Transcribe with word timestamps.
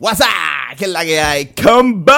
What's? 0.00 0.20
¿Qué 0.76 0.84
es 0.84 0.90
la 0.92 1.04
que 1.04 1.20
hay? 1.20 1.46
Combo. 1.60 2.12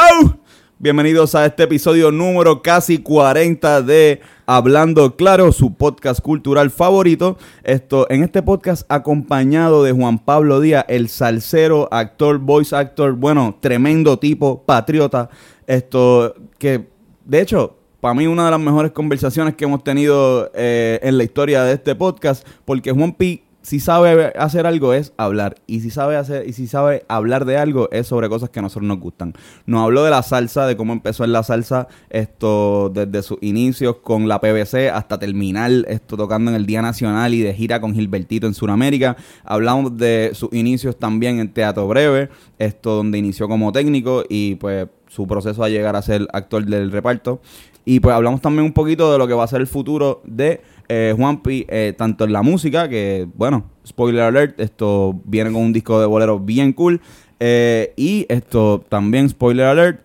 Bienvenidos 0.79 1.35
a 1.35 1.47
este 1.47 1.63
episodio 1.63 2.13
número 2.13 2.61
casi 2.61 2.99
40 2.99 3.81
de 3.81 4.21
Hablando 4.45 5.17
Claro, 5.17 5.51
su 5.51 5.73
podcast 5.77 6.21
cultural 6.21 6.71
favorito. 6.71 7.39
Esto, 7.65 8.07
en 8.11 8.23
este 8.23 8.43
podcast 8.43 8.85
acompañado 8.91 9.83
de 9.83 9.93
Juan 9.93 10.19
Pablo 10.19 10.61
Díaz, 10.61 10.85
el 10.89 11.09
salsero, 11.09 11.89
actor, 11.91 12.37
voice 12.39 12.77
actor, 12.77 13.15
bueno, 13.15 13.57
tremendo 13.63 14.19
tipo, 14.19 14.63
patriota. 14.63 15.31
Esto, 15.67 16.35
que 16.59 16.87
de 17.25 17.41
hecho, 17.41 17.79
para 18.03 18.13
mí 18.13 18.27
una 18.27 18.45
de 18.45 18.51
las 18.51 18.61
mejores 18.61 18.93
conversaciones 18.93 19.55
que 19.55 19.65
hemos 19.65 19.83
tenido 19.83 20.51
eh, 20.53 21.01
en 21.03 21.17
la 21.17 21.25
historia 21.25 21.65
de 21.65 21.73
este 21.73 21.95
podcast, 21.95 22.47
porque 22.67 22.93
Juan 22.93 23.15
P 23.15 23.43
si 23.63 23.79
sabe 23.81 24.33
hacer 24.39 24.67
algo 24.67 24.95
es 24.95 25.13
hablar 25.17 25.57
y 25.67 25.81
si 25.81 25.91
sabe 25.91 26.17
hacer 26.17 26.49
y 26.49 26.53
si 26.53 26.67
sabe 26.67 27.05
hablar 27.09 27.45
de 27.45 27.59
algo 27.59 27.91
es 27.93 28.07
sobre 28.07 28.29
cosas 28.29 28.51
que 28.51 28.59
a 28.59 28.63
nosotros 28.63 28.89
nos 28.89 28.99
gustan. 28.99 29.35
Nos 29.67 29.83
habló 29.83 30.05
de 30.05 30.11
la 30.11 30.23
salsa, 30.23 30.67
de 30.67 30.77
cómo 30.77 30.93
empezó 30.93 31.25
en 31.25 31.33
la 31.33 31.43
salsa 31.43 31.89
esto 32.09 32.91
desde 32.91 33.23
sus 33.23 33.39
inicios 33.43 33.97
con 33.97 34.29
la 34.29 34.41
PBC 34.41 34.91
hasta 34.93 35.19
terminar 35.19 35.71
esto 35.89 36.17
tocando 36.17 36.51
en 36.51 36.57
el 36.57 36.67
Día 36.67 36.83
Nacional 36.83 37.35
y 37.35 37.43
de 37.43 37.55
gira 37.55 37.81
con 37.81 37.95
Gilbertito 37.95 38.47
en 38.47 38.55
Sudamérica. 38.55 39.17
Hablamos 39.45 39.97
de 39.97 40.31
sus 40.35 40.53
inicios 40.53 40.99
también 40.99 41.39
en 41.39 41.53
Teatro 41.53 41.87
Breve, 41.87 42.31
esto 42.59 42.97
donde 42.97 43.19
inició 43.19 43.49
como 43.49 43.73
técnico 43.73 44.25
y 44.29 44.55
pues 44.57 44.89
su 45.09 45.27
proceso 45.27 45.63
a 45.63 45.69
llegar 45.69 45.97
a 45.97 46.03
ser 46.03 46.27
actor 46.33 46.65
del 46.65 46.91
reparto. 46.91 47.41
Y 47.85 48.01
pues 48.01 48.15
hablamos 48.15 48.41
también 48.41 48.65
un 48.65 48.73
poquito 48.73 49.11
de 49.11 49.19
lo 49.19 49.27
que 49.27 49.35
va 49.35 49.45
a 49.45 49.49
ser 49.49 49.61
el 49.61 49.67
futuro 49.67 50.23
de 50.25 50.61
eh, 50.93 51.15
Juanpi, 51.17 51.67
eh, 51.69 51.95
tanto 51.97 52.25
en 52.25 52.33
la 52.33 52.43
música, 52.43 52.89
que 52.89 53.29
bueno, 53.37 53.65
spoiler 53.87 54.23
alert, 54.23 54.59
esto 54.59 55.15
viene 55.25 55.53
con 55.53 55.63
un 55.63 55.73
disco 55.73 56.01
de 56.01 56.07
bolero 56.07 56.41
bien 56.41 56.73
cool. 56.73 57.01
eh, 57.39 57.95
y 57.97 58.27
esto 58.29 58.85
también, 58.89 59.29
spoiler 59.29 59.67
alert, 59.67 60.01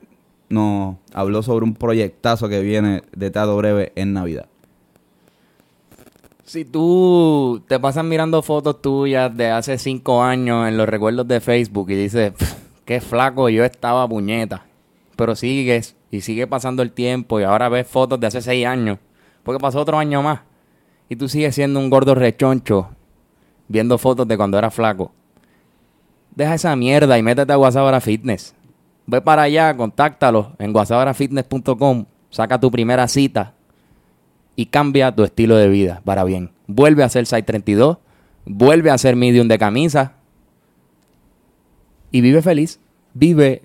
nos 0.48 0.98
habló 1.12 1.42
sobre 1.42 1.66
un 1.66 1.74
proyectazo 1.74 2.48
que 2.50 2.62
viene 2.62 3.02
de 3.16 3.32
Teatro 3.32 3.58
Breve 3.58 3.94
en 3.96 4.14
Navidad. 4.14 4.46
Si 6.44 6.66
tú 6.66 7.64
te 7.68 7.80
pasas 7.80 8.06
mirando 8.06 8.44
fotos 8.44 8.80
tuyas 8.80 9.36
de 9.36 9.50
hace 9.50 9.80
cinco 9.80 10.22
años 10.22 10.68
en 10.68 10.78
los 10.78 10.88
recuerdos 10.88 11.28
de 11.28 11.42
Facebook 11.42 11.90
y 11.90 11.96
dices, 11.96 12.32
"Pff, 12.34 12.54
qué 12.86 13.02
flaco 13.02 13.50
yo 13.50 13.66
estaba 13.66 14.08
puñeta, 14.08 14.64
pero 15.16 15.36
sigues 15.36 15.96
y 16.12 16.22
sigue 16.22 16.46
pasando 16.46 16.84
el 16.84 16.92
tiempo 16.92 17.40
y 17.40 17.44
ahora 17.44 17.70
ves 17.70 17.88
fotos 17.88 18.20
de 18.20 18.28
hace 18.28 18.44
seis 18.44 18.68
años, 18.68 19.00
porque 19.42 19.60
pasó 19.60 19.82
otro 19.82 19.98
año 19.98 20.22
más 20.22 20.42
y 21.10 21.16
tú 21.16 21.30
sigues 21.30 21.56
siendo 21.56 21.80
un 21.80 21.90
gordo 21.90 22.16
rechoncho 22.16 22.90
viendo 23.68 23.98
fotos 23.98 24.28
de 24.28 24.38
cuando 24.38 24.58
era 24.58 24.72
flaco. 24.72 25.12
Deja 26.36 26.56
esa 26.56 26.76
mierda 26.76 27.18
y 27.18 27.24
métete 27.24 27.54
a 27.54 27.56
Guasabara 27.56 28.02
Fitness. 28.02 28.54
Ve 29.08 29.22
para 29.22 29.44
allá, 29.44 29.76
contáctalo 29.78 30.54
en 30.58 30.74
guasabarafitness.com, 30.74 32.06
saca 32.30 32.60
tu 32.60 32.72
primera 32.72 33.08
cita 33.08 33.54
y 34.56 34.66
cambia 34.66 35.14
tu 35.14 35.24
estilo 35.24 35.56
de 35.56 35.70
vida 35.70 36.02
para 36.04 36.24
bien. 36.24 36.52
Vuelve 36.68 37.04
a 37.04 37.10
ser 37.10 37.26
size 37.28 37.44
32, 37.44 37.98
vuelve 38.46 38.90
a 38.90 38.98
ser 38.98 39.16
medium 39.16 39.48
de 39.48 39.60
camisa 39.60 40.14
y 42.12 42.22
vive 42.22 42.42
feliz, 42.42 42.80
vive 43.14 43.62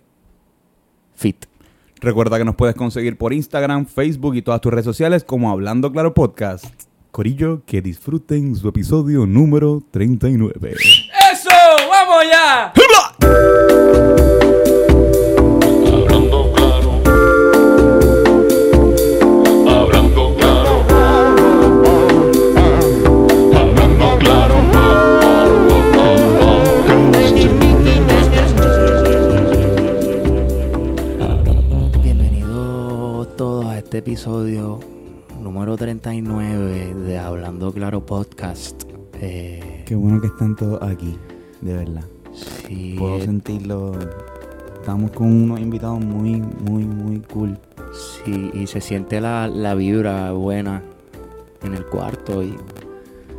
fit. 1.14 1.46
Recuerda 2.00 2.38
que 2.38 2.44
nos 2.44 2.56
puedes 2.56 2.74
conseguir 2.74 3.16
por 3.16 3.32
Instagram, 3.32 3.86
Facebook 3.86 4.34
y 4.34 4.42
todas 4.42 4.60
tus 4.60 4.72
redes 4.72 4.86
sociales 4.86 5.24
como 5.24 5.50
Hablando 5.50 5.90
Claro 5.90 6.14
Podcast. 6.14 6.89
Corillo, 7.10 7.62
que 7.66 7.82
disfruten 7.82 8.54
su 8.54 8.68
episodio 8.68 9.26
número 9.26 9.82
39. 9.90 10.76
¡Eso! 11.32 11.50
¡Vamos 11.90 12.24
ya! 12.30 12.72
Hablando 15.52 16.52
claro, 16.54 17.00
hablando 19.66 20.44
claro, 20.44 20.80
hablando 23.56 24.18
claro. 24.18 24.56
Bienvenidos 32.02 33.36
todos 33.36 33.66
a 33.66 33.78
este 33.78 33.98
episodio 33.98 34.80
número 35.60 35.76
39 35.76 36.94
de 36.94 37.18
Hablando 37.18 37.70
Claro 37.70 38.06
Podcast. 38.06 38.84
Eh, 39.20 39.84
Qué 39.84 39.94
bueno 39.94 40.18
que 40.18 40.28
están 40.28 40.56
todos 40.56 40.82
aquí, 40.82 41.18
de 41.60 41.76
verdad. 41.76 42.04
sí, 42.32 42.96
Puedo 42.98 43.20
sentirlo. 43.20 43.92
Estamos 44.78 45.10
con 45.10 45.26
unos 45.26 45.60
invitados 45.60 46.00
muy, 46.00 46.40
muy, 46.40 46.86
muy 46.86 47.20
cool. 47.20 47.58
sí, 48.24 48.50
y 48.54 48.66
se 48.68 48.80
siente 48.80 49.20
la, 49.20 49.48
la 49.48 49.74
vibra 49.74 50.32
buena 50.32 50.82
en 51.62 51.74
el 51.74 51.84
cuarto 51.84 52.42
y 52.42 52.56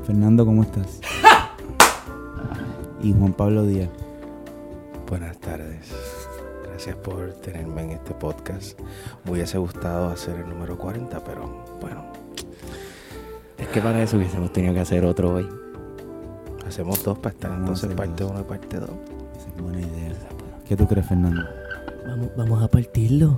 Fernando, 0.05 0.45
¿cómo 0.45 0.61
estás? 0.61 1.01
y 3.01 3.13
Juan 3.13 3.33
Pablo 3.33 3.63
Díaz. 3.63 3.89
Buenas 5.09 5.39
tardes. 5.39 5.91
Gracias 6.67 6.95
por 6.97 7.31
tenerme 7.41 7.81
en 7.81 7.89
este 7.93 8.13
podcast. 8.13 8.79
Me 9.25 9.31
hubiese 9.31 9.57
gustado 9.57 10.09
hacer 10.09 10.35
el 10.35 10.47
número 10.47 10.77
40, 10.77 11.23
pero 11.23 11.70
bueno, 11.81 12.03
es 13.57 13.67
que 13.67 13.81
para 13.81 14.01
eso 14.01 14.17
hubiésemos 14.17 14.51
tenido 14.53 14.73
que 14.73 14.79
hacer 14.81 15.03
otro 15.05 15.33
hoy. 15.35 15.47
hacemos 16.67 17.03
dos 17.03 17.17
para 17.19 17.33
estar 17.33 17.51
Vamos 17.51 17.61
a 17.83 17.85
entonces 17.85 17.85
hacer 17.85 17.97
parte 17.97 18.23
dos. 18.23 18.31
1 18.31 18.39
y 18.39 18.43
parte 18.43 18.79
2. 18.79 18.89
Esa 19.37 19.49
es 19.49 19.61
buena 19.61 19.79
idea. 19.79 20.13
¿Qué 20.67 20.75
tú 20.77 20.87
crees, 20.87 21.05
Fernando? 21.07 21.41
Vamos, 22.07 22.29
vamos 22.37 22.63
a 22.63 22.67
partirlo. 22.67 23.37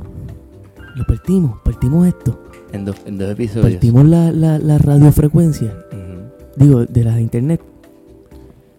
Lo 0.95 1.03
partimos, 1.05 1.59
partimos 1.61 2.07
esto. 2.07 2.39
En 2.71 2.85
dos, 2.85 2.95
en 3.05 3.17
dos 3.17 3.31
episodios. 3.31 3.71
Partimos 3.71 4.05
la, 4.05 4.31
la, 4.31 4.59
la 4.59 4.77
radiofrecuencia. 4.77 5.73
Ujú. 5.91 6.55
Digo, 6.55 6.85
de 6.85 7.03
la 7.03 7.15
de 7.15 7.21
internet. 7.21 7.61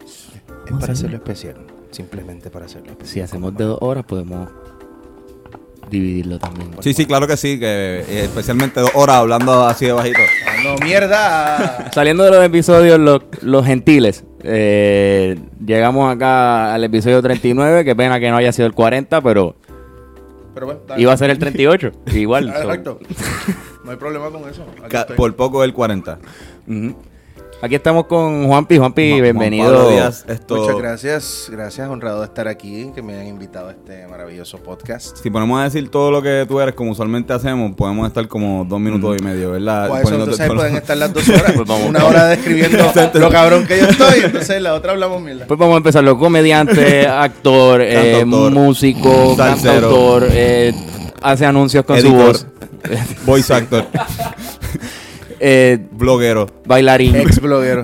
Es 0.05 0.33
Vamos 0.67 0.81
para 0.81 0.93
hacerlo. 0.93 1.17
especial. 1.17 1.57
Simplemente 1.91 2.51
para 2.51 2.67
hacerlo 2.67 2.91
especial. 2.93 3.13
Si 3.13 3.21
hacemos 3.21 3.57
de 3.57 3.65
dos 3.65 3.79
horas, 3.81 4.05
podemos 4.05 4.49
dividirlo 5.95 6.39
también. 6.39 6.71
Sí, 6.81 6.93
sí, 6.95 7.07
claro 7.07 7.27
que 7.27 7.37
sí, 7.37 7.59
que 7.59 7.67
eh, 8.09 8.25
especialmente 8.25 8.81
dos 8.81 8.91
horas 8.95 9.17
hablando 9.17 9.65
así 9.67 9.87
de 9.87 9.93
bajito. 9.93 10.19
¡No, 10.63 10.77
mierda! 10.85 11.91
Saliendo 11.93 12.25
de 12.25 12.31
los 12.31 12.45
episodios, 12.45 12.99
los, 12.99 13.21
los 13.43 13.65
gentiles, 13.67 14.25
eh, 14.43 15.39
llegamos 15.65 16.15
acá 16.15 16.75
al 16.75 16.85
episodio 16.85 17.21
39. 17.23 17.85
Qué 17.85 17.95
pena 17.97 18.19
que 18.21 18.31
no 18.31 18.37
haya 18.37 18.53
sido 18.53 18.67
el 18.67 18.73
40, 18.75 19.21
pero 19.21 19.57
Pero 20.55 20.67
bueno, 20.67 20.81
dale. 20.87 21.03
iba 21.03 21.13
a 21.13 21.17
ser 21.17 21.31
el 21.31 21.39
38. 21.39 21.93
Igual. 22.15 22.49
Exacto. 22.49 22.99
No 23.85 23.91
hay 23.91 23.97
problema 23.97 24.31
con 24.31 24.49
eso. 24.49 24.65
Por 25.17 25.35
poco 25.37 25.63
el 25.65 25.73
40. 25.75 26.19
Ujú. 26.67 26.97
Aquí 27.65 27.77
estamos 27.77 28.05
con 28.05 28.47
Juanpi. 28.47 28.77
Juanpi, 28.77 29.03
Juan- 29.09 29.13
Juan 29.13 29.23
bienvenido. 29.23 29.89
Díaz, 29.89 30.27
esto, 30.29 30.57
Muchas 30.57 30.77
gracias. 30.77 31.49
Gracias, 31.51 31.89
honrado 31.89 32.19
de 32.21 32.27
estar 32.27 32.47
aquí, 32.47 32.91
que 32.95 33.01
me 33.01 33.15
hayan 33.15 33.29
invitado 33.29 33.69
a 33.69 33.71
este 33.71 34.07
maravilloso 34.07 34.59
podcast. 34.59 35.17
Si 35.23 35.31
ponemos 35.31 35.59
a 35.59 35.65
decir 35.65 35.89
todo 35.91 36.11
lo 36.11 36.21
que 36.21 36.45
tú 36.47 36.61
eres, 36.61 36.75
como 36.75 36.91
usualmente 36.91 37.33
hacemos, 37.33 37.75
podemos 37.75 38.07
estar 38.07 38.29
como 38.29 38.67
dos 38.67 38.79
minutos 38.81 39.17
y 39.19 39.25
medio, 39.25 39.53
¿verdad? 39.53 39.89
Pues 39.89 40.03
eso, 40.05 40.15
entonces 40.15 40.47
todo- 40.47 40.57
pueden 40.59 40.77
estar 40.77 40.95
las 40.99 41.15
dos 41.15 41.27
horas. 41.27 41.53
Pues 41.55 41.67
vamos. 41.67 41.89
Una 41.89 42.05
hora 42.05 42.27
describiendo 42.27 42.93
lo 43.15 43.31
cabrón 43.31 43.67
que 43.67 43.79
yo 43.79 43.87
estoy, 43.87 44.21
entonces 44.25 44.61
la 44.61 44.75
otra 44.75 44.93
hablamos 44.93 45.23
mierda. 45.23 45.47
Pues 45.47 45.59
vamos 45.59 45.73
a 45.75 45.77
empezar. 45.79 46.05
Comediante, 46.19 47.07
actor, 47.09 47.81
eh, 47.83 48.27
músico, 48.27 49.37
salsero, 49.39 49.73
cantautor, 49.89 50.27
eh, 50.33 50.75
hace 51.23 51.47
anuncios 51.47 51.83
con 51.87 51.99
su 51.99 52.13
voz, 52.13 52.47
voice 53.25 53.55
actor, 53.55 53.87
eh, 55.47 55.79
bloguero. 55.91 56.47
bailarín. 56.65 57.15
Ex 57.21 57.39
bloguero. 57.41 57.83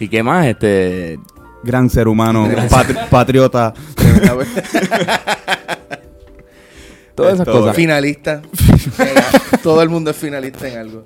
¿Y 0.00 0.08
qué 0.08 0.22
más? 0.22 0.46
Este, 0.46 1.18
Gran 1.62 1.90
ser 1.90 2.06
humano, 2.08 2.46
patri- 2.70 3.08
patriota. 3.08 3.74
todas 7.14 7.34
esas 7.34 7.46
Esto- 7.48 7.60
cosas. 7.60 7.76
finalista. 7.76 8.40
Todo 9.62 9.82
el 9.82 9.88
mundo 9.88 10.10
es 10.10 10.16
finalista 10.16 10.68
en 10.68 10.78
algo. 10.78 11.04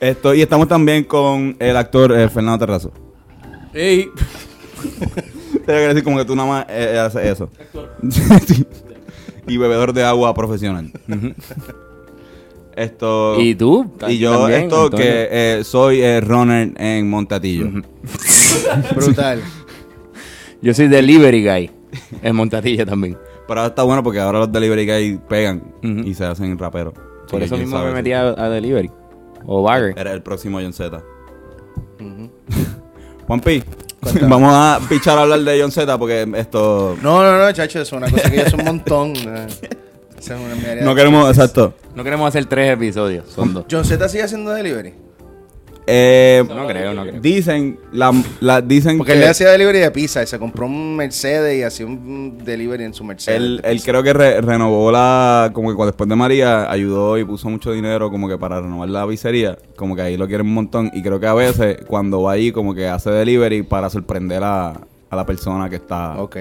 Esto, 0.00 0.34
y 0.34 0.42
estamos 0.42 0.66
también 0.66 1.04
con 1.04 1.56
el 1.58 1.76
actor 1.76 2.12
eh, 2.12 2.28
Fernando 2.28 2.58
Terrazo. 2.58 2.92
Ey. 3.72 4.10
Tengo 5.52 5.64
que 5.66 5.88
decir 5.88 6.02
como 6.02 6.18
que 6.18 6.24
tú 6.24 6.34
nada 6.34 6.48
más 6.48 6.66
eh, 6.68 6.98
haces 6.98 7.24
eso. 7.26 7.48
Sí. 8.46 8.66
Y 9.46 9.56
bebedor 9.56 9.92
de 9.92 10.02
agua 10.04 10.34
profesional. 10.34 10.90
Esto. 12.80 13.38
¿Y 13.38 13.54
tú? 13.54 13.90
Y 14.08 14.18
yo, 14.18 14.38
También, 14.38 14.62
esto 14.62 14.84
Antonio. 14.84 15.06
que 15.06 15.28
eh, 15.30 15.64
soy 15.64 16.00
eh, 16.00 16.20
runner 16.20 16.72
en 16.78 17.10
Montatillo. 17.10 17.68
Brutal. 18.96 19.42
Yo 20.62 20.72
soy 20.74 20.88
delivery 20.88 21.44
guy. 21.44 21.70
En 22.22 22.36
Montatilla 22.36 22.86
también. 22.86 23.18
Pero 23.48 23.60
ahora 23.60 23.68
está 23.70 23.82
bueno 23.82 24.02
porque 24.02 24.20
ahora 24.20 24.40
los 24.40 24.52
delivery 24.52 24.86
guys 24.86 25.18
pegan 25.28 25.62
y 25.82 26.14
se 26.14 26.24
hacen 26.24 26.58
raperos. 26.58 26.94
Por 27.30 27.42
eso 27.42 27.56
mismo 27.56 27.82
me 27.84 27.92
metí 27.92 28.12
a, 28.12 28.28
a 28.28 28.48
delivery. 28.48 28.90
O 29.46 29.62
bagger. 29.62 29.98
Era 29.98 30.12
el 30.12 30.22
próximo 30.22 30.58
John 30.60 30.72
Z. 30.72 31.02
Juan 33.26 33.40
P, 33.40 33.62
Vamos 34.22 34.52
a 34.52 34.80
pichar 34.88 35.18
a 35.18 35.22
hablar 35.22 35.40
de 35.40 35.60
John 35.60 35.70
Z 35.70 35.98
porque 35.98 36.26
esto... 36.36 36.96
No, 37.02 37.22
no, 37.22 37.38
no, 37.38 37.52
chacho, 37.52 37.80
eso 37.80 37.96
es 37.96 38.02
una 38.02 38.10
cosa 38.10 38.30
que 38.30 38.36
yo 38.38 38.42
es 38.42 38.54
un 38.54 38.64
montón. 38.64 39.12
Esa 40.20 40.34
es 40.36 40.40
una 40.44 40.54
mi 40.54 40.64
área 40.64 40.84
No 40.84 40.94
queremos, 40.94 41.28
exacto. 41.28 41.74
No 41.94 42.04
queremos 42.04 42.28
hacer 42.28 42.44
tres 42.44 42.72
episodios, 42.72 43.28
son 43.28 43.52
dos. 43.54 43.64
John 43.70 43.84
Z 43.84 44.08
sigue 44.08 44.22
haciendo 44.22 44.50
delivery. 44.52 44.94
Eh, 45.92 46.44
No 46.46 46.68
creo, 46.68 46.94
no 46.94 47.02
creo. 47.02 47.20
Dicen, 47.20 47.78
la, 47.90 48.12
la- 48.40 48.60
dicen 48.60 48.98
Porque 48.98 49.12
que 49.14 49.18
él 49.18 49.24
le 49.24 49.28
hacía 49.30 49.48
delivery 49.50 49.78
de 49.80 49.90
pizza 49.90 50.22
y 50.22 50.26
se 50.26 50.38
compró 50.38 50.66
un 50.66 50.94
Mercedes 50.94 51.58
y 51.58 51.62
hacía 51.64 51.86
un 51.86 52.38
delivery 52.44 52.84
en 52.84 52.94
su 52.94 53.02
Mercedes. 53.02 53.60
él, 53.64 53.82
creo 53.82 54.02
que 54.02 54.12
re- 54.12 54.40
renovó 54.40 54.92
la, 54.92 55.50
como 55.52 55.70
que 55.70 55.74
cuando 55.74 55.90
después 55.90 56.08
de 56.08 56.14
María 56.14 56.70
ayudó 56.70 57.18
y 57.18 57.24
puso 57.24 57.48
mucho 57.48 57.72
dinero 57.72 58.08
como 58.10 58.28
que 58.28 58.38
para 58.38 58.60
renovar 58.60 58.88
la 58.88 59.04
pizzería, 59.08 59.58
como 59.74 59.96
que 59.96 60.02
ahí 60.02 60.16
lo 60.16 60.28
quieren 60.28 60.46
un 60.46 60.54
montón 60.54 60.90
y 60.94 61.02
creo 61.02 61.18
que 61.18 61.26
a 61.26 61.34
veces 61.34 61.78
cuando 61.88 62.22
va 62.22 62.32
ahí 62.32 62.52
como 62.52 62.72
que 62.74 62.86
hace 62.86 63.10
delivery 63.10 63.62
para 63.64 63.90
sorprender 63.90 64.44
a, 64.44 64.68
a 65.10 65.16
la 65.16 65.26
persona 65.26 65.68
que 65.68 65.76
está, 65.76 66.20
Ok. 66.20 66.36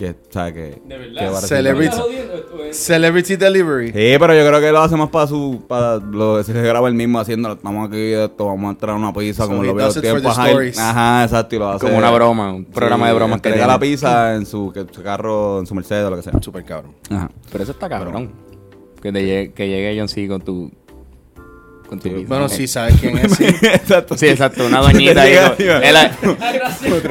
Que, 0.00 0.14
sabe 0.30 0.54
que, 0.54 0.60
¿De 0.86 0.96
verdad? 0.98 1.20
que 1.20 1.24
va 1.30 1.38
a 1.38 1.40
recibir 1.42 1.48
Celebrity. 1.48 1.96
Celebrity 2.72 3.36
delivery. 3.36 3.86
Sí, 3.88 4.16
pero 4.18 4.34
yo 4.34 4.46
creo 4.46 4.60
que 4.60 4.72
lo 4.72 4.80
hace 4.80 4.96
más 4.96 5.10
para 5.10 5.26
su, 5.26 5.62
para 5.68 5.96
lo 5.96 6.42
si 6.42 6.52
se 6.52 6.62
graba 6.62 6.88
el 6.88 6.94
mismo 6.94 7.20
haciendo, 7.20 7.52
estamos 7.52 7.86
aquí 7.86 8.12
esto, 8.12 8.46
vamos 8.46 8.68
a 8.68 8.70
entrar 8.70 8.96
a 8.96 8.98
una 8.98 9.12
pizza 9.12 9.42
So 9.42 9.48
como 9.50 9.62
lo 9.62 9.74
veo 9.74 9.92
tiempo, 9.92 10.26
ajá, 10.30 10.46
ajá, 10.78 11.24
exacto, 11.24 11.56
y 11.56 11.58
lo 11.58 11.68
hace 11.68 11.84
Como 11.84 11.98
una 11.98 12.10
broma, 12.10 12.50
un 12.54 12.64
programa 12.64 13.08
de 13.08 13.14
bromas 13.14 13.42
que 13.42 13.50
entrega 13.50 13.66
la 13.66 13.78
pizza 13.78 14.34
en 14.34 14.46
su, 14.46 14.72
que- 14.72 14.86
su 14.90 15.02
carro, 15.02 15.58
en 15.60 15.66
su 15.66 15.74
Mercedes 15.74 16.06
o 16.06 16.10
lo 16.10 16.16
que 16.16 16.22
sea. 16.22 16.32
Super 16.40 16.64
cabrón. 16.64 16.94
Ajá. 17.10 17.30
Pero 17.52 17.62
eso 17.64 17.72
está 17.72 17.88
cabrón. 17.88 18.32
Que, 19.02 19.12
te 19.12 19.22
llegue, 19.24 19.52
que 19.52 19.68
llegue 19.68 19.98
John 19.98 20.08
C 20.08 20.26
con 20.28 20.40
tu. 20.40 20.70
Con 21.90 21.98
tu 21.98 22.08
pizza. 22.08 22.28
Bueno, 22.28 22.48
sí, 22.48 22.68
¿sabes 22.68 22.94
quién 23.00 23.18
es? 23.18 23.32
Sí. 23.32 23.46
exacto. 23.62 24.16
Sí, 24.16 24.28
exacto, 24.28 24.64
una 24.64 24.78
doñita 24.78 25.22
ahí. 25.22 25.34
él, 25.58 25.96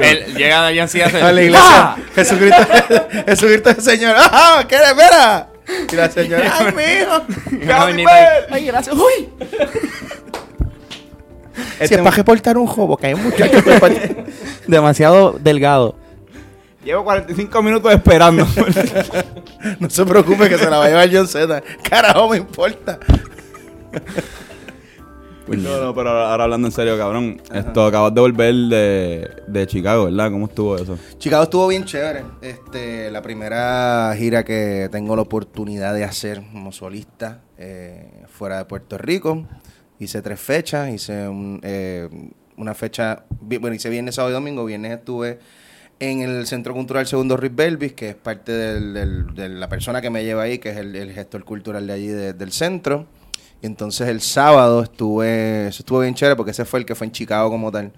él 0.00 0.34
llega 0.34 0.68
a 0.68 0.72
John 0.74 0.88
C 0.88 0.98
y 0.98 1.00
hace. 1.02 1.20
A 1.20 1.32
la 1.32 1.42
iglesia. 1.42 1.96
Jesucristo, 2.14 2.66
Jesucristo 3.26 3.70
el 3.70 3.82
Señor. 3.82 4.16
¡Ah! 4.16 4.64
¿Qué 4.66 4.76
eres? 4.76 4.88
Espera. 4.88 5.50
Y 5.92 5.96
la 5.96 6.10
señora. 6.10 6.54
¡Ay, 6.58 6.66
mijo! 6.72 7.62
Una 7.62 7.78
doñita 7.84 8.14
ahí. 8.14 8.26
¡Ay, 8.50 8.66
gracias! 8.68 8.96
¡Uy! 8.96 9.28
Si 11.86 11.94
es 11.94 11.98
para 11.98 12.10
reportar 12.10 12.56
un 12.56 12.66
jobo, 12.66 12.96
que 12.96 13.08
hay 13.08 13.12
un 13.12 13.22
muchacho 13.22 13.62
Demasiado 14.66 15.36
delgado. 15.38 15.94
Llevo 16.82 17.04
45 17.04 17.62
minutos 17.62 17.92
esperando. 17.92 18.46
No 19.78 19.90
se 19.90 20.06
preocupe 20.06 20.48
que 20.48 20.56
se 20.56 20.70
la 20.70 20.78
va 20.78 20.86
a 20.86 20.88
llevar 20.88 21.10
John 21.12 21.28
Z. 21.28 21.62
Carajo, 21.86 22.30
me 22.30 22.38
importa. 22.38 22.98
No, 25.58 25.80
no, 25.80 25.94
pero 25.94 26.10
ahora 26.10 26.44
hablando 26.44 26.68
en 26.68 26.72
serio, 26.72 26.96
cabrón. 26.96 27.40
Esto 27.52 27.84
acabas 27.86 28.14
de 28.14 28.20
volver 28.20 28.54
de, 28.54 29.30
de 29.48 29.66
Chicago, 29.66 30.04
¿verdad? 30.04 30.30
¿Cómo 30.30 30.46
estuvo 30.46 30.76
eso? 30.76 30.98
Chicago 31.18 31.42
estuvo 31.44 31.66
bien 31.68 31.84
chévere. 31.84 32.22
Este, 32.40 33.10
la 33.10 33.22
primera 33.22 34.14
gira 34.16 34.44
que 34.44 34.88
tengo 34.92 35.16
la 35.16 35.22
oportunidad 35.22 35.94
de 35.94 36.04
hacer 36.04 36.42
como 36.52 36.72
solista 36.72 37.42
eh, 37.58 38.24
fuera 38.28 38.58
de 38.58 38.64
Puerto 38.66 38.96
Rico. 38.98 39.46
Hice 39.98 40.22
tres 40.22 40.40
fechas. 40.40 40.88
Hice 40.92 41.28
un, 41.28 41.60
eh, 41.62 42.08
una 42.56 42.74
fecha, 42.74 43.24
bueno, 43.40 43.74
hice 43.74 43.88
viernes, 43.90 44.14
sábado 44.14 44.30
y 44.32 44.34
domingo. 44.34 44.64
Viernes 44.64 44.92
estuve 44.92 45.38
en 45.98 46.22
el 46.22 46.46
Centro 46.46 46.72
Cultural 46.72 47.06
Segundo 47.06 47.36
Rick 47.36 47.54
Belvis, 47.54 47.92
que 47.92 48.10
es 48.10 48.14
parte 48.14 48.52
del- 48.52 48.94
del- 48.94 49.34
de 49.34 49.48
la 49.50 49.68
persona 49.68 50.00
que 50.00 50.08
me 50.08 50.24
lleva 50.24 50.42
ahí, 50.44 50.58
que 50.58 50.70
es 50.70 50.78
el, 50.78 50.96
el 50.96 51.12
gestor 51.12 51.44
cultural 51.44 51.86
de 51.86 51.92
allí 51.92 52.06
de- 52.08 52.32
del 52.32 52.52
centro. 52.52 53.06
Y 53.62 53.66
entonces 53.66 54.08
el 54.08 54.20
sábado 54.20 54.82
estuve, 54.82 55.68
eso 55.68 55.82
estuvo 55.82 56.00
bien 56.00 56.14
chévere 56.14 56.36
porque 56.36 56.52
ese 56.52 56.64
fue 56.64 56.80
el 56.80 56.86
que 56.86 56.94
fue 56.94 57.06
en 57.06 57.12
Chicago 57.12 57.50
como 57.50 57.70
tal, 57.70 57.92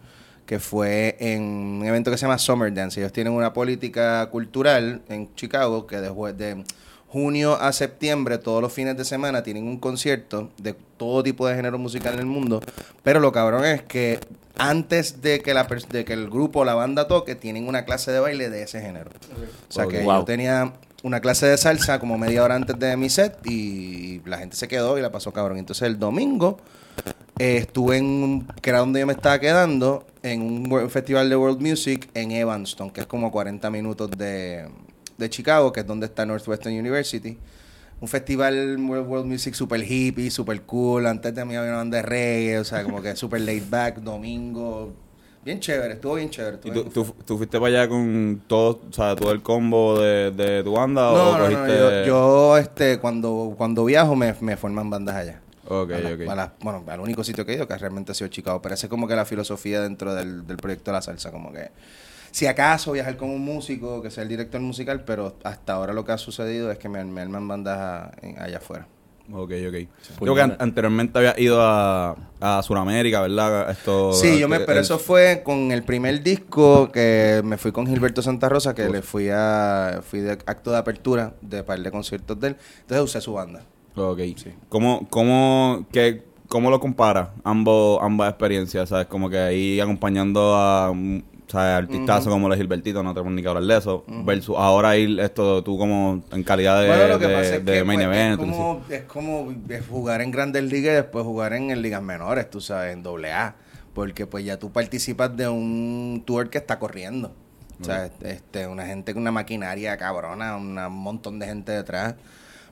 que 0.46 0.58
fue 0.58 1.16
en 1.20 1.42
un 1.42 1.84
evento 1.84 2.10
que 2.10 2.16
se 2.18 2.22
llama 2.22 2.38
Summer 2.38 2.72
Dance. 2.74 2.98
Ellos 3.00 3.12
tienen 3.12 3.32
una 3.32 3.52
política 3.52 4.28
cultural 4.30 5.02
en 5.08 5.32
Chicago 5.36 5.86
que 5.86 6.00
después 6.00 6.36
de 6.36 6.64
junio 7.08 7.54
a 7.60 7.72
septiembre, 7.72 8.38
todos 8.38 8.60
los 8.62 8.72
fines 8.72 8.96
de 8.96 9.04
semana, 9.04 9.42
tienen 9.42 9.68
un 9.68 9.78
concierto 9.78 10.50
de 10.58 10.74
todo 10.96 11.22
tipo 11.22 11.46
de 11.46 11.54
género 11.54 11.78
musical 11.78 12.14
en 12.14 12.20
el 12.20 12.26
mundo. 12.26 12.60
Pero 13.02 13.20
lo 13.20 13.30
cabrón 13.32 13.64
es 13.64 13.82
que 13.82 14.18
antes 14.56 15.20
de 15.22 15.40
que, 15.40 15.54
la, 15.54 15.64
de 15.90 16.04
que 16.04 16.12
el 16.12 16.28
grupo 16.28 16.60
o 16.60 16.64
la 16.64 16.74
banda 16.74 17.06
toque, 17.08 17.34
tienen 17.34 17.68
una 17.68 17.84
clase 17.84 18.10
de 18.12 18.18
baile 18.20 18.50
de 18.50 18.62
ese 18.62 18.80
género. 18.80 19.10
O 19.68 19.72
sea 19.72 19.86
que 19.86 20.00
Wow. 20.02 20.20
yo 20.20 20.24
tenía 20.24 20.72
una 21.02 21.20
clase 21.20 21.46
de 21.46 21.56
salsa 21.56 21.99
como 21.99 22.16
media 22.16 22.44
hora 22.44 22.54
antes 22.54 22.78
de 22.78 22.96
mi 22.96 23.10
set 23.10 23.38
y 23.44 24.20
la 24.25 24.38
gente 24.38 24.56
se 24.56 24.69
quedó 24.69 24.99
y 24.99 25.02
la 25.02 25.10
pasó 25.10 25.32
cabrón. 25.32 25.58
Entonces 25.58 25.87
el 25.87 25.99
domingo 25.99 26.58
eh, 27.38 27.56
estuve 27.56 27.96
en, 27.96 28.46
que 28.60 28.70
era 28.70 28.81
donde 28.81 29.00
yo 29.00 29.06
me 29.06 29.12
estaba 29.12 29.38
quedando, 29.40 30.06
en 30.22 30.43
un 30.43 30.90
festival 30.90 31.28
de 31.28 31.37
World 31.37 31.60
Music 31.60 32.08
en 32.14 32.31
Evanston, 32.31 32.90
que 32.90 33.00
es 33.00 33.06
como 33.06 33.26
a 33.26 33.32
40 33.32 33.69
minutos 33.70 34.10
de, 34.12 34.69
de 35.19 35.31
Chicago, 35.31 35.72
que 35.72 35.81
es 35.81 35.87
donde 35.87 36.06
está 36.06 36.25
Northwestern 36.25 36.78
University. 36.78 37.37
Un 38.00 38.08
festival 38.08 38.76
World 38.81 39.26
Music 39.26 39.55
super 39.55 39.81
hippie, 39.82 40.31
super 40.31 40.60
cool. 40.62 41.06
Antes 41.06 41.34
de 41.34 41.44
mí 41.44 41.55
había 41.56 41.70
una 41.70 41.78
banda 41.78 41.98
de 41.98 42.02
reggae, 42.02 42.58
o 42.58 42.64
sea, 42.64 42.82
como 42.84 43.00
que 43.00 43.14
super 43.16 43.40
laid 43.40 43.64
back, 43.69 43.98
domingo. 43.98 44.93
Bien 45.44 45.58
chévere, 45.60 45.94
estuvo 45.94 46.14
bien 46.14 46.30
chévere. 46.30 46.58
¿Y 46.62 46.68
estuvo 46.68 46.72
tú, 46.90 47.02
bien- 47.02 47.14
tú, 47.16 47.24
tú 47.24 47.36
fuiste 47.38 47.58
para 47.58 47.80
allá 47.80 47.88
con 47.88 48.42
todo, 48.46 48.80
o 48.88 48.92
sea, 48.92 49.16
todo 49.16 49.32
el 49.32 49.42
combo 49.42 49.98
de, 50.00 50.30
de 50.30 50.62
tu 50.62 50.72
banda 50.72 51.10
o 51.10 51.14
No, 51.14 51.24
no, 51.24 51.38
no, 51.38 51.44
cogiste...? 51.44 51.78
yo, 51.78 52.04
yo, 52.06 52.56
este, 52.58 52.98
cuando, 52.98 53.54
cuando 53.56 53.84
viajo 53.84 54.14
me, 54.14 54.34
me 54.40 54.56
forman 54.56 54.88
bandas 54.88 55.16
allá. 55.16 55.40
Ok, 55.66 55.90
A 55.92 55.98
la- 55.98 56.10
ok. 56.14 56.20
a 56.30 56.34
la- 56.36 56.52
bueno, 56.60 56.84
al 56.86 57.00
único 57.00 57.24
sitio 57.24 57.44
que 57.44 57.52
he 57.52 57.56
ido 57.56 57.66
que 57.66 57.76
realmente 57.76 58.12
ha 58.12 58.14
sido 58.14 58.28
Chicago, 58.28 58.62
pero 58.62 58.74
esa 58.74 58.86
es 58.86 58.90
como 58.90 59.08
que 59.08 59.16
la 59.16 59.24
filosofía 59.24 59.80
dentro 59.80 60.14
del, 60.14 60.46
del 60.46 60.56
proyecto 60.58 60.90
de 60.90 60.96
la 60.96 61.02
salsa, 61.02 61.30
como 61.32 61.52
que 61.52 61.70
si 62.30 62.46
acaso 62.46 62.92
viajar 62.92 63.16
con 63.16 63.28
un 63.30 63.40
músico, 63.42 64.00
que 64.00 64.10
sea 64.10 64.22
el 64.22 64.28
director 64.28 64.60
musical, 64.60 65.04
pero 65.04 65.36
hasta 65.44 65.74
ahora 65.74 65.92
lo 65.92 66.04
que 66.04 66.12
ha 66.12 66.18
sucedido 66.18 66.70
es 66.70 66.78
que 66.78 66.88
me, 66.88 67.04
me 67.04 67.20
arman 67.20 67.46
bandas 67.46 68.10
allá 68.38 68.56
afuera. 68.58 68.86
Ok, 69.32 69.50
ok. 69.69 69.75
Creo 70.19 70.34
que 70.34 70.43
an- 70.43 70.56
anteriormente 70.58 71.19
había 71.19 71.34
ido 71.40 71.58
a, 71.61 72.17
a 72.40 72.62
Sudamérica, 72.62 73.23
¿verdad? 73.23 73.70
Esto, 73.70 74.12
Sí, 74.12 74.38
yo 74.38 74.49
me, 74.49 74.56
el- 74.56 74.64
pero 74.67 74.81
eso 74.81 74.99
fue 74.99 75.43
con 75.43 75.73
el 75.73 75.82
primer 75.84 76.23
disco 76.23 76.93
que 76.93 77.40
me 77.44 77.56
fui 77.56 77.73
con 77.73 77.87
Gilberto 77.87 78.20
Santa 78.20 78.49
Rosa, 78.50 78.75
que 78.75 78.87
Uf. 78.87 78.93
le 78.93 79.02
fui 79.02 79.29
a 79.32 80.00
fui 80.06 80.20
de 80.20 80.32
acto 80.32 80.70
de 80.70 80.76
apertura 80.79 81.34
de 81.40 81.64
par 81.64 81.81
de 81.81 81.90
conciertos 81.90 82.38
de 82.40 82.49
él. 82.49 82.56
Entonces 82.82 83.05
usé 83.05 83.20
su 83.23 83.32
banda. 83.32 83.62
Ok. 83.96 84.20
¿Cómo, 84.69 85.06
cómo, 85.08 85.87
qué, 85.93 86.25
¿Cómo 86.49 86.69
lo 86.70 86.79
compara 86.81 87.32
ambos, 87.44 87.99
ambas 88.02 88.29
experiencias? 88.29 88.90
¿Sabes? 88.90 89.06
Como 89.06 89.31
que 89.31 89.38
ahí 89.38 89.81
acompañando 89.81 90.55
a 90.56 90.93
un 91.54 91.60
¿sabes? 91.60 91.84
artistazos 91.84 92.28
como 92.28 92.49
los 92.49 92.56
Gilbertito, 92.56 93.02
no 93.02 93.14
tenemos 93.14 93.32
ni 93.32 93.43
que 93.43 93.49
hablar 93.49 93.64
de 93.64 93.76
eso, 93.76 94.04
versus 94.25 94.56
ahora 94.58 94.96
ir 94.96 95.20
esto 95.20 95.62
tú 95.62 95.79
como 95.79 96.22
en 96.32 96.43
calidad 96.43 96.81
de, 96.81 96.88
bueno, 96.88 97.19
que 97.19 97.84
main 97.84 98.00
pues, 98.00 98.06
event. 98.06 98.32
es, 98.32 98.46
como, 98.46 98.84
es 98.88 99.03
como 99.03 99.53
jugar 99.91 100.22
en 100.22 100.31
grandes 100.31 100.65
ligas 100.65 100.93
y 100.93 100.96
después 100.96 101.24
jugar 101.24 101.53
en, 101.53 101.70
en 101.70 101.82
ligas 101.82 102.03
menores, 102.03 102.50
tú 102.50 102.60
sabes, 102.60 102.93
en 102.93 103.03
doble 103.03 103.32
A. 103.32 103.55
Porque 103.94 104.26
pues 104.26 104.44
ya 104.44 104.58
tú 104.58 104.72
participas 104.72 105.36
de 105.36 105.48
un 105.48 106.22
tour 106.24 106.48
que 106.48 106.56
está 106.58 106.79
corriendo. 106.79 107.34
O 107.81 107.84
sea, 107.84 108.10
este, 108.22 108.67
una 108.67 108.86
gente 108.86 109.12
con 109.12 109.22
una 109.22 109.32
maquinaria 109.32 109.96
cabrona, 109.96 110.56
un 110.56 110.74
montón 110.93 111.38
de 111.38 111.46
gente 111.46 111.72
detrás. 111.72 112.15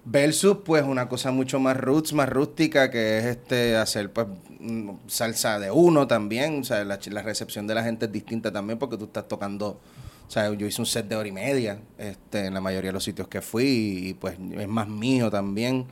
Versus, 0.04 0.58
pues, 0.64 0.82
una 0.82 1.08
cosa 1.08 1.30
mucho 1.30 1.60
más 1.60 1.76
roots, 1.76 2.12
más 2.14 2.28
rústica, 2.28 2.90
que 2.90 3.18
es 3.18 3.24
este 3.24 3.76
hacer, 3.76 4.10
pues, 4.10 4.26
mm, 4.58 4.90
salsa 5.06 5.58
de 5.58 5.70
uno 5.70 6.06
también. 6.06 6.60
O 6.60 6.64
sea, 6.64 6.84
la, 6.84 6.96
recepción 7.22 7.66
de 7.66 7.74
la 7.74 7.82
gente 7.82 8.06
es 8.06 8.12
distinta 8.12 8.50
también 8.52 8.78
porque 8.78 8.96
tú 8.96 9.04
estás 9.04 9.28
tocando... 9.28 9.80
O 10.26 10.32
sea, 10.32 10.52
yo 10.54 10.66
hice 10.66 10.80
un 10.80 10.86
set 10.86 11.08
de 11.08 11.16
hora 11.16 11.28
y 11.28 11.32
media 11.32 11.80
este, 11.98 12.46
en 12.46 12.54
la 12.54 12.60
mayoría 12.60 12.90
de 12.90 12.92
los 12.92 13.02
sitios 13.04 13.26
que 13.28 13.40
fui 13.40 14.10
y, 14.10 14.14
pues, 14.14 14.36
es 14.58 14.68
más 14.68 14.88
mío 14.88 15.30
también. 15.30 15.86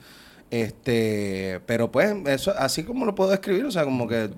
Este, 0.51 1.61
pero 1.67 1.91
pues, 1.93 2.15
eso, 2.27 2.55
así 2.57 2.85
como 2.85 3.05
lo 3.05 3.15
puedo 3.15 3.31
describir, 3.31 3.67
o 3.67 3.71
sea, 3.71 3.85
como 3.85 4.09
que 4.09 4.31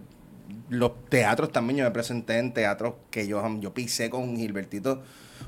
los 0.71 0.93
teatros 1.09 1.53
también, 1.53 1.79
yo 1.79 1.85
me 1.85 1.91
presenté 1.91 2.39
en 2.39 2.53
teatros 2.53 2.95
que 3.11 3.27
yo, 3.27 3.43
yo 3.61 3.75
pisé 3.75 4.11
con 4.11 4.37
Gilbertito, 4.37 5.03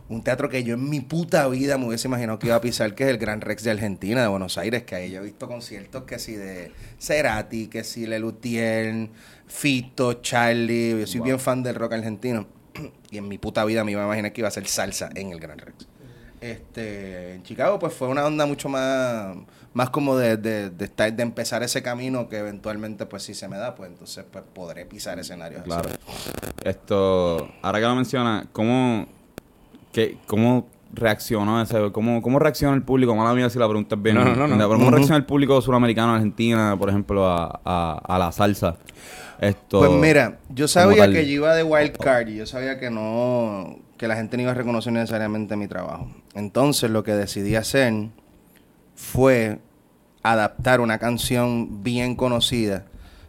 un 0.09 0.23
teatro 0.23 0.49
que 0.49 0.63
yo 0.63 0.75
en 0.75 0.89
mi 0.89 1.01
puta 1.01 1.47
vida 1.49 1.79
me 1.79 1.87
hubiese 1.87 2.09
imaginado 2.09 2.39
que 2.39 2.49
iba 2.49 2.57
a 2.57 2.61
pisar, 2.61 2.95
que 2.95 3.05
es 3.05 3.11
el 3.11 3.19
Gran 3.19 3.41
Rex 3.41 3.63
de 3.65 3.71
Argentina, 3.71 4.23
de 4.23 4.29
Buenos 4.29 4.59
Aires, 4.59 4.83
que 4.83 4.95
ahí 4.95 5.11
yo 5.11 5.21
he 5.21 5.25
visto 5.25 5.49
conciertos 5.49 6.05
que 6.05 6.19
sí 6.19 6.35
de 6.35 6.73
Cerati, 6.99 7.69
que 7.69 7.85
sí 7.85 8.07
Lelutier, 8.07 9.09
Fito, 9.47 10.15
Charlie, 10.15 11.01
yo 11.01 11.07
soy 11.07 11.21
bien 11.21 11.39
fan 11.39 11.63
del 11.63 11.75
rock 11.77 11.95
argentino, 11.95 12.47
y 13.11 13.19
en 13.19 13.29
mi 13.29 13.39
puta 13.39 13.65
vida 13.65 13.85
me 13.85 13.93
iba 13.93 14.03
a 14.03 14.07
imaginar 14.07 14.33
que 14.33 14.41
iba 14.41 14.49
a 14.49 14.53
ser 14.53 14.67
salsa 14.67 15.11
en 15.15 15.33
el 15.33 15.41
Gran 15.41 15.59
Rex. 15.59 15.87
Este, 16.41 17.35
en 17.35 17.45
Chicago 17.45 17.79
pues 17.79 17.95
fue 17.95 18.09
una 18.09 18.27
onda 18.27 18.47
mucho 18.47 18.69
más 18.69 19.37
más 19.75 19.91
como 19.91 20.17
de, 20.17 20.37
de, 20.37 20.71
de 20.71 20.85
estar, 20.85 21.13
de 21.13 21.23
empezar 21.23 21.63
ese 21.63 21.83
camino 21.83 22.29
que 22.29 22.39
eventualmente 22.39 23.07
pues 23.07 23.23
si 23.23 23.35
se 23.35 23.49
me 23.49 23.57
da 23.57 23.75
pues 23.75 23.91
entonces 23.91 24.25
pues 24.31 24.45
podré 24.53 24.85
pisar 24.85 25.19
escenarios 25.19 25.63
así. 25.63 25.71
Claro. 25.71 25.89
Esto, 26.65 27.49
ahora 27.63 27.79
que 27.79 27.87
lo 27.87 27.95
menciona, 27.95 28.47
¿cómo, 28.53 29.07
qué, 29.93 30.19
cómo 30.27 30.67
reaccionó 30.95 31.63
ese, 31.63 31.91
cómo, 31.93 32.21
cómo 32.21 32.39
reacciona 32.39 32.75
el 32.75 32.83
público? 32.83 33.15
Mala 33.15 33.35
mía 33.35 33.49
si 33.49 33.59
la 33.59 33.67
pregunta 33.69 33.95
es 33.95 34.03
bien. 34.03 34.17
No, 34.17 34.25
no, 34.25 34.47
no, 34.47 34.57
no. 34.57 34.69
¿Cómo 34.69 34.83
Ujú. 34.83 34.91
reacciona 34.91 35.17
el 35.17 35.25
público 35.25 35.61
suramericano, 35.63 36.15
Argentina, 36.15 36.77
por 36.79 36.89
ejemplo, 36.89 37.27
a, 37.27 37.61
a, 37.65 38.01
a 38.05 38.19
la 38.19 38.33
salsa? 38.33 38.77
Esto, 39.41 39.79
Pues 39.79 39.91
mira, 39.91 40.39
yo 40.51 40.69
sabía 40.69 41.11
que 41.11 41.27
yo 41.27 41.33
iba 41.33 41.55
de 41.55 41.65
wild 41.65 41.97
card 41.99 42.29
y 42.29 42.37
yo 42.37 42.47
sabía 42.47 42.79
que 42.79 42.91
no, 42.91 43.77
que 43.97 44.07
la 44.07 44.15
gente 44.15 44.37
no 44.37 44.45
iba 44.45 44.53
a 44.53 44.55
reconocer 44.55 44.93
necesariamente 44.93 45.57
mi 45.57 45.67
trabajo. 45.67 46.09
Entonces 46.35 46.91
lo 46.91 47.03
que 47.03 47.13
decidí 47.13 47.57
hacer 47.57 47.93
fue 48.95 49.59
adaptar 50.23 50.81
una 50.81 50.99
canción 50.99 51.83
bien 51.83 52.15
conocida 52.15 52.85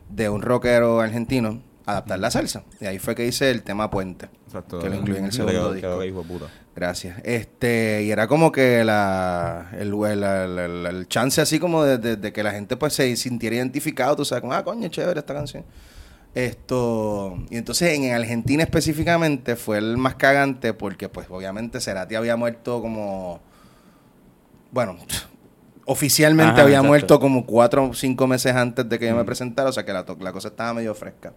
de 0.10 0.30
un 0.30 0.44
rockero 0.44 1.00
argentino, 1.00 1.60
adaptar 1.86 2.20
la 2.20 2.32
salsa. 2.32 2.64
Y 2.80 2.86
ahí 2.86 3.00
fue 3.00 3.16
que 3.16 3.26
hice 3.26 3.52
el 3.52 3.64
tema 3.64 3.90
Puente. 3.90 4.30
Exacto. 4.48 4.80
que 4.80 4.90
lo 4.90 4.96
incluí 4.96 5.18
en 5.18 5.26
el 5.26 5.30
Que 5.32 5.36
segundo 5.38 5.54
quedó- 5.60 5.74
disco. 5.74 6.00
que 6.00 6.08
hijo 6.08 6.22
de 6.24 6.28
puta. 6.28 6.46
Gracias. 6.76 7.20
Este, 7.24 8.04
y 8.04 8.12
era 8.12 8.28
como 8.28 8.52
que 8.52 8.84
la, 8.84 9.70
el, 9.74 9.94
el, 9.94 10.24
el- 10.24 10.60
el- 10.60 10.86
el 10.86 11.08
chance 11.08 11.40
así 11.42 11.60
como 11.60 11.84
de, 11.84 11.98
de- 11.98 12.16
de 12.16 12.34
que 12.34 12.42
la 12.44 12.52
gente 12.52 12.78
pues 12.78 12.94
se 12.94 13.16
sintiera 13.16 13.56
identificado, 13.58 14.16
tú 14.16 14.26
sabes, 14.26 14.42
como, 14.42 14.54
ah, 14.54 14.64
coño, 14.64 14.88
chévere 14.88 15.20
esta 15.20 15.34
canción. 15.34 15.64
Esto, 16.36 17.38
y 17.52 17.58
entonces 17.58 17.94
en 17.94 18.12
Argentina 18.12 18.64
específicamente 18.64 19.56
fue 19.56 19.78
el 19.78 19.98
más 19.98 20.16
cagante 20.16 20.74
porque 20.74 21.08
pues 21.08 21.28
obviamente 21.30 21.80
Cerati 21.80 22.16
había 22.16 22.36
muerto 22.36 22.82
como, 22.82 23.40
bueno, 24.72 24.98
oficialmente 25.86 26.54
Ajá, 26.54 26.62
había 26.64 26.78
exacto. 26.78 26.88
muerto 26.88 27.20
como 27.20 27.46
cuatro 27.46 27.86
o 27.90 27.94
cinco 27.94 28.26
meses 28.26 28.56
antes 28.56 28.90
de 28.90 28.98
que 28.98 29.08
yo 29.08 29.16
me 29.16 29.24
presentara, 29.26 29.70
o 29.70 29.74
sea 29.74 29.86
que 29.86 29.94
la, 29.94 30.06
la 30.20 30.32
cosa 30.32 30.48
estaba 30.48 30.74
medio 30.74 30.96
fresca. 30.96 31.34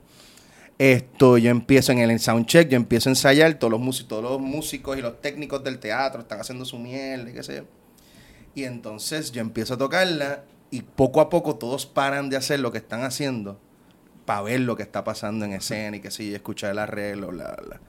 Esto, 0.79 1.39
yo 1.39 1.51
empiezo 1.51 1.93
en 1.93 1.99
el 1.99 2.21
soundcheck, 2.21 2.69
yo 2.69 2.77
empiezo 2.77 3.09
a 3.09 3.13
ensayar, 3.13 3.55
todos 3.55 3.71
los 3.71 3.81
músicos, 3.81 4.09
todos 4.09 4.23
los 4.23 4.41
músicos 4.41 4.99
y 4.99 5.01
los 5.01 5.21
técnicos 5.23 5.65
del 5.65 5.79
teatro 5.79 6.21
están 6.21 6.41
haciendo 6.41 6.67
su 6.67 6.79
mierda 6.79 7.33
qué 7.33 7.43
sé 7.43 7.57
yo. 7.57 7.63
Y 8.55 8.65
entonces 8.65 9.33
yo 9.33 9.41
empiezo 9.41 9.75
a 9.75 9.79
tocarla 9.79 10.45
y 10.71 10.83
poco 10.83 11.21
a 11.21 11.31
poco 11.31 11.57
todos 11.57 11.87
paran 11.87 12.29
de 12.29 12.37
hacer 12.37 12.61
lo 12.61 12.73
que 12.73 12.79
están 12.79 13.05
haciendo 13.05 13.59
para 14.27 14.43
ver 14.43 14.61
lo 14.61 14.77
que 14.77 14.83
está 14.83 15.05
pasando 15.05 15.45
en 15.45 15.53
escena 15.53 15.97
y 15.97 16.11
sé 16.11 16.29
yo, 16.29 16.37
escuchar 16.37 16.73
el 16.73 16.79
arreglo, 16.79 17.29
bla, 17.29 17.57
bla. 17.65 17.81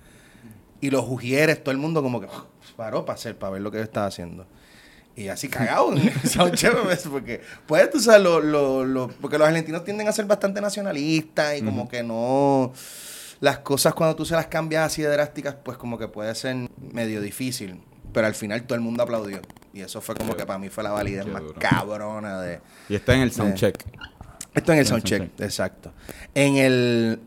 Y 0.79 0.89
los 0.91 1.05
ujieres, 1.09 1.63
todo 1.63 1.71
el 1.71 1.79
mundo 1.79 2.03
como 2.03 2.21
que 2.21 2.27
paró 2.77 3.03
para 3.03 3.15
hacer, 3.15 3.37
para 3.37 3.53
ver 3.53 3.61
lo 3.63 3.71
que 3.71 3.81
estaba 3.81 4.05
haciendo. 4.05 4.45
Y 5.17 5.27
así 5.29 5.49
cagado 5.49 5.91
en 5.97 6.11
porque 7.11 7.41
pues 7.65 7.89
tú 7.89 7.99
sabes, 7.99 8.21
lo, 8.21 8.39
lo, 8.39 8.85
lo- 8.85 9.07
porque 9.19 9.37
los 9.37 9.47
argentinos 9.47 9.83
tienden 9.83 10.07
a 10.07 10.11
ser 10.11 10.25
bastante 10.25 10.61
nacionalistas 10.61 11.57
y 11.57 11.63
como 11.63 11.89
que 11.89 12.03
no 12.03 12.71
las 13.39 13.57
cosas 13.59 13.93
cuando 13.95 14.15
tú 14.15 14.25
se 14.25 14.35
las 14.35 14.45
cambias 14.47 14.85
así 14.85 15.01
de 15.01 15.09
drásticas, 15.09 15.55
pues 15.63 15.77
como 15.77 15.97
que 15.97 16.07
puede 16.07 16.33
ser 16.35 16.55
medio 16.93 17.19
difícil. 17.21 17.81
Pero 18.13 18.25
al 18.27 18.35
final 18.35 18.63
todo 18.63 18.75
el 18.75 18.81
mundo 18.81 19.03
aplaudió. 19.03 19.41
Y 19.73 19.81
eso 19.81 20.01
fue 20.01 20.15
como 20.15 20.35
que 20.35 20.45
para 20.45 20.57
mí 20.57 20.69
fue 20.69 20.83
la 20.83 20.91
validez 20.91 21.25
Qué 21.25 21.31
más 21.31 21.41
duro. 21.43 21.59
cabrona 21.59 22.41
de... 22.41 22.61
Y 22.89 22.95
está 22.95 23.13
en 23.13 23.21
el 23.21 23.31
soundcheck. 23.31 23.75
Esto 24.55 24.71
en 24.71 24.79
el 24.79 24.79
En 24.79 24.79
el 24.79 24.87
soundcheck, 24.87 25.17
soundcheck. 25.19 25.41
exacto. 25.45 25.91
En 26.33 26.55
el, 26.57 27.19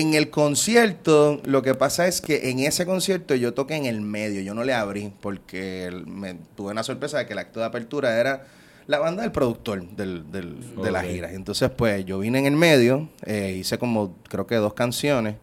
en 0.00 0.14
el 0.14 0.30
concierto, 0.30 1.40
lo 1.44 1.62
que 1.62 1.74
pasa 1.74 2.06
es 2.06 2.20
que 2.20 2.50
en 2.50 2.60
ese 2.60 2.86
concierto 2.86 3.34
yo 3.34 3.52
toqué 3.54 3.74
en 3.76 3.86
el 3.86 4.00
medio, 4.00 4.40
yo 4.40 4.54
no 4.54 4.64
le 4.64 4.72
abrí, 4.74 5.12
porque 5.20 5.90
me 6.06 6.34
tuve 6.56 6.72
una 6.72 6.82
sorpresa 6.82 7.18
de 7.18 7.26
que 7.26 7.32
el 7.32 7.38
acto 7.38 7.60
de 7.60 7.66
apertura 7.66 8.18
era 8.18 8.46
la 8.86 8.98
banda 8.98 9.22
del 9.22 9.32
productor 9.32 9.86
del, 9.96 10.30
del- 10.32 10.56
de 10.82 10.90
la 10.90 11.02
gira. 11.02 11.32
Entonces, 11.32 11.70
pues 11.70 12.04
yo 12.04 12.18
vine 12.18 12.38
en 12.38 12.46
el 12.46 12.56
medio, 12.56 13.08
eh, 13.24 13.54
hice 13.58 13.78
como 13.78 14.16
creo 14.28 14.46
que 14.46 14.56
dos 14.56 14.74
canciones. 14.74 15.36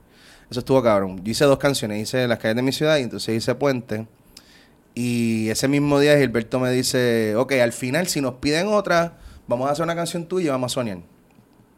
Eso 0.51 0.59
estuvo 0.61 0.81
cabrón. 0.81 1.23
Yo 1.23 1.31
hice 1.31 1.45
dos 1.45 1.59
canciones, 1.59 2.01
hice 2.01 2.27
Las 2.27 2.39
calles 2.39 2.55
de 2.55 2.61
mi 2.63 2.71
ciudad 2.71 2.97
y 2.97 3.03
entonces 3.03 3.35
hice 3.37 3.53
Puente. 3.55 4.07
Y 4.95 5.49
ese 5.49 5.67
mismo 5.67 5.99
día 5.99 6.17
Gilberto 6.17 6.59
me 6.59 6.71
dice, 6.71 7.35
ok, 7.35 7.53
al 7.53 7.71
final 7.71 8.07
si 8.07 8.19
nos 8.21 8.35
piden 8.35 8.67
otra, 8.67 9.17
vamos 9.47 9.69
a 9.69 9.71
hacer 9.71 9.83
una 9.83 9.95
canción 9.95 10.25
tuya 10.27 10.47
y 10.47 10.49
vamos 10.49 10.71
a 10.71 10.73
soñar. 10.73 10.97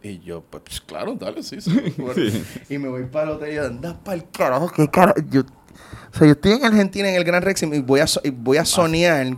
Y 0.04 0.20
yo, 0.20 0.42
pues, 0.42 0.64
pues, 0.66 0.82
claro, 0.82 1.16
dale, 1.16 1.44
sí, 1.44 1.62
sí. 1.62 1.72
Y 2.70 2.78
me 2.78 2.90
voy 2.90 3.06
para 3.06 3.26
el 3.26 3.38
hotel 3.38 3.52
y 3.52 3.56
yo, 3.56 3.66
anda 3.66 3.98
para 4.04 4.18
el 4.18 4.30
carajo, 4.32 4.72
qué 4.72 4.90
carajo. 4.90 5.20
Yo, 5.30 5.42
o 5.42 6.18
sea, 6.18 6.28
yo 6.28 6.34
estoy 6.34 6.54
en 6.54 6.66
Argentina, 6.66 7.10
en 7.10 7.16
el 7.16 7.24
Gran 7.24 7.42
Rex, 7.44 7.64
y 7.64 7.80
voy 7.82 8.00
a, 8.00 8.06
y 8.24 8.30
voy 8.32 8.58
a 8.58 8.66
soñar 8.66 9.38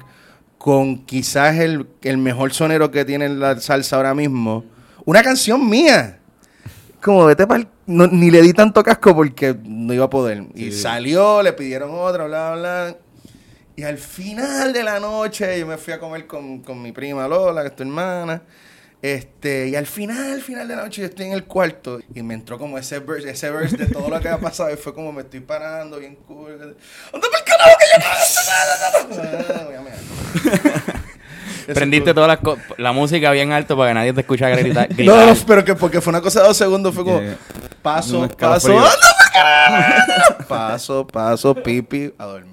con 0.58 1.06
quizás 1.06 1.58
el, 1.58 1.88
el 2.02 2.18
mejor 2.18 2.54
sonero 2.54 2.90
que 2.90 3.04
tiene 3.04 3.28
la 3.28 3.60
salsa 3.60 3.98
ahora 3.98 4.14
mismo. 4.14 4.64
Una 5.04 5.22
canción 5.22 5.70
mía. 5.70 6.20
Como 7.02 7.26
vete 7.26 7.46
para 7.46 7.68
Ni 7.86 8.32
le 8.32 8.42
di 8.42 8.54
tanto 8.54 8.82
casco 8.82 9.14
porque 9.14 9.58
no 9.66 9.94
iba 9.94 10.06
a 10.06 10.10
poder. 10.10 10.46
Y 10.56 10.72
salió, 10.72 11.44
le 11.44 11.52
pidieron 11.52 11.92
otra, 11.94 12.28
bla, 12.28 12.56
bla. 12.56 12.98
Y 13.76 13.84
al 13.84 13.98
final 13.98 14.72
de 14.72 14.84
la 14.84 15.02
noche 15.02 15.60
yo 15.60 15.68
me 15.68 15.78
fui 15.78 15.94
a 15.94 16.00
comer 16.00 16.28
con, 16.28 16.62
con 16.62 16.82
mi 16.82 16.94
prima 16.94 17.28
Lola, 17.28 17.62
que 17.64 17.68
es 17.68 17.76
tu 17.76 17.84
hermana. 17.84 18.42
Este, 19.04 19.68
y 19.68 19.76
al 19.76 19.86
final, 19.86 20.32
al 20.32 20.42
final 20.42 20.66
de 20.66 20.78
la 20.78 20.84
noche 20.84 21.02
yo 21.02 21.08
estoy 21.08 21.26
en 21.26 21.34
el 21.34 21.44
cuarto 21.44 22.00
y 22.16 22.24
me 22.24 22.34
entró 22.36 22.58
como 22.58 22.78
ese 22.78 23.00
verse, 23.00 23.30
ese 23.32 23.52
verse 23.52 23.76
de 23.76 23.88
todo 23.88 24.08
lo 24.10 24.18
que 24.22 24.30
ha 24.30 24.38
pasado 24.40 24.72
y 24.72 24.78
fue 24.78 24.94
como 24.94 25.12
me 25.12 25.24
estoy 25.24 25.42
parando 25.42 26.00
bien 26.00 26.16
cool. 26.26 26.58
¿Dónde 26.58 27.28
el 27.28 27.44
carajo 27.44 27.72
que 27.80 27.86
yo 28.02 29.22
Ah, 29.22 29.64
voy 29.66 29.76
a 29.76 29.82
mear. 29.82 29.98
Eso 31.68 31.74
Prendiste 31.76 32.12
estuvo- 32.12 32.14
todas 32.26 32.28
las 32.30 32.40
co- 32.40 32.58
la 32.78 32.92
música 32.94 33.30
bien 33.32 33.52
alto 33.52 33.76
para 33.78 33.90
que 33.90 33.94
nadie 33.94 34.14
te 34.14 34.22
escuchara 34.22 34.56
gritar. 34.56 34.90
No, 34.90 34.96
gritar. 34.96 35.28
no, 35.28 35.36
pero 35.48 35.66
que 35.66 35.76
porque 35.76 36.00
fue 36.02 36.12
una 36.12 36.22
cosa 36.22 36.40
de 36.42 36.48
dos 36.48 36.56
segundos, 36.58 36.96
fue 36.96 37.04
como 37.04 37.20
Yeah. 37.22 37.38
paso, 37.82 38.28
paso, 38.40 38.74
paso, 40.48 41.08
paso, 41.08 41.56
pipi, 41.56 42.14
a 42.18 42.26
dormir. 42.26 42.53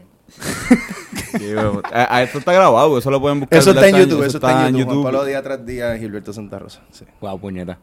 Sí, 1.39 1.55
bueno. 1.55 1.83
a, 1.93 2.17
a 2.17 2.23
esto 2.23 2.39
está 2.39 2.53
grabado, 2.53 2.99
eso 2.99 3.11
lo 3.11 3.21
pueden 3.21 3.41
buscar. 3.41 3.59
Eso 3.59 3.71
está 3.71 3.89
en. 3.89 3.97
YouTube, 3.97 4.25
eso 4.25 4.39
está 4.39 4.69
en 4.69 4.77
YouTube. 4.77 4.95
Juan 4.95 5.05
Pablo 5.05 5.25
día 5.25 5.43
tras 5.43 5.65
día, 5.65 5.97
Gilberto 5.97 6.33
Santa 6.33 6.59
Rosa. 6.59 6.81
Sí. 6.91 7.05
Wow, 7.21 7.39
puñeta. 7.39 7.79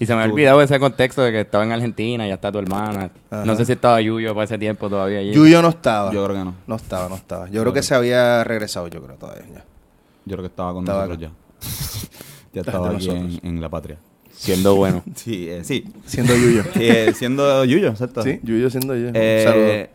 Y 0.00 0.06
se 0.06 0.14
me 0.14 0.22
ha 0.22 0.24
olvidado 0.26 0.62
ese 0.62 0.78
contexto 0.78 1.22
de 1.22 1.32
que 1.32 1.40
estaba 1.40 1.64
en 1.64 1.72
Argentina, 1.72 2.26
ya 2.26 2.34
está 2.34 2.52
tu 2.52 2.58
hermana. 2.58 3.10
Ajá. 3.30 3.44
No 3.44 3.56
sé 3.56 3.64
si 3.64 3.72
estaba 3.72 4.00
Yuyo 4.00 4.32
para 4.32 4.44
ese 4.44 4.56
tiempo 4.56 4.88
todavía. 4.88 5.18
allí. 5.18 5.32
Yuyo 5.32 5.60
no 5.60 5.70
estaba. 5.70 6.12
Yo 6.12 6.24
creo 6.24 6.36
que 6.36 6.44
no. 6.44 6.54
No 6.68 6.76
estaba, 6.76 7.08
no 7.08 7.16
estaba. 7.16 7.48
Yo 7.50 7.60
creo 7.62 7.72
que 7.72 7.82
se 7.82 7.94
había 7.96 8.44
regresado, 8.44 8.86
yo 8.86 9.02
creo, 9.02 9.16
todavía. 9.16 9.44
ya. 9.52 9.64
Yo 10.24 10.36
creo 10.36 10.42
que 10.42 10.46
estaba 10.46 10.72
con 10.72 10.84
Estaba 10.84 11.06
nosotros 11.06 11.30
ya. 11.30 12.08
ya 12.52 12.60
estaba 12.60 12.90
aquí 12.90 13.40
en, 13.42 13.60
la 13.60 13.68
patria. 13.68 13.98
Siendo 14.30 14.76
bueno. 14.76 15.02
Sí, 15.16 15.48
eh, 15.50 15.64
sí. 15.64 15.84
Siendo 16.06 16.36
Yuyo. 16.36 16.62
Sí, 16.74 16.88
eh, 16.88 17.12
siendo 17.14 17.64
Yuyo, 17.64 17.88
exacto. 17.88 18.22
sí, 18.22 18.38
Yuyo 18.44 18.70
siendo 18.70 18.94
yo. 18.94 19.10
Eh, 19.14 19.90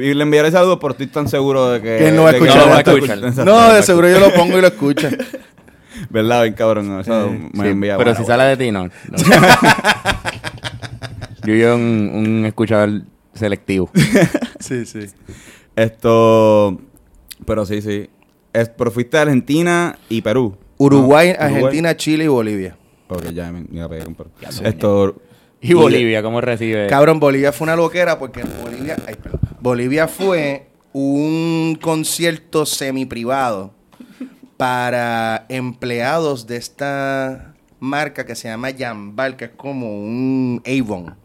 y 0.00 0.14
le 0.14 0.22
enviaré 0.22 0.50
saludos, 0.50 0.78
pero 0.80 0.92
estoy 0.92 1.06
tan 1.08 1.28
seguro 1.28 1.70
de 1.70 1.80
que... 1.82 2.12
No 2.12 2.22
va 2.24 2.30
a 2.30 2.32
escuchar 2.32 2.68
a 2.72 2.80
escuchar. 2.80 3.18
No, 3.46 3.72
de 3.72 3.82
seguro 3.82 4.08
yo 4.08 4.20
lo 4.20 4.32
pongo 4.34 4.58
y 4.58 4.60
lo 4.60 4.66
escucho. 4.68 5.08
¿Verdad? 6.10 6.42
Bien 6.42 6.54
cabrón. 6.54 7.00
Eso 7.00 7.30
me 7.52 7.64
Sí, 7.64 7.68
envía. 7.70 7.96
pero 7.98 8.14
si 8.14 8.24
sale 8.24 8.44
de 8.44 8.56
ti, 8.56 8.70
no. 8.70 8.84
no. 8.84 8.90
Yuyo 11.44 11.68
es 11.70 11.74
un, 11.76 12.10
un 12.14 12.44
escuchador 12.46 13.02
selectivo. 13.34 13.90
sí, 14.60 14.84
sí. 14.86 15.06
Esto... 15.76 16.78
Pero 17.46 17.64
sí, 17.64 17.80
sí. 17.82 18.10
Es, 18.52 18.68
pero 18.70 18.90
fuiste 18.90 19.16
a 19.18 19.22
Argentina 19.22 19.96
y 20.08 20.20
Perú. 20.22 20.56
Uruguay, 20.76 21.34
¿no? 21.38 21.44
Argentina, 21.44 21.96
Chile 21.96 22.24
y 22.24 22.28
Bolivia. 22.28 22.76
Ok, 23.08 23.30
ya 23.32 23.50
me, 23.52 23.60
me 23.62 23.76
iba 23.76 23.84
a 23.86 23.88
pegar 23.88 24.04
con 24.04 24.14
Perú. 24.14 24.30
Esto... 24.64 25.16
Y 25.60 25.74
Bolivia, 25.74 26.22
¿cómo 26.22 26.40
recibe? 26.40 26.86
Cabrón, 26.86 27.18
Bolivia 27.18 27.52
fue 27.52 27.64
una 27.64 27.76
loquera 27.76 28.18
porque 28.18 28.44
Bolivia, 28.62 28.96
ay, 29.06 29.16
perdón. 29.16 29.40
Bolivia 29.60 30.06
fue 30.06 30.68
un 30.92 31.78
concierto 31.80 32.64
semi 32.64 33.06
privado 33.06 33.72
para 34.56 35.46
empleados 35.48 36.46
de 36.46 36.56
esta 36.56 37.54
marca 37.80 38.24
que 38.24 38.34
se 38.34 38.48
llama 38.48 38.70
Jambal, 38.76 39.36
que 39.36 39.46
es 39.46 39.50
como 39.50 40.00
un 40.00 40.62
Avon. 40.64 41.16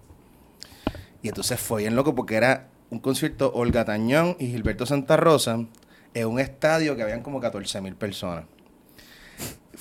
Y 1.22 1.30
entonces 1.30 1.60
fue 1.60 1.82
bien 1.82 1.96
loco 1.96 2.16
porque 2.16 2.36
era 2.36 2.70
un 2.90 3.00
concierto 3.00 3.52
Olga 3.54 3.86
Tañón 3.86 4.36
y 4.40 4.48
Gilberto 4.48 4.86
Santa 4.86 5.18
Rosa 5.18 5.66
en 6.14 6.28
un 6.28 6.40
estadio 6.40 6.96
que 6.96 7.04
habían 7.04 7.22
como 7.22 7.40
14 7.40 7.82
mil 7.82 7.96
personas. 7.96 8.46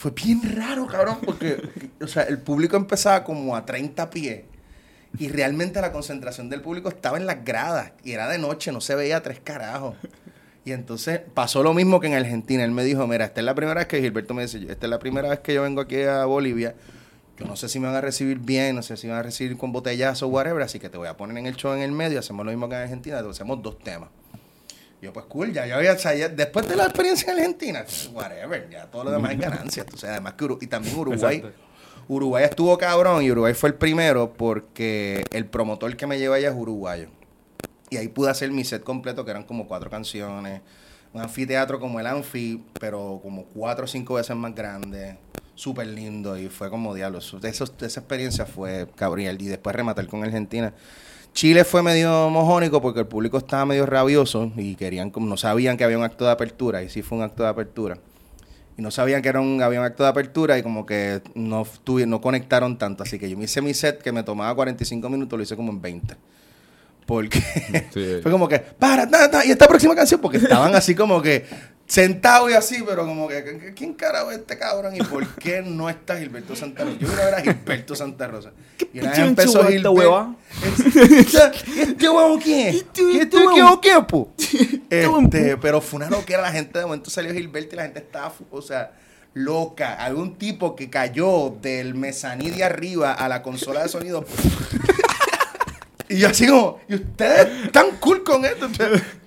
Fue 0.02 0.11
bien 0.11 0.42
raro, 0.56 0.88
cabrón, 0.88 1.18
porque 1.25 1.62
o 2.00 2.09
sea, 2.09 2.25
el 2.25 2.38
público 2.38 2.76
empezaba 2.76 3.23
como 3.23 3.54
a 3.54 3.64
30 3.64 4.11
pies 4.11 4.40
y 5.16 5.28
realmente 5.28 5.80
la 5.80 5.92
concentración 5.92 6.50
del 6.50 6.61
público 6.61 6.88
estaba 6.88 7.18
en 7.18 7.25
las 7.25 7.44
gradas 7.44 7.92
y 8.02 8.11
era 8.11 8.28
de 8.28 8.37
noche, 8.37 8.73
no 8.73 8.80
se 8.80 8.97
veía 8.97 9.23
tres 9.23 9.38
carajos. 9.38 9.94
Y 10.64 10.73
entonces 10.73 11.21
pasó 11.32 11.62
lo 11.62 11.73
mismo 11.73 12.00
que 12.00 12.09
en 12.09 12.14
Argentina. 12.14 12.64
Él 12.64 12.73
me 12.73 12.82
dijo, 12.82 13.06
mira, 13.06 13.26
esta 13.26 13.42
es 13.42 13.44
la 13.44 13.54
primera 13.54 13.78
vez 13.78 13.87
que 13.87 14.00
Gilberto 14.00 14.35
me 14.35 14.42
dice, 14.42 14.59
esta 14.68 14.87
es 14.87 14.90
la 14.90 14.99
primera 14.99 15.28
vez 15.28 15.38
que 15.38 15.54
yo 15.54 15.62
vengo 15.62 15.80
aquí 15.80 16.02
a 16.02 16.25
Bolivia. 16.25 16.75
Yo 17.38 17.47
no 17.47 17.54
sé 17.54 17.68
si 17.68 17.78
me 17.78 17.87
van 17.87 17.94
a 17.94 18.00
recibir 18.00 18.40
bien, 18.40 18.75
no 18.75 18.82
sé 18.82 18.97
si 18.97 19.06
me 19.06 19.12
van 19.12 19.21
a 19.21 19.23
recibir 19.23 19.56
con 19.56 19.71
botellazo 19.71 20.26
o 20.26 20.30
whatever, 20.30 20.62
así 20.64 20.80
que 20.80 20.88
te 20.88 20.99
voy 20.99 21.06
a 21.06 21.16
poner 21.16 21.38
en 21.38 21.47
el 21.47 21.54
show 21.54 21.75
en 21.75 21.82
el 21.82 21.92
medio, 21.92 22.18
hacemos 22.18 22.44
lo 22.44 22.50
mismo 22.50 22.68
que 22.68 22.75
en 22.75 22.82
Argentina, 22.82 23.21
hacemos 23.21 23.62
dos 23.62 23.78
temas. 23.78 24.09
Yo, 25.02 25.12
pues 25.12 25.26
cool, 25.26 25.52
ya 25.52 25.66
yo 25.66 25.75
había, 25.76 25.92
o 25.94 25.99
sea, 25.99 26.14
ya- 26.14 26.28
después 26.28 26.66
de 26.68 26.76
la 26.76 26.85
experiencia 26.85 27.32
en 27.32 27.38
Argentina, 27.40 27.85
whatever, 28.14 28.71
ya 28.71 28.87
todo 28.87 29.04
lo 29.04 29.11
demás 29.11 29.32
es 29.32 29.40
ganancia. 29.40 29.85
Sea, 29.97 30.12
además 30.12 30.35
que 30.35 30.44
Uru- 30.44 30.59
y 30.62 30.66
también 30.68 30.97
Uruguay, 30.97 31.42
Uruguay 32.09 32.44
estuvo 32.44 32.78
cabrón 32.78 33.23
y 33.23 33.30
Uruguay 33.30 33.52
fue 33.54 33.71
el 33.71 33.75
primero 33.75 34.32
porque 34.32 35.25
el 35.32 35.47
promotor 35.47 35.97
que 35.97 36.06
me 36.06 36.18
lleva 36.18 36.37
allá 36.37 36.50
es 36.50 36.54
uruguayo. 36.56 37.09
Y 37.90 37.97
ahí 37.97 38.09
pude 38.09 38.30
hacer 38.30 38.50
mi 38.52 38.64
set 38.64 38.82
completo, 38.85 39.25
que 39.25 39.32
eran 39.32 39.42
como 39.44 39.66
cuatro 39.68 39.90
canciones. 39.90 40.62
Un 41.12 41.21
anfiteatro 41.21 41.78
como 41.78 42.00
el 42.00 42.06
Anfi, 42.06 42.64
pero 42.80 43.21
como 43.23 43.44
cuatro 43.44 43.85
o 43.85 43.88
cinco 43.88 44.14
veces 44.14 44.35
más 44.37 44.54
grande. 44.54 45.16
súper 45.54 45.87
lindo 45.87 46.38
y 46.38 46.49
fue 46.49 46.71
como 46.71 46.94
diablos. 46.94 47.37
Eso, 47.42 47.64
esa 47.80 48.00
experiencia 48.00 48.47
fue 48.47 48.87
Gabriel 48.97 49.37
y 49.40 49.47
después 49.49 49.76
rematar 49.76 50.06
con 50.06 50.25
Argentina. 50.25 50.73
Chile 51.35 51.65
fue 51.65 51.83
medio 51.83 52.29
mojónico 52.31 52.83
porque 52.83 53.01
el 53.01 53.07
público 53.07 53.39
estaba 53.39 53.65
medio 53.65 53.87
rabioso 53.87 54.53
y 54.57 54.75
querían, 54.75 55.11
como 55.11 55.27
no 55.27 55.37
sabían 55.37 55.77
que 55.77 55.85
había 55.85 55.97
un 55.99 56.05
acto 56.05 56.25
de 56.25 56.31
apertura 56.31 56.83
y 56.83 56.89
sí 56.89 57.03
fue 57.03 57.19
un 57.19 57.25
acto 57.25 57.43
de 57.43 57.49
apertura. 57.49 57.99
Y 58.77 58.83
no 58.83 58.91
sabían 58.91 59.21
que 59.23 59.29
era 59.29 59.41
un, 59.41 59.61
había 59.62 59.81
un 59.81 59.87
acto 59.87 60.03
de 60.03 60.09
apertura 60.09 60.59
y 60.59 60.62
como 60.62 60.87
que 60.87 61.21
no, 61.35 61.67
no 62.07 62.21
conectaron 62.21 62.79
tanto. 62.79 63.03
Así 63.03 63.19
que 63.19 63.29
yo 63.29 63.37
me 63.37 63.45
hice 63.45 63.61
mi 63.61 63.75
set 63.75 64.03
que 64.03 64.12
me 64.12 64.23
tomaba 64.23 64.55
45 64.55 65.09
minutos, 65.11 65.37
lo 65.37 65.43
hice 65.43 65.57
como 65.57 65.73
en 65.73 65.81
20. 65.81 66.17
Porque 67.07 67.41
Sí. 67.93 68.19
fue 68.23 68.31
como 68.31 68.49
que, 68.49 68.59
para, 68.61 69.09
ta, 69.09 69.45
y 69.45 69.51
esta 69.51 69.67
próxima 69.69 69.95
canción, 69.95 70.21
porque 70.21 70.39
estaban 70.39 70.75
así 70.75 70.95
como 70.95 71.21
que 71.21 71.45
sentados 71.87 72.51
y 72.51 72.55
así, 72.55 72.83
pero 72.87 73.07
como 73.07 73.29
que, 73.29 73.73
¿quién 73.77 73.95
carajo 73.95 74.31
es 74.31 74.39
este 74.39 74.59
cabrón? 74.59 74.97
¿Y 74.97 75.03
por 75.03 75.27
qué 75.37 75.62
no 75.62 75.91
está 75.91 76.19
Gilberto 76.19 76.57
Santa 76.57 76.85
Rosa? 76.85 76.97
Yo 76.99 77.09
vine 77.09 77.23
a 77.23 77.25
ver 77.27 77.35
a 77.35 77.41
Gilberto 77.41 77.95
Santa 77.95 78.27
Rosa. 78.29 78.53
Y 78.93 79.01
una 79.01 79.11
vez 79.11 79.19
empezó 79.19 79.65
Gilberto. 79.67 80.37
¿Este 80.62 82.09
huevo 82.09 82.39
quién 82.43 82.69
es? 82.69 82.85
¿Este 82.95 83.37
huevo 83.37 83.81
quién, 83.81 84.05
po? 84.07 84.33
Este, 84.91 85.57
pero 85.57 85.81
fue 85.81 85.99
una 85.99 86.11
loquera 86.11 86.43
la 86.43 86.53
gente. 86.53 86.79
De 86.79 86.85
momento 86.85 87.11
salió 87.11 87.33
Gilberto 87.33 87.75
y 87.75 87.77
la 87.77 87.85
gente 87.85 88.01
estaba, 88.01 88.33
o 88.51 88.62
sea, 88.62 88.93
loca. 89.35 89.95
Algún 89.95 90.37
tipo 90.37 90.77
que 90.77 90.91
cayó 90.91 91.57
del 91.61 91.95
mezaní 91.95 92.51
de 92.51 92.65
arriba 92.65 93.12
a 93.12 93.29
la 93.29 93.43
consola 93.43 93.83
de 93.83 93.89
sonido. 93.89 94.25
Y 96.12 96.19
yo 96.19 96.28
así 96.28 96.47
como, 96.47 96.78
¿y 96.88 96.95
ustedes 96.97 97.49
están 97.64 97.87
cool 98.00 98.23
con 98.23 98.45
esto? 98.45 98.69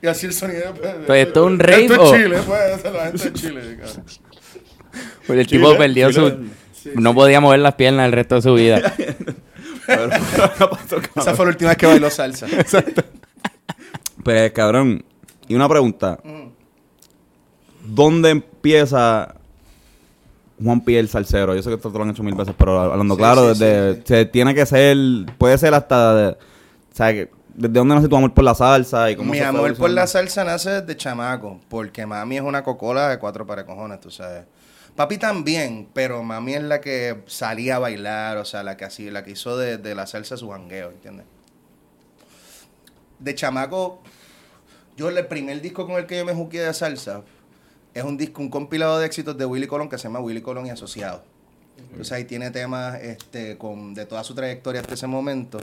Y 0.01 0.08
así 0.08 0.27
el 0.27 0.34
sonido. 0.34 0.74
Pues 1.08 1.27
esto 1.27 1.42
es 1.42 1.51
un 1.51 1.60
rave, 1.60 1.86
Esto 1.86 2.15
es 2.15 2.22
Chile, 2.22 2.39
pues, 2.46 2.94
la 2.94 3.06
gente 3.06 3.24
de 3.30 3.34
Chile. 3.34 3.77
cabrón. 3.82 4.04
Pues 5.27 5.39
el 5.39 5.48
tipo 5.48 5.75
perdió 5.77 6.12
Chile. 6.12 6.38
su... 6.84 6.92
No 7.01 7.15
podía 7.15 7.42
mover 7.42 7.60
las 7.60 7.74
piernas 7.74 8.06
el 8.06 8.12
resto 8.12 8.36
de 8.36 8.42
su 8.44 8.54
vida. 8.54 8.94
Pero- 9.88 10.10
Esa 11.15 11.34
fue 11.36 11.46
la 11.46 11.50
última 11.51 11.70
vez 11.72 11.77
que 11.77 11.86
bailó 11.88 12.10
salsa. 12.12 12.46
Pues, 14.24 14.51
cabrón, 14.51 15.04
y 15.48 15.56
una 15.56 15.68
pregunta. 15.70 16.20
Mm. 16.24 16.48
¿Dónde 17.88 18.30
empieza 18.32 19.36
Juan 20.63 20.82
Pierre 20.82 21.08
Salcero? 21.08 21.56
Yo 21.56 21.62
sé 21.62 21.70
que 21.70 21.75
esto 21.75 21.92
te 21.92 21.98
lo 21.98 22.04
han 22.04 22.10
hecho 22.12 22.24
mil 22.24 22.34
veces, 22.34 22.56
pero 22.58 22.80
hablando 22.80 23.13
Sí, 23.15 23.20
claro, 23.20 23.54
sí, 23.54 23.60
desde, 23.60 23.96
sí, 23.98 24.01
se 24.06 24.25
tiene 24.25 24.56
que 24.56 24.65
ser, 24.65 24.98
puede 25.38 25.58
ser 25.60 25.74
hasta, 25.75 26.38
que- 26.96 27.30
¿desde 27.54 27.74
dónde 27.74 27.96
nace 27.96 28.08
tu 28.08 28.16
amor 28.16 28.34
por 28.34 28.44
la 28.44 28.56
salsa? 28.56 29.10
Y 29.12 29.16
cómo 29.16 29.32
Mi 29.32 29.38
se 29.38 29.46
amor 29.46 29.75
por 29.78 29.90
la 29.90 30.08
salsa 30.08 30.44
nace 30.44 30.82
desde 30.82 30.98
chamaco, 30.98 31.60
porque 31.70 32.06
mami 32.06 32.38
es 32.38 32.42
una 32.44 32.64
cocola 32.64 33.10
de 33.10 33.20
cuatro 33.20 33.46
para 33.46 33.66
cojones, 33.66 34.00
tú 34.02 34.12
sabes. 34.12 34.44
Papi 34.96 35.18
también, 35.18 35.90
pero 35.94 36.24
mami 36.24 36.54
es 36.54 36.64
la 36.64 36.80
que 36.80 37.22
salía 37.28 37.75
a 37.75 37.80
bailar, 37.80 38.38
o 38.38 38.46
sea, 38.46 38.64
la 38.64 38.78
que 38.78 38.86
así, 38.86 39.10
la 39.12 39.24
que 39.24 39.32
hizo 39.32 39.58
de, 39.58 39.78
de 39.78 39.94
la 39.94 40.08
salsa 40.08 40.38
su 40.38 40.50
jangueo, 40.52 40.92
¿entiendes? 40.92 41.25
De 43.20 43.36
chamaco, 43.36 44.02
yo 44.98 45.10
el 45.10 45.25
primer 45.28 45.62
disco 45.62 45.86
con 45.86 45.96
el 45.98 46.06
que 46.06 46.18
yo 46.18 46.25
me 46.25 46.34
juqué 46.34 46.62
de 46.62 46.74
salsa 46.74 47.22
es 47.94 48.04
un 48.04 48.18
disco, 48.18 48.42
un 48.42 48.50
compilado 48.50 49.00
de 49.00 49.06
éxitos 49.06 49.38
de 49.38 49.46
Willy 49.46 49.68
Colón 49.68 49.90
que 49.90 49.98
se 49.98 50.04
llama 50.04 50.20
Willy 50.20 50.42
Colón 50.42 50.66
y 50.66 50.70
Asociados. 50.70 51.22
Entonces 51.78 52.12
ahí 52.14 52.24
tiene 52.25 52.52
temas 52.52 52.96
este, 53.02 53.58
con, 53.58 53.94
de 53.94 54.06
toda 54.06 54.24
su 54.24 54.34
trayectoria 54.34 54.82
hasta 54.82 54.94
ese 54.94 55.08
momento. 55.08 55.60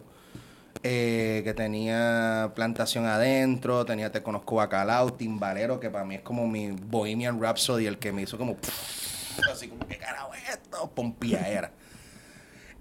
Eh, 0.82 1.42
que 1.44 1.54
tenía 1.54 2.52
Plantación 2.54 3.06
Adentro, 3.06 3.84
tenía 3.84 4.10
Te 4.10 4.22
Conozco 4.22 4.56
Bacalao, 4.56 5.12
Timbalero, 5.12 5.78
que 5.78 5.90
para 5.90 6.04
mí 6.04 6.16
es 6.16 6.22
como 6.22 6.46
mi 6.46 6.70
Bohemian 6.70 7.40
Rhapsody, 7.40 7.86
el 7.86 7.98
que 7.98 8.12
me 8.12 8.22
hizo 8.22 8.38
como... 8.38 8.56
así 9.52 9.68
como, 9.68 9.86
¿qué 9.86 9.96
carajo 9.96 10.34
es 10.34 10.48
esto? 10.48 10.90
Pompía 10.94 11.48
era. 11.48 11.72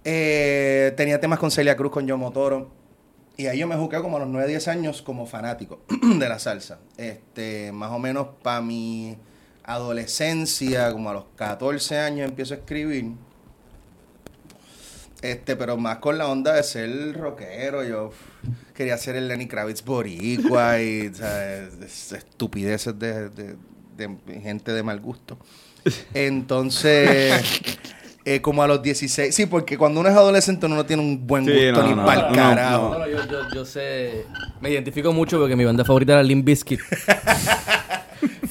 Eh, 0.04 0.94
tenía 0.98 1.20
temas 1.20 1.38
con 1.38 1.52
Celia 1.52 1.76
Cruz, 1.76 1.92
con 1.92 2.08
Yo 2.08 2.18
Motoro. 2.18 2.72
Y 3.38 3.48
ahí 3.48 3.60
yo 3.60 3.68
me 3.68 3.76
jugué 3.76 4.02
como 4.02 4.18
a 4.18 4.20
los 4.20 4.30
9, 4.30 4.48
10 4.48 4.68
años 4.68 5.02
como 5.02 5.26
fanático 5.26 5.82
de 6.20 6.30
la 6.30 6.40
salsa. 6.40 6.80
Este, 6.98 7.72
más 7.72 7.92
o 7.92 8.00
menos 8.00 8.28
para 8.42 8.62
mi 8.62 9.18
adolescencia, 9.64 10.92
como 10.92 11.10
a 11.10 11.14
los 11.14 11.26
14 11.36 12.00
años 12.00 12.30
empiezo 12.30 12.54
a 12.54 12.58
escribir. 12.58 13.14
Este, 15.22 15.56
pero 15.56 15.78
más 15.78 15.98
con 15.98 16.18
la 16.18 16.28
onda 16.28 16.54
de 16.54 16.64
ser 16.64 17.14
rockero. 17.18 17.84
Yo 17.84 18.12
quería 18.74 18.98
ser 18.98 19.16
el 19.16 19.28
Lenny 19.28 19.48
Kravitz 19.48 19.84
boricua 19.86 20.80
y 20.82 21.14
¿sabes? 21.14 21.74
Es- 21.84 22.12
estupideces 22.14 22.98
de, 22.98 23.30
de- 23.30 23.56
de 23.98 24.10
gente 24.42 24.72
de 24.74 24.82
mal 24.82 25.00
gusto. 25.00 25.38
Entonces, 26.16 27.44
eh, 28.26 28.42
como 28.42 28.64
a 28.64 28.68
los 28.68 28.82
16. 28.82 29.34
Sí, 29.34 29.46
porque 29.46 29.78
cuando 29.78 30.00
uno 30.00 30.10
es 30.10 30.16
adolescente 30.16 30.66
uno 30.66 30.76
no 30.76 30.86
tiene 30.86 31.04
un 31.04 31.28
buen 31.28 31.46
Sí, 31.46 31.52
gusto 31.52 31.84
no, 31.84 31.88
ni 31.90 31.96
no, 31.96 32.06
pa'l 32.06 32.28
no, 32.30 32.36
carajo. 32.36 32.90
No, 32.94 33.00
no, 33.00 33.08
yo, 33.08 33.18
yo, 33.30 33.40
yo 33.54 33.66
sé. 33.66 34.26
Me 34.60 34.72
identifico 34.72 35.14
mucho 35.14 35.38
porque 35.40 35.56
mi 35.56 35.66
banda 35.66 35.86
favorita 35.86 36.14
era 36.14 36.24
Limp 36.24 36.46
Bizkit. 36.46 36.80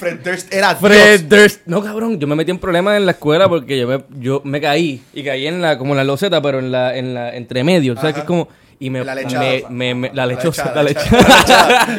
Fred 0.01 0.19
Durst 0.25 0.53
era 0.53 0.75
Fred 0.75 1.21
Dios. 1.21 1.29
Durst. 1.29 1.61
No, 1.67 1.83
cabrón, 1.83 2.19
yo 2.19 2.27
me 2.27 2.35
metí 2.35 2.51
en 2.51 2.59
problemas 2.59 2.97
en 2.97 3.07
la 3.07 3.13
escuela 3.13 3.49
porque 3.49 3.79
yo 3.79 3.87
me, 3.87 4.03
yo 4.19 4.41
me 4.45 4.61
caí. 4.61 5.01
Y 5.13 5.23
caí 5.23 5.47
en 5.47 5.61
la, 5.63 5.79
como 5.79 5.93
en 5.93 5.99
la 5.99 6.05
loseta, 6.05 6.41
pero 6.43 6.59
en 6.59 6.73
la, 6.73 6.97
en 6.97 7.15
la, 7.15 7.37
entre 7.37 7.63
medio. 7.63 7.93
O 7.93 8.01
sea, 8.01 8.13
que 8.13 8.21
es 8.21 8.27
como. 8.27 8.49
Y 8.83 8.89
me, 8.89 9.05
La 9.05 9.15
lechada. 9.15 9.45
me- 9.45 9.65
me- 9.69 9.95
me- 9.95 10.09
la 10.09 10.25
La 10.25 10.35
lechosa, 10.35 10.73
la. 10.75 10.85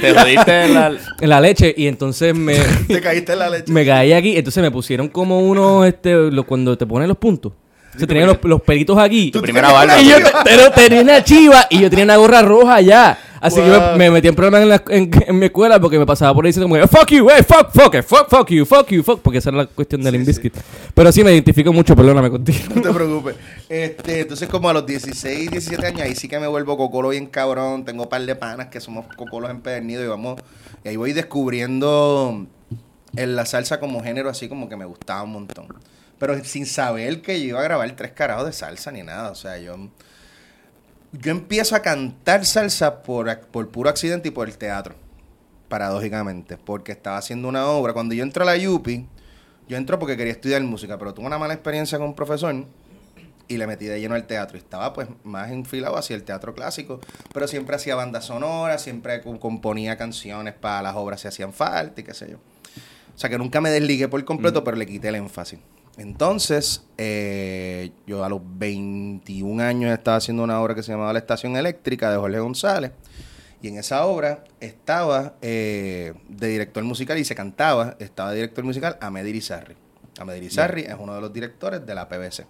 Te 0.02 0.14
jodiste 0.16 0.64
en 0.66 0.74
la... 0.74 0.92
en 1.22 1.30
la 1.30 1.40
leche. 1.40 1.74
Y 1.78 1.86
entonces 1.88 2.34
me, 2.36 2.56
Te 2.88 3.00
caíste 3.02 3.34
en 3.34 3.40
la 3.40 3.50
leche. 3.50 3.72
me 3.72 3.86
caí 3.86 4.14
aquí. 4.14 4.36
Entonces 4.36 4.62
me 4.64 4.72
pusieron 4.72 5.08
como 5.10 5.40
unos, 5.40 5.86
este, 5.88 6.14
lo- 6.32 6.44
cuando 6.46 6.78
te 6.78 6.86
ponen 6.88 7.08
los 7.08 7.18
puntos. 7.18 7.54
Se 7.98 8.08
tenían 8.08 8.26
los, 8.28 8.38
los 8.44 8.62
pelitos 8.62 8.98
aquí. 8.98 9.32
Tu 9.32 9.42
primera 9.42 9.72
barba. 9.72 10.00
Y 10.02 10.08
yo 10.10 10.16
te- 10.16 10.32
pero 10.44 10.72
tenía 10.72 11.02
una 11.02 11.24
chiva 11.24 11.68
y 11.70 11.82
yo 11.82 11.90
tenía 11.90 12.06
una 12.06 12.16
gorra 12.18 12.42
roja 12.42 12.76
allá. 12.76 13.18
Así 13.42 13.56
que 13.60 13.68
me, 13.68 13.98
me 13.98 14.12
metí 14.12 14.28
en 14.28 14.36
problemas 14.36 14.62
en, 14.62 14.70
la- 14.70 14.84
en- 14.90 15.10
en 15.28 15.40
mi 15.40 15.48
escuela 15.48 15.80
porque 15.80 15.98
me 15.98 16.06
pasaba 16.06 16.34
por 16.34 16.46
ahí 16.46 16.50
diciendo 16.50 16.70
como, 16.74 16.88
fuck 16.88 17.10
you, 17.12 17.28
hey, 17.30 17.44
fuck, 17.46 17.72
fuck, 17.74 17.96
it, 17.96 18.04
fuck, 18.04 18.30
fuck 18.30 18.48
you, 18.50 18.66
fuck 18.66 18.88
you, 18.90 19.02
fuck. 19.04 19.20
Porque 19.22 19.40
esa 19.40 19.50
era 19.50 19.58
la 19.60 19.66
cuestión 19.66 20.02
del 20.04 20.24
Sí. 20.34 20.52
Pero 20.94 21.12
sí 21.12 21.24
me 21.24 21.32
identifico 21.34 21.74
mucho, 21.74 21.96
perdóname 21.96 22.30
contigo. 22.30 22.60
No 22.76 22.82
te 22.82 22.92
preocupes. 22.94 23.36
Este, 23.68 24.20
entonces, 24.22 24.48
como 24.48 24.70
a 24.70 24.74
los 24.74 24.86
16, 24.86 25.50
17 25.52 25.88
años, 25.88 26.02
ahí 26.02 26.16
sí 26.16 26.28
que 26.28 26.40
me 26.40 26.48
vuelvo 26.48 26.78
cocolo 26.78 27.10
bien 27.10 27.26
cabrón. 27.26 27.84
Tengo 27.84 28.04
un 28.04 28.10
par 28.10 28.22
de 28.26 28.36
panas 28.36 28.68
que 28.68 28.80
somos 28.80 29.08
cocolos 29.16 29.50
empedernidos 29.50 30.06
y 30.06 30.08
vamos. 30.08 30.40
Y 30.84 30.90
ahí 30.90 30.96
voy 30.96 31.12
descubriendo 31.14 32.46
en 33.16 33.36
la 33.36 33.46
salsa 33.46 33.80
como 33.80 34.04
género, 34.04 34.30
así 34.30 34.48
como 34.48 34.70
que 34.70 34.76
me 34.78 34.86
gustaba 34.86 35.24
un 35.24 35.32
montón. 35.34 35.68
Pero 36.20 36.42
sin 36.44 36.66
saber 36.68 37.22
que 37.22 37.40
yo 37.42 37.48
iba 37.48 37.60
a 37.60 37.64
grabar 37.64 37.92
tres 37.96 38.12
carajos 38.12 38.46
de 38.46 38.54
salsa 38.54 38.92
ni 38.92 39.02
nada. 39.04 39.32
O 39.32 39.36
sea, 39.36 39.58
yo. 39.58 39.76
Yo 41.14 41.32
empiezo 41.32 41.76
a 41.76 41.82
cantar 41.82 42.46
salsa 42.46 43.04
por, 43.04 43.40
por 43.48 43.68
puro 43.70 43.90
accidente 43.90 44.30
y 44.30 44.32
por 44.32 44.48
el 44.48 44.58
teatro. 44.58 44.96
Paradójicamente. 45.68 46.58
Porque 46.58 46.92
estaba 46.92 47.18
haciendo 47.18 47.48
una 47.48 47.66
obra. 47.68 47.94
Cuando 47.94 48.14
yo 48.16 48.24
entro 48.24 48.44
a 48.44 48.46
la 48.46 48.58
Yupi, 48.58 49.06
yo 49.68 49.78
entro 49.78 50.00
porque 50.00 50.18
quería 50.18 50.34
estudiar 50.34 50.62
música, 50.64 50.98
pero 50.98 51.14
tuve 51.14 51.26
una 51.26 51.38
mala 51.38 51.54
experiencia 51.54 51.98
con 51.98 52.08
un 52.08 52.16
profesor 52.16 52.66
y 53.48 53.58
le 53.58 53.68
metí 53.68 53.86
de 53.86 54.00
lleno 54.00 54.16
al 54.16 54.26
teatro. 54.26 54.58
Y 54.58 54.62
estaba 54.62 54.94
pues 54.94 55.08
más 55.24 55.52
enfilado 55.52 55.98
hacia 55.98 56.16
el 56.16 56.24
teatro 56.24 56.54
clásico, 56.54 57.02
pero 57.34 57.48
siempre 57.48 57.76
hacía 57.76 57.96
banda 57.96 58.22
sonora, 58.22 58.78
siempre 58.78 59.22
co- 59.22 59.40
componía 59.40 59.98
canciones 59.98 60.54
para 60.54 60.82
las 60.82 60.96
obras 60.96 61.22
si 61.22 61.28
hacían 61.28 61.52
falta 61.52 62.00
y 62.02 62.04
qué 62.06 62.14
sé 62.14 62.32
yo. 62.32 62.38
O 62.38 63.20
sea 63.22 63.30
que 63.30 63.38
nunca 63.38 63.60
me 63.60 63.70
desligué 63.70 64.08
por 64.08 64.24
completo, 64.24 64.64
pero 64.64 64.78
le 64.78 64.86
quité 64.86 65.10
el 65.10 65.16
énfasis. 65.16 65.60
Entonces, 65.98 66.86
eh, 66.98 67.92
yo 68.08 68.24
a 68.24 68.30
los 68.30 68.42
21 68.44 69.62
años 69.62 69.92
estaba 69.92 70.18
haciendo 70.18 70.44
una 70.44 70.62
obra 70.62 70.74
que 70.74 70.84
se 70.84 70.92
llamaba 70.92 71.14
La 71.14 71.20
Estación 71.20 71.56
Eléctrica 71.58 72.10
de 72.10 72.18
Jorge 72.18 72.40
González. 72.40 72.92
Y 73.62 73.68
en 73.68 73.78
esa 73.78 74.06
obra 74.06 74.44
estaba 74.60 75.36
eh, 75.42 76.14
de 76.28 76.48
director 76.48 76.84
musical 76.84 77.20
y 77.20 77.26
se 77.26 77.36
cantaba, 77.36 77.96
estaba 78.00 78.32
de 78.32 78.38
director 78.38 78.64
musical 78.64 78.98
Ahmed 79.02 79.26
Irizarry. 79.26 79.76
Ahmed 80.20 80.36
Irizarry 80.36 80.82
es 80.82 80.96
uno 80.98 81.14
de 81.14 81.22
los 81.22 81.32
directores 81.32 81.86
de 81.86 81.94
la 81.94 82.10
PBC, 82.10 82.46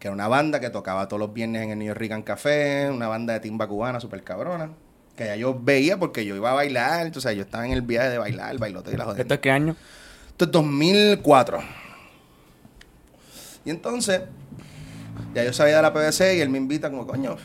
que 0.00 0.08
era 0.08 0.12
una 0.12 0.26
banda 0.26 0.58
que 0.58 0.70
tocaba 0.70 1.06
todos 1.06 1.20
los 1.20 1.32
viernes 1.32 1.62
en 1.62 1.70
el 1.70 1.78
New 1.78 1.86
York 1.86 2.00
Rican 2.00 2.22
Café, 2.22 2.90
una 2.90 3.06
banda 3.06 3.34
de 3.34 3.40
timba 3.40 3.68
cubana 3.68 4.00
súper 4.00 4.24
cabrona, 4.24 4.72
que 5.14 5.26
ya 5.26 5.36
yo 5.36 5.58
veía 5.60 5.96
porque 5.96 6.24
yo 6.24 6.34
iba 6.34 6.50
a 6.50 6.54
bailar, 6.54 7.06
entonces 7.06 7.36
yo 7.36 7.42
estaba 7.42 7.64
en 7.64 7.72
el 7.72 7.82
viaje 7.82 8.10
de 8.10 8.18
bailar, 8.18 8.50
el 8.50 8.58
bailote 8.58 8.92
y 8.92 8.96
la 8.96 9.04
joder. 9.04 9.20
¿Esto 9.20 9.34
es 9.34 9.40
qué 9.40 9.50
año? 9.52 9.76
Esto 10.30 10.46
es 10.46 10.50
2004. 10.50 11.89
Y 13.64 13.70
entonces, 13.70 14.22
ya 15.34 15.44
yo 15.44 15.52
sabía 15.52 15.76
de 15.76 15.82
la 15.82 15.92
PBC 15.92 16.36
y 16.36 16.40
él 16.40 16.48
me 16.48 16.58
invita 16.58 16.90
como, 16.90 17.06
coño, 17.06 17.36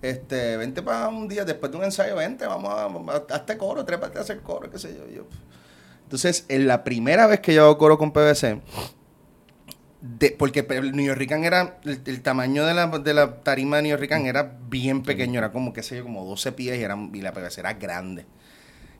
este, 0.00 0.56
vente 0.56 0.82
para 0.82 1.08
un 1.08 1.28
día, 1.28 1.44
después 1.44 1.70
de 1.72 1.78
un 1.78 1.84
ensayo, 1.84 2.16
vente, 2.16 2.46
vamos 2.46 2.72
a, 2.72 2.84
vamos 2.86 3.14
a 3.14 3.34
hazte 3.34 3.56
coro, 3.56 3.84
trépate 3.84 4.18
a 4.18 4.22
hacer 4.22 4.40
coro, 4.40 4.70
qué 4.70 4.78
sé 4.78 4.96
yo. 5.14 5.26
Entonces, 6.04 6.44
en 6.48 6.66
la 6.66 6.84
primera 6.84 7.26
vez 7.26 7.40
que 7.40 7.54
yo 7.54 7.64
hago 7.64 7.78
coro 7.78 7.98
con 7.98 8.12
PBC, 8.12 8.60
de- 10.00 10.32
porque 10.36 10.66
el 10.70 10.92
New 10.92 11.06
Yorkican 11.06 11.44
era, 11.44 11.78
el, 11.84 12.00
el 12.04 12.22
tamaño 12.22 12.66
de 12.66 12.74
la, 12.74 12.86
de 12.88 13.14
la 13.14 13.36
tarima 13.40 13.76
de 13.76 13.82
New 13.84 13.90
Yorkican 13.92 14.26
era 14.26 14.58
bien 14.68 15.02
pequeño, 15.02 15.38
era 15.38 15.52
como, 15.52 15.72
qué 15.72 15.82
sé 15.82 15.96
yo, 15.98 16.02
como 16.02 16.24
12 16.24 16.52
pies 16.52 16.78
y, 16.78 16.82
era, 16.82 16.96
y 17.12 17.20
la 17.20 17.32
PBC 17.32 17.58
era 17.58 17.74
grande. 17.74 18.26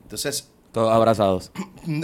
Entonces, 0.02 0.50
Todos 0.70 0.92
abrazados. 0.94 1.50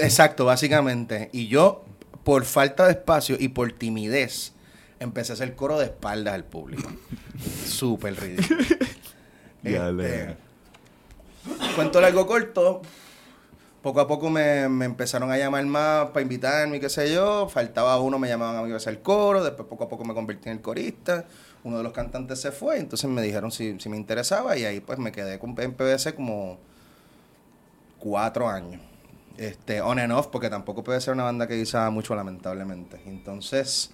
Exacto, 0.00 0.44
básicamente. 0.46 1.30
Y 1.32 1.46
yo, 1.48 1.84
por 2.28 2.44
falta 2.44 2.84
de 2.84 2.90
espacio 2.90 3.36
y 3.40 3.48
por 3.48 3.72
timidez, 3.72 4.52
empecé 5.00 5.32
a 5.32 5.34
hacer 5.34 5.56
coro 5.56 5.78
de 5.78 5.86
espaldas 5.86 6.34
al 6.34 6.44
público. 6.44 6.86
Súper 7.64 8.20
ridículo. 8.20 8.60
Este, 9.64 10.36
cuento 11.74 12.02
largo 12.02 12.26
corto. 12.26 12.82
Poco 13.80 14.00
a 14.00 14.06
poco 14.06 14.28
me, 14.28 14.68
me 14.68 14.84
empezaron 14.84 15.32
a 15.32 15.38
llamar 15.38 15.64
más 15.64 16.08
para 16.08 16.20
invitarme 16.20 16.76
y 16.76 16.80
qué 16.80 16.90
sé 16.90 17.10
yo. 17.10 17.48
Faltaba 17.48 17.98
uno, 17.98 18.18
me 18.18 18.28
llamaban 18.28 18.56
a 18.56 18.60
mí 18.60 18.66
para 18.66 18.76
hacer 18.76 19.00
coro. 19.00 19.42
Después 19.42 19.66
poco 19.66 19.84
a 19.84 19.88
poco 19.88 20.04
me 20.04 20.12
convertí 20.12 20.50
en 20.50 20.56
el 20.56 20.60
corista. 20.60 21.24
Uno 21.64 21.78
de 21.78 21.82
los 21.82 21.94
cantantes 21.94 22.42
se 22.42 22.52
fue. 22.52 22.78
Entonces 22.78 23.08
me 23.08 23.22
dijeron 23.22 23.50
si, 23.50 23.80
si 23.80 23.88
me 23.88 23.96
interesaba. 23.96 24.54
Y 24.58 24.66
ahí 24.66 24.80
pues 24.80 24.98
me 24.98 25.12
quedé 25.12 25.38
con, 25.38 25.58
en 25.58 25.72
PBC 25.72 26.14
como 26.14 26.58
cuatro 27.98 28.50
años. 28.50 28.82
Este, 29.38 29.80
on 29.80 30.00
and 30.00 30.12
off, 30.12 30.26
porque 30.26 30.50
tampoco 30.50 30.82
puede 30.82 31.00
ser 31.00 31.14
una 31.14 31.22
banda 31.22 31.46
que 31.46 31.56
guisaba 31.56 31.90
mucho, 31.90 32.14
lamentablemente. 32.16 33.00
Entonces, 33.06 33.92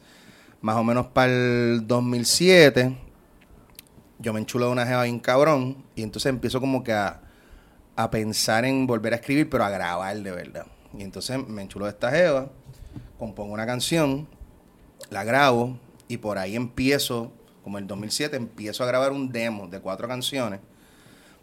más 0.63 0.77
o 0.77 0.83
menos 0.83 1.09
para 1.09 1.31
el 1.31 1.87
2007, 1.87 2.97
yo 4.21 4.33
me 4.33 4.41
enchulo 4.41 4.67
de 4.67 4.73
una 4.73 4.87
jeva 4.87 5.03
bien 5.03 5.21
cabrón. 5.21 5.85
Y 5.95 6.03
entonces 6.03 6.31
empiezo 6.31 6.61
como 6.61 6.83
que 6.83 6.95
a, 6.95 7.21
a 7.95 8.11
pensar 8.11 8.65
en 8.65 8.87
volver 8.87 9.13
a 9.13 9.17
escribir, 9.17 9.51
pero 9.51 9.65
a 9.65 9.69
grabar 9.69 10.17
de 10.17 10.31
verdad. 10.31 10.67
Y 10.97 11.03
entonces 11.03 11.47
me 11.47 11.61
enchulo 11.61 11.85
de 11.85 11.91
esta 11.91 12.11
jeva, 12.11 12.51
compongo 13.19 13.53
una 13.53 13.67
canción, 13.67 14.27
la 15.11 15.25
grabo, 15.25 15.79
y 16.09 16.17
por 16.17 16.39
ahí 16.39 16.57
empiezo, 16.57 17.33
como 17.63 17.77
el 17.77 17.87
2007, 17.87 18.35
empiezo 18.37 18.83
a 18.83 18.87
grabar 18.87 19.13
un 19.13 19.31
demo 19.31 19.69
de 19.69 19.81
cuatro 19.81 20.09
canciones 20.09 20.61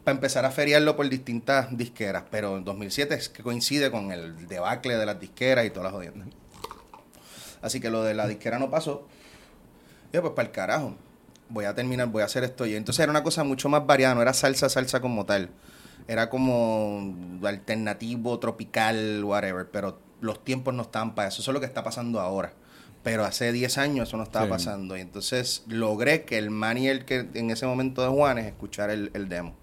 para 0.03 0.15
empezar 0.15 0.45
a 0.45 0.51
feriarlo 0.51 0.95
por 0.95 1.07
distintas 1.09 1.75
disqueras. 1.77 2.23
Pero 2.31 2.57
en 2.57 2.63
2007 2.63 3.13
es 3.15 3.29
que 3.29 3.43
coincide 3.43 3.91
con 3.91 4.11
el 4.11 4.47
debacle 4.47 4.95
de 4.97 5.05
las 5.05 5.19
disqueras 5.19 5.65
y 5.65 5.69
todas 5.69 5.85
las 5.85 5.93
jodiendas. 5.93 6.27
Así 7.61 7.79
que 7.79 7.89
lo 7.89 8.03
de 8.03 8.13
la 8.13 8.27
disquera 8.27 8.57
no 8.59 8.69
pasó. 8.69 9.07
Yo, 10.13 10.21
pues 10.21 10.33
para 10.33 10.47
el 10.47 10.51
carajo. 10.53 10.95
Voy 11.49 11.65
a 11.65 11.75
terminar, 11.75 12.07
voy 12.07 12.21
a 12.21 12.25
hacer 12.25 12.43
esto. 12.43 12.65
Y 12.65 12.75
entonces 12.75 13.03
era 13.03 13.11
una 13.11 13.23
cosa 13.23 13.43
mucho 13.43 13.69
más 13.69 13.85
variada, 13.85 14.15
no 14.15 14.21
era 14.21 14.33
salsa, 14.33 14.69
salsa 14.69 15.01
como 15.01 15.25
tal. 15.25 15.49
Era 16.07 16.29
como 16.29 17.13
alternativo, 17.43 18.39
tropical, 18.39 19.23
whatever. 19.23 19.69
Pero 19.69 19.99
los 20.21 20.43
tiempos 20.43 20.73
no 20.73 20.81
estaban 20.83 21.13
para 21.13 21.27
eso. 21.27 21.41
Eso 21.41 21.51
es 21.51 21.53
lo 21.53 21.59
que 21.59 21.65
está 21.65 21.83
pasando 21.83 22.19
ahora. 22.19 22.53
Pero 23.03 23.25
hace 23.25 23.51
10 23.51 23.77
años 23.79 24.07
eso 24.09 24.17
no 24.17 24.23
estaba 24.23 24.45
Sí. 24.45 24.51
pasando. 24.51 24.97
Y 24.97 25.01
entonces 25.01 25.63
logré 25.67 26.23
que 26.23 26.37
el 26.37 26.49
manager 26.51 27.05
que 27.05 27.27
en 27.33 27.51
ese 27.51 27.65
momento 27.65 28.01
de 28.01 28.07
Juanes 28.09 28.45
escuchara 28.45 28.93
el, 28.93 29.11
el 29.13 29.27
demo. 29.29 29.55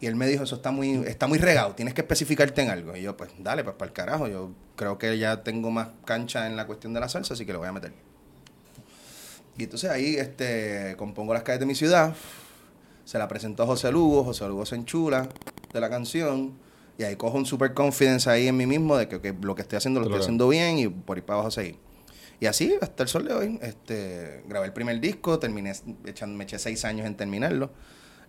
Y 0.00 0.06
él 0.06 0.14
me 0.14 0.26
dijo, 0.28 0.44
eso 0.44 0.56
está 0.56 0.70
muy, 0.70 0.94
está 1.06 1.26
muy 1.26 1.38
regado, 1.38 1.74
tienes 1.74 1.92
que 1.92 2.02
especificarte 2.02 2.62
en 2.62 2.70
algo. 2.70 2.96
Y 2.96 3.02
yo, 3.02 3.16
pues, 3.16 3.30
dale, 3.38 3.64
pues 3.64 3.74
para 3.76 3.88
el 3.88 3.92
carajo. 3.92 4.28
Yo 4.28 4.52
creo 4.76 4.96
que 4.96 5.18
ya 5.18 5.42
tengo 5.42 5.70
más 5.70 5.88
cancha 6.04 6.46
en 6.46 6.54
la 6.56 6.66
cuestión 6.66 6.94
de 6.94 7.00
la 7.00 7.08
salsa, 7.08 7.34
así 7.34 7.44
que 7.44 7.52
lo 7.52 7.58
voy 7.58 7.68
a 7.68 7.72
meter. 7.72 7.92
Y 9.56 9.64
entonces 9.64 9.90
ahí 9.90 10.14
este, 10.14 10.94
compongo 10.96 11.34
las 11.34 11.42
calles 11.42 11.60
de 11.60 11.66
mi 11.66 11.74
ciudad, 11.74 12.14
se 13.04 13.18
la 13.18 13.26
presento 13.26 13.64
a 13.64 13.66
José 13.66 13.90
Lugo, 13.90 14.22
José 14.22 14.46
Lugo 14.46 14.64
se 14.64 14.76
enchula 14.76 15.28
de 15.72 15.80
la 15.80 15.90
canción, 15.90 16.52
y 16.96 17.02
ahí 17.02 17.16
cojo 17.16 17.36
un 17.38 17.46
super 17.46 17.74
confidence 17.74 18.30
ahí 18.30 18.46
en 18.46 18.56
mí 18.56 18.66
mismo 18.66 18.96
de 18.96 19.08
que, 19.08 19.34
lo 19.40 19.54
que 19.56 19.62
estoy 19.62 19.78
haciendo 19.78 19.98
lo 20.00 20.04
estoy 20.06 20.12
Claro. 20.18 20.22
haciendo 20.24 20.48
bien 20.48 20.78
y 20.78 20.88
por 20.88 21.16
ahí 21.16 21.22
para 21.22 21.34
abajo 21.40 21.50
seguir. 21.50 21.76
Y 22.38 22.46
así 22.46 22.76
hasta 22.80 23.02
el 23.02 23.08
sol 23.08 23.26
de 23.26 23.34
hoy, 23.34 23.58
este, 23.62 24.44
grabé 24.46 24.66
el 24.66 24.72
primer 24.72 25.00
disco, 25.00 25.40
terminé, 25.40 25.72
me 26.28 26.44
eché 26.44 26.58
seis 26.60 26.84
años 26.84 27.04
en 27.06 27.16
terminarlo, 27.16 27.72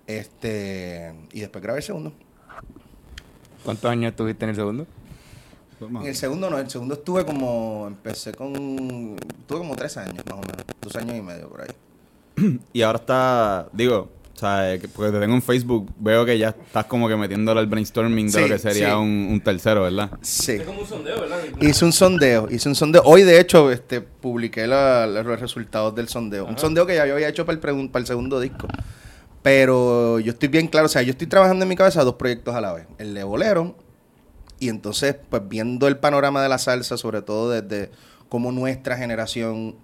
este, 0.07 1.13
y 1.33 1.39
después 1.41 1.63
grabé 1.63 1.79
el 1.79 1.83
segundo. 1.83 2.13
¿Cuántos 3.63 3.89
años 3.91 4.11
estuviste 4.11 4.45
en 4.45 4.49
el 4.49 4.55
segundo? 4.55 4.87
En 5.81 6.07
el 6.07 6.15
segundo 6.15 6.49
no, 6.49 6.57
el 6.57 6.69
segundo 6.69 6.95
estuve 6.95 7.25
como, 7.25 7.85
empecé 7.87 8.33
con, 8.33 9.15
tuve 9.47 9.59
como 9.59 9.75
tres 9.75 9.95
años 9.97 10.23
más 10.25 10.33
o 10.35 10.41
menos, 10.41 10.63
dos 10.81 10.95
años 10.97 11.15
y 11.17 11.21
medio 11.21 11.47
por 11.49 11.61
ahí. 11.61 11.69
Y 12.73 12.81
ahora 12.81 12.99
está, 12.99 13.69
digo, 13.71 14.09
o 14.35 14.37
sea, 14.39 14.73
eh, 14.73 14.79
que- 14.79 14.87
porque 14.89 15.11
te 15.13 15.19
tengo 15.19 15.35
en 15.35 15.41
Facebook, 15.41 15.89
veo 15.97 16.25
que 16.25 16.37
ya 16.37 16.49
estás 16.49 16.85
como 16.85 17.07
que 17.07 17.15
metiéndole 17.15 17.59
al 17.61 17.67
brainstorming 17.67 18.25
de 18.27 18.31
Sí, 18.31 18.39
lo 18.41 18.47
que 18.47 18.59
sería 18.59 18.89
sí. 18.89 18.93
un, 18.95 19.27
un 19.31 19.41
tercero, 19.41 19.83
¿verdad? 19.83 20.11
Sí. 20.21 20.53
Es 20.53 20.63
como 20.63 20.81
un 20.81 20.87
sondeo, 20.87 21.19
¿verdad? 21.21 21.39
Hice 21.61 21.85
un 21.85 21.93
sondeo, 21.93 22.47
hice 22.51 22.67
un 22.69 22.75
sondeo. 22.75 23.01
Hoy, 23.05 23.23
de 23.23 23.39
hecho, 23.39 23.71
este, 23.71 24.01
publiqué 24.01 24.67
la- 24.67 25.07
la- 25.07 25.23
los 25.23 25.39
resultados 25.39 25.95
del 25.95 26.09
sondeo. 26.09 26.45
Un 26.45 26.57
sondeo 26.57 26.85
que 26.85 26.95
ya 26.95 27.05
yo 27.05 27.13
había 27.13 27.29
hecho 27.29 27.45
para 27.45 27.57
el, 27.57 27.61
pregun- 27.63 27.89
para 27.89 28.01
el 28.01 28.07
segundo 28.07 28.39
disco. 28.41 28.67
Pero 29.49 30.19
yo 30.19 30.33
estoy 30.33 30.47
bien 30.47 30.67
claro, 30.67 30.85
o 30.85 30.89
sea, 30.89 31.01
yo 31.01 31.09
estoy 31.09 31.25
trabajando 31.25 31.63
en 31.63 31.69
mi 31.69 31.75
cabeza 31.75 32.03
dos 32.03 32.13
proyectos 32.17 32.53
a 32.53 32.61
la 32.61 32.71
vez. 32.71 32.85
El 32.99 33.15
de 33.15 33.23
bolero, 33.23 33.75
y 34.59 34.69
entonces, 34.69 35.15
pues 35.27 35.41
viendo 35.49 35.87
el 35.87 35.97
panorama 35.97 36.43
de 36.43 36.49
la 36.49 36.59
salsa, 36.59 36.97
sobre 36.97 37.23
todo 37.23 37.49
desde 37.49 37.89
cómo 38.29 38.51
nuestra 38.51 38.95
generación 38.95 39.75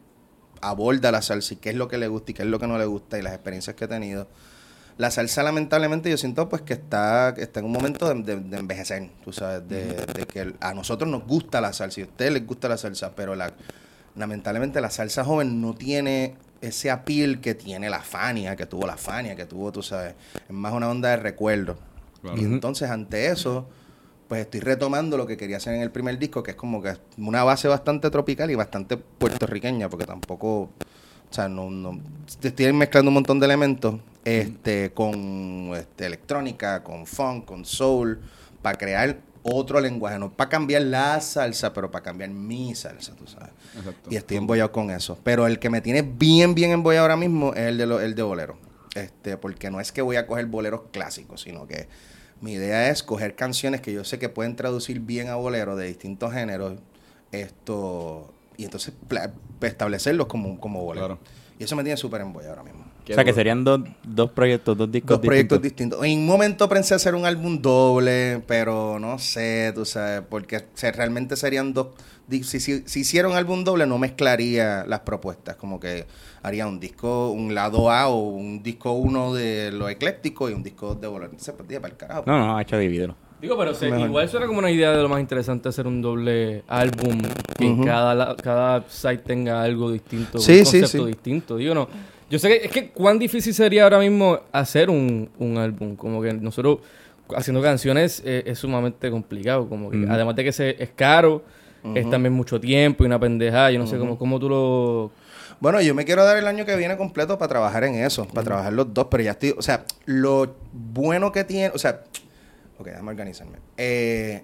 aborda 0.62 1.12
la 1.12 1.24
salsa 1.24 1.56
y 1.56 1.58
qué 1.58 1.72
es 1.72 1.76
lo 1.76 1.88
que 1.88 1.98
le 1.98 2.08
gusta 2.08 2.30
y 2.30 2.34
qué 2.36 2.44
es 2.44 2.48
lo 2.48 2.60
que 2.60 2.68
no 2.68 2.78
le 2.78 2.86
gusta 2.86 3.18
y 3.18 3.24
las 3.24 3.34
experiencias 3.34 3.76
que 3.76 3.86
he 3.86 3.88
tenido. 3.88 4.28
La 5.00 5.10
salsa, 5.10 5.42
lamentablemente, 5.42 6.12
yo 6.12 6.18
siento 6.18 6.48
pues 6.48 6.62
que 6.62 6.74
está, 6.74 7.30
está 7.30 7.60
en 7.60 7.66
un 7.66 7.72
momento 7.72 8.14
de, 8.14 8.34
envejecer, 8.34 9.10
tú 9.24 9.34
sabes, 9.34 9.68
de, 9.68 10.28
que 10.32 10.54
a 10.60 10.76
nosotros 10.76 11.10
nos 11.10 11.26
gusta 11.26 11.60
la 11.60 11.74
salsa 11.74 12.02
y 12.02 12.04
a 12.04 12.06
ustedes 12.06 12.34
les 12.34 12.46
gusta 12.46 12.70
la 12.70 12.78
salsa, 12.78 13.16
pero 13.16 13.34
la, 13.34 13.52
lamentablemente 14.16 14.80
la 14.80 14.92
salsa 14.92 15.24
joven 15.24 15.60
no 15.60 15.74
tiene 15.74 16.36
ese 16.66 16.92
appeal 16.92 17.42
que 17.42 17.56
tiene 17.56 17.90
la 17.90 18.02
Fania, 18.02 18.56
que 18.56 18.66
tuvo 18.66 18.86
la 18.86 18.98
Fania, 18.98 19.36
que 19.36 19.46
tuvo, 19.46 19.72
tú 19.72 19.82
sabes, 19.82 20.16
es 20.36 20.54
más 20.54 20.74
una 20.74 20.90
onda 20.90 21.10
de 21.10 21.18
recuerdo. 21.18 21.78
Claro. 22.22 22.38
Y 22.38 22.44
entonces, 22.44 22.90
ante 22.90 23.28
eso, 23.28 23.68
pues 24.28 24.42
estoy 24.42 24.60
retomando 24.60 25.18
lo 25.18 25.28
que 25.28 25.38
quería 25.38 25.58
hacer 25.58 25.76
en 25.76 25.82
el 25.82 25.92
primer 25.92 26.18
disco, 26.18 26.42
que 26.44 26.52
es 26.52 26.58
como 26.58 26.82
que 26.82 26.98
una 27.18 27.44
base 27.44 27.68
bastante 27.68 28.10
tropical 28.10 28.50
y 28.50 28.56
bastante 28.56 28.98
puertorriqueña, 28.98 29.90
porque 29.90 30.06
tampoco, 30.06 30.62
o 30.62 30.70
sea, 31.30 31.48
no, 31.48 31.70
no 31.70 32.00
te 32.40 32.50
estoy 32.50 32.74
mezclando 32.74 33.10
un 33.10 33.16
montón 33.16 33.40
de 33.40 33.46
elementos, 33.46 33.96
este, 34.24 34.92
con 34.94 35.72
este, 35.76 36.08
electrónica, 36.08 36.84
con 36.84 37.06
funk, 37.06 37.46
con 37.46 37.66
soul, 37.66 38.20
para 38.62 38.78
crear 38.78 39.20
otro 39.48 39.80
lenguaje, 39.80 40.18
no 40.18 40.32
para 40.32 40.50
cambiar 40.50 40.82
la 40.82 41.22
salsa, 41.22 41.72
pero 41.72 41.92
para 41.92 42.04
cambiar 42.04 42.32
mi 42.32 42.74
salsa, 42.74 43.16
tú 43.16 43.28
sabes. 43.28 43.50
Exacto. 43.78 44.10
Y 44.10 44.16
estoy 44.16 44.38
embollado 44.38 44.72
con 44.72 44.90
eso. 44.90 45.18
Pero 45.24 45.46
el 45.46 45.60
que 45.60 45.70
me 45.70 45.82
tiene 45.82 46.02
bien, 46.02 46.56
bien 46.56 46.72
embollado 46.72 47.04
ahora 47.04 47.16
mismo 47.16 47.54
es 47.54 47.62
el 47.68 47.78
de, 47.78 47.86
lo- 47.86 48.00
el 48.02 48.16
de 48.16 48.24
bolero. 48.24 48.58
Este, 48.96 49.38
porque 49.38 49.70
no 49.70 49.80
es 49.80 49.92
que 49.92 50.02
voy 50.02 50.16
a 50.16 50.26
coger 50.26 50.48
boleros 50.48 50.82
clásicos, 50.92 51.42
sino 51.42 51.68
que 51.68 51.88
mi 52.42 52.54
idea 52.54 52.90
es 52.90 53.04
coger 53.04 53.36
canciones 53.36 53.82
que 53.82 53.94
yo 53.94 54.04
sé 54.04 54.18
que 54.20 54.30
pueden 54.30 54.56
traducir 54.56 55.00
bien 55.00 55.28
a 55.30 55.36
bolero 55.36 55.76
de 55.76 55.88
distintos 55.88 56.34
géneros. 56.34 56.80
Esto. 57.32 58.34
Y 58.58 58.64
entonces 58.64 58.94
establecerlos 59.62 60.28
como, 60.28 60.60
como 60.60 60.82
bolero. 60.84 61.20
Claro. 61.20 61.22
Y 61.60 61.64
eso 61.66 61.76
me 61.76 61.84
tiene 61.84 61.98
súper 61.98 62.22
embollado 62.22 62.54
ahora 62.54 62.64
mismo. 62.64 62.85
O 63.10 63.14
sea, 63.14 63.24
que 63.24 63.34
serían 63.34 63.64
dos, 63.64 63.82
dos 64.04 64.32
proyectos, 64.32 64.78
dos 64.78 64.92
discos 64.92 65.18
Dos 65.18 65.20
proyectos 65.26 65.62
distintos. 65.62 66.00
distintos. 66.02 66.06
En 66.06 66.20
un 66.20 66.26
momento 66.26 66.68
pensé 66.68 66.96
hacer 66.96 67.14
un 67.16 67.26
álbum 67.26 67.62
doble, 67.62 68.42
pero 68.48 68.98
no 69.00 69.20
sé, 69.20 69.72
tú 69.76 69.86
sabes, 69.86 70.22
porque 70.30 70.66
se- 70.74 70.92
realmente 70.92 71.36
serían 71.36 71.74
dos. 71.74 71.88
Si, 72.30 72.44
si, 72.60 72.82
si 72.88 73.02
hiciera 73.02 73.28
un 73.28 73.36
álbum 73.36 73.64
doble, 73.64 73.86
no 73.86 74.00
mezclaría 74.00 74.84
las 74.88 75.02
propuestas. 75.02 75.56
Como 75.58 75.80
que 75.80 76.06
haría 76.42 76.66
un 76.66 76.80
disco, 76.80 77.30
un 77.30 77.54
lado 77.54 77.92
A 77.92 78.08
o 78.08 78.30
un 78.30 78.64
disco 78.64 78.94
uno 78.94 79.34
de 79.36 79.72
lo 79.72 79.88
ecléctico 79.90 80.50
y 80.50 80.54
un 80.54 80.64
disco 80.64 80.88
dos 80.88 81.02
de 81.02 81.08
bolero. 81.08 81.32
Entonces, 81.32 81.54
pues, 81.56 81.80
para 81.80 81.92
el 81.92 81.98
carajo. 81.98 82.24
No, 82.26 82.40
no, 82.40 82.58
ha 82.58 82.62
hecho 82.64 82.78
dividirlo. 82.80 83.16
Digo, 83.40 83.56
pero 83.58 83.76
se- 83.76 83.90
igual 83.90 84.28
suena 84.30 84.48
como 84.48 84.58
una 84.60 84.72
idea 84.72 84.92
de 84.92 85.04
lo 85.04 85.10
más 85.10 85.20
interesante 85.20 85.70
hacer 85.70 85.86
un 85.86 86.02
doble 86.02 86.64
álbum 86.68 87.22
que 87.58 87.66
en 87.68 87.74
Ujú. 87.74 87.86
cada, 87.86 88.36
cada 88.38 88.84
site 88.90 89.18
tenga 89.20 89.62
algo 89.62 89.92
distinto, 89.92 90.40
Sí, 90.40 90.60
un 90.62 90.66
sí, 90.66 90.80
concepto 90.82 91.06
sí. 91.06 91.12
distinto. 91.12 91.58
Digo, 91.58 91.76
no. 91.76 91.88
Yo 92.30 92.40
sé 92.40 92.50
que 92.50 92.66
es 92.66 92.72
que 92.72 92.90
cuán 92.90 93.20
difícil 93.20 93.54
sería 93.54 93.84
ahora 93.84 94.00
mismo 94.00 94.40
hacer 94.52 94.90
un, 94.90 95.30
un 95.38 95.58
álbum. 95.58 95.96
Como 95.96 96.22
que 96.22 96.34
nosotros 96.34 96.80
haciendo 97.36 97.62
canciones 97.62 98.22
eh, 98.26 98.44
es 98.46 98.60
sumamente 98.60 99.10
complicado. 99.12 99.68
Como 99.70 99.90
que 99.90 100.06
además 100.10 100.36
de 100.36 100.44
que 100.44 100.52
se, 100.52 100.82
es 100.82 100.90
caro, 100.96 101.44
es 101.94 102.10
también 102.10 102.34
mucho 102.34 102.60
tiempo 102.60 103.04
y 103.04 103.08
una 103.08 103.20
pendejada. 103.20 103.72
Yo 103.72 103.80
no 103.80 103.88
sé 103.88 103.98
cómo, 103.98 104.18
cómo 104.18 104.40
tú 104.40 104.50
lo. 104.50 105.12
Bueno, 105.60 105.82
yo 105.82 105.96
me 105.96 106.04
quiero 106.04 106.26
dar 106.26 106.38
el 106.38 106.48
año 106.48 106.66
que 106.66 106.76
viene 106.76 106.98
completo 106.98 107.38
para 107.38 107.48
trabajar 107.48 107.84
en 107.86 107.96
eso, 107.96 108.28
para 108.28 108.44
trabajar 108.44 108.74
los 108.74 108.94
dos, 108.94 109.08
pero 109.10 109.24
ya 109.24 109.32
estoy, 109.32 109.56
o 109.58 109.62
sea, 109.62 109.86
lo 110.06 110.56
bueno 110.74 111.32
que 111.32 111.46
tiene, 111.46 111.72
o 111.74 111.78
sea, 111.78 112.02
ok, 112.78 112.88
déjame 112.88 113.12
organizarme. 113.12 113.60
Eh, 113.78 114.44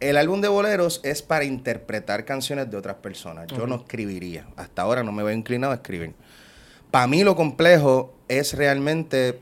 el 0.00 0.16
álbum 0.16 0.40
de 0.40 0.48
boleros 0.48 1.00
es 1.02 1.22
para 1.22 1.44
interpretar 1.44 2.24
canciones 2.24 2.70
de 2.70 2.76
otras 2.76 2.96
personas. 2.96 3.46
Yo 3.46 3.66
no 3.66 3.76
escribiría, 3.76 4.46
hasta 4.56 4.82
ahora 4.82 5.02
no 5.02 5.12
me 5.12 5.22
veo 5.22 5.34
inclinado 5.34 5.72
a 5.72 5.76
escribir. 5.76 6.14
Para 6.90 7.06
mí 7.06 7.22
lo 7.22 7.36
complejo 7.36 8.14
es 8.28 8.54
realmente 8.54 9.40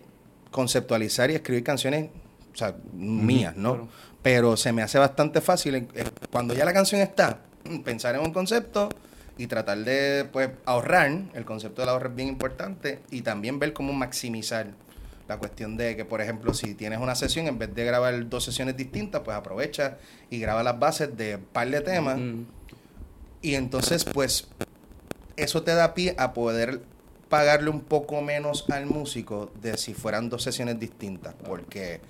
conceptualizar 0.50 1.30
y 1.30 1.34
escribir 1.34 1.64
canciones, 1.64 2.10
o 2.52 2.56
sea, 2.56 2.74
mías, 2.92 3.56
¿no? 3.56 3.88
Pero 4.22 4.56
se 4.56 4.72
me 4.72 4.82
hace 4.82 4.98
bastante 4.98 5.40
fácil, 5.40 5.74
eh, 5.74 5.88
cuando 6.30 6.54
ya 6.54 6.64
la 6.64 6.72
canción 6.72 7.00
está, 7.00 7.40
pensar 7.84 8.14
en 8.14 8.22
un 8.22 8.32
concepto 8.32 8.88
y 9.36 9.46
tratar 9.46 9.78
de 9.78 10.28
pues 10.32 10.50
ahorrar, 10.64 11.10
el 11.34 11.44
concepto 11.44 11.82
del 11.82 11.90
ahorro 11.90 12.08
es 12.08 12.16
bien 12.16 12.28
importante, 12.28 13.00
y 13.10 13.22
también 13.22 13.58
ver 13.58 13.72
cómo 13.72 13.92
maximizar 13.92 14.68
la 15.28 15.36
cuestión 15.36 15.76
de 15.76 15.94
que, 15.94 16.04
por 16.04 16.22
ejemplo, 16.22 16.54
si 16.54 16.74
tienes 16.74 16.98
una 16.98 17.14
sesión, 17.14 17.46
en 17.46 17.58
vez 17.58 17.74
de 17.74 17.84
grabar 17.84 18.28
dos 18.28 18.44
sesiones 18.44 18.76
distintas, 18.76 19.20
pues 19.22 19.36
aprovecha 19.36 19.98
y 20.30 20.40
graba 20.40 20.62
las 20.62 20.78
bases 20.78 21.14
de 21.16 21.36
un 21.36 21.44
par 21.44 21.68
de 21.70 21.82
temas. 21.82 22.18
Mm. 22.18 22.44
Y 23.42 23.54
entonces, 23.54 24.04
pues, 24.04 24.48
eso 25.36 25.62
te 25.62 25.74
da 25.74 25.92
pie 25.92 26.14
a 26.18 26.32
poder 26.32 26.80
pagarle 27.28 27.70
un 27.70 27.80
poco 27.80 28.20
menos 28.22 28.64
al 28.70 28.86
músico 28.86 29.50
de 29.60 29.76
si 29.76 29.94
fueran 29.94 30.28
dos 30.28 30.42
sesiones 30.42 30.78
distintas, 30.80 31.34
porque 31.46 32.00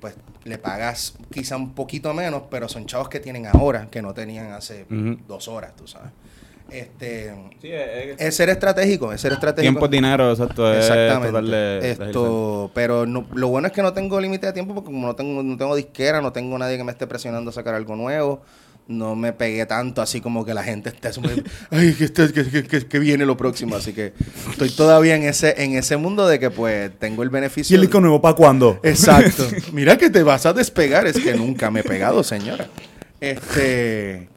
pues 0.00 0.14
le 0.44 0.58
pagas 0.58 1.14
quizá 1.30 1.56
un 1.56 1.74
poquito 1.74 2.12
menos, 2.14 2.42
pero 2.50 2.68
son 2.68 2.86
chavos 2.86 3.08
que 3.08 3.20
tienen 3.20 3.46
ahora, 3.46 3.88
que 3.90 4.02
no 4.02 4.12
tenían 4.14 4.52
hace 4.52 4.86
dos 5.26 5.48
horas, 5.48 5.76
tú 5.76 5.86
sabes. 5.86 6.10
Este, 6.70 7.32
Sí, 7.62 7.68
es, 7.72 8.20
es 8.20 8.36
ser 8.36 8.50
estratégico, 8.50 9.10
es 9.12 9.20
ser 9.22 9.32
estratégico. 9.32 9.70
tiempo 9.72 9.86
es 9.86 9.90
dinero, 9.90 10.30
exacto. 10.30 10.70
Exactamente. 10.74 11.90
Esto, 11.90 12.70
pero 12.74 13.06
no- 13.06 13.26
lo 13.34 13.48
bueno 13.48 13.68
es 13.68 13.72
que 13.72 13.80
no 13.82 13.92
tengo 13.94 14.20
límite 14.20 14.46
de 14.46 14.52
tiempo 14.52 14.74
porque 14.74 14.90
como 14.90 15.06
no 15.06 15.14
tengo, 15.16 15.42
no 15.42 15.56
tengo 15.56 15.74
disquera, 15.76 16.20
no 16.20 16.30
tengo 16.32 16.58
nadie 16.58 16.76
que 16.76 16.84
me 16.84 16.92
esté 16.92 17.06
presionando 17.06 17.50
a 17.50 17.52
sacar 17.54 17.74
algo 17.74 17.96
nuevo. 17.96 18.42
No 18.88 19.14
me 19.14 19.34
pegué 19.34 19.66
tanto 19.66 20.00
así 20.00 20.20
como 20.22 20.46
que 20.46 20.54
la 20.54 20.64
gente 20.64 20.88
esté 20.88 21.12
súper, 21.12 21.44
ay, 21.70 21.92
que, 21.92 22.04
este- 22.04 22.32
que, 22.32 22.48
que- 22.50 22.64
que- 22.64 22.86
que 22.86 22.98
viene 22.98 23.26
lo 23.26 23.36
próximo. 23.36 23.76
Así 23.76 23.92
que 23.92 24.14
estoy 24.50 24.70
todavía 24.70 25.14
en 25.14 25.24
ese, 25.24 25.62
en 25.62 25.74
ese 25.76 25.98
mundo 25.98 26.26
de 26.26 26.38
que 26.38 26.50
pues 26.50 26.90
tengo 26.98 27.22
el 27.22 27.28
¿Y 27.28 27.32
beneficio. 27.32 27.74
el 27.76 27.82
disco 27.82 28.00
nuevo 28.00 28.20
para 28.22 28.34
cuándo? 28.34 28.80
Exacto. 28.82 29.46
Mira 29.72 29.98
que 29.98 30.08
te 30.08 30.22
vas 30.22 30.46
a 30.46 30.54
despegar. 30.54 31.06
Es 31.06 31.18
que 31.20 31.34
nunca 31.34 31.70
me 31.70 31.80
he 31.80 31.84
pegado, 31.84 32.24
señora. 32.24 32.66
Este. 33.20 34.28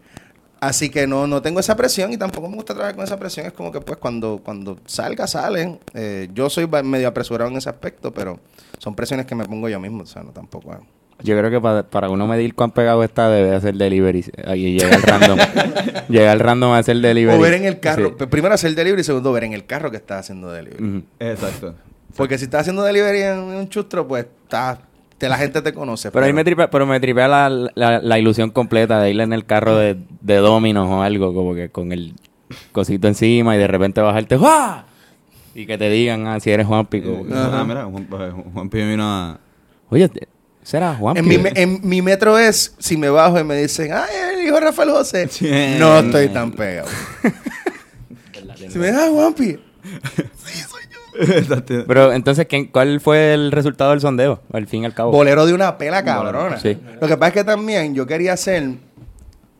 Así 0.60 0.90
que 0.92 1.08
no, 1.08 1.26
no 1.26 1.42
tengo 1.42 1.60
esa 1.60 1.76
presión 1.76 2.14
y 2.14 2.18
tampoco 2.18 2.48
me 2.48 2.56
gusta 2.56 2.74
trabajar 2.74 2.96
con 2.96 3.04
esa 3.06 3.18
presión. 3.18 3.48
Es 3.48 3.54
como 3.54 3.72
que 3.72 3.80
pues 3.82 3.98
cuando, 4.00 4.42
cuando 4.44 4.78
salga, 4.86 5.26
salen. 5.28 5.80
Eh, 5.94 6.28
yo 6.34 6.50
soy 6.50 6.68
medio 6.84 7.08
apresurado 7.08 7.50
en 7.50 7.58
ese 7.58 7.70
aspecto, 7.70 8.14
pero 8.14 8.40
son 8.78 8.94
presiones 8.96 9.26
que 9.26 9.34
me 9.34 9.46
pongo 9.46 9.70
yo 9.70 9.80
mismo. 9.80 10.04
O 10.04 10.06
sea, 10.06 10.22
no 10.24 10.32
tampoco. 10.32 10.74
eh. 10.74 10.78
Yo 11.24 11.38
creo 11.38 11.50
que 11.52 11.60
para, 11.62 11.84
para 11.84 12.10
uno 12.10 12.26
medir 12.28 12.56
cuán 12.56 12.72
pegado 12.72 13.04
está, 13.04 13.30
debe 13.30 13.56
hacer 13.56 13.76
delivery. 13.76 14.26
Ahí 14.46 14.78
llega 14.78 14.96
el 14.96 15.02
random. 15.02 15.38
llega 16.10 16.32
el 16.34 16.40
random 16.40 16.72
a 16.72 16.78
hacer 16.80 16.98
delivery. 16.98 17.38
O 17.38 17.42
ver 17.42 17.54
en 17.54 17.66
el 17.66 17.80
carro. 17.80 18.16
Sí. 18.18 18.26
Primero 18.28 18.54
hacer 18.56 18.74
delivery 18.76 19.02
y 19.02 19.04
segundo 19.04 19.32
ver 19.32 19.44
en 19.46 19.54
el 19.54 19.66
carro 19.66 19.92
que 19.92 19.98
estás 19.98 20.22
haciendo 20.22 20.52
delivery. 20.52 21.04
Exacto. 21.20 21.76
Porque 22.16 22.38
si 22.38 22.46
estás 22.46 22.62
haciendo 22.62 22.84
delivery 22.84 23.22
en 23.22 23.38
un 23.40 23.70
chustro, 23.70 24.08
pues 24.08 24.26
está, 24.44 24.80
te, 25.18 25.30
la 25.30 25.38
gente 25.38 25.62
te 25.62 25.74
conoce. 25.74 26.12
Pero 26.12 26.26
ahí 26.26 26.34
me 26.34 26.44
tripea, 26.44 26.70
pero 26.70 26.86
me 26.86 27.00
tripea 27.00 27.28
la, 27.28 27.50
la, 27.76 28.00
la 28.02 28.20
ilusión 28.20 28.50
completa 28.50 29.00
de 29.02 29.12
ir 29.12 29.20
en 29.22 29.32
el 29.34 29.46
carro 29.46 29.78
de, 29.78 29.98
de 30.22 30.36
Dominos 30.38 30.88
o 30.90 31.02
algo, 31.02 31.34
como 31.34 31.54
que 31.56 31.70
con 31.70 31.92
el 31.92 32.14
cosito 32.72 33.08
encima 33.08 33.56
y 33.56 33.60
de 33.60 33.68
repente 33.68 34.02
bajarte 34.02 34.36
¡Guau! 34.36 34.82
Y 35.56 35.66
que 35.66 35.78
te 35.78 35.90
digan, 35.90 36.28
ah, 36.28 36.40
si 36.40 36.50
eres 36.50 36.66
Juan 36.68 36.86
Pico. 36.86 37.26
Ah, 37.32 37.64
mira, 37.68 37.86
Juan, 37.86 38.08
Juan 38.54 38.70
Pío 38.70 38.88
vino 38.88 39.04
a... 39.04 39.40
Oye, 39.90 40.08
te- 40.10 40.28
será 40.64 40.96
Juan 40.96 41.18
En 41.18 41.28
mi, 41.28 41.38
me- 41.38 41.52
en 41.56 41.80
mi 41.84 42.02
metro 42.02 42.38
es, 42.38 42.74
si 42.80 42.98
me 42.98 43.10
bajo 43.10 43.40
y 43.40 43.44
me 43.44 43.56
dicen, 43.56 43.92
ay, 43.94 44.10
el 44.36 44.46
hijo 44.46 44.56
de 44.56 44.62
Rafael 44.62 44.90
José, 44.92 45.28
Sí. 45.32 45.50
no 45.80 46.00
estoy 46.00 46.30
tan 46.30 46.52
pegado. 46.52 46.88
si 48.70 48.78
me 48.80 48.92
das 48.92 49.10
Juanpi, 49.10 49.60
Exacto. 51.20 51.84
Pero 51.88 52.14
entonces, 52.14 52.46
¿quién, 52.48 52.68
¿cuál 52.68 53.00
fue 53.02 53.34
el 53.34 53.52
resultado 53.52 53.92
del 53.92 54.00
sondeo? 54.02 54.42
Al 54.54 54.68
fin 54.68 54.84
y 54.84 54.86
al 54.86 54.94
cabo. 54.94 55.12
bolero 55.12 55.46
de 55.46 55.54
una 55.54 55.78
pela 55.78 56.04
cabrona. 56.04 56.60
Sí. 56.60 56.78
Lo 57.00 57.08
que 57.08 57.18
pasa 57.18 57.28
es 57.30 57.34
que 57.34 57.44
también 57.44 57.94
yo 57.94 58.06
quería 58.08 58.34
hacer, 58.34 58.64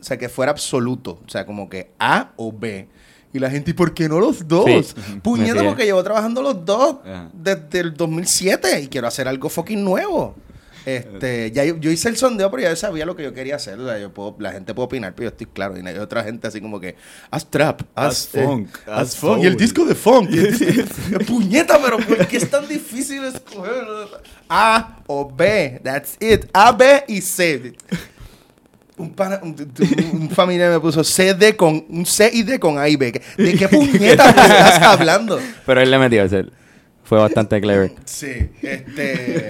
o 0.00 0.02
sea, 0.04 0.16
que 0.16 0.28
fuera 0.28 0.50
absoluto, 0.52 1.20
o 1.26 1.28
sea, 1.28 1.44
como 1.46 1.68
que 1.68 1.90
A 1.98 2.30
o 2.36 2.52
B. 2.52 2.88
Y 3.34 3.38
la 3.38 3.50
gente, 3.50 3.70
¿y 3.70 3.74
por 3.74 3.94
qué 3.94 4.08
no 4.08 4.18
los 4.20 4.46
dos? 4.46 4.66
Sí. 4.94 5.20
Puñeta, 5.22 5.60
Sí. 5.60 5.66
porque 5.66 5.84
llevo 5.84 6.02
trabajando 6.02 6.42
los 6.42 6.64
dos 6.64 6.96
Ajá. 7.04 7.30
desde 7.32 7.80
el 7.80 7.94
2007 7.94 8.80
y 8.82 8.88
quiero 8.88 9.06
hacer 9.08 9.26
algo 9.26 9.48
fucking 9.48 9.82
nuevo. 9.82 10.34
Este, 10.84 11.50
ya 11.52 11.64
yo, 11.64 11.76
yo 11.78 11.90
hice 11.90 12.08
el 12.08 12.16
sondeo, 12.16 12.50
pero 12.50 12.64
ya 12.64 12.70
yo 12.70 12.76
sabía 12.76 13.06
lo 13.06 13.14
que 13.14 13.22
yo 13.22 13.32
quería 13.32 13.56
hacer. 13.56 13.78
O 13.78 13.86
sea, 13.86 13.98
yo 13.98 14.12
puedo, 14.12 14.34
la 14.40 14.52
gente 14.52 14.74
puede 14.74 14.86
opinar, 14.86 15.14
pero 15.14 15.24
yo 15.24 15.28
estoy 15.30 15.46
claro. 15.46 15.78
Y 15.78 15.86
hay 15.86 15.96
otra 15.98 16.24
gente 16.24 16.46
así 16.48 16.60
como 16.60 16.80
que, 16.80 16.96
haz 17.30 17.48
trap, 17.50 17.82
haz, 17.94 18.06
Haz 18.06 18.28
funk, 18.44 18.68
eh, 18.68 18.90
haz 18.90 19.16
funk. 19.16 19.38
Y 19.42 19.46
el 19.46 19.56
disco 19.56 19.84
de 19.84 19.94
funk. 19.94 20.28
y 20.32 20.38
el 20.38 20.58
disco- 20.58 21.18
Puñeta, 21.26 21.78
pero 21.82 21.98
¿por 21.98 22.26
qué 22.26 22.36
es 22.36 22.50
tan 22.50 22.66
difícil 22.68 23.24
escoger? 23.24 23.84
A 24.48 24.98
o 25.06 25.30
B, 25.30 25.80
that's 25.84 26.16
it. 26.20 26.46
A, 26.52 26.72
B 26.72 27.04
y 27.08 27.20
C. 27.20 27.74
Un, 28.98 29.14
pana- 29.14 29.40
un, 29.42 29.50
un- 29.56 30.20
un 30.22 30.30
familiar 30.30 30.70
me 30.70 30.78
puso 30.78 31.02
C, 31.02 31.32
D 31.34 31.56
con, 31.56 31.84
un 31.88 32.04
C 32.06 32.28
y 32.32 32.42
D 32.42 32.58
con 32.60 32.78
A 32.78 32.88
y 32.88 32.96
B. 32.96 33.20
¿De 33.36 33.54
qué 33.54 33.68
puñeta 33.68 34.28
estás 34.30 34.82
hablando? 34.82 35.40
Pero 35.64 35.80
él 35.80 35.90
le 35.90 35.98
metió 35.98 36.22
ese. 36.24 36.44
Fue 37.04 37.18
bastante 37.18 37.60
clever. 37.60 37.92
Sí, 38.04 38.50
este. 38.62 39.48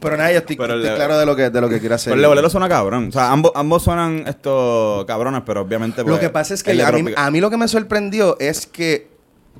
Pero 0.00 0.16
nada, 0.16 0.32
yo 0.32 0.38
estoy, 0.38 0.56
Pero 0.56 0.80
claro 0.80 1.18
de 1.18 1.26
lo 1.26 1.36
que, 1.36 1.50
de 1.50 1.60
lo 1.60 1.68
que 1.68 1.78
quiero 1.78 1.94
hacer. 1.94 2.10
Pero 2.10 2.16
el 2.16 2.22
de 2.22 2.28
bolero 2.28 2.48
suena 2.48 2.68
cabrón. 2.68 3.08
O 3.08 3.12
sea, 3.12 3.30
ambos, 3.32 3.52
ambos 3.54 3.82
suenan 3.82 4.24
estos 4.26 5.04
cabrones, 5.04 5.42
pero 5.44 5.60
obviamente... 5.60 6.00
Lo 6.02 6.08
pues, 6.08 6.20
que 6.20 6.30
pasa 6.30 6.54
es 6.54 6.62
que 6.62 6.82
a 6.82 6.92
mí, 6.92 7.12
a 7.14 7.30
mí 7.30 7.40
lo 7.40 7.50
que 7.50 7.58
me 7.58 7.68
sorprendió 7.68 8.38
es 8.40 8.66
que, 8.66 9.10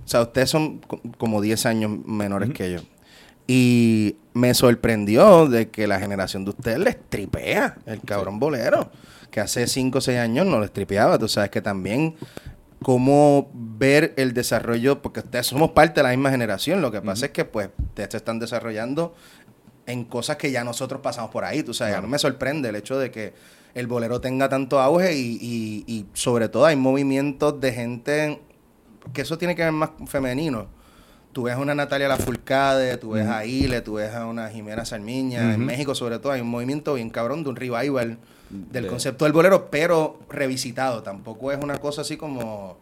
o 0.03 0.09
sea, 0.09 0.23
ustedes 0.23 0.49
son 0.49 0.79
co- 0.79 1.01
como 1.19 1.43
10 1.43 1.67
años 1.67 1.91
menores 2.07 2.51
que 2.51 2.73
yo. 2.73 2.81
Y 3.47 4.17
me 4.33 4.55
sorprendió 4.55 5.47
de 5.47 5.69
que 5.71 5.87
la 5.87 5.99
generación 5.99 6.45
de 6.45 6.51
ustedes 6.51 6.79
les 6.79 6.97
tripea 7.09 7.77
el 7.85 8.01
cabrón 8.01 8.39
bolero. 8.39 8.91
Que 9.31 9.41
hace 9.41 9.67
5 9.67 9.99
o 9.99 10.01
6 10.01 10.19
años 10.19 10.47
no 10.47 10.61
les 10.61 10.73
tripeaba. 10.73 11.19
Tú 11.19 11.29
sabes 11.29 11.51
que 11.51 11.61
también 11.61 12.15
cómo 12.83 13.51
ver 13.53 14.15
el 14.17 14.33
desarrollo, 14.33 15.03
porque 15.03 15.21
ustedes 15.21 15.49
somos 15.49 15.73
parte 15.73 16.01
de 16.01 16.05
la 16.05 16.11
misma 16.11 16.31
generación. 16.31 16.81
Lo 16.81 16.91
que 16.91 17.03
pasa 17.03 17.27
es 17.27 17.33
que 17.33 17.45
pues 17.45 17.71
ustedes 17.79 18.09
se 18.13 18.17
están 18.17 18.39
desarrollando 18.39 19.15
en 19.91 20.05
cosas 20.05 20.37
que 20.37 20.51
ya 20.51 20.65
nosotros 20.65 21.01
pasamos 21.01 21.31
por 21.31 21.45
ahí. 21.45 21.63
Tú 21.63 21.75
sabes, 21.75 21.95
a 21.95 22.01
mí 22.01 22.09
me 22.09 22.19
sorprende 22.19 22.69
el 22.69 22.77
hecho 22.77 22.99
de 22.99 23.11
que 23.11 23.33
el 23.75 23.87
bolero 23.87 24.21
tenga 24.21 24.49
tanto 24.49 24.81
auge 24.81 25.15
y, 25.17 25.39
y- 25.41 25.85
y 25.87 26.07
sobre 26.15 26.49
todo 26.49 26.65
hay 26.67 26.77
movimientos 26.77 27.61
de 27.61 27.73
gente 27.73 28.41
que 29.13 29.23
eso 29.23 29.39
tiene 29.39 29.55
que 29.55 29.63
ver 29.63 29.73
más 29.73 29.91
femenino. 30.07 30.67
Tú 31.33 31.45
ves 31.45 31.55
a 31.55 31.59
una 31.59 31.75
Natalia 31.77 32.09
Lafourcade, 32.09 32.97
tú 32.97 33.11
ves 33.11 33.27
a 33.27 33.45
Ile, 33.45 33.81
tú 33.83 33.95
ves 33.95 34.13
a 34.15 34.27
una 34.27 34.49
Jimena 34.51 34.85
Sarmiña. 34.85 35.55
En 35.55 35.65
México, 35.65 35.95
sobre 35.95 36.19
todo, 36.19 36.33
hay 36.33 36.41
un 36.41 36.49
movimiento 36.49 36.95
bien 36.95 37.09
cabrón 37.11 37.45
de 37.45 37.51
un 37.51 37.57
revival 37.57 38.19
del 38.51 38.83
De- 38.83 38.89
concepto 38.89 39.25
del 39.27 39.33
bolero, 39.33 39.71
pero 39.71 40.19
revisitado. 40.29 41.05
Tampoco 41.05 41.53
es 41.53 41.63
una 41.63 41.79
cosa 41.79 42.01
así 42.01 42.17
como, 42.17 42.79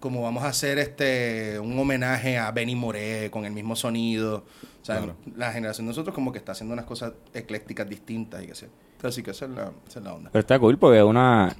como 0.00 0.22
vamos 0.22 0.42
a 0.42 0.48
hacer 0.48 0.78
este 0.78 1.58
un 1.60 1.78
homenaje 1.78 2.38
a 2.38 2.50
Benny 2.50 2.74
Moré 2.74 3.30
con 3.30 3.44
el 3.44 3.52
mismo 3.52 3.76
sonido. 3.76 4.44
O 4.82 4.84
sea, 4.84 4.96
Claro. 4.98 5.14
la 5.36 5.52
generación 5.52 5.86
de 5.86 5.90
nosotros 5.90 6.14
como 6.14 6.32
que 6.32 6.38
está 6.38 6.52
haciendo 6.52 6.72
unas 6.72 6.86
cosas 6.86 7.12
eclécticas 7.34 7.88
distintas 7.88 8.42
y 8.42 8.46
que 8.46 8.54
sé. 8.54 8.68
Así 9.02 9.22
que 9.22 9.30
esa 9.30 9.44
es 9.44 9.50
la, 9.52 9.70
esa 9.88 9.98
es 9.98 10.04
la 10.04 10.14
onda. 10.14 10.30
Pero 10.32 10.40
está 10.40 10.58
cool 10.58 10.78
porque 10.78 11.02
una 11.02 11.54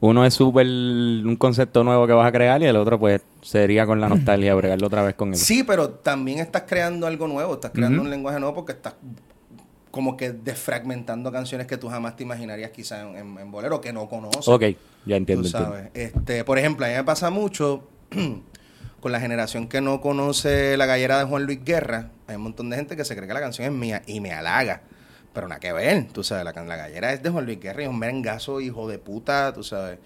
uno 0.00 0.24
es 0.26 0.34
súper 0.34 0.66
un 0.66 1.36
concepto 1.36 1.82
nuevo 1.84 2.06
que 2.06 2.12
vas 2.12 2.26
a 2.26 2.32
crear 2.32 2.60
y 2.62 2.66
el 2.66 2.76
otro 2.76 2.98
pues 2.98 3.22
sería 3.42 3.86
con 3.86 4.00
la 4.00 4.08
nostalgia 4.08 4.54
bregarlo 4.54 4.86
otra 4.86 5.02
vez 5.02 5.14
con 5.14 5.32
eso. 5.32 5.44
Sí, 5.44 5.62
pero 5.62 5.90
también 5.90 6.40
estás 6.40 6.64
creando 6.66 7.06
algo 7.06 7.26
nuevo, 7.28 7.54
estás 7.54 7.70
creando 7.70 8.02
un 8.02 8.10
lenguaje 8.10 8.38
nuevo 8.40 8.54
porque 8.54 8.72
estás 8.72 8.94
como 9.94 10.16
que 10.16 10.32
desfragmentando 10.32 11.30
canciones 11.30 11.68
que 11.68 11.76
tú 11.78 11.88
jamás 11.88 12.16
te 12.16 12.24
imaginarías 12.24 12.72
quizá 12.72 13.02
en, 13.02 13.16
en- 13.16 13.38
en 13.38 13.50
bolero 13.52 13.80
que 13.80 13.92
no 13.92 14.08
conoces. 14.08 14.48
Ok, 14.48 14.62
ya 15.06 15.14
entiendo. 15.14 15.42
Tú 15.48 15.56
entiendo. 15.56 15.70
sabes. 15.76 15.90
Este, 15.94 16.42
por 16.42 16.58
ejemplo, 16.58 16.84
a 16.84 16.88
mí 16.88 16.96
me 16.96 17.04
pasa 17.04 17.30
mucho 17.30 17.86
con 19.00 19.12
la 19.12 19.20
generación 19.20 19.68
que 19.68 19.80
no 19.80 20.00
conoce 20.00 20.76
la 20.76 20.86
gallera 20.86 21.20
de 21.20 21.26
Juan 21.26 21.44
Luis 21.46 21.64
Guerra. 21.64 22.10
Hay 22.26 22.34
un 22.34 22.42
montón 22.42 22.70
de 22.70 22.76
gente 22.76 22.96
que 22.96 23.04
se 23.04 23.14
cree 23.14 23.28
que 23.28 23.34
la 23.34 23.40
canción 23.40 23.68
es 23.68 23.72
mía 23.72 24.02
y 24.08 24.18
me 24.18 24.32
halaga. 24.32 24.82
Pero 25.32 25.46
nada 25.46 25.60
que 25.60 25.72
ver, 25.72 26.08
tú 26.08 26.24
sabes, 26.24 26.44
la, 26.44 26.52
la 26.64 26.76
gallera 26.76 27.12
es 27.12 27.22
de 27.22 27.30
Juan 27.30 27.44
Luis 27.44 27.60
Guerra 27.60 27.82
y 27.82 27.84
es 27.84 27.90
un 27.90 27.98
merengazo 28.00 28.60
hijo 28.60 28.88
de 28.88 28.98
puta, 28.98 29.52
tú 29.52 29.62
sabes. 29.62 30.00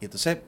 Y 0.00 0.06
entonces, 0.06 0.38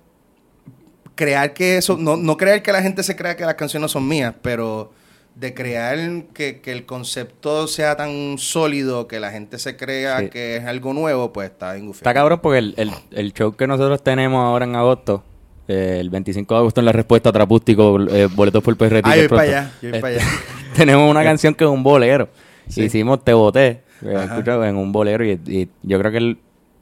crear 1.15 1.53
que 1.53 1.77
eso, 1.77 1.97
no, 1.99 2.17
no 2.17 2.37
creer 2.39 2.63
que 2.63 2.73
la 2.73 2.81
gente 2.83 3.03
se 3.03 3.17
crea 3.17 3.37
que 3.37 3.45
las 3.45 3.55
canciones 3.57 3.83
no 3.83 3.89
son 3.89 4.09
mías, 4.09 4.35
pero 4.41 4.93
de 5.35 5.55
crear 5.55 5.99
que, 6.35 6.61
que 6.61 6.73
el 6.73 6.85
concepto 6.85 7.67
sea 7.69 7.97
tan 7.97 8.39
sólido 8.39 9.07
que 9.07 9.21
la 9.21 9.31
gente 9.31 9.59
se 9.59 9.77
crea 9.77 10.19
Sí. 10.21 10.31
que 10.31 10.57
es 10.57 10.65
algo 10.65 10.93
nuevo, 10.93 11.33
pues 11.33 11.51
está 11.51 11.75
bien 11.75 11.91
Está 11.91 12.13
cabrón 12.13 12.41
porque 12.43 12.59
el, 12.59 12.75
el, 12.77 12.91
el 13.13 13.33
show 13.33 13.55
que 13.55 13.67
nosotros 13.69 14.03
tenemos 14.03 14.45
ahora 14.45 14.65
en 14.65 14.75
agosto, 14.75 15.23
eh, 15.69 15.99
el 16.01 16.11
25 16.11 16.55
de 16.55 16.59
agosto 16.59 16.81
en 16.81 16.87
la 16.87 16.93
respuesta 16.93 17.31
trapústico, 17.31 18.01
eh, 18.11 18.27
boletos 18.35 18.63
por 18.65 18.77
PR 18.77 19.01
Ah, 19.05 19.17
yo 19.17 19.29
para 19.29 19.43
allá, 19.43 19.73
yo 19.81 19.91
voy 19.91 20.01
para 20.01 20.15
Este, 20.15 20.25
allá. 20.25 20.33
tenemos 20.77 21.11
una 21.11 21.23
canción 21.25 21.55
que 21.55 21.65
es 21.65 21.71
un 21.71 21.83
bolero. 21.85 22.29
Sí. 22.69 22.83
Hicimos 22.83 23.25
Te 23.25 23.33
Boté, 23.33 23.83
eh, 24.03 24.27
en 24.65 24.77
un 24.77 24.91
bolero 24.93 25.25
y, 25.25 25.41
y 25.47 25.69
yo 25.83 25.99
creo 26.01 26.11
que 26.11 26.19
el- 26.19 26.39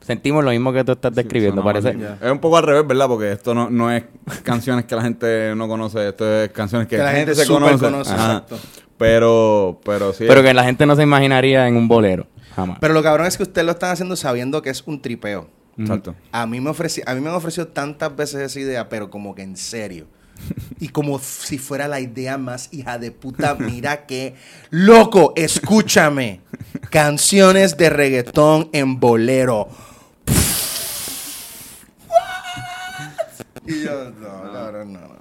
sentimos 0.07 0.43
lo 0.43 0.49
mismo 0.51 0.73
que 0.73 0.83
tú 0.83 0.93
estás 0.93 1.13
describiendo, 1.13 1.63
parece. 1.63 1.95
Es 2.21 2.31
un 2.31 2.39
poco 2.39 2.57
al 2.57 2.63
revés, 2.63 2.87
¿verdad? 2.87 3.07
Porque 3.07 3.31
esto 3.33 3.53
no, 3.53 3.69
no 3.69 3.91
es 3.91 4.05
canciones 4.41 4.85
que 4.85 4.95
la 4.95 5.01
gente 5.03 5.53
no 5.55 5.67
conoce, 5.67 6.07
esto 6.09 6.41
es 6.41 6.49
canciones 6.49 6.87
que, 6.87 6.95
Que 6.95 7.03
la 7.03 7.11
gente 7.11 7.35
se 7.35 7.45
súper 7.45 7.63
conoce. 7.77 7.85
conoce, 7.85 8.11
exacto. 8.13 8.57
Pero, 8.97 9.79
pero 9.83 10.13
sí. 10.13 10.25
Pero 10.27 10.41
que 10.41 10.53
la 10.53 10.63
gente 10.63 10.85
no 10.85 10.95
se 10.95 11.03
imaginaría 11.03 11.67
en 11.67 11.75
un 11.75 11.87
bolero, 11.87 12.25
jamás. 12.55 12.77
Pero 12.81 12.93
lo 12.95 13.03
cabrón 13.03 13.27
es 13.27 13.37
que 13.37 13.43
ustedes 13.43 13.65
lo 13.65 13.73
están 13.73 13.91
haciendo 13.91 14.15
sabiendo 14.15 14.61
que 14.61 14.69
es 14.71 14.81
un 14.87 15.01
tripeo. 15.01 15.49
Exacto. 15.77 16.15
A 16.31 16.47
mí 16.47 16.59
me 16.59 16.71
ofreci- 16.71 17.03
a 17.05 17.13
mí 17.13 17.21
me 17.21 17.29
han 17.29 17.35
ofrecido 17.35 17.67
tantas 17.67 18.15
veces 18.15 18.41
esa 18.41 18.59
idea, 18.59 18.89
pero 18.89 19.11
como 19.11 19.35
que 19.35 19.43
en 19.43 19.55
serio. 19.57 20.07
Y 20.79 20.89
como 20.89 21.17
si 21.19 21.57
fuera 21.57 21.87
la 21.87 21.99
idea 21.99 22.37
más 22.37 22.69
hija 22.71 22.99
de 22.99 23.11
puta, 23.11 23.55
mira 23.55 24.05
que 24.05 24.35
loco, 24.69 25.33
escúchame. 25.35 26.41
Canciones 26.91 27.77
de 27.77 27.89
reggaetón 27.89 28.69
en 28.73 28.99
bolero. 28.99 29.67
Y 33.67 33.83
yo, 33.83 34.11
no, 34.19 34.51
cabrón, 34.53 34.93
no, 34.93 34.99
no, 35.01 35.07
no. 35.07 35.17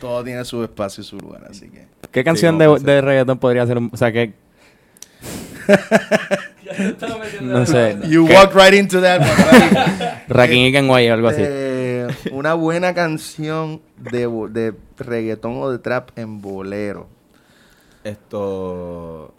Todo 0.00 0.22
tiene 0.24 0.44
su 0.44 0.62
espacio 0.64 1.02
y 1.02 1.04
su 1.04 1.16
lugar, 1.18 1.46
así 1.48 1.68
que. 1.68 1.86
¿Qué 2.10 2.24
canción 2.24 2.58
de, 2.58 2.78
de 2.80 3.00
reggaetón 3.00 3.38
podría 3.38 3.66
ser? 3.66 3.78
un- 3.78 3.90
O 3.92 3.96
sea, 3.96 4.12
que... 4.12 4.34
no 7.40 7.64
sé. 7.66 7.96
You 8.08 8.26
¿Qué? 8.26 8.34
walk 8.34 8.54
right 8.54 8.74
into 8.74 9.00
that 9.00 9.20
one. 9.20 10.22
Rakim 10.28 10.58
y 10.66 10.72
Kenway 10.72 11.08
o 11.10 11.14
algo 11.14 11.28
así. 11.28 11.42
Eh, 11.44 12.06
una 12.32 12.54
buena 12.54 12.94
canción 12.94 13.80
de 13.96 14.74
reggaetón 14.98 15.56
o 15.56 15.70
de 15.70 15.78
trap 15.78 16.10
en 16.16 16.40
bolero. 16.42 17.08
Esto. 18.04 19.34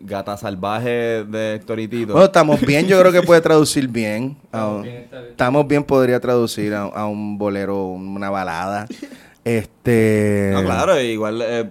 Gata 0.00 0.36
Salvaje 0.36 1.24
de 1.24 1.54
Héctor 1.56 1.80
y 1.80 1.88
Tito. 1.88 2.12
Bueno, 2.12 2.26
estamos 2.26 2.60
bien, 2.60 2.86
yo 2.86 2.98
creo 3.00 3.12
que 3.12 3.22
puede 3.22 3.40
traducir 3.40 3.88
bien. 3.88 4.36
A 4.52 4.58
Estamos 4.58 4.82
bien, 4.82 5.08
estamos 5.30 5.68
bien, 5.68 5.84
podría 5.84 6.20
traducir 6.20 6.74
a, 6.74 6.82
a 6.82 7.06
un 7.06 7.38
bolero, 7.38 7.86
una 7.86 8.30
balada. 8.30 8.86
Este. 9.44 10.50
No, 10.52 10.62
claro, 10.62 11.00
igual 11.00 11.40
eh, 11.42 11.70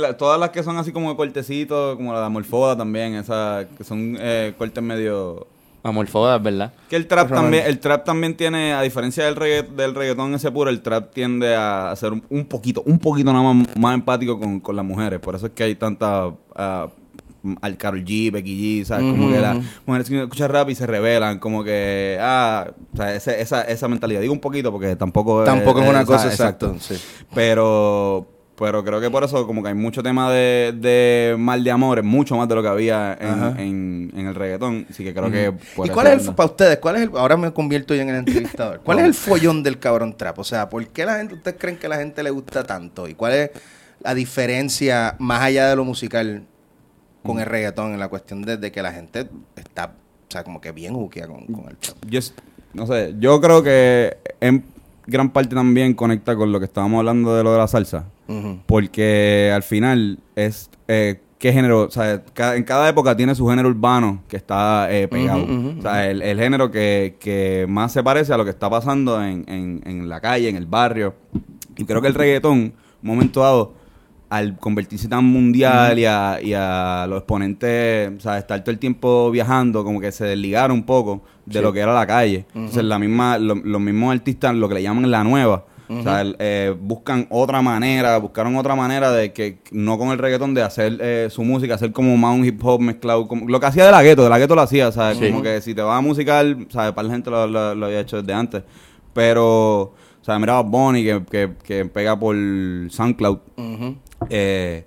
la- 0.00 0.16
todas 0.16 0.40
las 0.40 0.50
que 0.50 0.64
son 0.64 0.76
así 0.78 0.90
como 0.90 1.10
de 1.10 1.16
cortecitos, 1.16 1.94
como 1.96 2.12
la 2.12 2.18
de 2.18 2.26
Amorfoda 2.26 2.76
también, 2.76 3.14
esas 3.14 3.66
que 3.78 3.84
son 3.84 4.16
eh, 4.18 4.52
cortes 4.58 4.82
medio... 4.82 5.46
Amorfodas, 5.84 6.42
¿verdad? 6.42 6.72
Que 6.88 6.96
el 6.96 7.06
trap 7.06 7.28
también, 7.30 7.66
el 7.66 7.78
trap 7.78 8.04
también 8.04 8.34
tiene, 8.36 8.72
a 8.72 8.80
diferencia 8.80 9.26
del, 9.26 9.36
regga- 9.36 9.68
del 9.68 9.94
reggaetón 9.94 10.34
ese 10.34 10.50
puro, 10.50 10.70
el 10.70 10.80
trap 10.80 11.12
tiende 11.12 11.54
a 11.54 11.94
ser 11.94 12.14
un, 12.14 12.24
un 12.30 12.46
poquito, 12.46 12.82
un 12.86 12.98
poquito 12.98 13.32
nada 13.32 13.52
más, 13.52 13.76
más 13.76 13.94
empático 13.94 14.40
con, 14.40 14.58
con 14.60 14.74
las 14.74 14.84
mujeres. 14.84 15.20
Por 15.20 15.34
eso 15.36 15.46
es 15.46 15.52
que 15.52 15.62
hay 15.62 15.74
tanta 15.74 16.32
ah, 16.56 16.88
al 17.60 17.76
Karol 17.76 18.04
G, 18.04 18.30
Becky 18.32 18.80
G, 18.82 18.84
¿sabes? 18.84 19.04
Como 19.10 19.30
que 19.30 19.40
las 19.40 19.58
mujeres 19.86 20.08
que 20.08 20.22
escuchan 20.22 20.50
rap 20.50 20.70
y 20.70 20.74
se 20.74 20.86
rebelan, 20.86 21.38
como 21.38 21.62
que, 21.64 22.18
ah, 22.20 22.68
o 22.92 22.96
sea, 22.96 23.14
ese- 23.14 23.40
esa, 23.40 23.62
esa 23.62 23.88
mentalidad. 23.88 24.20
Digo 24.20 24.32
un 24.32 24.40
poquito 24.40 24.70
porque 24.72 24.96
tampoco 24.96 25.44
Tampoco 25.44 25.80
es 25.80 25.86
eh, 25.86 25.90
una 25.90 26.04
cosa 26.04 26.28
exacto. 26.28 26.76
sí. 26.80 26.94
Pero, 27.34 28.26
pero 28.56 28.84
creo 28.84 29.00
que 29.00 29.10
por 29.10 29.24
eso 29.24 29.46
como 29.46 29.62
que 29.62 29.68
hay 29.68 29.74
mucho 29.74 30.02
tema 30.02 30.30
de, 30.32 30.72
de 30.76 31.34
mal 31.38 31.62
de 31.64 31.70
amores, 31.70 32.04
mucho 32.04 32.36
más 32.36 32.48
de 32.48 32.54
lo 32.54 32.62
que 32.62 32.68
había 32.68 33.16
en, 33.20 33.58
en, 33.60 34.12
en 34.16 34.26
el 34.28 34.34
reggaetón. 34.34 34.86
Así 34.88 35.02
que 35.04 35.12
creo 35.12 35.30
que 35.30 35.52
por 35.74 35.86
¿Y 35.86 35.90
cuál 35.90 36.06
es 36.06 36.28
el, 36.28 36.34
para 36.34 36.46
ustedes, 36.50 36.78
cuál 36.78 36.96
es 36.96 37.02
el, 37.02 37.10
ahora 37.16 37.36
me 37.36 37.52
convierto 37.52 37.94
yo 37.94 38.02
en 38.02 38.10
el 38.10 38.16
entrevistador, 38.16 38.80
cuál 38.84 39.00
es 39.00 39.04
el 39.06 39.14
follón 39.14 39.62
del 39.62 39.78
cabrón 39.78 40.16
trap? 40.16 40.38
O 40.38 40.44
sea, 40.44 40.68
¿por 40.68 40.86
qué 40.86 41.04
la 41.04 41.16
gente, 41.18 41.34
ustedes 41.34 41.56
creen 41.58 41.76
que 41.76 41.88
la 41.88 41.96
gente 41.96 42.22
le 42.22 42.30
gusta 42.30 42.62
tanto? 42.64 43.08
¿Y 43.08 43.14
cuál 43.14 43.32
es 43.34 43.50
la 44.02 44.14
diferencia 44.14 45.16
más 45.18 45.40
allá 45.42 45.68
de 45.68 45.76
lo 45.76 45.84
musical 45.84 46.44
con 47.24 47.40
el 47.40 47.46
reggaetón 47.46 47.92
en 47.92 47.98
la 47.98 48.08
cuestión 48.08 48.42
de, 48.42 48.56
de 48.56 48.70
que 48.70 48.82
la 48.82 48.92
gente 48.92 49.28
está, 49.56 49.94
o 50.28 50.30
sea, 50.30 50.44
como 50.44 50.60
que 50.60 50.70
bien 50.72 50.94
juquea 50.94 51.26
con, 51.26 51.46
con 51.46 51.68
el 51.68 51.76
trap? 51.76 51.96
Yo, 52.08 52.20
no 52.74 52.86
sé, 52.86 53.14
yo 53.18 53.40
creo 53.40 53.62
que 53.62 54.16
en 54.40 54.64
gran 55.06 55.30
parte 55.30 55.54
también 55.54 55.94
conecta 55.94 56.36
con 56.36 56.52
lo 56.52 56.58
que 56.60 56.66
estábamos 56.66 56.98
hablando 56.98 57.34
de 57.36 57.42
lo 57.42 57.52
de 57.52 57.58
la 57.58 57.68
salsa. 57.68 58.06
Porque 58.66 59.52
al 59.54 59.62
final 59.62 60.18
es 60.34 60.70
eh, 60.88 61.20
qué 61.38 61.52
género, 61.52 61.82
o 61.82 61.90
sea, 61.90 62.22
en 62.54 62.64
cada 62.64 62.88
época 62.88 63.14
tiene 63.14 63.34
su 63.34 63.46
género 63.46 63.68
urbano 63.68 64.22
que 64.28 64.38
está 64.38 64.88
eh, 64.90 65.08
pegado. 65.08 65.44
O 65.78 65.82
sea, 65.82 66.08
el, 66.08 66.22
el 66.22 66.38
género 66.38 66.70
que, 66.70 67.16
que 67.20 67.66
más 67.68 67.92
se 67.92 68.02
parece 68.02 68.32
a 68.32 68.38
lo 68.38 68.44
que 68.44 68.50
está 68.50 68.70
pasando 68.70 69.22
en, 69.22 69.44
en, 69.46 69.82
en 69.84 70.08
la 70.08 70.22
calle, 70.22 70.48
en 70.48 70.56
el 70.56 70.64
barrio. 70.66 71.14
Y 71.76 71.84
creo 71.84 72.00
que 72.00 72.08
el 72.08 72.14
reggaetón, 72.14 72.58
un 72.58 72.74
momento 73.02 73.40
dado, 73.40 73.74
al 74.30 74.56
convertirse 74.58 75.06
tan 75.08 75.24
mundial 75.24 75.98
y, 75.98 76.06
a, 76.06 76.38
y 76.42 76.52
a 76.54 77.06
los 77.08 77.18
exponentes, 77.18 78.10
o 78.16 78.20
sea, 78.20 78.38
estar 78.38 78.60
todo 78.62 78.72
el 78.72 78.78
tiempo 78.78 79.30
viajando, 79.30 79.84
como 79.84 80.00
que 80.00 80.10
se 80.12 80.24
desligaron 80.24 80.78
un 80.78 80.84
poco 80.84 81.22
de 81.46 81.58
Sí. 81.58 81.62
lo 81.62 81.72
que 81.72 81.80
era 81.80 81.94
la 81.94 82.06
calle. 82.06 82.46
Entonces, 82.54 82.84
la 82.84 82.98
misma, 82.98 83.38
lo- 83.38 83.54
los 83.54 83.80
mismos 83.80 84.12
artistas, 84.12 84.54
lo 84.54 84.68
que 84.68 84.74
le 84.76 84.82
llaman 84.82 85.10
la 85.10 85.22
nueva, 85.22 85.66
o 85.86 86.02
sea, 86.02 86.22
el- 86.22 86.34
eh, 86.38 86.74
buscan 86.80 87.26
otra 87.30 87.60
manera, 87.60 88.16
buscaron 88.18 88.56
otra 88.56 88.74
manera 88.74 89.12
de 89.12 89.32
que, 89.34 89.58
no 89.70 89.98
con 89.98 90.08
el 90.08 90.18
reggaetón, 90.18 90.54
de 90.54 90.62
hacer 90.62 90.96
eh, 91.00 91.28
su 91.30 91.44
música, 91.44 91.74
hacer 91.74 91.92
como 91.92 92.16
más 92.16 92.34
un 92.34 92.44
hip 92.44 92.58
hop 92.64 92.80
mezclado, 92.80 93.28
como, 93.28 93.46
lo 93.46 93.60
que 93.60 93.66
hacía 93.66 93.84
de 93.84 93.92
la 93.92 94.02
gueto, 94.02 94.24
de 94.24 94.30
la 94.30 94.38
gueto 94.38 94.54
lo 94.54 94.62
hacía, 94.62 94.90
¿sabes? 94.90 95.18
Como 95.18 95.42
que 95.42 95.60
si 95.60 95.74
te 95.74 95.82
vas 95.82 95.98
a 95.98 96.00
musical, 96.00 96.66
¿sabes? 96.70 96.92
Para 96.92 97.06
la 97.08 97.14
gente 97.14 97.30
lo, 97.30 97.46
lo- 97.46 97.74
lo 97.74 97.86
había 97.86 98.00
hecho 98.00 98.16
desde 98.22 98.32
antes. 98.32 98.62
Pero, 99.12 99.80
o 99.82 99.94
sea, 100.22 100.38
mira 100.38 100.54
Bad 100.54 100.64
Bunny 100.70 101.04
que, 101.04 101.22
que, 101.30 101.50
que 101.62 101.84
pega 101.84 102.18
por 102.18 102.34
SoundCloud. 102.88 103.38
Ujú. 103.56 103.96
Eh, 104.30 104.84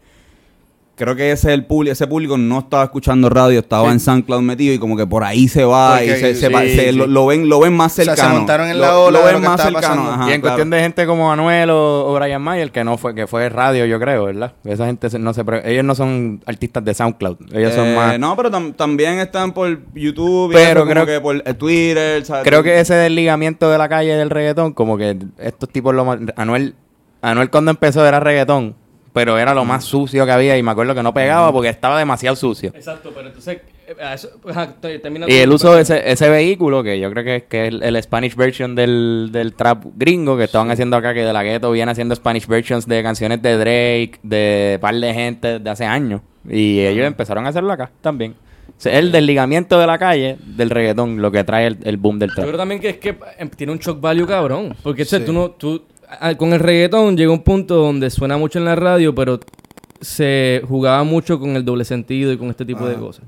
creo 0.95 1.15
que 1.15 1.31
ese 1.31 1.53
el 1.53 1.63
público, 1.65 1.91
ese 1.93 2.07
público 2.07 2.39
no 2.39 2.57
estaba 2.57 2.83
escuchando 2.83 3.29
radio, 3.29 3.59
estaba 3.59 3.91
en 3.91 3.99
SoundCloud 3.99 4.41
metido 4.41 4.73
y 4.73 4.79
como 4.79 4.97
que 4.97 5.05
por 5.05 5.23
ahí 5.23 5.47
se 5.47 5.63
va 5.63 5.91
Porque 5.97 6.05
y 6.05 6.09
se, 6.09 6.33
se 6.35 6.47
sí, 6.47 6.51
va- 6.53 6.61
se- 6.61 6.89
sí. 6.89 6.91
Lo, 6.97 7.05
lo 7.05 7.27
ven, 7.27 7.47
lo 7.47 7.59
ven 7.59 7.73
más 7.77 7.93
sea, 7.93 8.05
se 8.05 8.11
cercano. 8.15 8.33
montaron 8.37 8.67
en 8.67 8.77
Lo- 8.79 8.83
la 8.83 8.97
ola 8.97 9.19
lo 9.19 9.25
de 9.27 9.33
ven 9.33 9.33
lo 9.35 9.41
que 9.41 9.47
más 9.47 9.61
cercano. 9.61 10.11
ajá, 10.11 10.29
y 10.31 10.33
en 10.33 10.41
claro. 10.41 10.41
cuestión 10.41 10.69
de 10.71 10.79
gente 10.79 11.05
como 11.05 11.31
Anuel 11.31 11.69
o, 11.69 12.07
o 12.07 12.15
Brian 12.15 12.41
Mayer, 12.41 12.71
que 12.71 12.83
no 12.83 12.97
fue, 12.97 13.13
que 13.13 13.27
fue 13.27 13.47
radio, 13.49 13.85
yo 13.85 13.99
creo, 13.99 14.25
¿verdad? 14.25 14.53
Esa 14.63 14.87
gente 14.87 15.07
no 15.19 15.35
se, 15.35 15.43
ellos 15.65 15.85
no 15.85 15.93
son 15.93 16.41
artistas 16.47 16.83
de 16.83 16.95
SoundCloud, 16.95 17.37
ellos 17.53 17.75
son 17.75 17.85
Eh, 17.89 17.95
más. 17.95 18.17
No, 18.19 18.35
pero 18.35 18.49
tam- 18.49 18.75
también 18.75 19.19
están 19.19 19.51
por 19.53 19.79
YouTube, 19.93 20.49
y 20.51 20.55
Pero 20.55 20.79
como 20.79 20.91
creo- 20.93 21.05
que 21.05 21.21
por 21.21 21.35
eh, 21.45 21.53
Twitter, 21.53 22.25
¿sabes? 22.25 22.43
Creo 22.43 22.63
que 22.63 22.79
ese 22.79 22.95
desligamiento 22.95 23.69
de 23.69 23.77
la 23.77 23.87
calle 23.87 24.15
del 24.15 24.31
reggaetón, 24.31 24.73
como 24.73 24.97
que 24.97 25.15
estos 25.37 25.69
tipos 25.69 25.93
lo 25.93 26.05
más- 26.05 26.17
Anuel, 26.37 26.73
Anuel 27.21 27.51
cuando 27.51 27.69
empezó 27.69 28.03
era 28.03 28.19
reggaetón, 28.19 28.75
pero 29.17 29.39
era 29.39 29.55
lo 29.55 29.65
más 29.65 29.83
sucio 29.83 30.25
que 30.27 30.31
había 30.31 30.55
y 30.57 30.61
me 30.61 30.69
acuerdo 30.69 30.93
que 30.93 31.01
no 31.01 31.11
pegaba 31.11 31.51
porque 31.51 31.69
estaba 31.69 31.97
demasiado 31.97 32.35
sucio. 32.35 32.71
Exacto, 32.75 33.11
pero 33.15 33.27
entonces, 33.29 33.57
eh, 33.87 33.95
eso, 34.13 34.29
termina 35.01 35.25
Y 35.27 35.37
el 35.37 35.51
uso 35.51 35.73
de 35.73 35.81
ese, 35.81 36.11
ese 36.11 36.29
vehículo, 36.29 36.83
que 36.83 36.99
yo 36.99 37.09
creo 37.11 37.23
que, 37.23 37.45
que 37.49 37.63
es 37.67 37.73
el, 37.73 37.81
el 37.81 38.03
Spanish 38.03 38.35
version 38.35 38.75
del, 38.75 39.29
del 39.31 39.53
trap 39.53 39.85
gringo 39.95 40.37
que 40.37 40.43
estaban 40.43 40.69
haciendo 40.69 40.97
acá, 40.97 41.15
que 41.15 41.21
de 41.23 41.33
la 41.33 41.41
gueto 41.41 41.71
viene 41.71 41.91
haciendo 41.91 42.13
Spanish 42.15 42.45
versions 42.45 42.85
de 42.87 43.01
canciones 43.01 43.41
de 43.41 43.57
Drake, 43.57 44.19
de 44.21 44.77
par 44.79 44.93
de 44.93 45.13
gente 45.15 45.57
de 45.57 45.69
hace 45.69 45.85
años. 45.85 46.21
Y 46.47 46.79
ellos 46.81 47.07
empezaron 47.07 47.45
a 47.47 47.49
hacerlo 47.49 47.73
acá 47.73 47.89
también. 48.01 48.35
O 48.67 48.79
sea, 48.79 48.99
el 48.99 49.11
desligamiento 49.11 49.79
de 49.79 49.87
la 49.87 49.97
calle 49.97 50.37
del 50.45 50.69
reggaetón, 50.69 51.19
lo 51.21 51.31
que 51.31 51.43
trae 51.43 51.65
el, 51.65 51.77
el 51.83 51.97
boom 51.97 52.19
del 52.19 52.29
Yo 52.29 52.35
trap. 52.35 52.45
creo 52.47 52.57
también 52.59 52.79
que 52.79 52.89
es 52.89 52.97
que 52.97 53.09
eh, 53.39 53.49
tiene 53.55 53.73
un 53.73 53.79
shock 53.79 53.99
value 53.99 54.27
cabrón. 54.27 54.75
Porque 54.83 55.01
o 55.01 55.05
sea, 55.05 55.17
Sí. 55.19 55.25
tú 55.25 55.33
no, 55.33 55.49
tú, 55.51 55.81
con 56.37 56.53
el 56.53 56.59
reggaetón 56.59 57.17
llega 57.17 57.31
un 57.31 57.43
punto 57.43 57.75
donde 57.75 58.09
suena 58.09 58.37
mucho 58.37 58.59
en 58.59 58.65
la 58.65 58.75
radio, 58.75 59.13
pero 59.13 59.39
se 60.01 60.61
jugaba 60.67 61.03
mucho 61.03 61.39
con 61.39 61.55
el 61.55 61.65
doble 61.65 61.83
sentido 61.85 62.31
y 62.31 62.37
con 62.37 62.49
este 62.49 62.65
tipo 62.65 62.85
de 62.87 62.95
cosas. 62.95 63.25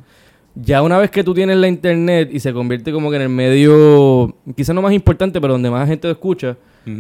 Ya 0.56 0.82
una 0.82 0.98
vez 0.98 1.10
que 1.12 1.24
tú 1.24 1.34
tienes 1.34 1.58
la 1.58 1.68
internet 1.68 2.30
y 2.32 2.39
se 2.39 2.52
convierte 2.54 2.92
como 2.92 3.10
que 3.10 3.15
en 3.18 3.22
el 3.24 3.30
medio, 3.30 4.36
quizás 4.56 4.76
no 4.76 4.82
más 4.82 4.94
importante, 4.94 5.39
pero 5.39 5.54
donde 5.54 5.70
más 5.70 5.88
gente 5.88 6.08
lo 6.08 6.12
escucha, 6.13 6.58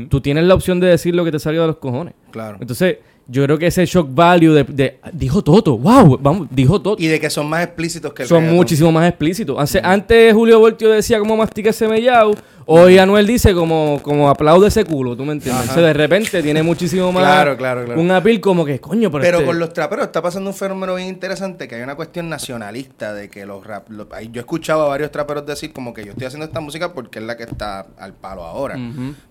tú 0.09 0.21
tienes 0.21 0.43
la 0.43 0.53
opción 0.53 0.79
de 0.79 0.87
decir 0.87 1.15
lo 1.15 1.25
que 1.25 1.31
te 1.31 1.39
salga 1.39 1.61
de 1.61 1.67
los 1.67 1.77
cojones. 1.77 2.13
Claro. 2.31 2.57
Entonces, 2.61 2.97
yo 3.27 3.43
creo 3.43 3.57
que 3.57 3.67
ese 3.67 3.85
shock 3.85 4.07
value 4.11 4.53
de, 4.53 4.63
de- 4.63 4.99
dijo 5.13 5.43
Toto, 5.43 5.77
wow, 5.77 6.17
vamos, 6.21 6.47
dijo 6.51 6.79
Toto. 6.81 7.01
Y 7.01 7.07
de 7.07 7.19
que 7.19 7.29
son 7.29 7.47
más 7.49 7.63
explícitos 7.63 8.13
que 8.13 8.23
el 8.23 8.27
Son 8.27 8.37
reggaetón. 8.37 8.55
muchísimo 8.57 8.91
más 8.91 9.07
explícitos. 9.07 9.57
Antes, 9.59 9.81
antes 9.83 10.33
Julio 10.33 10.59
Voltio 10.59 10.89
decía 10.89 11.19
como 11.19 11.35
mastica 11.37 11.69
ese 11.71 11.87
mellao. 11.87 12.33
Hoy 12.71 12.99
Anuel 12.99 13.25
dice 13.25 13.55
como, 13.55 13.99
como 14.03 14.29
aplaude 14.29 14.67
ese 14.67 14.85
culo, 14.85 15.15
¿tú 15.17 15.25
me 15.25 15.31
entiendes? 15.33 15.61
Entonces, 15.63 15.85
de 15.85 15.93
repente 15.93 16.43
tiene 16.43 16.61
muchísimo 16.61 17.11
más 17.11 17.23
Claro, 17.23 17.57
claro, 17.57 17.83
claro. 17.83 17.99
un 17.99 18.11
apil 18.11 18.39
como 18.39 18.63
que, 18.63 18.79
coño, 18.79 19.09
pero, 19.09 19.23
Pero 19.23 19.37
este- 19.39 19.47
con 19.47 19.57
los 19.57 19.73
traperos 19.73 20.05
está 20.05 20.21
pasando 20.21 20.51
un 20.51 20.55
fenómeno 20.55 20.93
bien 20.93 21.07
interesante, 21.07 21.67
que 21.67 21.73
hay 21.75 21.81
una 21.81 21.95
cuestión 21.95 22.29
nacionalista 22.29 23.13
de 23.15 23.27
que 23.29 23.47
los 23.47 23.65
rap... 23.65 23.89
lo- 23.89 24.07
ahí 24.11 24.29
yo 24.31 24.39
he 24.39 24.43
escuchado 24.43 24.83
a 24.85 24.87
varios 24.89 25.09
traperos 25.11 25.47
decir 25.47 25.73
como 25.73 25.95
que 25.95 26.05
yo 26.05 26.11
estoy 26.11 26.27
haciendo 26.27 26.45
esta 26.45 26.59
música 26.59 26.93
porque 26.93 27.17
es 27.17 27.25
la 27.25 27.35
que 27.37 27.43
está 27.43 27.87
al 27.97 28.13
palo 28.13 28.43
ahora. 28.43 28.77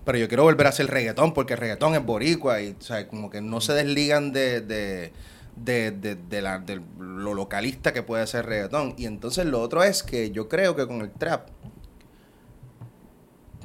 Pero 0.03 0.17
yo 0.17 0.27
quiero 0.27 0.43
volver 0.43 0.65
a 0.65 0.69
hacer 0.71 0.87
reggaetón 0.87 1.33
porque 1.33 1.53
el 1.53 1.59
reggaetón 1.59 1.95
es 1.95 2.05
boricua 2.05 2.61
y, 2.61 2.75
o 2.77 2.81
sea, 2.81 3.07
como 3.07 3.29
que 3.29 3.39
no 3.41 3.61
se 3.61 3.71
desligan 3.73 4.33
de... 4.33 4.59
de 4.61 5.13
de, 5.55 5.91
de- 5.91 6.15
de 6.15 6.41
la- 6.41 6.59
de 6.59 6.79
lo 6.99 7.33
localista 7.33 7.91
que 7.91 8.01
puede 8.01 8.25
ser 8.27 8.45
reggaetón. 8.45 8.93
Y 8.97 9.05
entonces 9.05 9.45
lo 9.45 9.59
otro 9.61 9.83
es 9.83 10.03
que 10.03 10.31
yo 10.31 10.47
creo 10.47 10.73
que 10.75 10.87
con 10.87 11.01
el 11.01 11.11
trap, 11.11 11.47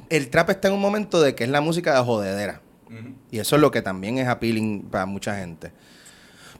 el 0.09 0.29
trap 0.29 0.51
está 0.51 0.67
en 0.67 0.73
un 0.73 0.81
momento 0.81 1.21
de 1.21 1.35
que 1.35 1.43
es 1.43 1.49
la 1.49 1.61
música 1.61 1.93
de 1.95 2.03
jodedera. 2.03 2.61
Y 3.31 3.39
eso 3.39 3.55
es 3.55 3.61
lo 3.61 3.71
que 3.71 3.81
también 3.81 4.17
es 4.19 4.27
appealing 4.27 4.83
para 4.83 5.05
mucha 5.05 5.35
gente. 5.37 5.71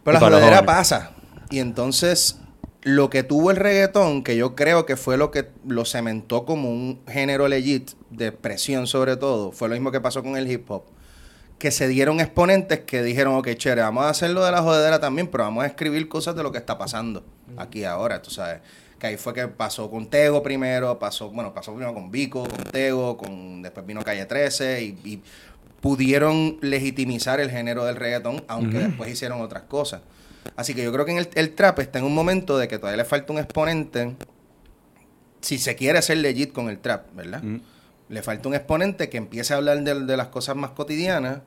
Pero 0.04 0.18
Y 0.18 0.22
la 0.22 0.28
jodedera 0.28 0.66
pasa. 0.66 1.12
Y 1.50 1.60
entonces, 1.60 2.40
lo 2.82 3.10
que 3.10 3.24
tuvo 3.24 3.52
el 3.52 3.58
reggaetón, 3.58 4.24
que 4.24 4.36
yo 4.36 4.56
creo 4.56 4.86
que 4.86 4.98
fue 4.98 5.18
lo 5.18 5.32
que 5.32 5.50
lo 5.68 5.86
cementó 5.86 6.46
como 6.46 6.70
un 6.70 7.02
género 7.08 7.48
legit, 7.48 7.92
de 8.10 8.28
expresión 8.28 8.88
sobre 8.88 9.18
todo, 9.18 9.52
fue 9.52 9.70
lo 9.70 9.76
mismo 9.76 9.92
que 9.92 10.02
pasó 10.02 10.24
con 10.24 10.36
el 10.38 10.50
hip 10.50 10.70
hop. 10.70 10.84
Que 11.58 11.72
se 11.72 11.88
dieron 11.88 12.20
exponentes 12.20 12.82
que 12.82 13.02
dijeron, 13.02 13.36
ok, 13.36 13.50
chévere, 13.56 13.82
vamos 13.82 14.06
a 14.06 14.10
hacerlo 14.10 14.44
de 14.44 14.52
la 14.52 14.62
jodedera 14.62 15.00
también, 15.00 15.28
pero 15.28 15.46
vamos 15.46 15.64
a 15.64 15.68
escribir 15.68 16.10
cosas 16.10 16.36
de 16.36 16.44
lo 16.44 16.52
que 16.52 16.58
está 16.58 16.78
pasando 16.78 17.24
aquí 17.56 17.86
ahora, 17.86 18.22
tú 18.22 18.30
sabes. 18.30 18.60
Que 19.00 19.08
ahí 19.08 19.18
fue 19.18 19.34
que 19.34 19.48
pasó 19.48 19.90
con 19.90 20.08
Tego 20.08 20.42
primero, 20.42 20.98
pasó, 20.98 21.30
bueno, 21.30 21.54
pasó 21.54 21.74
primero 21.74 21.94
con 21.94 22.12
Vico, 22.12 22.48
con 22.48 22.64
Tego, 22.64 23.18
con, 23.18 23.62
después 23.62 23.86
vino 23.86 24.02
Calle 24.04 24.26
13 24.26 24.84
y, 24.84 24.88
y 25.04 25.22
pudieron 25.82 26.58
legitimizar 26.62 27.40
el 27.40 27.52
género 27.52 27.86
del 27.86 27.96
reggaetón, 27.96 28.44
aunque 28.48 28.80
después 28.80 29.10
hicieron 29.10 29.42
otras 29.42 29.64
cosas. 29.64 30.02
Así 30.56 30.74
que 30.74 30.84
yo 30.84 30.92
creo 30.92 31.06
que 31.06 31.12
en 31.12 31.18
el, 31.20 31.30
el 31.36 31.54
trap 31.54 31.80
está 31.80 32.00
en 32.00 32.06
un 32.06 32.16
momento 32.16 32.58
de 32.58 32.68
que 32.68 32.78
todavía 32.78 32.98
le 32.98 33.06
falta 33.06 33.34
un 33.34 33.40
exponente, 33.40 34.16
si 35.42 35.58
se 35.58 35.76
quiere 35.76 36.00
hacer 36.00 36.18
legit 36.18 36.54
con 36.54 36.70
el 36.70 36.80
trap, 36.80 37.14
¿verdad? 37.14 37.44
Ujú. 37.44 37.62
Le 38.10 38.22
falta 38.22 38.48
un 38.48 38.56
exponente 38.56 39.10
que 39.10 39.18
empiece 39.18 39.54
a 39.54 39.58
hablar 39.58 39.82
de, 39.84 40.06
de 40.06 40.18
las 40.18 40.28
cosas 40.28 40.56
más 40.56 40.72
cotidianas 40.72 41.40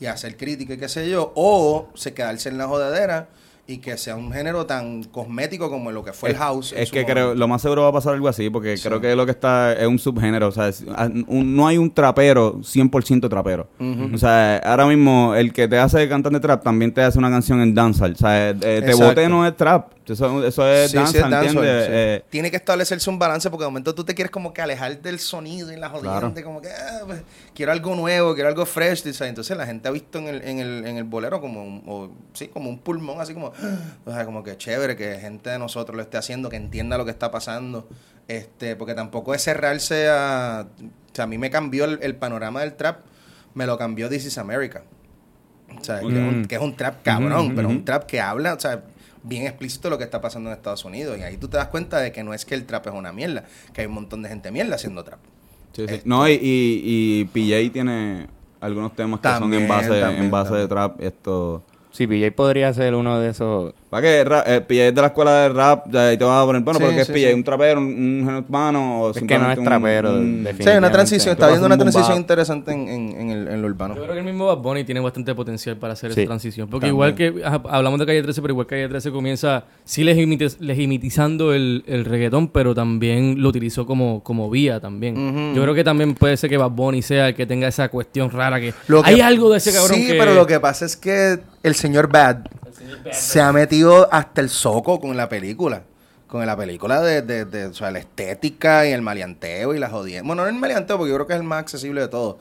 y 0.00 0.06
a 0.06 0.12
hacer 0.12 0.36
crítica 0.36 0.74
y 0.74 0.76
qué 0.78 0.88
sé 0.88 1.08
yo, 1.08 1.32
o 1.34 1.88
se 1.94 2.12
quedarse 2.12 2.48
en 2.48 2.58
la 2.58 2.66
jodedera 2.66 3.28
y 3.68 3.78
que 3.78 3.96
sea 3.96 4.14
un 4.14 4.32
género 4.32 4.64
tan 4.64 5.02
cosmético 5.04 5.68
como 5.68 5.90
lo 5.90 6.04
que 6.04 6.12
fue 6.12 6.30
el 6.30 6.36
house. 6.36 6.72
Es 6.76 6.90
que 6.92 7.04
creo, 7.04 7.24
momento. 7.24 7.40
lo 7.40 7.48
más 7.48 7.62
seguro 7.62 7.82
va 7.82 7.88
a 7.88 7.92
pasar 7.92 8.14
algo 8.14 8.28
así, 8.28 8.48
porque 8.48 8.76
Sí. 8.76 8.86
creo 8.88 9.00
que 9.00 9.16
lo 9.16 9.24
que 9.26 9.32
está 9.32 9.72
es 9.72 9.86
un 9.88 9.98
subgénero. 9.98 10.48
O 10.48 10.52
sea, 10.52 10.68
es- 10.68 10.84
a- 10.94 11.06
un- 11.06 11.56
no 11.56 11.66
hay 11.66 11.76
un 11.78 11.90
trapero 11.90 12.60
100% 12.62 13.28
trapero. 13.28 13.68
O 14.14 14.18
sea, 14.18 14.58
ahora 14.58 14.86
mismo 14.86 15.34
el 15.34 15.52
que 15.52 15.66
te 15.66 15.78
hace 15.78 16.08
cantante 16.08 16.38
trap 16.38 16.62
también 16.62 16.92
te 16.94 17.02
hace 17.02 17.18
una 17.18 17.28
canción 17.30 17.60
en 17.60 17.74
dancehall. 17.74 18.12
O 18.12 18.16
sea, 18.16 18.50
eh, 18.50 18.54
te 18.54 18.78
Exacto. 18.78 19.04
boté 19.06 19.28
no 19.28 19.44
es 19.46 19.56
trap. 19.56 19.88
Eso, 20.08 20.44
eso 20.46 20.68
es 20.68 20.90
Sí, 20.90 20.98
sí, 21.06 21.18
es. 21.18 21.54
Eh, 21.58 22.24
Tiene 22.30 22.50
que 22.50 22.56
establecerse 22.56 23.10
un 23.10 23.18
balance 23.18 23.50
porque 23.50 23.64
de 23.64 23.68
momento 23.68 23.94
tú 23.94 24.04
te 24.04 24.14
quieres 24.14 24.30
como 24.30 24.52
que 24.54 24.62
alejar 24.62 25.00
del 25.00 25.18
sonido 25.18 25.72
y 25.72 25.76
la 25.76 25.88
jodiente, 25.88 26.42
Claro. 26.42 26.44
como 26.44 26.60
que 26.60 26.68
ah, 26.68 27.00
pues, 27.06 27.22
quiero 27.54 27.72
algo 27.72 27.94
nuevo, 27.96 28.34
quiero 28.34 28.48
algo 28.48 28.64
fresh, 28.66 29.00
sabes. 29.12 29.22
entonces 29.30 29.56
la 29.56 29.66
gente 29.66 29.88
ha 29.88 29.90
visto 29.90 30.18
en 30.18 30.28
el, 30.28 30.42
en 30.42 30.58
el, 30.60 30.86
en 30.86 30.96
el 30.96 31.04
bolero 31.04 31.40
como 31.40 31.62
un, 31.64 31.82
o, 31.86 32.10
sí, 32.34 32.48
como 32.48 32.70
un 32.70 32.78
pulmón, 32.78 33.20
así 33.20 33.34
como, 33.34 33.52
o 34.04 34.12
sea, 34.12 34.24
como 34.24 34.42
que 34.44 34.56
chévere 34.56 34.96
que 34.96 35.18
gente 35.18 35.50
de 35.50 35.58
nosotros 35.58 35.96
lo 35.96 36.02
esté 36.02 36.16
haciendo, 36.18 36.48
que 36.48 36.56
entienda 36.56 36.96
lo 36.98 37.04
que 37.04 37.10
está 37.10 37.30
pasando, 37.30 37.88
este, 38.28 38.76
porque 38.76 38.94
tampoco 38.94 39.34
es 39.34 39.42
cerrarse 39.42 40.08
a, 40.08 40.66
o 40.80 41.14
sea, 41.14 41.24
a 41.24 41.26
mí 41.28 41.38
me 41.38 41.50
cambió 41.50 41.84
el, 41.84 41.98
el 42.02 42.14
panorama 42.14 42.60
del 42.60 42.74
trap, 42.74 42.98
me 43.54 43.66
lo 43.66 43.76
cambió 43.78 44.08
This 44.08 44.26
is 44.26 44.38
America. 44.38 44.82
O 45.78 45.82
sea, 45.82 46.00
que, 46.00 46.06
es 46.06 46.12
un, 46.12 46.44
que 46.46 46.54
es 46.54 46.60
un 46.60 46.76
trap 46.76 47.02
cabrón, 47.02 47.54
pero 47.56 47.68
un 47.68 47.84
trap 47.84 48.04
que 48.04 48.20
habla, 48.20 48.54
o 48.54 48.60
sea, 48.60 48.82
bien 49.26 49.46
explícito 49.46 49.90
lo 49.90 49.98
que 49.98 50.04
está 50.04 50.20
pasando 50.20 50.50
en 50.50 50.56
Estados 50.56 50.84
Unidos. 50.84 51.18
Y 51.18 51.22
ahí 51.22 51.36
tú 51.36 51.48
te 51.48 51.56
das 51.56 51.68
cuenta 51.68 51.98
de 51.98 52.12
que 52.12 52.22
no 52.22 52.32
es 52.32 52.44
que 52.44 52.54
el 52.54 52.64
trap 52.64 52.86
es 52.86 52.94
una 52.94 53.12
mierda, 53.12 53.44
que 53.72 53.82
hay 53.82 53.86
un 53.86 53.94
montón 53.94 54.22
de 54.22 54.28
gente 54.28 54.50
mierda 54.50 54.76
haciendo 54.76 55.04
trap. 55.04 55.18
sí, 55.72 55.84
sí. 55.86 55.94
Esto. 55.94 56.08
No, 56.08 56.28
y, 56.28 56.32
y, 56.32 56.40
y 56.84 57.24
PJ 57.26 57.72
tiene 57.72 58.28
algunos 58.60 58.94
temas 58.94 59.20
que 59.20 59.28
son 59.28 59.52
en 59.52 59.68
base, 59.68 60.00
también, 60.00 60.24
en 60.24 60.30
base 60.30 60.54
de 60.54 60.68
trap. 60.68 61.00
Esto. 61.00 61.62
Sí, 61.90 62.06
PJ 62.06 62.32
podría 62.32 62.72
ser 62.72 62.94
uno 62.94 63.18
de 63.18 63.30
esos. 63.30 63.74
¿Para 63.88 64.02
qué? 64.02 64.20
Eh, 64.46 64.60
PJ 64.62 64.88
es 64.88 64.94
de 64.94 65.00
la 65.00 65.06
escuela 65.06 65.30
de 65.42 65.48
rap, 65.50 65.86
de 65.86 65.98
ahí 65.98 66.16
te 66.18 66.24
vas 66.24 66.42
a 66.42 66.44
poner, 66.46 66.60
bueno, 66.62 66.78
Sí, 66.80 66.84
pero 66.84 66.96
¿qué 66.96 67.00
es 67.02 67.06
sí, 67.06 67.12
PJ? 67.12 67.28
sí. 67.28 67.34
¿Un 67.34 67.44
trapero, 67.44 67.78
un, 67.80 67.86
un 67.86 68.34
urbano 68.36 69.02
o 69.02 69.10
Es 69.12 69.22
que 69.22 69.38
no 69.38 69.52
es 69.52 69.58
un- 69.58 69.64
trapero, 69.64 70.18
Sí, 70.18 70.68
una 70.76 70.90
transición, 70.90 71.32
está 71.32 71.46
viendo 71.48 71.66
una 71.66 71.76
un 71.76 71.80
transición 71.82 72.16
interesante 72.16 72.72
en, 72.72 72.88
en, 72.88 73.30
en 73.30 73.62
lo 73.62 73.68
urbano. 73.68 73.94
Yo 73.94 74.02
creo 74.02 74.14
que 74.14 74.18
el 74.20 74.24
mismo 74.26 74.46
Bad 74.46 74.56
Bunny 74.58 74.82
tiene 74.84 75.00
bastante 75.00 75.34
potencial 75.36 75.76
para 75.76 75.92
hacer 75.92 76.12
Sí. 76.12 76.20
esa 76.22 76.26
transición. 76.28 76.68
Porque 76.68 76.88
igual 76.88 77.14
que 77.14 77.32
ajá, 77.44 77.62
hablamos 77.70 78.00
de 78.00 78.06
Calle 78.06 78.22
13, 78.24 78.42
pero 78.42 78.52
igual 78.54 78.66
Calle 78.66 78.88
13 78.88 79.12
comienza 79.12 79.64
sí 79.84 80.02
legimite- 80.02 80.56
legitimizando 80.58 81.54
el, 81.54 81.84
el 81.86 82.04
reggaetón, 82.04 82.48
pero 82.48 82.74
también 82.74 83.40
lo 83.40 83.48
utilizó 83.50 83.86
como, 83.86 84.22
como 84.22 84.50
vía 84.50 84.80
también. 84.80 85.54
Yo 85.54 85.62
creo 85.62 85.74
que 85.74 85.84
también 85.84 86.14
puede 86.14 86.36
ser 86.36 86.50
que 86.50 86.56
Bad 86.56 86.70
Bunny 86.70 87.02
sea 87.02 87.28
el 87.28 87.34
que 87.36 87.46
tenga 87.46 87.68
esa 87.68 87.88
cuestión 87.88 88.30
rara 88.30 88.60
que... 88.60 88.74
Lo 88.88 89.02
que- 89.02 89.10
hay 89.10 89.20
algo 89.20 89.50
de 89.50 89.58
ese 89.58 89.72
cabrón 89.72 89.96
Sí, 89.96 90.06
que... 90.08 90.14
pero 90.14 90.34
lo 90.34 90.46
que 90.46 90.58
pasa 90.58 90.84
es 90.86 90.96
que 90.96 91.38
el 91.62 91.74
señor 91.76 92.08
Bad 92.10 92.38
se 93.12 93.40
ha 93.40 93.52
metido 93.52 94.08
hasta 94.12 94.40
el 94.40 94.48
soco 94.50 95.00
con 95.00 95.16
la 95.16 95.28
película. 95.28 95.82
Con 96.26 96.44
la 96.44 96.56
película 96.56 97.00
de, 97.02 97.22
de, 97.22 97.44
de- 97.44 97.66
o 97.66 97.74
sea, 97.74 97.90
la 97.92 98.00
estética 98.00 98.86
y 98.86 98.92
el 98.92 99.00
maleanteo 99.02 99.74
y 99.74 99.78
la 99.78 99.88
jodienda. 99.88 100.26
Bueno, 100.26 100.42
no 100.42 100.48
el 100.48 100.54
maleanteo 100.56 100.98
porque 100.98 101.10
yo 101.10 101.14
creo 101.16 101.26
que 101.28 101.34
es 101.34 101.38
el 101.40 101.46
más 101.46 101.60
accesible 101.60 102.00
de 102.00 102.08
todo. 102.08 102.38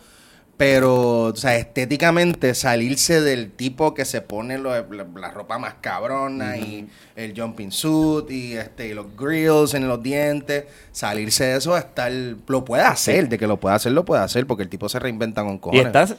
Pero, 0.57 1.23
o 1.23 1.35
sea, 1.35 1.57
estéticamente 1.57 2.55
salirse 2.55 3.19
del 3.19 3.51
tipo 3.51 3.93
que 3.93 4.05
se 4.05 4.21
pone 4.21 4.57
lo- 4.57 4.71
la, 4.89 5.05
la 5.17 5.29
ropa 5.31 5.57
más 5.59 5.75
cabrona 5.81 6.55
y 6.57 6.87
el 7.17 7.37
jumping 7.39 7.73
suit 7.73 8.31
y 8.31 8.53
este 8.53 8.87
y 8.87 8.93
los 8.93 9.17
grills 9.17 9.73
en 9.73 9.87
los 9.89 10.01
dientes, 10.01 10.63
salirse 10.93 11.43
de 11.43 11.57
eso 11.57 11.75
hasta 11.75 12.07
el, 12.07 12.37
lo 12.47 12.63
puede 12.63 12.83
hacer, 12.83 13.27
de 13.27 13.37
que 13.37 13.47
lo 13.47 13.59
puede 13.59 13.75
hacer, 13.75 13.91
lo 13.91 14.05
puede 14.05 14.23
hacer 14.23 14.47
porque 14.47 14.63
el 14.63 14.69
tipo 14.69 14.87
se 14.87 14.97
reinventa 14.97 15.43
con 15.43 15.55
Y 15.55 15.59
cojones. 15.59 15.85
estás. 15.87 16.15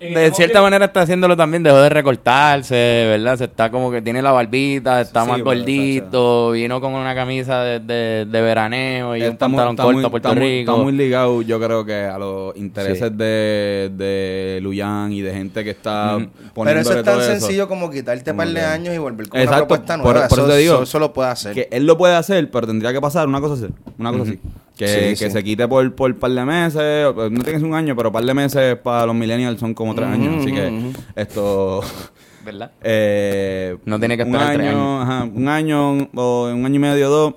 De 0.00 0.30
cierta 0.32 0.62
manera 0.62 0.84
está 0.84 1.00
haciéndolo 1.00 1.36
también, 1.36 1.64
dejó 1.64 1.78
de 1.78 1.88
recortarse, 1.88 2.74
¿verdad? 3.08 3.36
Se 3.36 3.44
está 3.44 3.68
como 3.68 3.90
que 3.90 4.00
tiene 4.00 4.22
la 4.22 4.30
barbita, 4.30 5.00
está 5.00 5.24
Sí, 5.24 5.30
más 5.30 5.42
gordito, 5.42 6.52
vino 6.52 6.80
con 6.80 6.94
una 6.94 7.16
camisa 7.16 7.62
de, 7.64 7.80
de, 7.80 8.24
de 8.24 8.40
veraneo 8.40 9.16
y 9.16 9.22
Él 9.22 9.30
un 9.30 9.36
pantalón 9.36 9.70
está 9.72 9.82
corto 9.82 9.96
muy- 9.98 10.04
a 10.06 10.08
Puerto 10.10 10.28
está 10.28 10.40
muy- 10.40 10.58
Rico. 10.60 10.70
está 10.72 10.82
muy 10.84 10.92
ligado, 10.92 11.42
yo 11.42 11.58
creo 11.60 11.84
que 11.84 11.94
a 12.04 12.16
los 12.16 12.56
intereses 12.56 13.08
Sí. 13.10 13.14
de, 13.16 13.90
de 13.92 14.60
Luyan 14.62 15.12
y 15.12 15.20
de 15.22 15.32
gente 15.32 15.64
que 15.64 15.70
está 15.70 16.16
Ujú. 16.16 16.28
poniendo 16.54 16.64
Pero 16.64 16.80
eso 16.80 16.98
es 16.98 17.04
tan 17.04 17.20
sencillo 17.20 17.66
como 17.66 17.90
quitarte 17.90 18.30
un 18.30 18.36
par 18.36 18.48
de 18.48 18.60
años 18.62 18.94
y 18.94 18.98
volver 18.98 19.28
con 19.28 19.40
Exacto, 19.40 19.56
una 19.64 19.66
propuesta 19.66 19.96
por- 19.96 20.12
nueva. 20.14 20.28
por 20.28 20.38
eso, 20.38 20.46
eso 20.46 20.54
te 20.54 20.58
digo 20.60 20.74
eso- 20.74 20.82
eso 20.84 20.98
lo 21.00 21.12
puede 21.12 21.30
hacer. 21.30 21.54
Que 21.54 21.68
él 21.72 21.86
lo 21.86 21.98
puede 21.98 22.14
hacer, 22.14 22.48
pero 22.52 22.68
tendría 22.68 22.92
que 22.92 23.00
pasar 23.00 23.26
una 23.26 23.40
cosa 23.40 23.54
así. 23.54 23.72
Una 23.98 24.12
cosa 24.12 24.22
así. 24.22 24.38
Que, 24.78 24.86
Sí, 24.86 25.00
que 25.24 25.26
sí. 25.26 25.30
se 25.32 25.42
quite 25.44 25.66
por, 25.66 25.92
por 25.94 26.16
par 26.18 26.30
de 26.30 26.44
meses. 26.44 27.06
o- 27.06 27.12
No 27.28 27.42
tiene 27.42 27.44
que 27.52 27.58
ser 27.58 27.64
un 27.64 27.74
año, 27.74 27.96
pero 27.96 28.10
par 28.12 28.24
de 28.24 28.32
meses 28.32 28.76
para 28.78 29.04
los 29.06 29.14
millennials 29.16 29.58
son 29.58 29.74
como 29.74 29.92
tres 29.94 30.08
años. 30.08 30.36
Así 30.40 30.52
que 30.52 30.92
esto. 31.16 31.80
¿Verdad? 32.44 32.70
eh, 32.82 33.76
No 33.84 33.98
tiene 33.98 34.16
que 34.16 34.22
un 34.22 34.28
esperar 34.34 34.54
tres 34.54 34.68
año, 34.68 35.02
ajá, 35.02 35.24
un 35.24 35.48
año 35.48 35.90
un- 35.92 36.08
o 36.14 36.48
un 36.54 36.64
año 36.64 36.76
y 36.76 36.78
medio, 36.78 37.10
dos. 37.10 37.34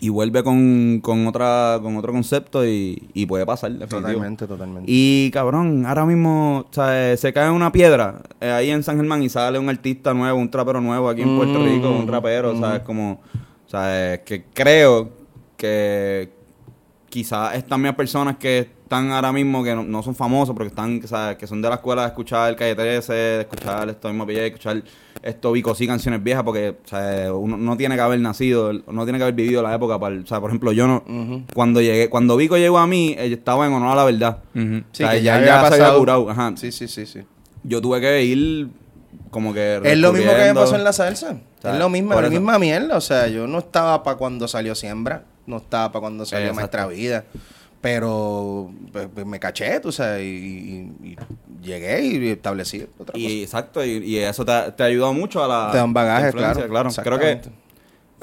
Y 0.00 0.08
vuelve 0.10 0.42
con, 0.42 0.98
con, 1.00 1.26
otra, 1.28 1.78
con 1.80 1.96
otro 1.96 2.12
concepto 2.12 2.66
y, 2.66 3.08
y 3.14 3.24
puede 3.24 3.46
pasar. 3.46 3.72
Totalmente, 3.88 4.46
totalmente. 4.46 4.84
Y 4.92 5.30
cabrón, 5.30 5.86
ahora 5.86 6.04
mismo 6.04 6.66
o 6.68 6.74
sea, 6.74 7.16
se 7.16 7.32
cae 7.32 7.48
una 7.50 7.72
piedra 7.72 8.20
eh, 8.40 8.50
ahí 8.50 8.70
en 8.70 8.82
San 8.82 8.96
Germán 8.96 9.22
y 9.22 9.30
sale 9.30 9.58
un 9.58 9.68
artista 9.70 10.12
nuevo, 10.12 10.38
un 10.38 10.50
trapero 10.50 10.80
nuevo 10.82 11.08
aquí 11.08 11.22
en 11.22 11.36
Puerto 11.36 11.58
Mm, 11.58 11.64
Rico, 11.64 11.90
un 11.90 12.06
rapero, 12.08 12.58
¿sabes? 12.58 12.80
Como, 12.82 13.12
o 13.66 13.68
sea, 13.70 14.14
eh, 14.14 14.22
que 14.26 14.44
creo 14.52 15.08
que 15.56 16.28
quizás 17.14 17.54
estas 17.54 17.78
mismas 17.78 17.94
personas 17.94 18.38
que 18.38 18.58
están 18.58 19.12
ahora 19.12 19.32
mismo, 19.32 19.62
que 19.62 19.72
no, 19.72 19.84
no 19.84 20.02
son 20.02 20.16
famosos, 20.16 20.52
porque 20.52 20.70
están, 20.70 21.00
¿sabes? 21.06 21.36
Que 21.36 21.46
son 21.46 21.62
de 21.62 21.68
la 21.68 21.76
escuela 21.76 22.02
de 22.02 22.08
escuchar 22.08 22.50
el 22.50 22.56
Calle 22.56 22.74
13, 22.74 23.12
de 23.12 23.40
escuchar 23.42 23.88
esto 23.88 24.08
mismo 24.08 24.26
de 24.26 24.48
escuchar 24.48 24.82
esto 25.22 25.52
Vico 25.52 25.76
sí 25.76 25.86
canciones 25.86 26.24
viejas, 26.24 26.42
porque 26.42 26.70
o 26.70 26.88
sea, 26.88 27.32
uno 27.32 27.56
no 27.56 27.76
tiene 27.76 27.94
que 27.94 28.00
haber 28.00 28.18
nacido, 28.18 28.72
no 28.72 29.04
tiene 29.04 29.18
que 29.20 29.22
haber 29.22 29.36
vivido 29.36 29.62
la 29.62 29.72
época 29.76 29.96
para, 30.00 30.16
o 30.16 30.26
sea, 30.26 30.40
por 30.40 30.50
ejemplo, 30.50 30.72
yo 30.72 30.88
no, 30.88 31.04
cuando 31.54 31.80
llegué, 31.80 32.10
cuando 32.10 32.36
Vico 32.36 32.56
llegó 32.56 32.78
a 32.78 32.88
mí, 32.88 33.14
ella 33.16 33.36
estaba 33.36 33.64
en 33.64 33.74
honor 33.74 33.92
a 33.92 33.94
la 33.94 34.04
verdad. 34.04 34.38
Ujú. 34.52 34.82
Sí, 34.90 35.04
O 35.04 35.06
sea, 35.06 35.10
que 35.12 35.22
ya, 35.22 35.38
ya 35.38 35.46
ya 35.62 35.68
se 35.68 35.74
había 35.84 35.96
curado, 35.96 36.28
ajá. 36.28 36.54
Sí, 36.56 36.72
sí, 36.72 36.88
sí, 36.88 37.06
sí. 37.06 37.20
Yo 37.62 37.80
tuve 37.80 38.00
que 38.00 38.24
ir 38.24 38.70
como 39.30 39.54
que 39.54 39.80
Es 39.84 39.98
lo 39.98 40.12
mismo 40.12 40.32
que 40.32 40.46
me 40.46 40.54
pasó 40.54 40.74
en 40.74 40.82
la 40.82 40.92
salsa. 40.92 41.36
es 41.62 41.78
lo 41.78 41.88
mismo, 41.88 42.20
la 42.20 42.28
misma 42.28 42.58
mierda. 42.58 42.96
O 42.96 43.00
sea, 43.00 43.28
yo 43.28 43.46
no 43.46 43.58
estaba 43.58 44.02
para 44.02 44.16
cuando 44.16 44.48
salió 44.48 44.74
Siembra. 44.74 45.22
No 45.46 45.58
estaba 45.58 45.90
para 45.92 46.00
cuando 46.00 46.24
salió 46.24 46.48
Exacto. 46.48 46.60
Maestra 46.60 46.86
Vida. 46.86 47.24
Pero 47.80 48.70
pues, 48.92 49.08
pues, 49.12 49.26
me 49.26 49.38
caché, 49.38 49.78
tú 49.80 49.92
sabes, 49.92 50.22
y, 50.22 50.26
y- 50.26 51.08
y 51.10 51.16
llegué 51.62 52.02
y 52.02 52.28
establecí 52.30 52.86
otra 52.98 53.12
cosa. 53.12 53.18
Y 53.18 53.42
exacto, 53.42 53.84
y, 53.84 53.90
y 53.98 54.16
eso 54.18 54.42
te, 54.44 54.72
te 54.72 54.82
ayudó 54.84 55.12
mucho 55.12 55.44
a 55.44 55.48
la 55.48 55.70
Te 55.70 55.76
da 55.78 55.84
un 55.84 55.92
bagaje, 55.92 56.26
influencia, 56.28 56.66
claro. 56.66 56.88
Creo 57.02 57.18
que 57.18 57.40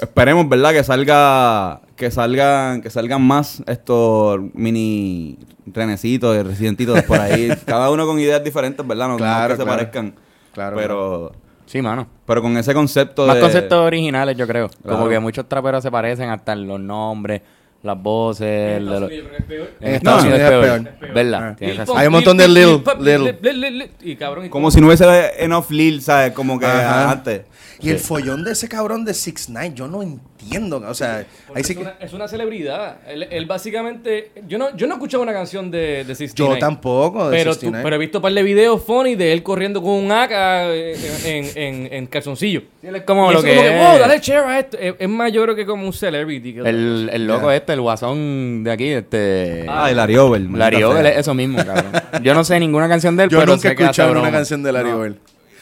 esperemos, 0.00 0.48
¿verdad? 0.48 0.72
Que 0.72 0.82
salga, 0.82 1.80
que 1.94 2.10
salgan, 2.10 2.82
que 2.82 2.90
salgan 2.90 3.22
más 3.22 3.62
estos 3.68 4.40
mini 4.52 5.38
renecitos 5.66 6.36
y 6.36 6.42
residentitos 6.42 7.00
por 7.04 7.20
ahí, 7.20 7.48
cada 7.64 7.88
uno 7.92 8.04
con 8.04 8.18
ideas 8.18 8.42
diferentes, 8.42 8.84
¿verdad? 8.84 9.06
No, 9.06 9.12
no 9.12 9.18
Claro, 9.18 9.54
que 9.54 9.58
se 9.60 9.64
claro. 9.64 9.78
parezcan. 9.78 10.14
Claro, 10.54 10.76
pero, 10.76 11.32
Sí, 11.72 11.80
mano. 11.80 12.06
pero 12.26 12.42
con 12.42 12.54
ese 12.58 12.74
concepto 12.74 13.26
Más 13.26 13.36
de 13.36 13.40
conceptos 13.40 13.78
originales, 13.78 14.36
yo 14.36 14.46
creo. 14.46 14.68
Claro. 14.68 14.98
Como 14.98 15.08
que 15.08 15.18
muchos 15.18 15.48
traperos 15.48 15.82
se 15.82 15.90
parecen 15.90 16.28
hasta 16.28 16.52
en 16.52 16.68
los 16.68 16.78
nombres, 16.78 17.40
las 17.82 18.00
voces. 18.00 18.76
En 18.76 18.82
Estados 18.84 19.02
Unidos 19.08 19.30
es 19.38 19.44
peor. 19.46 19.70
En 19.80 19.94
Estados 19.94 20.22
Unidos 20.22 20.40
es 20.40 20.50
peor. 20.50 21.14
¿Verdad? 21.14 21.56
Ah. 21.88 21.94
Hay 21.96 22.06
un 22.08 22.12
montón 22.12 22.36
de 22.36 22.46
Lil 22.46 22.82
Lil, 23.00 23.90
Y 24.02 24.16
cabrón. 24.16 24.44
y 24.44 24.48
como 24.50 24.70
si 24.70 24.82
no 24.82 24.86
hubiese 24.88 25.06
enough 25.42 25.70
lil, 25.70 26.02
¿sabes? 26.02 26.32
Como 26.32 26.58
que 26.60 26.66
Ajá. 26.66 27.10
antes. 27.10 27.42
Y 27.82 27.90
el 27.90 27.98
follón 27.98 28.44
de 28.44 28.52
ese 28.52 28.68
cabrón 28.68 29.04
de 29.04 29.12
6 29.14 29.48
9 29.50 29.72
yo 29.74 29.88
no 29.88 30.02
entiendo. 30.02 30.82
O 30.88 30.94
sea, 30.94 31.24
Porque 31.46 31.60
ahí 31.60 31.64
sí 31.64 31.72
es, 31.72 31.78
que. 31.78 31.82
una, 31.84 31.94
es 32.00 32.12
una 32.12 32.28
celebridad. 32.28 32.98
Él, 33.06 33.24
él 33.30 33.46
básicamente. 33.46 34.30
Yo 34.46 34.58
no, 34.58 34.76
yo 34.76 34.86
no 34.86 34.94
he 34.94 34.96
escuchado 34.96 35.22
una 35.22 35.32
canción 35.32 35.70
de, 35.70 36.04
de 36.04 36.14
69. 36.14 36.54
Yo 36.54 36.58
tampoco. 36.58 37.28
De 37.30 37.36
Pero, 37.36 37.50
tú- 37.52 37.54
69. 37.60 37.82
pero 37.84 37.96
he 37.96 37.98
visto 37.98 38.18
un 38.18 38.22
par 38.22 38.32
de 38.32 38.42
videos 38.42 38.82
funny 38.84 39.14
de 39.16 39.32
él 39.32 39.42
corriendo 39.42 39.82
con 39.82 39.92
un 39.92 40.12
AK 40.12 40.30
eh, 40.32 40.96
en, 41.24 41.62
en, 41.86 41.92
en 41.92 42.06
calzoncillo. 42.06 42.60
Sí, 42.80 42.86
él 42.86 42.96
es 42.96 43.02
como 43.02 43.30
Y 43.30 43.34
lo 43.34 43.42
que 43.42 43.54
como 43.56 43.68
es. 43.68 43.88
wow, 43.88 43.98
dale 43.98 44.18
share 44.20 44.44
a 44.44 44.58
esto. 44.60 44.78
Es, 44.78 44.94
es 44.98 45.08
más, 45.08 45.32
yo 45.32 45.42
creo 45.42 45.54
que 45.56 45.66
como 45.66 45.86
un 45.86 45.92
celebrity. 45.92 46.54
que 46.54 46.60
El, 46.60 47.10
el 47.12 47.26
loco 47.26 47.50
este, 47.50 47.72
el 47.72 47.80
guasón 47.80 48.62
de 48.64 48.70
aquí, 48.72 48.88
este... 48.88 49.66
Ah, 49.68 49.90
el 49.90 49.96
Larry 49.96 50.16
Over. 50.16 50.40
Larry 50.40 50.82
Over, 50.82 51.02
sea. 51.04 51.18
eso 51.18 51.34
mismo, 51.34 51.58
cabrón. 51.64 51.92
Yo 52.22 52.34
no 52.34 52.44
sé 52.44 52.58
ninguna 52.60 52.88
canción 52.88 53.16
de 53.16 53.24
él, 53.24 53.30
Yo 53.30 53.38
pero 53.40 53.52
nunca 53.52 53.68
he 53.68 53.70
sé 53.70 53.76
que 53.76 53.82
hace 53.84 53.90
escuchado 53.90 54.10
una 54.12 54.20
broma. 54.20 54.36
canción 54.36 54.62
de 54.62 54.72
Larry 54.72 54.90
No. 54.90 54.96
Over. 54.96 55.14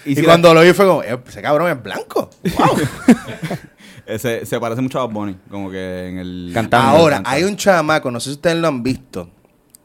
Y 0.05 0.13
Y, 0.13 0.17
si 0.17 0.23
cuando 0.23 0.53
lo 0.55 0.63
vi 0.63 0.73
fue 0.73 0.87
como, 0.87 1.03
"Eh, 1.03 1.19
ese 1.27 1.43
cabrón 1.43 1.71
es 1.71 1.83
blanco. 1.83 2.31
Wow. 2.57 2.77
Ese, 4.07 4.45
se 4.45 4.59
parece 4.59 4.81
mucho 4.83 4.99
a 4.99 5.07
Bad 5.07 5.13
Bunny, 5.15 5.37
como 5.49 5.71
que 5.71 6.09
en 6.09 6.19
el... 6.19 6.51
Cantando. 6.53 6.99
Ahora, 6.99 7.23
hay 7.25 7.45
un 7.45 7.57
chamaco, 7.57 8.11
no 8.11 8.19
sé 8.19 8.31
si 8.31 8.35
ustedes 8.35 8.57
lo 8.57 8.67
han 8.67 8.83
visto, 8.83 9.31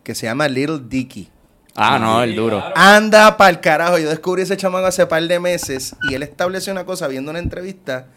que 0.03 0.15
se 0.15 0.25
llama 0.25 0.47
Little 0.47 0.79
Dicky. 0.87 1.29
Ah, 1.75 1.99
no, 1.99 2.23
el 2.23 2.35
duro. 2.35 2.63
Anda 2.75 3.37
pa'l 3.37 3.59
carajo. 3.59 3.99
Yo 3.99 4.09
descubrí 4.09 4.41
ese 4.41 4.57
chamaco 4.57 4.87
hace 4.87 5.05
par 5.05 5.21
de 5.27 5.39
meses 5.39 5.95
y 6.09 6.15
él 6.15 6.23
estableció 6.23 6.71
una 6.73 6.85
cosa 6.85 7.07
viendo 7.07 7.29
una 7.31 7.39
entrevista 7.39 8.07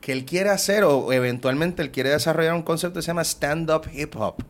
que 0.00 0.12
él 0.12 0.24
quiere 0.26 0.50
hacer 0.50 0.84
o 0.84 1.10
eventualmente 1.12 1.80
él 1.82 1.90
quiere 1.90 2.10
desarrollar 2.10 2.52
un 2.52 2.62
concepto 2.62 2.98
que 2.98 3.02
se 3.02 3.06
llama 3.06 3.22
stand-up 3.24 3.88
hip 3.94 4.14
hop. 4.16 4.42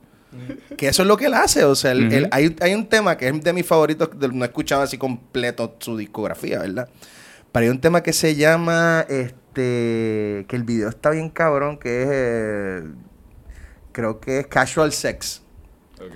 Que 0.77 0.89
eso 0.89 1.03
es 1.03 1.09
lo 1.09 1.17
que 1.17 1.27
él 1.27 1.35
hace. 1.35 1.65
O 1.65 1.75
sea, 1.75 1.93
él- 1.93 2.13
él- 2.13 2.29
hay, 2.33 2.55
hay 2.61 2.75
un 2.75 2.87
tema 2.89 3.17
que 3.17 3.29
es 3.29 3.41
de 3.43 3.53
mis 3.53 3.67
favoritos, 3.67 4.11
de- 4.19 4.29
no 4.29 4.45
he 4.45 4.49
escuchado 4.49 4.83
así 4.83 4.99
completo 4.99 5.77
su 5.79 5.97
discografía, 5.97 6.59
¿verdad? 6.61 6.89
Pero 7.53 7.65
hay 7.65 7.71
un 7.71 7.81
tema 7.81 8.03
que 8.03 8.13
se 8.13 8.35
llama, 8.35 9.07
este, 9.09 10.45
que 10.49 10.57
el 10.57 10.65
video 10.65 10.89
está 10.89 11.11
bien 11.11 11.31
cabrón, 11.31 11.79
que 11.79 12.03
es, 12.03 12.09
eh, 12.11 12.83
creo 13.93 14.19
que 14.21 14.41
es 14.41 14.47
Casual 14.49 14.93
Sex. 14.93 15.43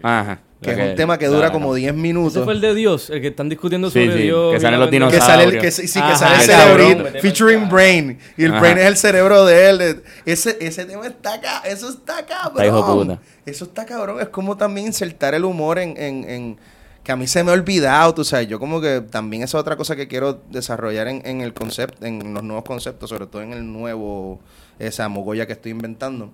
Ajá. 0.02 0.40
Que 0.61 0.72
es 0.72 0.90
un 0.90 0.96
tema 0.96 1.18
que 1.18 1.26
dura 1.28 1.52
como 1.52 1.72
10 1.72 1.92
Ese 1.92 2.00
minutos. 2.00 2.44
fue 2.44 2.52
el 2.52 2.61
de 2.61 2.74
Dios, 2.74 3.11
el 3.11 3.20
que 3.20 3.28
están 3.28 3.48
discutiendo 3.48 3.90
sobre 3.90 4.12
sí, 4.12 4.22
Dios. 4.24 4.54
que 4.54 4.61
salen 4.61 4.80
los 4.80 4.90
bendición. 4.90 5.20
Que 5.20 5.24
sale 5.26 5.44
el, 5.44 5.50
que, 5.52 5.56
dinosaurios. 5.61 5.92
sí, 5.92 6.00
que 6.02 6.16
sale 6.16 6.34
el 6.34 6.40
cerebrito, 6.42 7.20
featuring 7.20 7.68
Brain. 7.68 8.18
Y 8.36 8.44
el. 8.44 8.52
Brain 8.52 8.76
es 8.78 8.86
el 8.86 8.96
cerebro 8.96 9.44
de 9.46 9.70
él. 9.70 10.02
ese, 10.26 10.56
ese 10.61 10.84
tema 10.84 11.06
está 11.06 11.34
acá, 11.34 11.62
eso 11.64 11.88
está 11.88 12.26
cabrón. 12.26 13.20
Eso 13.46 13.64
está 13.66 13.86
cabrón. 13.86 14.20
Es 14.20 14.30
como 14.30 14.56
también 14.56 14.88
insertar 14.88 15.34
el 15.34 15.44
humor 15.44 15.78
en, 15.78 15.96
en, 15.96 16.28
en- 16.28 16.59
que 17.04 17.12
a 17.12 17.16
mí 17.16 17.26
se 17.28 17.44
me 17.44 17.52
ha 17.52 17.54
olvidado, 17.54 18.12
tú 18.12 18.24
sabes. 18.24 18.48
Yo 18.48 18.59
como 18.59 18.80
que 18.80 19.00
también 19.00 19.44
esa 19.44 19.59
es 19.59 19.61
otra 19.61 19.76
cosa 19.76 19.94
que 19.94 20.09
quiero 20.09 20.42
desarrollar 20.50 21.06
en, 21.06 21.22
en 21.24 21.40
el 21.40 21.54
concepto, 21.54 22.04
en 22.04 22.34
los 22.34 22.42
nuevos 22.42 22.64
conceptos, 22.64 23.09
sobre 23.11 23.26
todo 23.26 23.42
en 23.42 23.52
el 23.52 23.72
nuevo, 23.72 24.40
esa 24.80 25.09
mogolla 25.09 25.46
que 25.46 25.52
estoy 25.52 25.70
inventando 25.70 26.32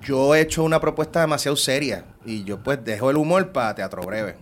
yo 0.00 0.34
he 0.34 0.40
hecho 0.40 0.64
una 0.64 0.80
propuesta 0.80 1.20
demasiado 1.20 1.56
seria 1.56 2.04
y 2.24 2.44
yo 2.44 2.62
pues 2.62 2.84
dejo 2.84 3.10
el 3.10 3.16
humor 3.16 3.52
para 3.52 3.74
teatro 3.74 4.02
breve. 4.02 4.36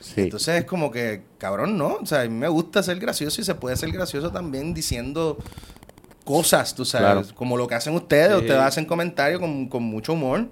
Sí. 0.00 0.22
Entonces 0.22 0.60
es 0.60 0.64
como 0.64 0.90
que, 0.90 1.22
cabrón, 1.38 1.78
no. 1.78 1.98
O 2.02 2.06
sea, 2.06 2.22
a 2.22 2.24
mí 2.24 2.30
me 2.30 2.48
gusta 2.48 2.82
ser 2.82 2.98
gracioso 2.98 3.40
y 3.40 3.44
se 3.44 3.54
puede 3.54 3.76
ser 3.76 3.90
gracioso 3.92 4.30
también 4.30 4.74
diciendo 4.74 5.38
cosas, 6.24 6.74
tú 6.74 6.84
sabes. 6.84 7.26
Claro. 7.26 7.36
Como 7.36 7.56
lo 7.56 7.66
que 7.66 7.76
hacen 7.76 7.94
ustedes. 7.94 8.36
Ustedes 8.36 8.60
hacen 8.60 8.84
comentarios 8.84 9.40
con, 9.40 9.68
con 9.68 9.82
mucho 9.82 10.14
humor 10.14 10.48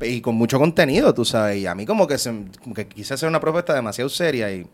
y 0.00 0.20
con 0.20 0.34
mucho 0.34 0.58
contenido, 0.58 1.12
tú 1.14 1.24
sabes. 1.24 1.58
Y 1.58 1.66
a 1.66 1.74
mí 1.74 1.86
como 1.86 2.06
que, 2.06 2.18
se, 2.18 2.44
como 2.62 2.74
que 2.74 2.86
quise 2.86 3.14
hacer 3.14 3.28
una 3.28 3.40
propuesta 3.40 3.74
demasiado 3.74 4.08
seria 4.08 4.52
y 4.52 4.66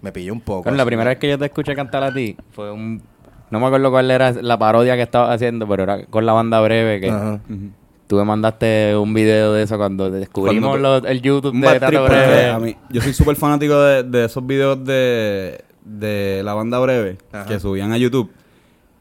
me 0.00 0.10
pillé 0.10 0.30
un 0.30 0.40
poco. 0.40 0.70
La 0.70 0.84
primera 0.84 1.10
vez 1.10 1.18
que 1.18 1.28
yo 1.28 1.38
te 1.38 1.44
escuché 1.44 1.74
cantar 1.74 2.02
a 2.02 2.12
ti 2.12 2.36
fue 2.52 2.72
un... 2.72 3.02
No 3.50 3.60
me 3.60 3.66
acuerdo 3.66 3.90
cuál 3.90 4.10
era 4.10 4.32
la 4.32 4.58
parodia 4.58 4.96
que 4.96 5.02
estabas 5.02 5.36
haciendo, 5.36 5.68
pero 5.68 5.84
era 5.84 6.06
con 6.06 6.26
la 6.26 6.32
banda 6.32 6.60
breve 6.60 7.00
que... 7.00 7.10
Ajá. 7.10 7.40
Tú 8.06 8.16
me 8.16 8.24
mandaste 8.24 8.96
un 8.96 9.12
video 9.12 9.52
de 9.52 9.64
eso 9.64 9.76
cuando 9.76 10.10
descubrimos 10.10 10.70
Cuando 10.70 11.00
lo- 11.00 11.08
el 11.08 11.20
YouTube 11.22 11.52
de 11.60 11.80
trip, 11.80 11.98
porque 12.00 12.14
Breve. 12.14 12.50
a 12.50 12.58
mí- 12.60 12.76
yo 12.90 13.00
soy 13.02 13.12
súper 13.12 13.34
fanático 13.36 13.80
de, 13.80 14.04
de 14.04 14.24
esos 14.26 14.46
videos 14.46 14.84
de, 14.84 15.60
de 15.84 16.42
la 16.44 16.54
banda 16.54 16.78
breve 16.78 17.18
Ajá. 17.32 17.46
que 17.46 17.58
subían 17.58 17.92
a 17.92 17.98
YouTube. 17.98 18.30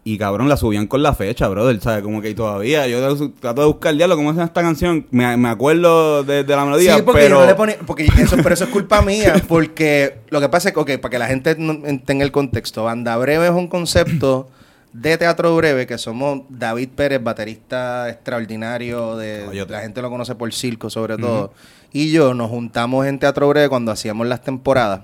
Y 0.07 0.19
cabrón, 0.19 0.49
la 0.49 0.55
subían 0.57 0.85
con 0.85 1.01
la 1.01 1.15
fecha, 1.15 1.47
brother, 1.47 1.79
¿sabes? 1.81 2.03
Como 2.03 2.21
que 2.21 2.33
todavía, 2.35 2.87
yo 2.87 2.99
trato 3.39 3.61
de 3.61 3.67
buscar 3.67 3.95
diablo, 3.95 4.15
¿cómo 4.15 4.31
es 4.31 4.37
esta 4.37 4.61
canción? 4.61 5.07
Me, 5.09 5.35
me 5.35 5.49
acuerdo 5.49 6.23
de, 6.23 6.43
de 6.43 6.55
la 6.55 6.63
melodía, 6.63 6.95
Sí, 6.97 7.01
porque 7.03 7.21
pero... 7.21 7.35
yo 7.37 7.41
no 7.41 7.47
le 7.47 7.55
ponía- 7.55 7.77
porque 7.87 8.05
eso, 8.19 8.35
pero 8.37 8.53
eso 8.53 8.65
es 8.65 8.69
culpa 8.69 9.01
mía, 9.01 9.33
porque 9.47 10.17
lo 10.29 10.39
que 10.41 10.49
pasa 10.49 10.69
es 10.69 10.75
que, 10.75 10.79
ok, 10.79 10.91
para 11.01 11.09
que 11.09 11.17
la 11.19 11.25
gente 11.27 11.55
no- 11.57 11.79
tenga 12.05 12.23
el 12.23 12.31
contexto, 12.31 12.83
banda 12.83 13.17
breve 13.17 13.45
es 13.47 13.51
un 13.51 13.67
concepto 13.67 14.47
de 14.95 15.17
teatro 15.17 15.53
breve 15.57 15.85
que 15.85 15.97
somos 15.97 16.43
David 16.47 16.89
Pérez, 16.95 17.21
baterista 17.21 18.09
extraordinario, 18.09 19.17
de 19.17 19.43
Coyote. 19.45 19.73
la 19.73 19.81
gente 19.81 20.01
lo 20.01 20.09
conoce 20.09 20.35
por 20.35 20.53
circo 20.53 20.89
sobre 20.89 21.17
todo, 21.17 21.51
y 21.91 22.11
yo 22.11 22.33
nos 22.33 22.49
juntamos 22.49 23.05
en 23.05 23.19
teatro 23.19 23.49
breve 23.49 23.67
cuando 23.67 23.91
hacíamos 23.91 24.25
las 24.25 24.41
temporadas. 24.41 25.01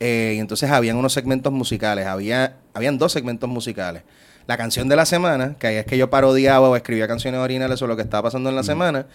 Eh, 0.00 0.34
y 0.36 0.38
entonces 0.38 0.70
habían 0.70 0.96
unos 0.96 1.12
segmentos 1.12 1.52
musicales, 1.52 2.06
había, 2.06 2.56
habían 2.72 2.96
dos 2.96 3.12
segmentos 3.12 3.50
musicales. 3.50 4.02
La 4.46 4.56
canción 4.56 4.88
de 4.88 4.96
la 4.96 5.04
semana, 5.04 5.56
que 5.58 5.66
ahí 5.66 5.76
es 5.76 5.84
que 5.84 5.98
yo 5.98 6.08
parodiaba 6.08 6.68
o 6.68 6.76
escribía 6.76 7.06
canciones 7.06 7.40
originales 7.40 7.78
sobre 7.78 7.90
lo 7.90 7.96
que 7.96 8.02
estaba 8.02 8.24
pasando 8.24 8.48
en 8.48 8.56
la 8.56 8.62
semana, 8.62 9.06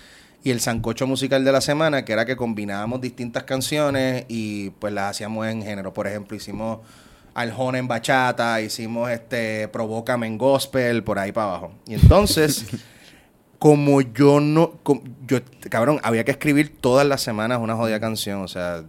y 0.44 0.52
el 0.52 0.60
sancocho 0.60 1.08
musical 1.08 1.44
de 1.44 1.52
la 1.52 1.62
semana, 1.62 2.06
que 2.06 2.14
era 2.14 2.26
que 2.26 2.36
combinábamos 2.36 3.02
distintas 3.02 3.44
canciones 3.44 4.26
y 4.28 4.72
pues 4.72 4.94
las 4.94 5.12
hacíamos 5.12 5.48
en 5.48 5.64
género. 5.64 5.94
Por 5.94 6.06
ejemplo, 6.06 6.38
hicimos 6.38 6.80
Aljona 7.34 7.78
en 7.78 7.88
bachata, 7.88 8.60
hicimos 8.62 9.10
este 9.10 9.68
Provócame 9.70 10.28
en 10.28 10.38
gospel, 10.38 11.04
por 11.04 11.18
ahí 11.20 11.32
para 11.32 11.48
abajo. 11.48 11.72
Y 11.88 11.94
entonces, 11.94 12.66
como 13.60 14.02
yo 14.02 14.40
no, 14.40 14.80
yo, 15.28 15.40
cabrón, 15.70 16.00
había 16.04 16.24
que 16.24 16.32
escribir 16.32 16.76
todas 16.80 17.06
las 17.08 17.22
semanas 17.22 17.60
una 17.62 17.76
jodida 17.76 18.00
canción, 18.00 18.42
o 18.42 18.48
sea, 18.48 18.84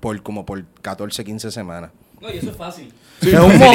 por 0.00 0.22
como 0.22 0.44
por 0.44 0.64
14, 0.82 1.24
15 1.24 1.50
semanas. 1.50 1.90
No, 2.20 2.30
y 2.30 2.36
eso 2.36 2.50
es 2.50 2.56
fácil. 2.56 2.92
es 3.22 3.34
un, 3.34 3.58
mo- 3.58 3.70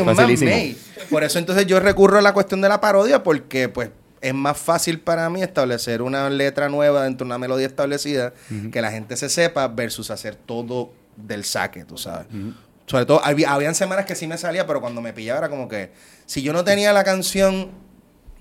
un 0.00 0.06
mamey. 0.06 0.76
Por 1.10 1.22
eso 1.24 1.38
entonces 1.38 1.66
yo 1.66 1.80
recurro 1.80 2.18
a 2.18 2.22
la 2.22 2.32
cuestión 2.32 2.60
de 2.62 2.68
la 2.68 2.80
parodia 2.80 3.22
porque 3.22 3.68
pues 3.68 3.90
es 4.22 4.32
más 4.32 4.56
fácil 4.56 5.00
para 5.00 5.28
mí 5.28 5.42
establecer 5.42 6.00
una 6.00 6.30
letra 6.30 6.70
nueva 6.70 7.04
dentro 7.04 7.24
de 7.26 7.28
una 7.28 7.38
melodía 7.38 7.66
establecida 7.66 8.32
que 8.72 8.80
la 8.80 8.90
gente 8.90 9.16
se 9.18 9.28
sepa 9.28 9.68
versus 9.68 10.10
hacer 10.10 10.34
todo 10.34 10.92
del 11.16 11.44
saque, 11.44 11.84
tú 11.84 11.98
sabes. 11.98 12.26
Sobre 12.86 13.06
todo, 13.06 13.24
había, 13.24 13.52
habían 13.52 13.74
semanas 13.74 14.04
que 14.04 14.14
sí 14.14 14.26
me 14.26 14.36
salía, 14.36 14.66
pero 14.66 14.80
cuando 14.80 15.00
me 15.00 15.12
pillaba 15.12 15.38
era 15.38 15.48
como 15.48 15.68
que 15.68 15.92
si 16.26 16.42
yo 16.42 16.52
no 16.52 16.64
tenía 16.64 16.92
la 16.92 17.02
canción, 17.04 17.70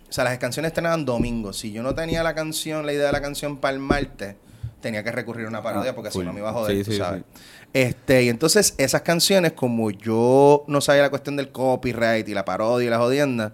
o 0.09 0.11
sea, 0.13 0.25
las 0.25 0.37
canciones 0.37 0.69
estrenaban 0.71 1.05
domingo, 1.05 1.53
si 1.53 1.71
yo 1.71 1.81
no 1.81 1.95
tenía 1.95 2.23
la 2.23 2.35
canción, 2.35 2.85
la 2.85 2.93
idea 2.93 3.05
de 3.07 3.11
la 3.13 3.21
canción 3.21 3.57
para 3.57 3.73
el 3.73 3.79
martes, 3.79 4.35
tenía 4.81 5.01
que 5.01 5.11
recurrir 5.13 5.45
a 5.45 5.49
una 5.49 5.63
parodia 5.63 5.91
Ah, 5.91 5.95
porque 5.95 6.11
si 6.11 6.19
no 6.19 6.33
me 6.33 6.39
iba 6.41 6.49
a 6.49 6.53
joder, 6.53 6.75
Sí, 6.77 6.83
tú 6.83 6.91
sí, 6.91 6.97
sabes. 6.97 7.23
sí. 7.33 7.41
Este, 7.71 8.23
y 8.23 8.29
entonces 8.29 8.75
esas 8.77 9.01
canciones, 9.01 9.53
como 9.53 9.89
yo 9.91 10.65
no 10.67 10.81
sabía 10.81 11.03
la 11.03 11.09
cuestión 11.09 11.37
del 11.37 11.51
copyright 11.51 12.27
y 12.27 12.33
la 12.33 12.43
parodia 12.43 12.87
y 12.87 12.89
la 12.89 12.97
jodienda, 12.97 13.53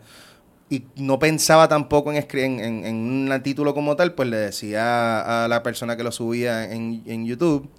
y 0.71 0.85
no 0.95 1.19
pensaba 1.19 1.67
tampoco 1.67 2.11
en 2.11 2.17
en, 2.31 2.59
en- 2.59 2.85
en 2.85 3.31
un 3.31 3.43
título 3.43 3.73
como 3.75 3.95
tal, 3.95 4.13
pues 4.15 4.27
le 4.29 4.37
decía 4.37 5.45
a 5.45 5.47
la 5.47 5.61
persona 5.63 5.95
que 5.95 6.03
lo 6.03 6.11
subía 6.11 6.71
en, 6.71 7.03
en 7.05 7.25
YouTube, 7.27 7.69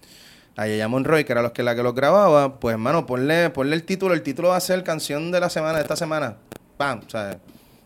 a 0.56 0.66
Yaya 0.66 0.88
Monroy, 0.88 1.24
que 1.24 1.32
era 1.32 1.42
los 1.42 1.52
que, 1.52 1.62
la 1.62 1.74
que 1.74 1.82
lo 1.82 1.92
grababa, 1.94 2.58
pues 2.60 2.72
hermano, 2.74 3.06
ponle, 3.06 3.50
ponle 3.50 3.74
el 3.76 3.84
título, 3.84 4.14
el 4.14 4.22
título 4.22 4.48
va 4.48 4.56
a 4.56 4.60
ser 4.60 4.82
canción 4.84 5.30
de 5.30 5.40
la 5.40 5.48
semana, 5.50 5.76
de 5.78 5.82
esta 5.82 5.96
semana. 5.96 6.36
Pam, 6.76 7.00
¿sabes? 7.08 7.36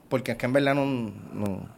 Porque 0.09 0.33
es 0.33 0.39
que 0.39 0.47
en 0.47 0.53
verdad 0.53 0.75
no. 0.75 0.85
no- 0.85 1.69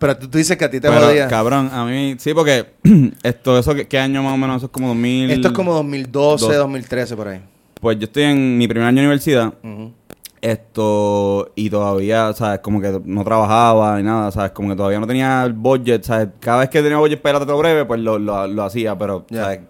Pero 0.00 0.16
tú, 0.16 0.28
tú 0.28 0.38
dices 0.38 0.56
que 0.56 0.64
a 0.64 0.70
ti 0.70 0.80
te 0.80 0.88
Pero, 0.88 1.06
jodía. 1.06 1.28
cabrón, 1.28 1.70
a 1.72 1.84
mí... 1.84 2.16
Sí, 2.18 2.34
porque 2.34 2.74
esto, 3.22 3.58
eso, 3.58 3.74
¿qué, 3.74 3.86
qué 3.86 3.98
año 3.98 4.22
más 4.22 4.34
o 4.34 4.36
menos? 4.36 4.56
Eso 4.58 4.66
es 4.66 4.72
como 4.72 4.88
2000... 4.88 5.30
Esto 5.30 5.48
es 5.48 5.54
como 5.54 5.72
2012, 5.74 6.46
Dos. 6.46 6.56
2013 6.56 7.16
por 7.16 7.28
ahí. 7.28 7.40
Pues 7.80 7.98
yo 7.98 8.04
estoy 8.06 8.24
en 8.24 8.56
mi 8.58 8.66
primer 8.66 8.88
año 8.88 8.96
de 9.00 9.06
universidad. 9.06 9.52
Ujú. 9.62 9.92
Esto, 10.40 11.52
y 11.54 11.70
todavía, 11.70 12.32
¿sabes? 12.34 12.60
Como 12.60 12.80
que 12.80 13.00
no 13.04 13.24
trabajaba 13.24 13.96
ni 13.96 14.02
nada, 14.02 14.30
¿sabes? 14.30 14.50
Como 14.52 14.68
que 14.68 14.76
todavía 14.76 15.00
no 15.00 15.06
tenía 15.06 15.42
el 15.44 15.52
budget, 15.54 16.02
¿sabes? 16.04 16.28
Cada 16.40 16.60
vez 16.60 16.68
que 16.68 16.82
tenía 16.82 16.98
budget 16.98 17.20
para 17.22 17.38
ir 17.42 17.50
a 17.50 17.54
breve, 17.54 17.84
pues 17.84 18.00
lo, 18.00 18.18
lo, 18.18 18.46
lo 18.46 18.62
hacía, 18.62 18.96
pero, 18.98 19.24
Ya. 19.30 19.42
¿sabes? 19.44 19.60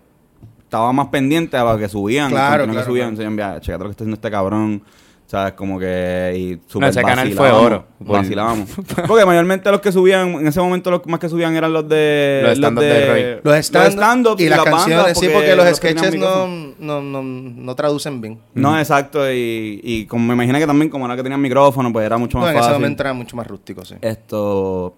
Estaba 0.74 0.92
más 0.92 1.06
pendiente 1.06 1.56
a 1.56 1.62
lo 1.62 1.78
que 1.78 1.88
subían, 1.88 2.30
Claro, 2.32 2.64
claro, 2.64 2.78
que 2.80 2.84
subían, 2.84 3.14
claro. 3.14 3.16
decían, 3.16 3.32
"Mira, 3.34 3.60
checate 3.60 3.84
lo 3.84 3.88
que 3.88 3.90
está 3.92 4.02
haciendo 4.02 4.14
este 4.16 4.28
cabrón, 4.30 4.82
¿sabes? 5.24 5.52
Como 5.52 5.78
que, 5.78 6.34
y 6.36 6.60
super 6.68 6.80
No, 6.80 6.86
ese 6.88 7.02
canal 7.02 7.30
fue 7.32 7.50
oro. 7.52 7.86
Por- 8.04 8.16
Vacilábamos. 8.16 8.70
Porque 9.06 9.24
mayormente 9.26 9.70
los 9.70 9.80
que 9.80 9.92
subían, 9.92 10.30
en 10.30 10.46
ese 10.48 10.60
momento 10.60 10.90
los 10.90 11.06
más 11.06 11.20
que 11.20 11.28
subían 11.28 11.54
eran 11.54 11.72
los 11.72 11.88
de... 11.88 12.40
Los 12.42 12.52
stand-up 12.58 12.82
de 12.82 13.06
Roy. 13.06 13.40
Los 13.44 13.56
stand, 13.66 13.92
stand-up 13.92 14.36
y 14.40 14.48
las 14.48 14.64
canciones, 14.64 15.16
sí, 15.16 15.28
porque 15.32 15.54
los 15.54 15.80
tenían 15.80 16.04
sketches 16.04 16.14
no, 16.20 16.46
no, 16.80 17.00
no, 17.00 17.22
no 17.22 17.74
traducen 17.76 18.20
bien. 18.20 18.40
No, 18.54 18.76
exacto, 18.76 19.30
y, 19.32 19.80
y 19.80 20.06
como 20.06 20.26
me 20.26 20.34
imaginé 20.34 20.58
que 20.58 20.66
también, 20.66 20.90
como 20.90 21.06
era 21.06 21.14
que 21.14 21.22
tenían 21.22 21.40
micrófono, 21.40 21.92
pues 21.92 22.04
era 22.04 22.18
mucho 22.18 22.38
No, 22.38 22.42
más 22.46 22.50
en 22.50 22.56
ese 22.56 22.64
fácil. 22.66 22.80
momento 22.82 23.02
era 23.04 23.12
mucho 23.12 23.36
más 23.36 23.46
rústico, 23.46 23.84
sí. 23.84 23.94
Esto. 24.00 24.96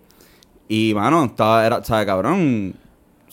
Y, 0.71 0.95
mano, 0.95 1.25
estaba, 1.27 1.67
era, 1.67 1.85
¿sabes, 1.85 2.07
cabrón? 2.07 2.75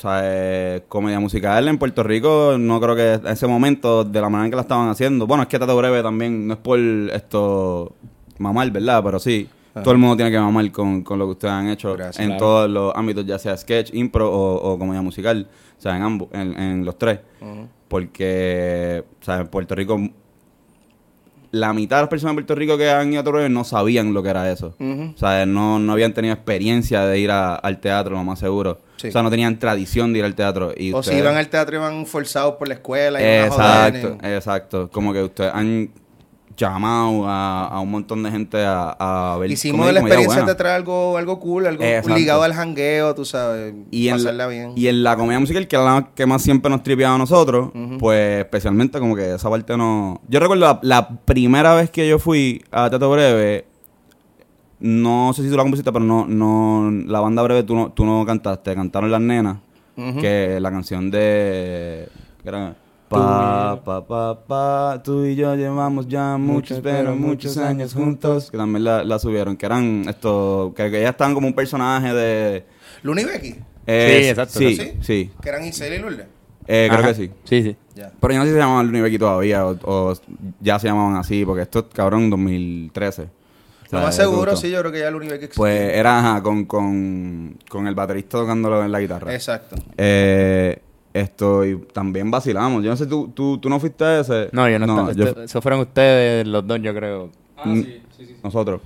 ¿Sabes? 0.03 0.81
Comedia 0.89 1.17
musical 1.21 1.65
en 1.69 1.77
Puerto 1.77 2.03
Rico, 2.03 2.57
no 2.59 2.81
creo 2.81 2.93
que 2.93 3.13
en 3.13 3.27
ese 3.27 3.47
momento, 3.47 4.03
de 4.03 4.19
la 4.19 4.27
manera 4.27 4.47
en 4.47 4.51
que 4.51 4.55
la 4.57 4.63
estaban 4.63 4.89
haciendo. 4.89 5.25
Bueno, 5.25 5.43
es 5.43 5.47
que 5.49 5.57
Tato 5.57 5.77
Breve 5.77 6.03
también, 6.03 6.45
no 6.45 6.55
es 6.55 6.59
por 6.59 6.77
esto 6.77 7.93
mamar, 8.37 8.69
¿verdad? 8.69 9.01
Pero 9.01 9.17
sí, 9.17 9.47
todo 9.81 9.93
el 9.93 9.99
mundo 9.99 10.17
tiene 10.17 10.29
que 10.29 10.37
mamar 10.39 10.69
con, 10.73 11.03
con 11.03 11.17
lo 11.19 11.25
que 11.27 11.31
ustedes 11.31 11.53
han 11.53 11.69
hecho 11.69 11.93
Gracias. 11.93 12.19
en 12.19 12.31
Claro. 12.31 12.39
todos 12.39 12.69
los 12.69 12.93
ámbitos, 12.97 13.25
ya 13.25 13.39
sea 13.39 13.55
sketch, 13.55 13.91
impro 13.93 14.29
o, 14.29 14.73
o 14.73 14.77
comedia 14.77 15.01
musical. 15.01 15.47
O 15.77 15.81
sea, 15.81 15.95
en 15.95 16.01
ambos, 16.03 16.27
en, 16.33 16.59
en 16.59 16.83
los 16.83 16.97
tres. 16.97 17.19
Porque, 17.87 19.05
o 19.21 19.23
sea, 19.23 19.39
en 19.39 19.47
Puerto 19.47 19.73
Rico 19.73 19.97
la 21.53 21.71
mitad 21.71 21.97
de 21.97 22.01
las 22.01 22.09
personas 22.09 22.31
de 22.33 22.41
Puerto 22.41 22.55
Rico 22.55 22.77
que 22.79 22.89
han 22.89 23.13
ido 23.13 23.19
a 23.19 23.23
Breve 23.23 23.47
no 23.47 23.63
sabían 23.63 24.11
lo 24.11 24.23
que 24.23 24.29
era 24.29 24.51
eso. 24.51 24.75
O 24.79 25.17
sea, 25.17 25.45
no, 25.45 25.77
no 25.77 25.93
habían 25.93 26.11
tenido 26.11 26.33
experiencia 26.33 27.05
de 27.05 27.19
ir 27.19 27.29
a- 27.29 27.53
al 27.53 27.79
teatro, 27.79 28.15
lo 28.15 28.23
más 28.23 28.39
seguro. 28.39 28.79
Sí. 28.97 29.09
O 29.09 29.11
sea, 29.11 29.21
no 29.21 29.29
tenían 29.29 29.59
tradición 29.59 30.13
de 30.13 30.19
ir 30.19 30.25
al 30.25 30.33
teatro. 30.33 30.73
Y 30.75 30.93
O 30.93 31.03
si 31.03 31.13
iban 31.13 31.37
al 31.37 31.49
teatro 31.49 31.75
iban 31.75 32.07
forzados 32.07 32.55
por 32.55 32.67
la 32.67 32.73
escuela. 32.73 33.21
iban 33.21 33.51
a 33.51 33.51
joder, 33.51 33.95
Exacto, 33.95 34.17
y- 34.27 34.31
exacto. 34.31 34.89
Como 34.91 35.13
que 35.13 35.21
ustedes 35.23 35.51
han 35.53 35.91
llamado 36.57 37.27
a, 37.27 37.67
a 37.67 37.79
un 37.79 37.89
montón 37.91 38.21
de 38.23 38.31
gente 38.31 38.63
a, 38.63 38.95
a 39.33 39.37
ver 39.37 39.51
Hicimos 39.51 39.79
comedia- 39.81 39.93
la 39.93 39.99
experiencia 40.01 40.37
buena. 40.41 40.51
de 40.51 40.55
traer 40.57 40.75
algo, 40.75 41.17
algo 41.17 41.39
cool, 41.39 41.65
algo 41.67 41.83
Exacto. 41.83 42.15
ligado 42.17 42.43
al 42.43 42.53
jangueo, 42.53 43.15
tú 43.15 43.25
sabes, 43.25 43.73
y 43.91 44.07
en, 44.07 44.15
pasarla 44.17 44.47
bien. 44.47 44.73
y 44.75 44.87
en 44.87 45.03
la 45.03 45.15
comedia 45.15 45.39
musical, 45.39 45.67
que 45.67 45.75
era 45.75 45.85
la 45.85 46.09
que 46.15 46.25
más 46.25 46.41
siempre 46.41 46.69
nos 46.69 46.83
tripeaba 46.83 47.15
a 47.15 47.17
nosotros, 47.17 47.71
pues 47.99 48.39
especialmente 48.39 48.99
como 48.99 49.15
que 49.15 49.33
esa 49.35 49.49
parte 49.49 49.75
no... 49.77 50.21
Yo 50.27 50.39
recuerdo 50.39 50.65
la, 50.65 50.79
la 50.83 51.09
primera 51.09 51.73
vez 51.75 51.89
que 51.89 52.07
yo 52.07 52.19
fui 52.19 52.63
a 52.71 52.89
Teatro 52.89 53.09
Breve, 53.11 53.65
no 54.79 55.31
sé 55.33 55.43
si 55.43 55.49
tú 55.49 55.55
la 55.55 55.63
compusiste, 55.63 55.91
pero 55.91 56.03
no, 56.03 56.25
no, 56.27 56.91
la 57.07 57.19
banda 57.21 57.41
breve 57.41 57.63
tú 57.63 57.75
no, 57.75 57.91
tú 57.91 58.05
no 58.05 58.25
cantaste, 58.25 58.75
cantaron 58.75 59.09
las 59.11 59.21
nenas, 59.21 59.57
que 60.19 60.57
la 60.59 60.71
canción 60.71 61.09
de, 61.11 62.09
que 62.41 62.49
era, 62.49 62.75
pa, 63.13 63.83
pa, 63.83 64.07
pa, 64.07 64.45
pa, 64.45 65.03
tú 65.03 65.25
y 65.25 65.35
yo 65.35 65.55
llevamos 65.55 66.07
ya 66.07 66.37
muchos, 66.37 66.79
pero 66.81 67.15
muchos 67.15 67.57
años 67.57 67.93
juntos, 67.93 68.51
que 68.51 68.57
también 68.57 68.83
la, 68.83 69.03
la 69.03 69.19
subieron, 69.19 69.55
que 69.55 69.65
eran 69.65 70.05
esto, 70.07 70.73
que, 70.75 70.89
que 70.89 70.99
ellas 70.99 71.11
estaban 71.11 71.33
como 71.33 71.47
un 71.47 71.53
personaje 71.53 72.13
de... 72.13 72.65
Luni 73.03 73.23
Becky, 73.23 73.55
eh, 73.85 74.19
Sí, 74.21 74.29
exacto. 74.29 74.59
Sí, 74.59 74.75
¿sí? 74.75 74.93
sí, 75.01 75.31
que 75.41 75.49
eran 75.49 75.63
Isel 75.65 75.93
y 75.93 75.97
Lourdes. 75.99 76.27
Eh, 76.67 76.87
creo 76.89 77.03
que 77.05 77.13
sí. 77.13 77.31
Sí, 77.43 77.63
sí. 77.63 77.75
Ya. 77.95 78.11
Pero 78.19 78.33
yo 78.33 78.39
no 78.39 78.45
sé 78.45 78.51
si 78.51 78.53
se 78.53 78.59
llamaban 78.59 78.87
Unibecky 78.87 79.19
todavía 79.19 79.65
o, 79.65 79.77
o 79.83 80.13
ya 80.59 80.79
se 80.79 80.87
llamaban 80.87 81.17
así, 81.17 81.45
porque 81.45 81.63
esto 81.63 81.79
es 81.79 81.85
cabrón 81.93 82.29
2013. 82.29 83.23
O 83.23 83.25
sea, 83.89 83.99
Lo 83.99 84.05
más 84.05 84.15
seguro, 84.15 84.55
sí, 84.55 84.71
yo 84.71 84.79
creo 84.79 84.91
que 84.91 84.99
ya 84.99 85.11
Luni 85.11 85.27
Becky 85.27 85.45
existía. 85.45 85.57
Pues 85.57 85.93
era 85.93 86.19
ajá, 86.19 86.41
con, 86.41 86.65
con, 86.65 87.57
con 87.69 87.87
el 87.87 87.95
baterista 87.95 88.39
tocándolo 88.39 88.83
en 88.83 88.91
la 88.91 88.99
guitarra. 88.99 89.33
Exacto. 89.33 89.75
Eh, 89.97 90.79
esto, 91.13 91.65
y 91.65 91.77
también 91.93 92.31
vacilamos. 92.31 92.83
Yo 92.83 92.89
no 92.89 92.97
sé, 92.97 93.05
¿tú, 93.05 93.29
tú, 93.33 93.57
tú 93.59 93.69
no 93.69 93.79
fuiste 93.79 94.03
a 94.03 94.19
ese? 94.19 94.49
No, 94.51 94.67
yo 94.69 94.79
no, 94.79 94.85
estaba. 94.85 95.11
yo 95.13 95.25
Este- 95.27 95.43
Eso 95.45 95.61
fueron 95.61 95.81
ustedes 95.81 96.47
los 96.47 96.65
dos, 96.65 96.79
yo 96.81 96.93
creo. 96.93 97.29
Ah, 97.57 97.63
Mm. 97.65 97.83
sí, 97.83 98.01
sí, 98.17 98.25
sí. 98.25 98.35
Nosotros. 98.43 98.81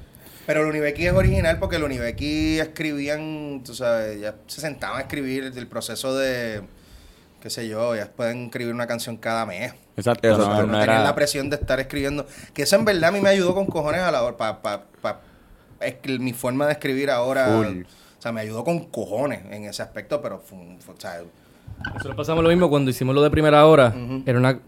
Pero 0.45 0.61
el 0.61 0.67
Unibecky 0.67 1.05
es 1.07 1.13
original 1.13 1.59
porque 1.59 1.75
el 1.78 1.84
Unibecky 1.84 2.59
escribían, 2.59 3.61
tú 3.65 3.73
sabes, 3.73 4.19
ya 4.21 4.36
se 4.47 4.61
sentaban 4.61 4.97
a 4.97 5.01
escribir 5.01 5.51
el 5.55 5.67
proceso 5.67 6.15
de, 6.15 6.61
qué 7.41 7.49
sé 7.49 7.67
yo, 7.67 7.95
ya 7.95 8.07
pueden 8.09 8.45
escribir 8.45 8.73
una 8.73 8.88
canción 8.88 9.17
cada 9.17 9.45
mes. 9.45 9.73
Exacto. 9.97 10.28
Eso, 10.28 10.38
no, 10.38 10.45
No, 10.47 10.53
no 10.53 10.61
tenían 10.80 10.84
era... 10.84 11.03
la 11.03 11.15
presión 11.15 11.49
de 11.49 11.57
estar 11.57 11.80
escribiendo. 11.80 12.25
Que 12.53 12.63
eso 12.63 12.75
en 12.78 12.86
verdad 12.86 13.09
a 13.09 13.11
mí 13.11 13.19
me 13.19 13.30
ayudó 13.30 13.53
con 13.55 13.65
cojones 13.65 14.01
a 14.01 14.11
la 14.11 14.23
hora, 14.23 14.38
pa, 14.38 14.61
pa, 14.61 14.84
pa- 15.01 15.21
es 15.82 15.95
que 15.95 16.17
mi 16.19 16.32
forma 16.34 16.65
de 16.65 16.73
escribir 16.73 17.09
ahora, 17.11 17.47
Full. 17.47 17.82
o 17.84 18.21
sea, 18.21 18.32
me 18.32 18.39
ayudó 18.41 18.63
con 18.63 18.86
cojones 18.86 19.41
en 19.51 19.65
ese 19.65 19.82
aspecto, 19.82 20.21
pero 20.21 20.39
fue, 20.39 20.57
un- 20.57 20.80
fue- 20.80 20.95
o 20.95 20.99
sea, 20.99 21.21
Nosotros 21.93 22.15
pasamos 22.15 22.43
lo 22.43 22.49
mismo 22.49 22.70
cuando 22.70 22.91
hicimos 22.91 23.15
lo 23.15 23.22
de 23.22 23.30
primera 23.30 23.65
hora. 23.65 23.93
Era 24.26 24.39
una 24.39 24.59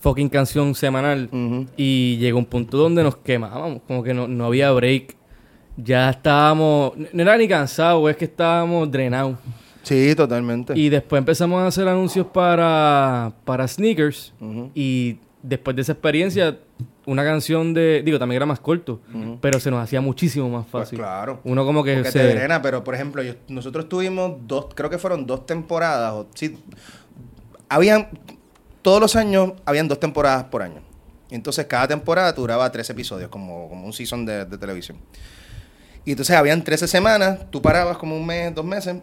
fucking 0.00 0.28
canción 0.28 0.74
semanal. 0.74 1.28
Y 1.76 2.16
llegó 2.18 2.38
un 2.38 2.46
punto 2.46 2.76
donde 2.76 3.02
nos 3.02 3.16
quemábamos. 3.16 3.82
Como 3.86 4.02
que 4.02 4.14
no, 4.14 4.28
no 4.28 4.46
había 4.46 4.70
break. 4.72 5.16
Ya 5.76 6.10
estábamos. 6.10 6.92
No 7.12 7.22
era 7.22 7.36
ni 7.36 7.48
cansados, 7.48 8.08
es 8.10 8.16
que 8.16 8.24
estábamos 8.26 8.90
drenados. 8.90 9.36
sí, 9.82 10.14
totalmente. 10.14 10.72
Y 10.78 10.88
después 10.88 11.18
empezamos 11.18 11.60
a 11.60 11.66
hacer 11.66 11.86
anuncios 11.88 12.26
para, 12.26 13.32
para 13.44 13.66
sneakers. 13.68 14.32
Y 14.74 15.18
después 15.42 15.76
de 15.76 15.82
esa 15.82 15.92
experiencia, 15.92 16.58
una 17.06 17.24
canción 17.24 17.72
de. 17.72 18.02
Digo, 18.04 18.18
también 18.18 18.36
era 18.36 18.46
más 18.46 18.60
corto. 18.60 19.00
Pero 19.40 19.58
se 19.60 19.70
nos 19.70 19.82
hacía 19.82 20.00
muchísimo 20.00 20.48
más 20.50 20.66
Pues 20.70 20.84
fácil. 20.84 20.98
claro. 20.98 21.40
Uno 21.44 21.64
como 21.64 21.82
que 21.84 21.94
Porque 21.94 22.10
se. 22.10 22.18
te 22.20 22.28
drena, 22.34 22.60
pero 22.62 22.84
por 22.84 22.94
ejemplo, 22.94 23.22
yo- 23.22 23.34
nosotros 23.48 23.88
tuvimos 23.88 24.36
dos, 24.46 24.66
creo 24.74 24.90
que 24.90 24.98
fueron 24.98 25.26
dos 25.26 25.46
temporadas, 25.46 26.12
o 26.12 26.26
sí, 26.34 26.58
habían, 27.68 28.08
todos 28.82 29.00
los 29.00 29.16
años, 29.16 29.52
habían 29.64 29.88
dos 29.88 30.00
temporadas 30.00 30.44
por 30.44 30.62
año. 30.62 30.80
Entonces 31.30 31.66
cada 31.66 31.88
temporada 31.88 32.32
duraba 32.32 32.70
tres 32.70 32.88
episodios, 32.90 33.28
como, 33.30 33.68
como 33.68 33.86
un 33.86 33.92
season 33.92 34.24
de, 34.24 34.44
de 34.44 34.58
televisión. 34.58 34.98
Y 36.04 36.12
entonces 36.12 36.36
habían 36.36 36.62
13 36.62 36.86
semanas, 36.86 37.50
tú 37.50 37.60
parabas 37.60 37.98
como 37.98 38.16
un 38.16 38.24
mes, 38.24 38.54
dos 38.54 38.64
meses, 38.64 38.96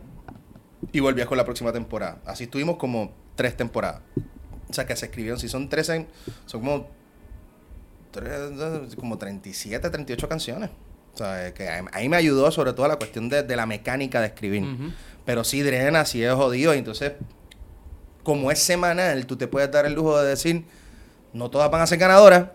y 0.94 1.00
volvías 1.02 1.28
con 1.28 1.38
la 1.38 1.44
próxima 1.44 1.74
temporada. 1.74 2.20
Así 2.26 2.46
estuvimos 2.46 2.78
como 2.78 3.12
tres 3.36 3.58
temporadas. 3.58 4.02
O 4.70 4.74
sea 4.74 4.86
que 4.88 4.96
se 4.96 5.06
escribieron, 5.08 5.38
si 5.38 5.50
son 5.50 5.68
13, 5.68 6.08
son 6.46 6.62
como, 6.62 6.88
tres- 8.14 8.96
como 8.96 9.18
37, 9.18 9.90
38 9.90 10.30
canciones. 10.30 10.70
O 11.14 11.18
sea, 11.18 11.54
que 11.54 11.68
ahí 11.92 12.08
me 12.10 12.16
ayudó 12.18 12.50
sobre 12.52 12.72
todo 12.74 12.88
la 12.88 12.96
cuestión 12.96 13.28
de, 13.30 13.44
de 13.44 13.56
la 13.58 13.66
mecánica 13.66 14.22
de 14.22 14.28
escribir. 14.28 14.66
Pero 15.26 15.44
sí 15.44 15.62
drena, 15.62 16.06
sí 16.06 16.24
es 16.24 16.34
jodido. 16.34 16.74
Y 16.74 16.78
entonces, 16.78 17.12
como 18.24 18.50
es 18.52 18.60
semanal, 18.60 19.26
tú 19.26 19.36
te 19.36 19.48
puedes 19.48 19.70
dar 19.72 19.86
el 19.86 19.94
lujo 19.94 20.18
de 20.22 20.30
decir, 20.30 20.64
no 21.34 21.50
todas 21.50 21.70
van 21.70 21.82
a 21.82 21.88
ser 21.88 22.00
ganadoras. 22.00 22.46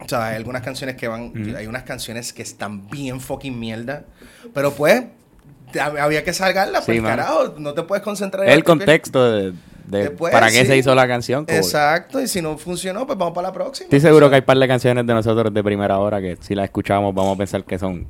O 0.00 0.08
sea, 0.08 0.26
hay 0.28 0.36
algunas 0.36 0.62
canciones 0.62 0.94
que 0.96 1.08
van, 1.08 1.32
hay 1.56 1.66
unas 1.66 1.82
canciones 1.82 2.32
que 2.32 2.42
están 2.42 2.88
bien 2.88 3.20
fucking 3.20 3.58
mierda. 3.58 4.04
Pero 4.54 4.72
pues, 4.72 5.02
había 5.80 6.22
que 6.24 6.32
salgarlas, 6.32 6.84
Sí, 6.84 6.92
pues 6.92 7.02
carajo, 7.02 7.54
no 7.58 7.74
te 7.74 7.82
puedes 7.82 8.04
concentrar 8.04 8.44
en 8.46 8.52
El 8.52 8.60
que- 8.60 8.64
contexto 8.64 9.30
de, 9.32 9.52
de 9.84 10.08
Después, 10.08 10.32
para 10.32 10.48
qué 10.50 10.60
sí. 10.62 10.66
se 10.66 10.76
hizo 10.76 10.94
la 10.94 11.06
canción. 11.06 11.44
Exacto, 11.48 12.20
y 12.20 12.26
si 12.28 12.40
no 12.42 12.56
funcionó, 12.58 13.06
pues 13.06 13.18
vamos 13.18 13.34
para 13.34 13.48
la 13.48 13.52
próxima. 13.52 13.84
Estoy 13.84 14.00
seguro 14.00 14.28
que 14.30 14.36
hay 14.36 14.42
par 14.42 14.58
de 14.58 14.66
canciones 14.68 15.06
de 15.06 15.14
nosotros 15.14 15.52
de 15.52 15.62
primera 15.62 15.98
hora 15.98 16.20
que 16.20 16.36
si 16.40 16.54
las 16.54 16.64
escuchamos 16.64 17.14
vamos 17.14 17.34
a 17.34 17.38
pensar 17.38 17.64
que 17.64 17.78
son 17.78 18.06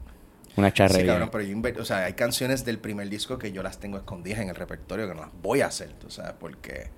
una 0.56 0.68
Sí, 0.68 0.74
charrería. 0.74 1.06
cabrón, 1.12 1.30
pero 1.32 1.42
yo 1.44 1.56
o 1.80 1.84
sea, 1.84 2.04
hay 2.04 2.12
canciones 2.12 2.64
del 2.64 2.78
primer 2.78 3.08
disco 3.08 3.38
que 3.38 3.50
yo 3.50 3.62
las 3.62 3.78
tengo 3.78 3.96
escondidas 3.96 4.38
en 4.40 4.50
el 4.50 4.54
repertorio 4.54 5.08
que 5.08 5.14
no 5.14 5.22
las 5.22 5.30
voy 5.42 5.62
a 5.62 5.66
hacer, 5.66 5.92
tú 5.94 6.10
sabes, 6.10 6.34
porque 6.38 6.90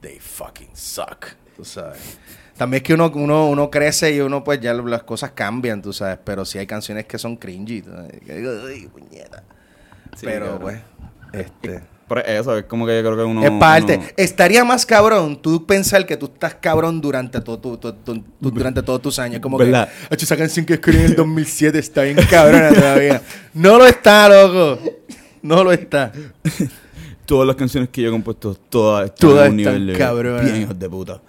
they 0.00 0.18
fucking 0.20 0.70
suck, 0.74 1.26
tú 1.56 1.64
sabes. 1.64 2.18
También 2.56 2.82
es 2.82 2.86
que 2.86 2.94
uno, 2.94 3.10
uno, 3.14 3.48
uno 3.48 3.68
crece 3.70 4.12
y 4.14 4.20
uno 4.20 4.44
pues 4.44 4.60
ya 4.60 4.74
las 4.74 5.02
cosas 5.02 5.32
cambian, 5.32 5.82
tú 5.82 5.92
sabes, 5.92 6.18
pero 6.24 6.44
sí 6.44 6.58
hay 6.58 6.66
canciones 6.68 7.06
que 7.06 7.18
son 7.18 7.36
cringy, 7.36 7.82
tú 7.82 7.90
sabes, 7.90 8.20
que 8.20 8.34
digo, 8.36 8.52
"Ay, 8.68 8.86
puñeta". 8.86 9.42
Sí, 10.16 10.26
pero 10.26 10.46
cabrón. 10.58 10.60
pues, 10.62 11.44
este... 11.46 11.82
Pero 12.10 12.24
eso, 12.26 12.58
es 12.58 12.64
como 12.64 12.86
que 12.86 12.96
yo 12.96 13.02
creo 13.04 13.16
que 13.18 13.22
uno... 13.22 13.44
es 13.44 13.50
parte. 13.52 13.98
uno- 13.98 14.06
Estaría 14.16 14.64
más 14.64 14.84
cabrón 14.84 15.40
tú 15.40 15.64
pensar 15.64 16.04
que 16.06 16.16
tú 16.16 16.26
estás 16.26 16.56
cabrón 16.56 17.00
durante, 17.00 17.40
todo 17.40 17.56
tu- 17.60 17.76
tu- 17.76 17.92
tu- 17.92 18.20
tu- 18.20 18.50
durante 18.50 18.82
todos 18.82 19.00
tus 19.00 19.16
años. 19.20 19.38
Como 19.40 19.56
¿Verdad? 19.56 19.88
que, 20.08 20.14
"Acho, 20.16 20.24
esa 20.24 20.36
canción 20.36 20.66
que 20.66 20.74
escribí 20.74 20.98
en 20.98 21.04
el 21.04 21.14
2007 21.14 21.78
está 21.78 22.02
bien 22.02 22.16
cabrona 22.28 22.70
todavía. 22.74 23.22
No 23.54 23.78
lo 23.78 23.86
está, 23.86 24.28
loco. 24.28 24.82
No 25.40 25.62
lo 25.62 25.70
está. 25.72 26.10
Todas 27.26 27.46
las 27.46 27.54
canciones 27.54 27.88
que 27.90 28.02
yo 28.02 28.08
he 28.08 28.10
compuesto, 28.10 28.56
todas 28.68 29.04
están 29.04 29.30
Todas 29.30 29.46
a 29.46 29.50
un 29.52 29.60
están 29.60 29.74
nivel 29.74 29.86
de 29.92 29.98
cabronas. 29.98 30.44
bien 30.44 30.62
hijos 30.62 30.76
de 30.76 30.90
puta. 30.90 31.20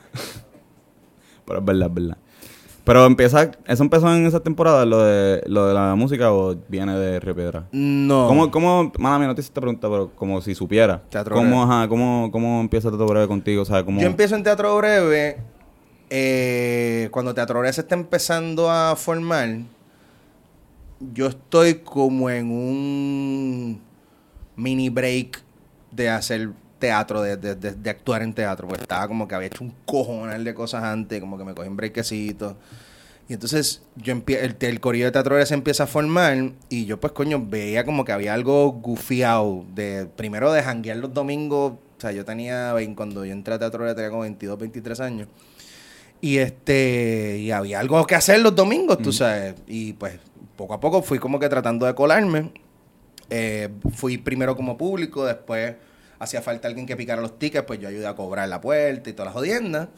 Pero 1.46 1.60
es 1.60 1.66
verdad, 1.66 1.88
es 1.90 1.94
verdad. 1.94 2.18
Pero 2.84 3.06
empieza, 3.06 3.52
¿eso 3.68 3.84
empezó 3.84 4.14
en 4.16 4.26
esa 4.26 4.40
temporada, 4.40 4.86
lo 4.86 5.04
de, 5.04 5.44
lo 5.46 5.68
de 5.68 5.74
la 5.74 5.94
música, 5.96 6.32
o 6.34 6.56
viene 6.68 6.98
de 6.98 7.20
Río 7.20 7.36
Piedra? 7.36 7.68
No. 7.72 8.28
¿Cómo, 8.28 8.50
cómo, 8.50 8.92
mala 8.98 9.20
mía, 9.20 9.28
no 9.28 9.36
te 9.36 9.42
hice 9.42 9.50
esta 9.50 9.62
pregunta, 9.62 9.88
pero 9.88 10.10
como 10.16 10.42
si 10.42 10.56
supiera. 10.56 11.02
Teatro 11.10 11.36
¿Cómo, 11.36 11.62
Breve. 11.64 11.74
ajá, 11.74 11.88
cómo, 11.88 12.30
cómo 12.32 12.60
empieza 12.60 12.90
Teatro 12.90 13.06
Breve 13.06 13.28
contigo? 13.28 13.62
O 13.62 13.66
sea, 13.66 13.84
¿cómo... 13.86 14.02
Yo 14.02 14.08
empiezo 14.08 14.36
en 14.36 14.44
Teatro 14.44 14.76
Breve. 14.78 15.38
eh, 16.10 17.08
cuando 17.12 17.34
Teatro 17.34 17.60
Breve 17.60 17.74
se 17.74 17.82
está 17.82 17.94
empezando 17.96 18.70
a 18.72 18.96
formar, 18.96 19.60
yo 21.14 21.28
estoy 21.28 21.76
como 21.76 22.30
en 22.30 22.52
un 22.52 23.82
mini 24.56 24.90
break 24.90 25.42
de 25.92 26.10
hacer 26.10 26.50
teatro, 26.82 27.22
de, 27.22 27.38
de- 27.38 27.56
de- 27.56 27.76
de 27.76 27.90
actuar 27.90 28.22
en 28.24 28.34
teatro, 28.34 28.68
porque 28.68 28.82
estaba 28.84 29.08
como 29.08 29.26
que 29.26 29.36
había 29.36 29.48
hecho 29.48 29.64
un 29.64 29.74
cojonal 29.86 30.44
de 30.44 30.54
cosas 30.54 30.84
antes, 30.84 31.22
como 31.22 31.38
que 31.38 31.46
me 31.46 31.54
cogí 31.56 31.70
un 31.70 31.78
breakcito. 31.78 32.58
Y 33.30 33.34
entonces 33.36 33.82
yo 33.96 34.14
el, 34.14 34.56
el 34.60 34.80
corillo 34.82 35.06
de 35.06 35.12
teatro 35.12 35.46
se 35.46 35.54
empieza 35.54 35.84
a 35.84 35.88
formar 35.88 36.52
y 36.68 36.84
yo 36.86 37.00
pues 37.00 37.14
coño 37.14 37.42
veía 37.42 37.86
como 37.86 38.04
que 38.04 38.12
había 38.12 38.34
algo 38.34 38.74
gufiado 38.74 39.64
de 39.74 40.06
primero 40.18 40.52
de 40.52 40.62
janguear 40.62 40.98
los 40.98 41.14
domingos, 41.14 41.74
o 41.74 42.02
sea, 42.02 42.12
yo 42.12 42.26
tenía 42.26 42.74
cuando 42.96 43.24
yo 43.24 43.32
entré 43.32 43.54
a 43.54 43.60
teatro 43.60 43.86
tenía 43.96 44.10
como 44.10 44.24
22, 44.24 44.60
23 44.60 45.00
años. 45.00 45.28
Y 46.20 46.38
este 46.40 47.38
y 47.40 47.52
había 47.52 47.80
algo 47.80 48.06
que 48.06 48.16
hacer 48.16 48.42
los 48.42 48.54
domingos, 48.54 48.98
tú 49.00 49.14
sabes, 49.14 49.56
y 49.66 49.94
pues 49.94 50.20
poco 50.58 50.74
a 50.74 50.80
poco 50.80 51.02
fui 51.02 51.18
como 51.18 51.40
que 51.40 51.48
tratando 51.48 51.86
de 51.86 51.96
colarme. 51.96 52.52
Eh, 53.30 53.70
fui 53.94 54.18
primero 54.18 54.58
como 54.58 54.78
público, 54.78 55.26
después 55.26 55.76
hacía 56.22 56.42
falta 56.44 56.68
alguien 56.68 56.86
que 56.86 56.96
picara 56.96 57.20
los 57.20 57.40
tickets, 57.40 57.66
pues 57.66 57.80
yo 57.80 57.88
ayudé 57.88 58.06
a 58.06 58.14
cobrar 58.16 58.48
la 58.48 58.62
puerta 58.62 59.10
y 59.10 59.14
todas 59.14 59.28
las 59.28 59.34
jodiendas. 59.34 59.90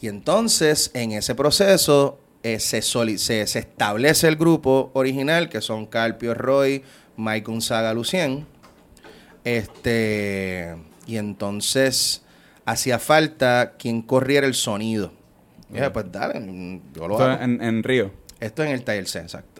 Y 0.00 0.06
entonces, 0.06 0.90
en 0.94 1.12
ese 1.12 1.34
proceso, 1.34 2.20
eh, 2.44 2.60
se, 2.60 2.80
se, 2.80 3.46
se 3.46 3.58
establece 3.58 4.28
el 4.28 4.36
grupo 4.36 4.90
original, 4.94 5.48
que 5.48 5.60
son 5.60 5.86
Carpio 5.86 6.34
Roy, 6.34 6.84
Mike 7.16 7.44
Gonzaga 7.46 7.92
Lucien. 7.92 8.46
Este, 9.42 10.76
y 11.06 11.16
entonces 11.16 12.22
hacía 12.64 12.98
falta 12.98 13.74
quien 13.78 14.02
corriera 14.02 14.46
el 14.46 14.54
sonido. 14.54 15.12
Y 15.70 15.74
dije, 15.74 15.90
pues 15.90 16.06
dale, 16.12 16.80
yo 16.94 17.08
lo 17.08 17.14
Esto 17.14 17.24
hago. 17.24 17.42
en, 17.42 17.62
en 17.62 17.82
Río. 17.82 18.12
Esto 18.38 18.62
en 18.62 18.70
el 18.70 18.84
taller 18.84 19.08
C, 19.08 19.18
exacto. 19.20 19.53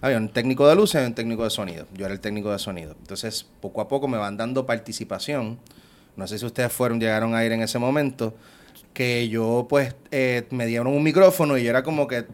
Había 0.00 0.16
un 0.16 0.28
técnico 0.28 0.68
de 0.68 0.76
luces 0.76 1.02
y 1.02 1.06
un 1.06 1.14
técnico 1.14 1.44
de 1.44 1.50
sonido. 1.50 1.86
Yo 1.94 2.04
era 2.04 2.14
el 2.14 2.20
técnico 2.20 2.52
de 2.52 2.58
sonido. 2.58 2.94
Entonces, 3.00 3.46
poco 3.60 3.80
a 3.80 3.88
poco 3.88 4.06
me 4.06 4.16
van 4.16 4.36
dando 4.36 4.64
participación. 4.64 5.58
No 6.16 6.26
sé 6.26 6.38
si 6.38 6.46
ustedes 6.46 6.72
fueron, 6.72 7.00
llegaron 7.00 7.34
a 7.34 7.44
ir 7.44 7.52
en 7.52 7.62
ese 7.62 7.78
momento. 7.78 8.34
Que 8.92 9.28
yo, 9.28 9.66
pues, 9.68 9.96
eh, 10.10 10.46
me 10.50 10.66
dieron 10.66 10.86
un 10.88 11.02
micrófono 11.02 11.58
y 11.58 11.64
yo 11.64 11.70
era 11.70 11.82
como 11.82 12.06
que 12.06 12.26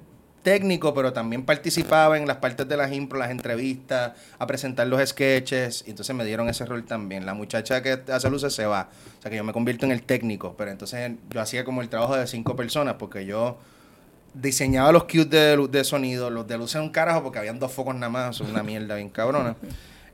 técnico, 0.42 0.92
pero 0.92 1.14
también 1.14 1.44
participaba 1.44 2.18
en 2.18 2.28
las 2.28 2.36
partes 2.36 2.68
de 2.68 2.76
las 2.76 2.92
impro, 2.92 3.18
las 3.18 3.30
entrevistas, 3.30 4.12
a 4.38 4.46
presentar 4.46 4.86
los 4.86 5.08
sketches. 5.08 5.84
Entonces 5.86 6.14
me 6.14 6.24
dieron 6.26 6.50
ese 6.50 6.66
rol 6.66 6.84
también. 6.84 7.24
La 7.24 7.32
muchacha 7.32 7.82
que 7.82 7.98
hace 8.12 8.28
luces 8.30 8.54
se 8.54 8.66
va. 8.66 8.90
O 9.18 9.22
sea, 9.22 9.30
que 9.30 9.38
yo 9.38 9.44
me 9.44 9.54
convierto 9.54 9.86
en 9.86 9.92
el 9.92 10.02
técnico. 10.02 10.54
Pero 10.56 10.70
entonces 10.70 11.12
yo 11.30 11.40
hacía 11.40 11.64
como 11.64 11.80
el 11.80 11.88
trabajo 11.88 12.14
de 12.14 12.26
cinco 12.26 12.54
personas 12.54 12.96
porque 12.98 13.24
yo 13.24 13.56
diseñaba 14.35 14.93
los 14.93 15.05
cues 15.05 15.30
de, 15.30 15.57
de 15.70 15.85
sonido, 15.85 16.30
los 16.30 16.47
de 16.47 16.59
luz 16.59 16.74
en 16.74 16.82
un 16.82 16.91
carajo 16.91 17.22
porque 17.22 17.39
habían 17.39 17.59
dos 17.59 17.72
focos 17.72 17.95
nada 17.95 18.11
más, 18.11 18.41
una 18.41 18.62
mierda 18.62 18.97
bien 18.97 19.09
cabrona. 19.09 19.57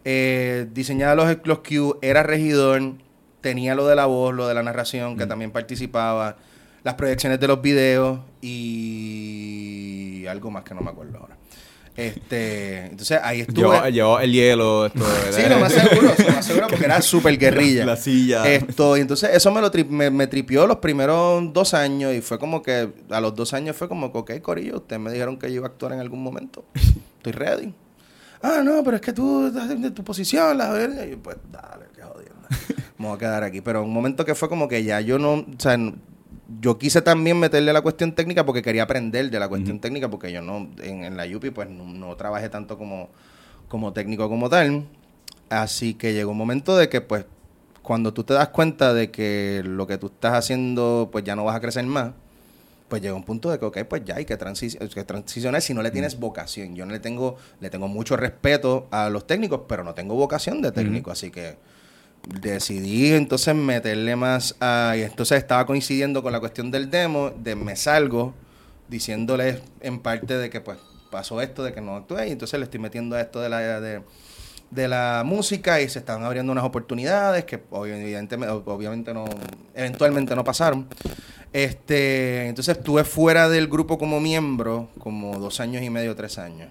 Eh, 0.03 0.66
diseñaba 0.73 1.14
los, 1.14 1.37
los 1.45 1.59
cues, 1.59 1.93
era 2.01 2.23
regidor, 2.23 2.95
tenía 3.43 3.75
lo 3.75 3.87
de 3.87 3.95
la 3.95 4.07
voz, 4.07 4.35
lo 4.35 4.49
de 4.49 4.55
la 4.55 4.62
narración, 4.62 5.18
que 5.18 5.27
también 5.27 5.51
participaba, 5.51 6.39
las 6.83 6.95
proyecciones 6.95 7.39
de 7.39 7.47
los 7.47 7.61
videos 7.61 8.21
y 8.41 10.25
algo 10.27 10.51
más 10.51 10.64
que 10.64 10.75
no 10.75 10.81
me 10.81 10.89
acuerdo 10.89 11.18
ahora. 11.18 11.37
Este, 12.01 12.86
entonces 12.86 13.18
ahí 13.22 13.40
estuve. 13.42 13.57
Llevó, 13.62 13.88
llevó 13.88 14.20
el 14.20 14.32
hielo, 14.32 14.86
esto. 14.86 15.05
Sí, 15.30 15.42
lo 15.48 15.59
más 15.59 15.72
seguro, 15.72 16.12
lo 16.18 16.32
más 16.32 16.46
seguro 16.46 16.66
porque 16.68 16.84
era 16.84 17.03
súper 17.03 17.38
guerrilla. 17.38 17.84
La 17.84 17.96
silla. 17.96 18.46
Esto, 18.51 18.96
y 18.96 19.01
entonces 19.01 19.30
eso 19.32 19.51
me 19.51 19.61
lo 19.61 19.70
tri- 19.70 19.88
me, 19.88 20.11
me 20.11 20.26
tripió 20.26 20.66
los 20.66 20.78
primeros 20.78 21.53
dos 21.53 21.74
años 21.74 22.14
y 22.14 22.20
fue 22.20 22.38
como 22.38 22.62
que 22.62 22.88
a 23.11 23.20
los 23.20 23.34
dos 23.34 23.53
años 23.55 23.76
fue 23.76 23.88
como 23.88 24.12
que, 24.12 24.18
ok, 24.18 24.42
Corillo, 24.42 24.76
ustedes 24.76 25.01
me 25.01 25.12
dijeron 25.12 25.38
que 25.38 25.48
yo 25.48 25.57
iba 25.57 25.66
a 25.66 25.70
actuar 25.70 25.92
en 25.92 26.01
algún 26.01 26.22
momento. 26.22 26.64
Estoy 27.18 27.32
ready. 27.32 27.74
Ah, 28.42 28.62
no, 28.64 28.82
pero 28.82 28.96
es 28.96 29.03
que 29.03 29.12
tú 29.12 29.48
estás 29.48 29.70
en 29.70 29.92
tu 29.94 30.03
posición, 30.03 30.57
la 30.57 30.70
verga. 30.70 31.05
Y 31.05 31.11
yo, 31.11 31.18
pues 31.18 31.36
dale, 31.53 31.84
qué 31.94 32.03
jodienda. 32.03 32.48
Me 32.96 33.07
voy 33.07 33.16
a 33.16 33.18
quedar 33.18 33.44
aquí. 33.44 33.61
Pero 33.61 33.82
un 33.82 33.92
momento 33.92 34.24
que 34.24 34.34
fue 34.34 34.48
como 34.48 34.66
que 34.68 34.82
ya 34.82 35.01
yo 35.03 35.18
no, 35.18 35.32
o 35.34 35.46
sea, 35.59 35.76
yo 36.59 36.78
quise 36.78 37.03
también 37.03 37.38
meterle 37.38 37.72
la 37.72 37.82
cuestión 37.82 38.12
técnica 38.12 38.44
porque 38.44 38.62
quería 38.62 38.82
aprender 38.82 39.30
de 39.30 39.38
la 39.38 39.48
cuestión 39.48 39.78
técnica 39.78 40.09
porque 40.09 40.32
yo 40.32 40.42
no, 40.42 40.68
en, 40.82 41.05
en 41.05 41.16
la 41.16 41.24
UPI 41.24 41.51
pues 41.51 41.70
no, 41.70 41.84
no 41.84 42.16
trabajé 42.16 42.48
tanto 42.48 42.76
como, 42.76 43.09
como 43.68 43.92
técnico 43.92 44.28
como 44.28 44.48
tal. 44.48 44.84
Así 45.48 45.94
que 45.94 46.12
llegó 46.12 46.32
un 46.32 46.38
momento 46.38 46.76
de 46.76 46.88
que 46.88 47.01
pues 47.01 47.24
cuando 47.82 48.12
tú 48.12 48.24
te 48.24 48.34
das 48.34 48.48
cuenta 48.48 48.92
de 48.94 49.11
que 49.11 49.62
lo 49.64 49.86
que 49.86 49.98
tú 49.98 50.09
estás 50.09 50.34
haciendo 50.34 51.09
pues 51.12 51.24
ya 51.24 51.36
no 51.36 51.44
vas 51.44 51.57
a 51.57 51.61
crecer 51.61 51.84
más, 51.86 52.12
pues 52.88 53.01
llega 53.01 53.14
un 53.14 53.22
punto 53.22 53.51
de 53.51 53.59
que, 53.59 53.64
ok, 53.64 53.78
pues 53.88 54.05
ya 54.05 54.16
hay 54.16 54.24
que, 54.24 54.36
que 54.36 55.05
transicionar 55.05 55.62
si 55.62 55.72
no 55.72 55.80
le 55.80 55.92
tienes 55.92 56.18
vocación. 56.18 56.74
Yo 56.74 56.84
no 56.84 56.92
le 56.92 56.98
tengo, 56.98 57.36
le 57.61 57.70
tengo 57.70 57.86
mucho 57.86 58.16
respeto 58.16 58.88
a 58.90 59.09
los 59.09 59.26
técnicos, 59.26 59.62
pero 59.68 59.84
no 59.84 59.94
tengo 59.94 60.16
vocación 60.16 60.61
de 60.61 60.72
técnico, 60.72 61.12
así 61.12 61.30
que 61.30 61.57
decidí 62.27 63.12
entonces 63.12 63.55
meterle 63.55 64.16
más 64.16 64.57
a... 64.61 64.95
Y 64.97 65.03
entonces 65.03 65.39
estaba 65.39 65.66
coincidiendo 65.66 66.23
con 66.23 66.33
la 66.33 66.41
cuestión 66.41 66.71
del 66.71 66.91
demo, 66.91 67.31
de 67.31 67.55
me 67.55 67.77
salgo, 67.77 68.35
diciéndole 68.89 69.62
en 69.81 70.01
parte 70.01 70.37
de 70.37 70.51
que 70.51 70.61
pues 70.61 70.79
pasó 71.11 71.41
esto, 71.41 71.62
de 71.64 71.73
que 71.73 71.81
no 71.81 71.97
actué, 71.97 72.29
y 72.29 72.33
entonces 72.33 72.59
le 72.59 72.64
estoy 72.64 72.81
metiendo 72.81 73.16
a 73.16 73.21
esto 73.21 73.41
de 73.41 73.49
la... 73.49 73.81
De, 73.81 74.03
de 74.71 74.87
la 74.87 75.25
música 75.27 75.81
y 75.81 75.89
se 75.89 75.99
están 75.99 76.23
abriendo 76.23 76.53
unas 76.53 76.62
oportunidades 76.62 77.45
que 77.45 77.61
obvi- 77.71 78.01
evidentemente, 78.01 78.55
obviamente 78.55 79.12
no, 79.12 79.25
eventualmente 79.75 80.37
no 80.37 80.45
pasaron. 80.45 80.87
Este, 81.53 82.47
entonces 82.47 82.79
estuve 82.79 83.03
fuera 83.03 83.49
del 83.49 83.66
grupo 83.66 83.99
como 83.99 84.21
miembro 84.21 84.89
como 85.01 85.41
dos 85.41 85.59
años 85.59 85.83
y 85.83 85.91
medio, 85.91 86.14
tres 86.14 86.39
años. 86.39 86.71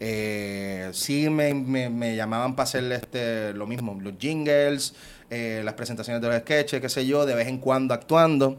Eh, 0.00 0.90
sí 0.92 1.28
me, 1.28 1.54
me- 1.54 2.16
llamaban 2.16 2.54
para 2.54 2.64
hacer 2.64 2.90
este, 2.92 3.52
lo 3.54 3.66
mismo, 3.66 3.98
los 4.00 4.14
jingles, 4.18 4.94
eh, 5.30 5.62
las 5.64 5.74
presentaciones 5.74 6.22
de 6.22 6.28
los 6.28 6.38
sketches, 6.38 6.80
qué 6.80 6.88
sé 6.88 7.06
yo, 7.06 7.26
de 7.26 7.34
vez 7.34 7.48
en 7.48 7.58
cuando 7.58 7.94
actuando. 7.94 8.58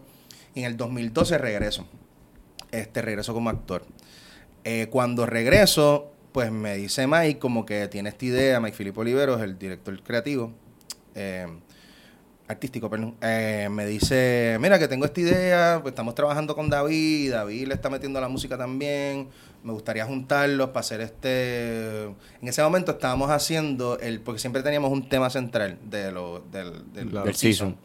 Y 0.56 0.60
en 0.62 0.66
el 0.66 0.78
2012 0.78 1.38
regreso. 1.38 1.88
Este, 2.72 3.02
regreso 3.02 3.34
como 3.34 3.50
actor. 3.50 3.86
Eh, 4.64 4.88
cuando 4.92 5.26
regreso, 5.26 6.12
pues 6.34 6.52
me 6.52 6.76
dice 6.76 7.08
Mike 7.08 7.40
como 7.40 7.66
que 7.66 7.88
tiene 7.88 8.10
esta 8.10 8.26
idea, 8.26 8.60
Mike 8.60 8.76
Filipe 8.76 9.00
Oliveros, 9.00 9.42
el 9.42 9.58
director 9.58 10.02
creativo, 10.04 10.52
eh, 11.16 11.48
artístico, 12.48 12.90
perdón, 12.90 13.16
me 13.22 13.86
dice, 13.86 14.58
mira 14.60 14.80
que 14.80 14.88
tengo 14.88 15.06
esta 15.06 15.22
idea, 15.22 15.80
pues 15.82 15.92
estamos 15.92 16.16
trabajando 16.16 16.56
con 16.56 16.68
David, 16.70 17.32
David 17.32 17.68
le 17.68 17.74
está 17.76 17.90
metiendo 17.92 18.20
la 18.20 18.28
música 18.28 18.58
también, 18.58 19.28
me 19.64 19.74
gustaría 19.74 20.06
juntarlos 20.06 20.70
para 20.70 20.80
hacer 20.82 21.02
este... 21.02 22.04
En 22.04 22.48
ese 22.48 22.62
momento 22.64 22.92
estábamos 22.94 23.30
haciendo, 23.30 24.00
el 24.00 24.22
porque 24.22 24.40
siempre 24.40 24.64
teníamos 24.64 24.92
un 24.92 25.10
tema 25.10 25.30
central 25.30 25.78
de 25.84 26.12
lo, 26.12 26.44
del, 26.52 26.94
del, 26.94 27.10
Claro. 27.10 27.26
Del 27.26 27.36
season. 27.36 27.76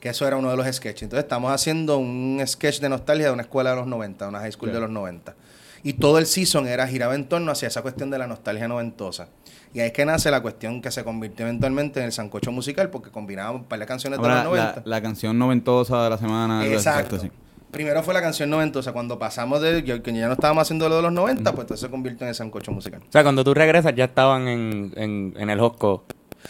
que 0.00 0.08
eso 0.08 0.26
era 0.26 0.36
uno 0.36 0.50
de 0.50 0.56
los 0.56 0.66
sketches. 0.66 1.02
Entonces 1.02 1.24
estamos 1.24 1.52
haciendo 1.52 1.98
un 1.98 2.42
sketch 2.46 2.80
de 2.80 2.88
nostalgia 2.88 3.26
de 3.26 3.32
una 3.32 3.42
escuela 3.42 3.70
de 3.70 3.76
los 3.76 3.86
90, 3.86 4.28
una 4.28 4.40
high 4.40 4.52
school 4.52 4.72
de 4.72 4.80
los 4.80 4.90
90. 4.90 5.34
Y 5.82 5.94
todo 5.94 6.18
el 6.18 6.26
season 6.26 6.66
era 6.66 6.86
giraba 6.86 7.14
en 7.14 7.26
torno 7.28 7.50
hacia 7.52 7.68
esa 7.68 7.82
cuestión 7.82 8.10
de 8.10 8.18
la 8.18 8.26
nostalgia 8.26 8.68
noventosa. 8.68 9.28
Y 9.72 9.80
ahí 9.80 9.86
es 9.86 9.92
que 9.92 10.04
nace 10.04 10.30
la 10.30 10.42
cuestión 10.42 10.82
que 10.82 10.90
se 10.90 11.04
convirtió 11.04 11.46
eventualmente 11.46 12.00
en 12.00 12.06
el 12.06 12.12
sancocho 12.12 12.52
musical, 12.52 12.90
porque 12.90 13.10
combinábamos 13.10 13.62
un 13.62 13.68
par 13.68 13.78
de 13.78 13.86
canciones 13.86 14.18
Ahora, 14.18 14.38
de 14.38 14.44
los 14.44 14.52
90. 14.52 14.74
la, 14.76 14.82
la 14.84 15.02
canción 15.02 15.38
noventosa 15.38 16.04
de 16.04 16.10
la 16.10 16.18
semana. 16.18 16.66
Exacto. 16.66 17.18
sí. 17.18 17.30
Primero 17.70 18.02
fue 18.02 18.14
la 18.14 18.20
canción 18.20 18.50
noventosa. 18.50 18.92
Cuando 18.92 19.18
pasamos 19.18 19.60
de 19.60 19.84
que 19.84 20.12
ya 20.12 20.26
no 20.26 20.32
estábamos 20.32 20.62
haciendo 20.62 20.88
lo 20.88 20.96
de 20.96 21.02
los 21.02 21.12
90, 21.12 21.52
pues 21.52 21.64
entonces 21.64 21.86
se 21.86 21.90
convirtió 21.90 22.24
en 22.24 22.30
el 22.30 22.34
sancocho 22.34 22.72
musical. 22.72 23.00
O 23.08 23.12
sea, 23.12 23.22
cuando 23.22 23.44
tú 23.44 23.54
regresas 23.54 23.94
ya 23.94 24.04
estaban 24.06 24.48
en, 24.48 24.92
en, 24.96 25.34
en 25.38 25.50
el 25.50 25.60
Hosco. 25.60 26.04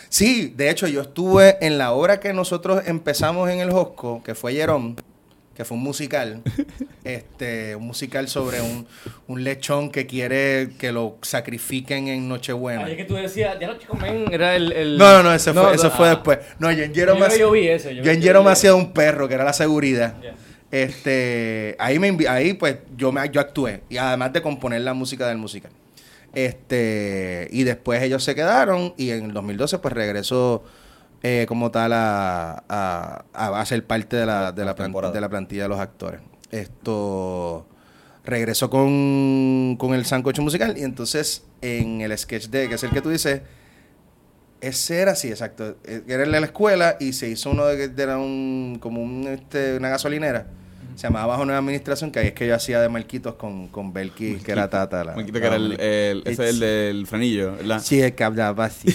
Sí, 0.08 0.52
de 0.56 0.70
hecho 0.70 0.86
yo 0.86 1.02
estuve 1.02 1.58
en 1.64 1.76
la 1.76 1.92
obra 1.92 2.20
que 2.20 2.32
nosotros 2.32 2.82
empezamos 2.86 3.50
en 3.50 3.60
el 3.60 3.70
Josco, 3.70 4.22
que 4.24 4.34
fue 4.34 4.52
Jerón, 4.54 4.96
que 5.54 5.64
fue 5.64 5.76
un 5.76 5.82
musical, 5.82 6.42
este, 7.04 7.74
un 7.76 7.86
musical 7.88 8.28
sobre 8.28 8.60
un, 8.62 8.86
un 9.26 9.44
lechón 9.44 9.90
que 9.90 10.06
quiere 10.06 10.70
que 10.78 10.92
lo 10.92 11.18
sacrifiquen 11.22 12.08
en 12.08 12.28
Nochebuena. 12.28 12.84
Ay, 12.84 12.92
es 12.92 12.96
que 12.98 13.04
tú 13.04 13.14
decías, 13.14 13.58
ya 13.60 13.66
los 13.68 13.78
chicos 13.78 14.00
men 14.00 14.32
era 14.32 14.54
el, 14.56 14.72
el- 14.72 14.96
No, 14.96 15.12
no, 15.18 15.22
no, 15.24 15.34
ese 15.34 15.52
fue, 15.52 15.74
eso 15.74 15.84
no, 15.84 15.90
fue 15.90 16.06
ah. 16.06 16.10
después. 16.10 16.38
No, 16.58 16.70
yo 16.72 16.84
en 16.84 16.92
Yo, 16.94 17.02
creo 17.04 17.16
que 17.16 17.24
hacía- 17.24 17.38
yo 17.40 17.50
vi 17.50 17.68
eso. 17.68 17.90
Yo, 17.90 18.02
yo 18.04 18.10
en 18.10 18.20
yo 18.20 18.26
Jerome 18.28 18.46
vi 18.46 18.52
hacía 18.52 18.74
un 18.74 18.92
perro, 18.92 19.28
que 19.28 19.34
era 19.34 19.44
la 19.44 19.52
seguridad. 19.52 20.14
Este, 20.70 21.74
ahí 21.78 21.98
me 21.98 22.16
ahí 22.28 22.54
pues 22.54 22.76
yo 22.96 23.10
me 23.12 23.28
yo 23.30 23.40
actué 23.40 23.82
y 23.88 23.96
además 23.96 24.32
de 24.32 24.40
componer 24.42 24.80
la 24.82 24.94
música 24.94 25.26
del 25.26 25.38
musical. 25.38 25.72
Este, 26.32 27.48
y 27.50 27.64
después 27.64 28.02
ellos 28.02 28.22
se 28.22 28.34
quedaron 28.36 28.94
y 28.96 29.10
en 29.10 29.24
el 29.26 29.32
2012 29.32 29.78
pues 29.78 29.92
regresó 29.92 30.62
eh, 31.22 31.44
como 31.48 31.70
tal 31.72 31.92
a, 31.92 32.62
a, 32.68 33.24
a 33.60 33.66
ser 33.66 33.84
parte 33.84 34.16
de 34.16 34.26
la, 34.26 34.52
de, 34.52 34.64
la 34.64 34.74
plan- 34.76 34.86
temporada. 34.86 35.12
de 35.12 35.20
la 35.20 35.28
plantilla 35.28 35.64
de 35.64 35.68
los 35.68 35.80
actores. 35.80 36.20
Esto 36.52 37.66
regresó 38.24 38.70
con, 38.70 39.76
con 39.78 39.92
el 39.94 40.04
sancocho 40.06 40.40
musical 40.42 40.78
y 40.78 40.82
entonces 40.84 41.42
en 41.62 42.00
el 42.00 42.16
sketch 42.16 42.46
de, 42.48 42.68
que 42.68 42.76
es 42.76 42.82
el 42.84 42.90
que 42.90 43.00
tú 43.00 43.10
dices, 43.10 43.42
ese 44.60 44.98
era, 45.00 45.14
sí, 45.16 45.28
exacto. 45.28 45.76
Eh, 45.84 46.02
Era 46.06 46.22
en 46.22 46.30
la 46.32 46.38
escuela 46.38 46.96
y 47.00 47.12
se 47.12 47.28
hizo 47.28 47.50
uno 47.50 47.66
de, 47.66 47.88
de- 47.88 48.02
era 48.02 48.18
un, 48.18 48.78
como 48.80 49.02
un, 49.02 49.26
este, 49.26 49.76
una 49.76 49.88
gasolinera. 49.88 50.46
Se 51.00 51.06
llamaba 51.06 51.28
Bajo 51.28 51.46
Nueva 51.46 51.60
Administración, 51.60 52.10
que 52.12 52.18
ahí 52.18 52.26
es 52.26 52.32
que 52.34 52.46
yo 52.46 52.54
hacía 52.54 52.78
de 52.78 52.90
Marquitos 52.90 53.36
con, 53.36 53.68
con 53.68 53.90
Belki, 53.90 54.34
que 54.34 54.52
era 54.52 54.68
Tata. 54.68 55.02
La, 55.02 55.14
que 55.14 55.38
era 55.38 55.56
el, 55.56 55.80
el- 55.80 56.22
ese 56.26 56.44
es 56.46 56.50
el 56.54 56.60
del 56.60 57.06
frenillo, 57.06 57.52
¿verdad? 57.56 57.80
Sí, 57.82 58.02
el 58.02 58.14
que 58.14 58.22
hablaba 58.22 58.66
así. 58.66 58.94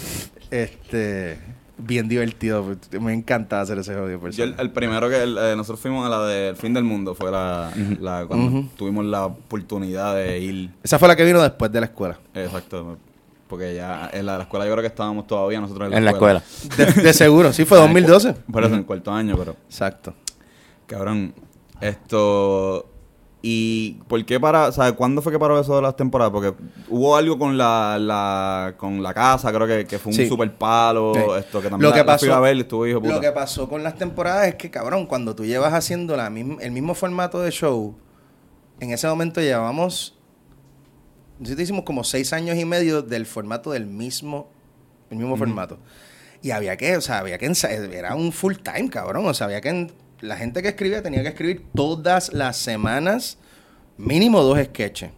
este, 0.50 1.38
bien 1.76 2.08
divertido. 2.08 2.64
Me 3.02 3.12
encanta 3.12 3.60
hacer 3.60 3.76
ese 3.76 3.94
jodido 3.94 4.26
Yo 4.30 4.44
el, 4.44 4.70
primero 4.70 5.10
que 5.10 5.22
el- 5.24 5.36
eh, 5.36 5.54
nosotros 5.58 5.78
fuimos 5.78 6.06
a 6.06 6.08
la 6.08 6.24
del 6.26 6.56
fin 6.56 6.72
del 6.72 6.84
mundo 6.84 7.14
fue 7.14 7.30
la, 7.30 7.70
la 8.00 8.24
cuando 8.26 8.70
tuvimos 8.74 9.04
la 9.04 9.26
oportunidad 9.26 10.16
de 10.16 10.38
ir. 10.38 10.70
Esa 10.82 10.98
fue 10.98 11.06
la 11.06 11.16
que 11.16 11.24
vino 11.26 11.42
después 11.42 11.70
de 11.70 11.80
la 11.80 11.86
escuela. 11.86 12.18
Exacto. 12.32 12.96
Porque 13.46 13.74
ya 13.74 14.08
en 14.10 14.24
la, 14.24 14.38
la 14.38 14.44
escuela 14.44 14.64
yo 14.64 14.72
creo 14.72 14.82
que 14.82 14.88
estábamos 14.88 15.26
todavía 15.26 15.60
nosotros 15.60 15.92
En 15.92 16.02
la 16.02 16.12
escuela. 16.12 16.42
De, 16.78 16.86
de 17.02 17.12
seguro, 17.12 17.52
sí, 17.52 17.66
fue 17.66 17.76
2012. 17.76 18.32
Por 18.50 18.64
eso 18.64 18.72
en 18.72 18.78
el 18.80 18.86
cuarto 18.86 19.12
año, 19.12 19.36
pero 19.36 19.54
Exacto. 19.68 20.14
Cabrón, 20.86 21.34
esto 21.80 22.88
y 23.42 23.92
¿por 24.08 24.24
qué 24.24 24.40
para, 24.40 24.68
o 24.68 24.72
sea, 24.72 24.90
cuándo 24.92 25.22
fue 25.22 25.30
que 25.32 25.38
paró 25.38 25.60
eso 25.60 25.76
de 25.76 25.82
las 25.82 25.94
temporadas? 25.94 26.32
Porque 26.32 26.54
hubo 26.88 27.16
algo 27.16 27.38
con 27.38 27.56
la, 27.56 27.96
la 28.00 28.74
con 28.76 29.02
la 29.02 29.14
casa, 29.14 29.52
creo 29.52 29.66
que, 29.66 29.86
que 29.86 29.98
fue 29.98 30.10
un 30.10 30.16
Sí. 30.16 30.26
super 30.28 30.52
palo, 30.56 31.12
Sí. 31.14 31.20
esto 31.38 31.60
que 31.62 31.68
también 31.68 31.88
Lo 31.88 31.92
que 31.94 32.00
la, 32.00 32.12
la 32.12 32.18
fui 32.18 32.28
pasó- 32.28 32.38
a 32.38 32.40
ver 32.40 32.56
estuvo 32.56 32.86
hijo 32.86 33.00
puta. 33.00 33.14
Lo 33.14 33.20
que 33.20 33.30
pasó 33.32 33.68
con 33.68 33.82
las 33.84 33.96
temporadas 33.96 34.48
es 34.48 34.54
que, 34.56 34.70
cabrón, 34.70 35.06
cuando 35.06 35.36
tú 35.36 35.44
llevas 35.44 35.74
haciendo 35.74 36.16
la 36.16 36.28
misma, 36.30 36.56
el 36.60 36.72
mismo 36.72 36.94
formato 36.94 37.40
de 37.40 37.50
show, 37.52 37.94
en 38.80 38.90
ese 38.90 39.06
momento 39.06 39.40
llevábamos, 39.40 40.18
nosotros 41.38 41.62
hicimos 41.64 41.84
como 41.84 42.02
seis 42.02 42.32
años 42.32 42.56
y 42.56 42.64
medio 42.64 43.02
del 43.02 43.26
formato 43.26 43.70
del 43.70 43.86
mismo, 43.86 44.48
el 45.10 45.18
mismo 45.18 45.36
formato. 45.36 45.78
Y 46.42 46.50
había 46.50 46.76
que, 46.76 46.96
o 46.96 47.00
sea, 47.00 47.18
había 47.18 47.38
que 47.38 47.46
era 47.92 48.14
un 48.14 48.32
full 48.32 48.54
time, 48.56 48.88
cabrón, 48.90 49.26
o 49.26 49.34
sea, 49.34 49.46
había 49.46 49.60
que, 49.60 49.88
la 50.20 50.36
gente 50.36 50.62
que 50.62 50.68
escribía 50.68 51.02
tenía 51.02 51.22
que 51.22 51.28
escribir 51.28 51.66
todas 51.74 52.32
las 52.32 52.56
semanas 52.56 53.38
mínimo 53.96 54.42
dos 54.42 54.58
sketches. 54.62 55.10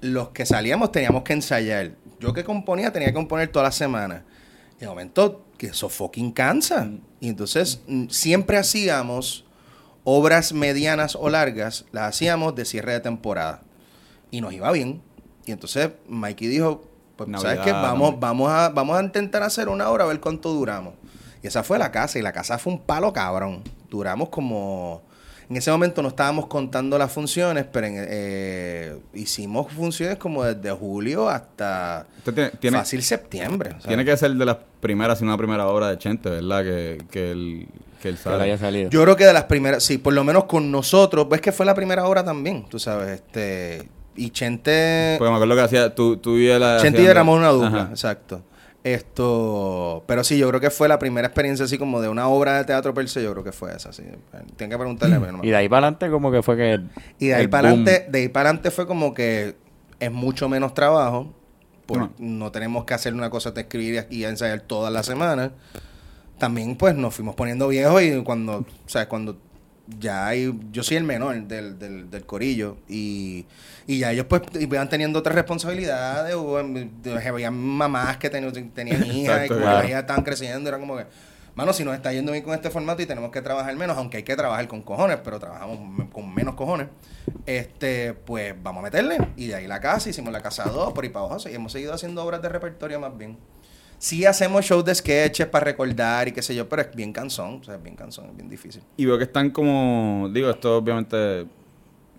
Los 0.00 0.30
que 0.30 0.44
salíamos 0.44 0.92
teníamos 0.92 1.22
que 1.22 1.32
ensayar. 1.32 1.92
Yo 2.20 2.32
que 2.32 2.44
componía 2.44 2.92
tenía 2.92 3.08
que 3.08 3.14
componer 3.14 3.48
todas 3.48 3.68
las 3.68 3.74
semanas. 3.74 4.22
Y 4.76 4.80
de 4.80 4.86
momento, 4.88 5.46
que 5.56 5.68
eso 5.68 5.88
fucking 5.88 6.32
cansa. 6.32 6.88
Y 7.20 7.28
entonces, 7.28 7.80
mm, 7.86 8.08
siempre 8.08 8.58
hacíamos 8.58 9.44
obras 10.04 10.52
medianas 10.52 11.16
o 11.16 11.30
largas, 11.30 11.86
las 11.92 12.08
hacíamos 12.08 12.54
de 12.54 12.64
cierre 12.64 12.92
de 12.92 13.00
temporada. 13.00 13.62
Y 14.30 14.40
nos 14.40 14.52
iba 14.52 14.70
bien. 14.72 15.00
Y 15.46 15.52
entonces, 15.52 15.90
Mikey 16.08 16.48
dijo, 16.48 16.84
pues, 17.16 17.28
¿sabes 17.40 17.60
qué? 17.60 17.72
Vamos, 17.72 18.18
vamos, 18.18 18.50
a, 18.50 18.68
vamos 18.68 18.98
a 18.98 19.02
intentar 19.02 19.42
hacer 19.42 19.68
una 19.68 19.88
hora, 19.88 20.04
a 20.04 20.06
ver 20.06 20.20
cuánto 20.20 20.52
duramos. 20.52 20.94
Y 21.42 21.46
esa 21.46 21.62
fue 21.62 21.78
la 21.78 21.90
casa. 21.90 22.18
Y 22.18 22.22
la 22.22 22.32
casa 22.32 22.58
fue 22.58 22.72
un 22.72 22.80
palo 22.80 23.12
cabrón. 23.12 23.62
Duramos 23.94 24.28
como... 24.28 25.02
En 25.48 25.56
ese 25.56 25.70
momento 25.70 26.02
no 26.02 26.08
estábamos 26.08 26.46
contando 26.46 26.98
las 26.98 27.12
funciones, 27.12 27.66
pero 27.70 27.86
en, 27.86 27.94
eh, 27.98 28.96
hicimos 29.12 29.70
funciones 29.70 30.16
como 30.16 30.42
desde 30.42 30.70
julio 30.72 31.28
hasta 31.28 32.06
Usted 32.18 32.34
tiene, 32.34 32.50
tiene, 32.58 32.78
fácil 32.78 33.02
septiembre. 33.02 33.76
tiene 33.86 34.04
que 34.06 34.16
ser 34.16 34.32
de 34.32 34.44
las 34.44 34.56
primeras, 34.80 35.18
si 35.18 35.24
no 35.24 35.30
la 35.30 35.36
primera 35.36 35.68
obra 35.68 35.90
de 35.90 35.98
Chente, 35.98 36.30
¿verdad? 36.30 36.64
Que, 36.64 36.98
que 37.10 37.30
él, 37.30 37.68
que 38.02 38.08
él 38.08 38.16
sale. 38.16 38.38
le 38.38 38.44
haya 38.44 38.58
salido. 38.58 38.90
Yo 38.90 39.02
creo 39.02 39.16
que 39.16 39.26
de 39.26 39.34
las 39.34 39.44
primeras, 39.44 39.84
sí, 39.84 39.98
por 39.98 40.14
lo 40.14 40.24
menos 40.24 40.44
con 40.44 40.72
nosotros, 40.72 41.26
pues 41.28 41.42
que 41.42 41.52
fue 41.52 41.66
la 41.66 41.74
primera 41.74 42.06
hora 42.08 42.24
también, 42.24 42.64
tú 42.68 42.78
sabes, 42.78 43.20
este, 43.20 43.86
y 44.16 44.30
Chente, 44.30 45.16
Porque 45.18 45.30
me 45.30 45.36
acuerdo 45.36 45.56
que 45.56 45.60
hacía, 45.60 45.94
tú, 45.94 46.16
tú 46.16 46.38
y 46.38 46.48
él 46.48 46.64
Chente 46.80 47.02
y 47.02 47.06
éramos 47.06 47.38
una 47.38 47.50
dupla, 47.50 47.82
Ajá. 47.82 47.90
exacto. 47.90 48.42
Esto, 48.84 50.04
pero 50.06 50.22
sí, 50.24 50.36
yo 50.38 50.46
creo 50.48 50.60
que 50.60 50.70
fue 50.70 50.88
la 50.88 50.98
primera 50.98 51.26
experiencia 51.26 51.64
así 51.64 51.78
como 51.78 52.00
de 52.02 52.08
una 52.10 52.28
obra 52.28 52.58
de 52.58 52.64
teatro 52.64 52.92
per 52.94 53.08
se, 53.08 53.22
yo 53.22 53.32
creo 53.32 53.42
que 53.42 53.50
fue 53.52 53.74
esa, 53.74 53.92
sí. 53.92 54.02
Tienen 54.56 54.70
que 54.70 54.76
preguntarle, 54.78 55.18
pero 55.18 55.32
no 55.32 55.38
me 55.38 55.46
Y 55.46 55.50
de 55.50 55.56
ahí 55.56 55.68
para 55.68 55.86
adelante 55.86 56.10
como 56.10 56.30
que 56.30 56.42
fue 56.42 56.56
que... 56.56 56.80
Y 57.18 57.28
de 57.28 57.34
ahí 57.34 57.48
para 57.48 57.68
adelante, 57.68 58.06
de 58.08 58.18
ahí 58.18 58.28
para 58.28 58.50
adelante 58.50 58.70
fue 58.70 58.86
como 58.86 59.14
que 59.14 59.56
es 60.00 60.12
mucho 60.12 60.48
menos 60.48 60.74
trabajo. 60.74 61.32
por- 61.86 61.98
No. 61.98 62.10
no. 62.18 62.52
tenemos 62.52 62.84
que 62.84 62.94
hacer 62.94 63.14
una 63.14 63.30
cosa 63.30 63.50
de 63.52 63.62
escribir 63.62 64.06
y 64.10 64.24
ensayar 64.24 64.60
todas 64.60 64.92
las 64.92 65.06
semanas. 65.06 65.50
También 66.38 66.76
pues 66.76 66.94
nos 66.94 67.14
fuimos 67.14 67.34
poniendo 67.36 67.68
viejos 67.68 68.02
y 68.02 68.22
cuando, 68.22 68.58
o 68.58 68.64
sea, 68.88 69.08
cuando 69.08 69.38
ya 69.98 70.26
hay, 70.28 70.52
yo 70.72 70.82
soy 70.82 70.96
el 70.96 71.04
menor 71.04 71.34
del, 71.42 71.78
del, 71.78 72.10
del 72.10 72.24
corillo 72.26 72.78
y, 72.88 73.44
y 73.86 73.98
ya 73.98 74.12
ellos 74.12 74.26
pues 74.28 74.42
iban 74.58 74.88
teniendo 74.88 75.18
otras 75.18 75.34
responsabilidades, 75.34 76.34
hubo, 76.34 76.62
de- 76.62 77.28
había 77.28 77.50
mamás 77.50 78.16
que 78.16 78.30
ten- 78.30 78.70
tenían 78.72 79.04
hijas 79.12 79.46
y 79.46 79.48
como 79.48 79.60
que 79.82 79.86
ellas 79.88 80.00
estaban 80.00 80.24
creciendo, 80.24 80.68
era 80.68 80.78
como 80.78 80.96
que, 80.96 81.04
mano, 81.54 81.72
si 81.72 81.84
nos 81.84 81.94
está 81.94 82.12
yendo 82.12 82.32
bien 82.32 82.42
con 82.44 82.54
este 82.54 82.70
formato 82.70 83.02
y 83.02 83.06
tenemos 83.06 83.30
que 83.30 83.42
trabajar 83.42 83.76
menos, 83.76 83.96
aunque 83.98 84.16
hay 84.18 84.22
que 84.22 84.34
trabajar 84.36 84.66
con 84.68 84.80
cojones, 84.82 85.18
pero 85.22 85.38
trabajamos 85.38 85.78
con 86.12 86.34
menos 86.34 86.54
cojones, 86.54 86.88
este, 87.46 88.14
pues 88.14 88.54
vamos 88.62 88.80
a 88.80 88.84
meterle. 88.84 89.18
Y 89.36 89.48
de 89.48 89.56
ahí 89.56 89.66
la 89.66 89.80
casa, 89.80 90.08
hicimos 90.08 90.32
la 90.32 90.40
casa 90.40 90.64
2, 90.64 90.92
por 90.92 91.04
ahí 91.04 91.10
para 91.10 91.26
abajo, 91.26 91.48
y 91.48 91.54
hemos 91.54 91.72
seguido 91.72 91.92
haciendo 91.94 92.24
obras 92.24 92.40
de 92.42 92.48
repertorio 92.48 92.98
más 93.00 93.16
bien. 93.16 93.36
Sí 94.04 94.26
hacemos 94.26 94.66
shows 94.66 94.84
de 94.84 94.94
sketches 94.94 95.46
para 95.46 95.64
recordar 95.64 96.28
y 96.28 96.32
qué 96.32 96.42
sé 96.42 96.54
yo, 96.54 96.68
pero 96.68 96.82
es 96.82 96.94
bien 96.94 97.10
cansón, 97.10 97.60
o 97.62 97.64
sea, 97.64 97.76
es 97.76 97.82
bien 97.82 97.96
cansón, 97.96 98.26
es 98.30 98.36
bien 98.36 98.50
difícil. 98.50 98.82
Y 98.98 99.06
veo 99.06 99.16
que 99.16 99.24
están 99.24 99.48
como, 99.48 100.28
digo, 100.30 100.50
esto 100.50 100.76
obviamente 100.76 101.46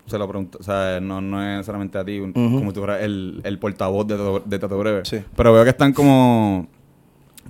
se 0.04 0.18
lo 0.18 0.26
pregunto, 0.26 0.58
o 0.60 0.64
sea, 0.64 0.98
no, 1.00 1.20
no 1.20 1.60
es 1.60 1.64
solamente 1.64 1.96
a 1.96 2.04
ti, 2.04 2.18
como 2.18 2.72
si 2.72 2.78
fuera 2.78 3.00
el, 3.00 3.40
el 3.44 3.58
portavoz 3.60 4.04
de, 4.08 4.16
Tato- 4.16 4.42
de 4.44 4.58
Tato 4.58 4.76
Breve. 4.78 5.02
Sí. 5.04 5.22
Pero 5.36 5.52
veo 5.52 5.62
que 5.62 5.70
están 5.70 5.92
como, 5.92 6.66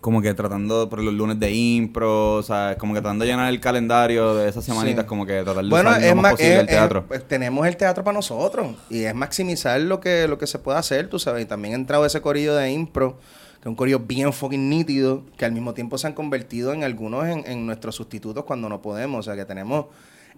como 0.02 0.20
que 0.20 0.34
tratando 0.34 0.86
por 0.90 1.02
los 1.02 1.14
lunes 1.14 1.40
de 1.40 1.50
impro, 1.52 2.34
o 2.34 2.42
sea, 2.42 2.76
como 2.78 2.92
que 2.92 3.00
tratando 3.00 3.24
de 3.24 3.30
llenar 3.30 3.48
el 3.50 3.58
calendario 3.58 4.34
de 4.34 4.50
esas 4.50 4.66
semanitas, 4.66 5.04
Sí. 5.04 5.08
como 5.08 5.24
que 5.24 5.42
tratar 5.44 5.64
de 5.64 5.70
Bueno, 5.70 5.88
usar 5.88 6.02
es 6.02 6.10
lo 6.14 6.20
más 6.20 6.32
posible 6.32 6.54
es- 6.56 6.60
el 6.60 6.66
teatro. 6.66 6.98
es- 7.00 7.06
pues, 7.06 7.26
tenemos 7.26 7.66
el 7.66 7.76
teatro 7.78 8.04
para 8.04 8.14
nosotros 8.14 8.76
y 8.90 9.04
es 9.04 9.14
maximizar 9.14 9.80
lo 9.80 9.98
que, 9.98 10.28
lo 10.28 10.36
que 10.36 10.46
se 10.46 10.58
puede 10.58 10.78
hacer, 10.78 11.08
tú 11.08 11.18
sabes. 11.18 11.42
Y 11.42 11.46
también 11.46 11.72
entrado 11.72 12.04
ese 12.04 12.20
corillo 12.20 12.54
de 12.54 12.70
impro, 12.70 13.18
que 13.66 13.70
un 13.70 13.74
corillo 13.74 13.98
bien 13.98 14.32
fucking 14.32 14.68
nítido, 14.68 15.24
que 15.36 15.44
al 15.44 15.50
mismo 15.50 15.74
tiempo 15.74 15.98
se 15.98 16.06
han 16.06 16.12
convertido 16.12 16.72
en 16.72 16.84
algunos 16.84 17.26
en, 17.26 17.44
en 17.50 17.66
nuestros 17.66 17.96
sustitutos 17.96 18.44
cuando 18.44 18.68
no 18.68 18.80
podemos. 18.80 19.18
O 19.18 19.22
sea, 19.24 19.34
que 19.34 19.44
tenemos 19.44 19.86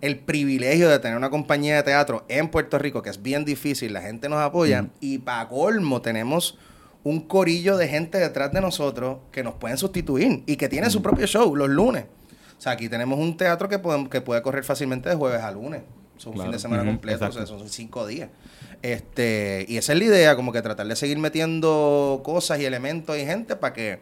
el 0.00 0.18
privilegio 0.18 0.88
de 0.88 0.98
tener 0.98 1.14
una 1.18 1.28
compañía 1.28 1.76
de 1.76 1.82
teatro 1.82 2.24
en 2.28 2.48
Puerto 2.48 2.78
Rico, 2.78 3.02
que 3.02 3.10
es 3.10 3.22
bien 3.22 3.44
difícil, 3.44 3.92
la 3.92 4.00
gente 4.00 4.30
nos 4.30 4.38
apoya, 4.38 4.86
y 5.00 5.18
para 5.18 5.46
colmo 5.46 6.00
tenemos 6.00 6.56
un 7.04 7.20
corillo 7.20 7.76
de 7.76 7.86
gente 7.88 8.16
detrás 8.16 8.50
de 8.50 8.62
nosotros 8.62 9.18
que 9.30 9.42
nos 9.42 9.52
pueden 9.56 9.76
sustituir 9.76 10.42
y 10.46 10.56
que 10.56 10.70
tiene 10.70 10.88
su 10.88 11.02
propio 11.02 11.26
show 11.26 11.54
los 11.54 11.68
lunes. 11.68 12.04
O 12.56 12.60
sea, 12.62 12.72
aquí 12.72 12.88
tenemos 12.88 13.18
un 13.18 13.36
teatro 13.36 13.68
que, 13.68 13.78
podemos, 13.78 14.08
que 14.08 14.22
puede 14.22 14.40
correr 14.40 14.64
fácilmente 14.64 15.10
de 15.10 15.16
jueves 15.16 15.42
a 15.42 15.50
lunes. 15.50 15.82
Es 16.16 16.24
un 16.24 16.32
Claro. 16.32 16.44
fin 16.46 16.52
de 16.52 16.58
semana 16.58 16.82
completo, 16.84 17.26
o 17.26 17.32
sea, 17.32 17.44
son 17.44 17.68
cinco 17.68 18.06
días. 18.06 18.30
Este, 18.82 19.66
y 19.68 19.76
esa 19.76 19.92
es 19.92 19.98
la 19.98 20.04
idea, 20.04 20.36
como 20.36 20.52
que 20.52 20.62
tratar 20.62 20.86
de 20.86 20.96
seguir 20.96 21.18
metiendo 21.18 22.20
cosas 22.24 22.60
y 22.60 22.64
elementos 22.64 23.16
y 23.18 23.24
gente 23.24 23.56
para 23.56 23.72
que, 23.72 23.98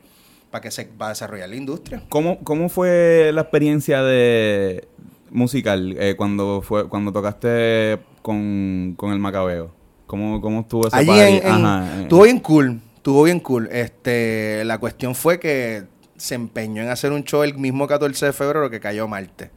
para 0.50 0.60
que 0.62 0.70
se 0.70 0.88
va 1.00 1.06
a 1.06 1.08
desarrollar 1.10 1.48
la 1.48 1.56
industria. 1.56 2.02
¿Cómo, 2.08 2.38
¿Cómo 2.44 2.68
fue 2.68 3.30
la 3.32 3.42
experiencia 3.42 4.02
de 4.02 4.86
musical 5.30 5.96
eh, 5.98 6.14
cuando 6.16 6.62
fue 6.62 6.88
cuando 6.88 7.12
tocaste 7.12 7.98
con, 8.22 8.94
con 8.96 9.12
el 9.12 9.18
Macabeo? 9.18 9.74
¿Cómo, 10.06 10.40
cómo 10.40 10.60
estuvo 10.60 10.86
ese 10.86 10.96
Allí 10.96 11.08
party? 11.08 11.36
en, 11.36 11.46
Ajá, 11.46 11.98
eh. 11.98 12.02
estuvo 12.02 12.22
bien 12.22 12.38
cool, 12.40 12.80
estuvo 12.96 13.22
bien 13.24 13.40
cool. 13.40 13.68
Este, 13.72 14.64
la 14.64 14.78
cuestión 14.78 15.14
fue 15.14 15.40
que 15.40 15.84
se 16.16 16.34
empeñó 16.34 16.82
en 16.82 16.88
hacer 16.90 17.12
un 17.12 17.24
show 17.24 17.42
el 17.42 17.56
mismo 17.56 17.86
14 17.86 18.26
de 18.26 18.32
febrero 18.32 18.70
que 18.70 18.78
cayó 18.78 19.08
martes. 19.08 19.50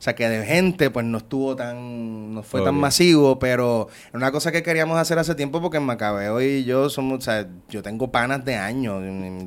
O 0.00 0.02
sea, 0.02 0.14
que 0.14 0.26
de 0.26 0.46
gente, 0.46 0.88
pues 0.88 1.04
no 1.04 1.18
estuvo 1.18 1.54
tan, 1.54 2.32
no 2.32 2.42
fue 2.42 2.62
tan 2.62 2.74
masivo, 2.74 3.38
pero 3.38 3.88
era 4.08 4.16
una 4.16 4.32
cosa 4.32 4.50
que 4.50 4.62
queríamos 4.62 4.98
hacer 4.98 5.18
hace 5.18 5.34
tiempo 5.34 5.60
porque 5.60 5.78
Macabeo 5.78 6.40
y 6.40 6.64
yo 6.64 6.88
somos, 6.88 7.18
o 7.18 7.20
sea, 7.20 7.46
yo 7.68 7.82
tengo 7.82 8.10
panas 8.10 8.42
de 8.42 8.56
años. 8.56 9.02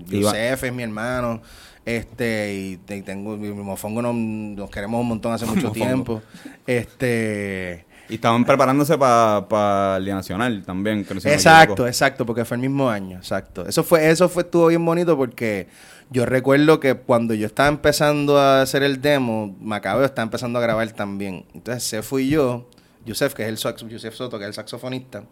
Yosef 0.05 0.63
es 0.63 0.71
mi 0.71 0.83
hermano, 0.83 1.41
este, 1.85 2.53
y, 2.53 2.77
te- 2.77 3.01
tengo, 3.01 3.35
mi 3.35 3.49
mofongo 3.49 4.03
nos, 4.03 4.13
nos 4.13 4.69
queremos 4.69 5.01
un 5.01 5.07
montón 5.07 5.33
hace 5.33 5.45
mucho 5.47 5.71
tiempo. 5.71 6.21
Este, 6.67 7.87
Y 8.07 8.13
estaban 8.15 8.45
preparándose 8.45 8.95
para 8.95 9.97
el 9.97 10.05
Día 10.05 10.13
Nacional 10.13 10.63
también. 10.63 11.03
que 11.03 11.15
no 11.15 11.19
Exacto, 11.19 11.87
exacto, 11.87 12.27
porque 12.27 12.45
fue 12.45 12.57
el 12.57 12.61
mismo 12.61 12.91
año, 12.91 13.17
exacto. 13.17 13.65
Eso 13.67 13.83
fue, 13.83 14.07
eso 14.07 14.29
fue, 14.29 14.43
estuvo 14.43 14.67
bien 14.67 14.85
bonito 14.85 15.17
porque 15.17 15.67
yo 16.13 16.25
recuerdo 16.25 16.79
que 16.79 16.93
cuando 16.93 17.33
yo 17.33 17.47
estaba 17.47 17.67
empezando 17.69 18.37
a 18.37 18.61
hacer 18.61 18.83
el 18.83 19.01
demo, 19.01 19.55
Macabeo 19.59 20.05
estaba 20.05 20.23
empezando 20.23 20.59
a 20.59 20.61
grabar 20.61 20.89
también. 20.91 21.45
Entonces 21.53 21.83
se 21.83 22.03
fui 22.03 22.29
yo, 22.29 22.69
Yusef, 23.05 23.33
que 23.33 23.43
es 23.43 23.49
el 23.49 23.57
sax, 23.57 23.81
Yusef 23.87 24.13
Soto, 24.15 24.37
que 24.37 24.45
es 24.45 24.49
el 24.49 24.53
saxofonista, 24.53 25.23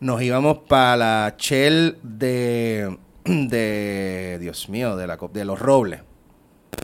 nos 0.00 0.20
íbamos 0.20 0.58
para 0.68 0.96
la 0.96 1.34
Shell 1.38 1.98
de, 2.02 2.98
de, 3.24 4.38
Dios 4.40 4.68
mío, 4.68 4.96
de, 4.96 5.06
la, 5.06 5.16
de 5.32 5.44
los 5.44 5.58
Robles. 5.58 6.00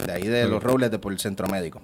De 0.07 0.13
ahí 0.13 0.23
de 0.29 0.47
los. 0.47 0.63
Robles 0.63 0.91
de 0.91 0.99
por 0.99 1.13
el 1.13 1.19
centro 1.19 1.49
médico. 1.49 1.81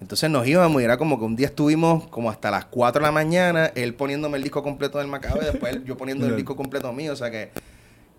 Entonces 0.00 0.28
nos 0.30 0.46
íbamos 0.46 0.82
y 0.82 0.84
era 0.84 0.96
como 0.96 1.18
que 1.18 1.24
un 1.24 1.36
día 1.36 1.46
estuvimos 1.46 2.08
como 2.08 2.30
hasta 2.30 2.50
las 2.50 2.64
4 2.64 3.00
de 3.00 3.06
la 3.06 3.12
mañana, 3.12 3.66
él 3.76 3.94
poniéndome 3.94 4.38
el 4.38 4.42
disco 4.42 4.62
completo 4.62 4.98
del 4.98 5.06
Macabre, 5.06 5.46
después 5.46 5.72
él- 5.76 5.84
yo 5.84 5.96
poniendo 5.96 6.26
el 6.26 6.34
disco 6.36 6.56
completo 6.56 6.92
mío, 6.92 7.12
o 7.12 7.16
sea 7.16 7.30
que... 7.30 7.50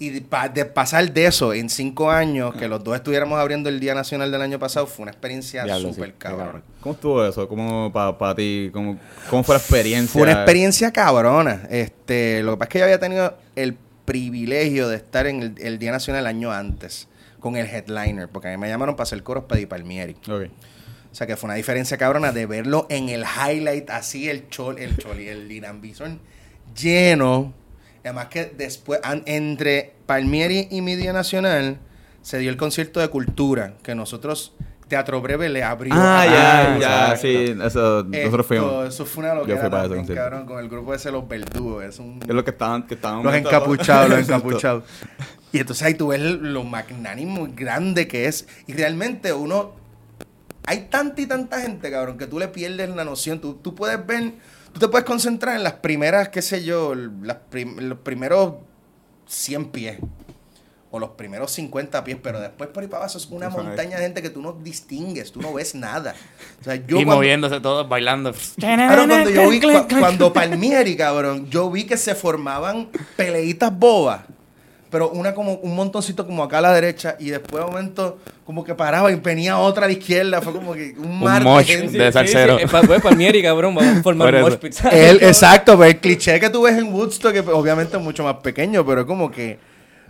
Y 0.03 0.09
de, 0.09 0.21
pa- 0.21 0.49
de 0.49 0.65
pasar 0.65 1.11
de 1.13 1.25
eso 1.27 1.53
en 1.53 1.69
cinco 1.69 2.11
años, 2.11 2.53
que 2.55 2.67
los 2.67 2.83
dos 2.83 2.95
estuviéramos 2.95 3.39
abriendo 3.39 3.69
el 3.69 3.79
Día 3.79 3.93
Nacional 3.95 4.31
del 4.31 4.41
año 4.41 4.59
pasado, 4.59 4.85
fue 4.85 5.03
una 5.03 5.11
experiencia 5.11 5.63
sí, 5.63 5.69
súper 5.95 6.13
cabrón. 6.15 6.63
¿Cómo 6.81 6.95
estuvo 6.95 7.25
eso? 7.25 7.47
¿Cómo 7.47 7.91
para 7.93 8.35
ti? 8.35 8.69
¿Cómo, 8.73 8.97
¿Cómo 9.29 9.43
fue 9.43 9.55
la 9.55 9.59
experiencia? 9.59 10.11
Fue 10.11 10.23
una 10.23 10.31
experiencia 10.33 10.91
cabrona. 10.91 11.67
Este, 11.69 12.43
lo 12.43 12.51
que 12.51 12.57
pasa 12.57 12.67
es 12.67 12.71
que 12.73 12.79
yo 12.79 12.85
había 12.85 12.99
tenido 12.99 13.37
el 13.55 13.77
privilegio 14.03 14.89
de 14.89 14.97
estar 14.97 15.25
en 15.27 15.41
el, 15.41 15.55
el 15.59 15.79
Día 15.79 15.91
Nacional 15.91 16.21
el 16.23 16.27
año 16.27 16.51
antes, 16.51 17.07
con 17.39 17.55
el 17.55 17.65
headliner, 17.67 18.27
porque 18.27 18.49
a 18.49 18.51
mí 18.51 18.57
me 18.57 18.67
llamaron 18.67 18.95
para 18.95 19.03
hacer 19.03 19.23
coros 19.23 19.45
para 19.45 19.59
Di 19.59 19.65
Palmieri. 19.65 20.15
O 21.11 21.15
sea 21.15 21.27
que 21.27 21.37
fue 21.37 21.47
una 21.47 21.53
diferencia 21.55 21.95
cabrona 21.97 22.31
de 22.31 22.45
verlo 22.45 22.87
en 22.89 23.07
el 23.09 23.23
highlight, 23.23 23.89
así 23.91 24.27
el 24.29 24.49
chol, 24.49 24.79
el 24.79 24.97
choli, 24.97 25.27
el 25.29 25.47
Linan 25.47 25.79
Bison 25.79 26.19
lleno. 26.75 27.53
Además 28.03 28.27
que 28.27 28.45
después, 28.45 28.99
an- 29.03 29.23
entre 29.25 29.92
Palmieri 30.05 30.67
y 30.71 30.81
mi 30.81 30.95
Día 30.95 31.13
Nacional, 31.13 31.77
se 32.21 32.37
dio 32.39 32.49
el 32.49 32.57
concierto 32.57 32.99
de 32.99 33.07
cultura, 33.09 33.73
que 33.83 33.95
nosotros, 33.95 34.53
Teatro 34.87 35.21
Breve, 35.21 35.49
le 35.49 35.63
abrió. 35.63 35.93
Ah, 35.95 36.25
ya, 36.25 36.77
ya, 36.79 37.17
sí. 37.17 37.55
Eso, 37.63 38.03
nosotros 38.07 38.45
fuimos. 38.45 38.87
Eso 38.87 39.05
fue 39.05 39.23
una 39.23 39.33
Yo 39.33 39.39
locura 39.39 39.57
fui 39.61 39.69
para 39.69 39.83
también, 39.89 40.05
cabrón, 40.15 40.45
con 40.45 40.59
el 40.59 40.69
grupo 40.69 40.93
ese 40.93 41.11
Los 41.11 41.27
Verdugos. 41.27 41.83
Es 41.83 41.99
un... 41.99 42.19
Es 42.21 42.33
lo 42.33 42.43
que 42.43 42.51
estaban, 42.51 42.83
que 42.87 42.95
estaban 42.95 43.23
Los 43.23 43.33
encapuchados, 43.33 44.09
los 44.09 44.19
encapuchados. 44.29 44.83
Y 45.51 45.59
entonces 45.59 45.85
ahí 45.85 45.93
tú 45.95 46.07
ves 46.07 46.19
lo 46.21 46.63
magnánimo 46.63 47.47
y 47.47 47.51
grande 47.53 48.07
que 48.07 48.27
es. 48.27 48.47
Y 48.67 48.73
realmente 48.73 49.33
uno. 49.33 49.71
Hay 50.65 50.87
tanta 50.89 51.21
y 51.21 51.25
tanta 51.25 51.59
gente, 51.61 51.91
cabrón, 51.91 52.17
que 52.17 52.25
tú 52.25 52.39
le 52.39 52.47
pierdes 52.47 52.89
la 52.89 53.03
noción. 53.03 53.39
Tú, 53.39 53.55
tú 53.55 53.75
puedes 53.75 54.03
ver. 54.05 54.33
Tú 54.71 54.79
te 54.79 54.87
puedes 54.87 55.05
concentrar 55.05 55.55
en 55.55 55.63
las 55.63 55.73
primeras, 55.73 56.29
qué 56.29 56.41
sé 56.41 56.63
yo, 56.63 56.95
las 56.95 57.37
prim- 57.49 57.77
los 57.81 57.99
primeros 57.99 58.55
100 59.33 59.65
pies. 59.71 59.97
O 60.95 60.99
los 60.99 61.09
primeros 61.11 61.51
50 61.51 62.03
pies, 62.03 62.17
pero 62.21 62.39
después 62.39 62.69
por 62.69 62.83
ahí 62.83 62.87
para 62.87 63.03
abajo 63.05 63.17
es 63.17 63.25
una 63.31 63.47
Eso 63.47 63.57
es. 63.59 63.65
montaña 63.65 63.97
de 63.97 64.03
gente 64.03 64.21
que 64.21 64.29
tú 64.29 64.43
no 64.43 64.53
distingues, 64.53 65.31
tú 65.31 65.41
no 65.41 65.51
ves 65.51 65.73
nada. 65.73 66.13
O 66.61 66.63
sea, 66.63 66.75
yo 66.75 66.83
y 66.83 67.03
cuando- 67.03 67.15
moviéndose 67.15 67.59
todos, 67.61 67.89
bailando. 67.89 68.31
Claro, 68.59 69.07
cuando 69.07 69.29
yo 69.31 69.49
vi, 69.49 69.59
cua- 69.59 69.87
cuando 69.99 70.31
Palmieri, 70.31 70.95
cabrón, 70.95 71.49
yo 71.49 71.71
vi 71.71 71.85
que 71.85 71.97
se 71.97 72.13
formaban 72.13 72.89
peleitas 73.17 73.75
bobas. 73.75 74.21
Pero 74.93 75.09
una 75.09 75.33
como 75.33 75.55
un 75.55 75.75
montoncito 75.75 76.23
como 76.25 76.43
acá 76.43 76.59
a 76.59 76.61
la 76.61 76.71
derecha 76.73 77.15
y 77.19 77.31
después 77.31 77.65
de 77.65 77.69
momento 77.71 78.19
como 78.45 78.63
que 78.63 78.75
paraba 78.75 79.11
y 79.11 79.15
venía 79.15 79.57
otra 79.57 79.85
a 79.85 79.87
la 79.87 79.93
izquierda. 79.93 80.39
Fue 80.39 80.53
como 80.53 80.73
que 80.73 80.93
un 80.99 81.19
mar 81.19 81.43
de 81.43 81.49
mosh. 81.49 81.67
De 81.89 82.11
salsero. 82.11 82.59
Sí, 82.59 82.65
sí, 82.67 82.77
pues, 82.87 83.01
Palmieri, 83.01 83.41
cabrón, 83.41 83.73
vamos 83.73 83.97
a 83.97 84.03
formar 84.03 84.35
un 84.35 84.41
mosh. 84.41 84.53
El- 84.91 85.23
exacto, 85.23 85.77
pero 85.79 85.89
el 85.89 85.99
cliché 85.99 86.39
que 86.39 86.49
tú 86.51 86.61
ves 86.61 86.77
en 86.77 86.93
Woodstock, 86.93 87.33
que 87.33 87.39
obviamente 87.39 87.97
es 87.97 88.03
mucho 88.03 88.23
más 88.23 88.35
pequeño, 88.35 88.85
pero 88.85 89.01
es 89.01 89.07
como 89.07 89.31
que 89.31 89.57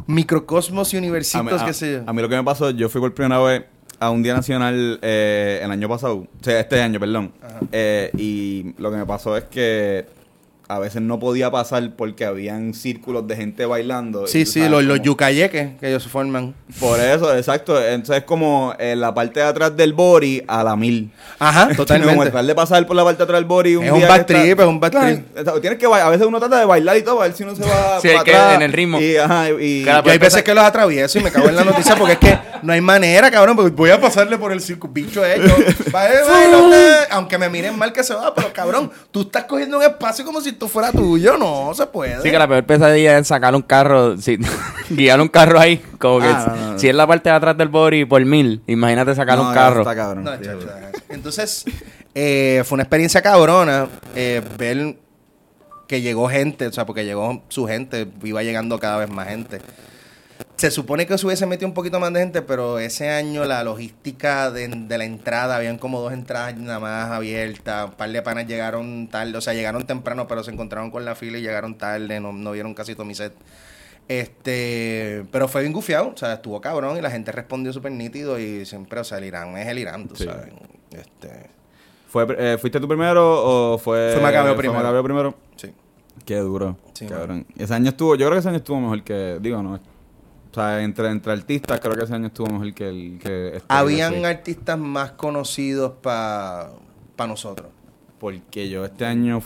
microcosmos 0.06 0.94
y 0.94 0.98
universitos, 0.98 1.62
a- 1.62 1.66
qué 1.66 1.74
sé 1.74 1.92
yo. 1.94 2.04
a 2.06 2.12
mí 2.14 2.22
lo 2.22 2.28
que 2.28 2.36
me 2.36 2.44
pasó, 2.44 2.70
yo 2.72 2.90
fui 2.90 3.00
por 3.00 3.14
primera 3.14 3.40
vez 3.42 3.64
a 4.00 4.10
un 4.10 4.22
día 4.22 4.34
nacional 4.34 5.00
eh, 5.02 5.62
el 5.64 5.72
año 5.72 5.88
pasado, 5.88 6.16
o 6.18 6.28
sea, 6.44 6.60
este 6.60 6.82
año, 6.82 7.00
perdón. 7.00 7.32
Eh, 7.72 8.12
y 8.18 8.74
lo 8.78 8.92
que 8.92 8.98
me 8.98 9.06
pasó 9.06 9.38
es 9.38 9.46
que 9.46 10.06
a 10.76 10.80
veces 10.80 11.02
no 11.02 11.20
podía 11.20 11.50
pasar 11.52 11.92
porque 11.96 12.26
habían 12.26 12.74
círculos 12.74 13.28
de 13.28 13.36
gente 13.36 13.66
bailando. 13.66 14.28
Sí, 14.28 14.40
y, 14.42 14.46
sí, 14.46 14.60
los, 14.68 14.84
los 14.84 14.98
Como- 14.98 15.06
yucayeques 15.06 15.80
que 15.80 15.90
ellos 15.90 16.08
forman. 16.08 16.54
Por 16.80 17.00
eso, 17.00 17.36
exacto. 17.36 17.82
Entonces 17.84 18.18
es 18.18 18.24
como 18.24 18.74
en 18.80 19.00
la 19.02 19.14
parte 19.14 19.40
de 19.40 19.46
atrás 19.46 19.76
del 19.76 19.94
body 19.94 20.44
a 20.48 20.64
la 20.64 20.76
mil. 20.76 21.12
Ajá, 21.40 21.64
Como 21.66 21.76
totalmente. 21.76 22.24
tratar 22.24 22.46
de 22.46 22.56
pasar 22.56 22.88
por 22.88 22.96
la 22.96 23.04
parte 23.04 23.18
de 23.20 23.24
atrás 23.24 23.40
del 23.40 23.46
body 23.46 23.76
un 23.76 23.86
Es 23.86 23.92
un 23.92 23.98
día 24.00 24.08
está- 24.08 24.26
trip, 24.26 24.60
es 24.60 24.66
un 24.66 24.80
Claro, 24.80 25.06
trip. 25.08 25.62
Tienes 25.62 25.80
que 25.80 25.86
a 25.86 26.10
veces 26.10 26.26
uno 26.28 26.40
trata 26.40 26.60
de 26.60 26.66
bailar 26.66 26.98
y 26.98 27.02
todo, 27.04 27.22
a 27.22 27.26
ver 27.28 27.34
si 27.34 27.44
uno 27.44 27.56
se 27.56 27.64
va 27.64 28.00
Sí, 28.02 28.08
para 28.10 28.20
hay 28.20 28.26
que- 28.26 28.36
atrás. 28.36 28.56
en 28.56 28.62
el 28.62 28.74
ritmo. 28.74 29.00
Y, 29.00 29.18
ajá, 29.18 29.42
hay 29.44 30.18
veces 30.20 30.44
que 30.44 30.54
los 30.54 30.64
atravieso 30.64 31.20
y 31.20 31.24
me 31.24 31.32
cago 31.32 31.50
en 31.50 31.56
la 31.56 31.64
noticia 31.64 31.96
porque 31.96 32.14
es 32.14 32.20
que 32.20 32.38
no 32.62 32.74
hay 32.74 32.82
manera, 32.82 33.30
cabrón, 33.30 33.56
porque 33.56 33.72
voy 33.72 33.90
a 33.90 34.00
pasarle 34.00 34.38
por 34.38 34.52
el 34.52 34.62
circo, 34.62 34.88
bicho 34.88 35.24
hecho. 35.26 35.56
Eh. 35.56 37.06
Aunque 37.12 37.38
me 37.38 37.50
miren 37.50 37.78
mal 37.78 37.92
que 37.94 38.04
se 38.04 38.14
va, 38.14 38.34
pero 38.34 38.52
cabrón, 38.54 38.92
tú 39.12 39.22
estás 39.22 39.44
cogiendo 39.46 39.78
un 39.78 39.84
espacio 39.84 40.26
como 40.26 40.42
si 40.42 40.54
esto 40.64 40.68
fuera 40.74 40.92
tuyo, 40.92 41.38
no 41.38 41.74
se 41.74 41.86
puede. 41.88 42.22
Sí, 42.22 42.32
que 42.32 42.38
la 42.40 42.48
peor 42.48 42.64
pesadilla 42.66 43.18
es 43.18 43.28
sacar 43.28 43.54
un 43.56 43.62
carro, 43.62 44.16
guiar 44.90 45.20
un 45.22 45.28
carro 45.28 45.60
ahí. 45.60 45.78
Como 46.00 46.20
que 46.20 46.28
Ah, 46.28 46.46
no, 46.50 46.56
no, 46.56 46.72
no. 46.74 46.80
si 46.80 46.88
es 46.90 46.96
la 46.96 47.06
parte 47.08 47.30
de 47.30 47.36
atrás 47.36 47.58
del 47.58 47.68
body 47.68 48.06
por 48.06 48.24
mil, 48.26 48.62
imagínate 48.68 49.14
sacar 49.16 49.38
No, 49.38 49.50
un 49.50 49.54
carro. 49.54 49.82
está 49.82 49.96
cabrón. 49.96 50.24
No, 50.24 50.32
Sí, 50.38 50.44
chacho, 50.44 50.62
sí. 50.62 51.02
Entonces, 51.10 51.66
eh, 52.16 52.64
fue 52.66 52.76
una 52.78 52.84
experiencia 52.84 53.22
cabrona 53.22 53.88
eh, 54.16 54.42
ver 54.58 54.98
que 55.88 56.02
llegó 56.02 56.30
gente, 56.30 56.68
o 56.68 56.72
sea, 56.72 56.86
porque 56.86 57.04
llegó 57.06 57.44
su 57.50 57.68
gente, 57.68 58.08
iba 58.24 58.42
llegando 58.42 58.80
cada 58.80 58.98
vez 58.98 59.10
más 59.10 59.28
gente. 59.28 59.60
Se 60.56 60.72
supone 60.72 61.06
que 61.06 61.18
se 61.18 61.26
hubiese 61.26 61.46
metido 61.46 61.68
un 61.68 61.74
poquito 61.74 62.00
más 62.00 62.14
de 62.14 62.22
gente, 62.22 62.42
pero 62.42 62.80
ese 62.80 63.10
año 63.10 63.44
la 63.44 63.64
logística 63.64 64.50
de, 64.52 64.68
de 64.70 64.98
la 64.98 65.04
entrada, 65.04 65.58
habían 65.58 65.78
como 65.78 66.00
dos 66.00 66.14
entradas 66.14 66.56
nada 66.58 66.80
más 66.80 67.12
abiertas, 67.12 67.90
un 67.90 67.96
par 67.96 68.10
de 68.12 68.22
panas 68.22 68.48
llegaron 68.48 69.08
tarde, 69.10 69.38
o 69.38 69.42
sea, 69.42 69.54
llegaron 69.54 69.86
temprano, 69.86 70.28
pero 70.28 70.44
se 70.44 70.52
encontraron 70.52 70.90
con 70.92 71.04
la 71.04 71.16
fila 71.16 71.38
y 71.38 71.42
llegaron 71.42 71.78
tarde, 71.78 72.20
no, 72.20 72.32
no 72.32 72.52
vieron 72.52 72.74
casi 72.74 72.94
todo 72.94 73.06
mi 73.06 73.16
set. 73.16 73.34
Este, 74.08 75.26
pero 75.32 75.48
fue 75.48 75.62
bien 75.62 75.74
gufiado, 75.74 76.10
o 76.14 76.18
sea, 76.18 76.34
estuvo 76.34 76.60
cabrón 76.62 76.98
y 76.98 77.02
la 77.02 77.10
gente 77.12 77.32
respondió 77.32 77.74
súper 77.74 77.92
nítido 77.92 78.40
y 78.40 78.66
siempre, 78.66 79.00
o 79.00 79.04
sea, 79.04 79.18
el 79.18 79.26
Irán 79.26 79.58
es 79.58 79.68
el 79.68 79.80
Irán, 79.80 80.08
tú 80.08 80.16
Sí. 80.16 80.26
sabes. 80.26 80.50
Este, 80.92 81.50
Fue, 82.10 82.28
eh, 82.38 82.58
¿Fuiste 82.60 82.80
tú 82.80 82.88
primero 82.88 83.74
o 83.74 83.78
fue... 83.78 84.12
Fue 84.14 84.22
Macabeo 84.22 84.56
primero. 84.56 84.80
Macabeo 84.80 85.04
primero? 85.04 85.36
sí. 85.56 85.74
Qué 86.26 86.38
duro. 86.38 86.78
Sí, 86.94 87.08
cabrón. 87.08 87.46
Ese 87.58 87.74
año 87.74 87.90
estuvo, 87.90 88.16
yo 88.16 88.28
creo 88.28 88.34
que 88.34 88.40
ese 88.40 88.48
año 88.50 88.58
estuvo 88.60 88.80
mejor 88.80 89.04
que, 89.04 89.40
digo, 89.42 89.62
no. 89.64 89.80
O 90.54 90.56
sea, 90.56 90.84
entre, 90.84 91.10
entre 91.10 91.34
artistas 91.34 91.80
creo 91.80 91.96
que 91.96 92.04
ese 92.04 92.14
año 92.14 92.28
estuvo 92.28 92.46
mejor 92.48 92.72
que 92.76 92.88
el 92.88 93.18
que 93.20 93.48
este, 93.58 93.66
Habían 93.70 94.14
sí. 94.14 94.24
artistas 94.24 94.78
más 94.78 95.12
conocidos 95.14 95.94
para 96.02 96.70
nosotros. 97.28 97.70
Porque 98.20 98.70
yo 98.70 98.86
este 98.86 99.04
año, 99.06 99.42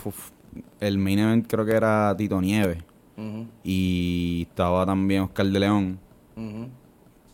el 0.81 0.97
main 0.97 1.19
event 1.19 1.47
creo 1.47 1.65
que 1.65 1.71
era 1.71 2.13
Tito 2.17 2.41
Nieves. 2.41 2.79
Y 3.63 4.47
estaba 4.49 4.85
también 4.85 5.23
Oscar 5.23 5.45
de 5.45 5.59
León. 5.59 5.99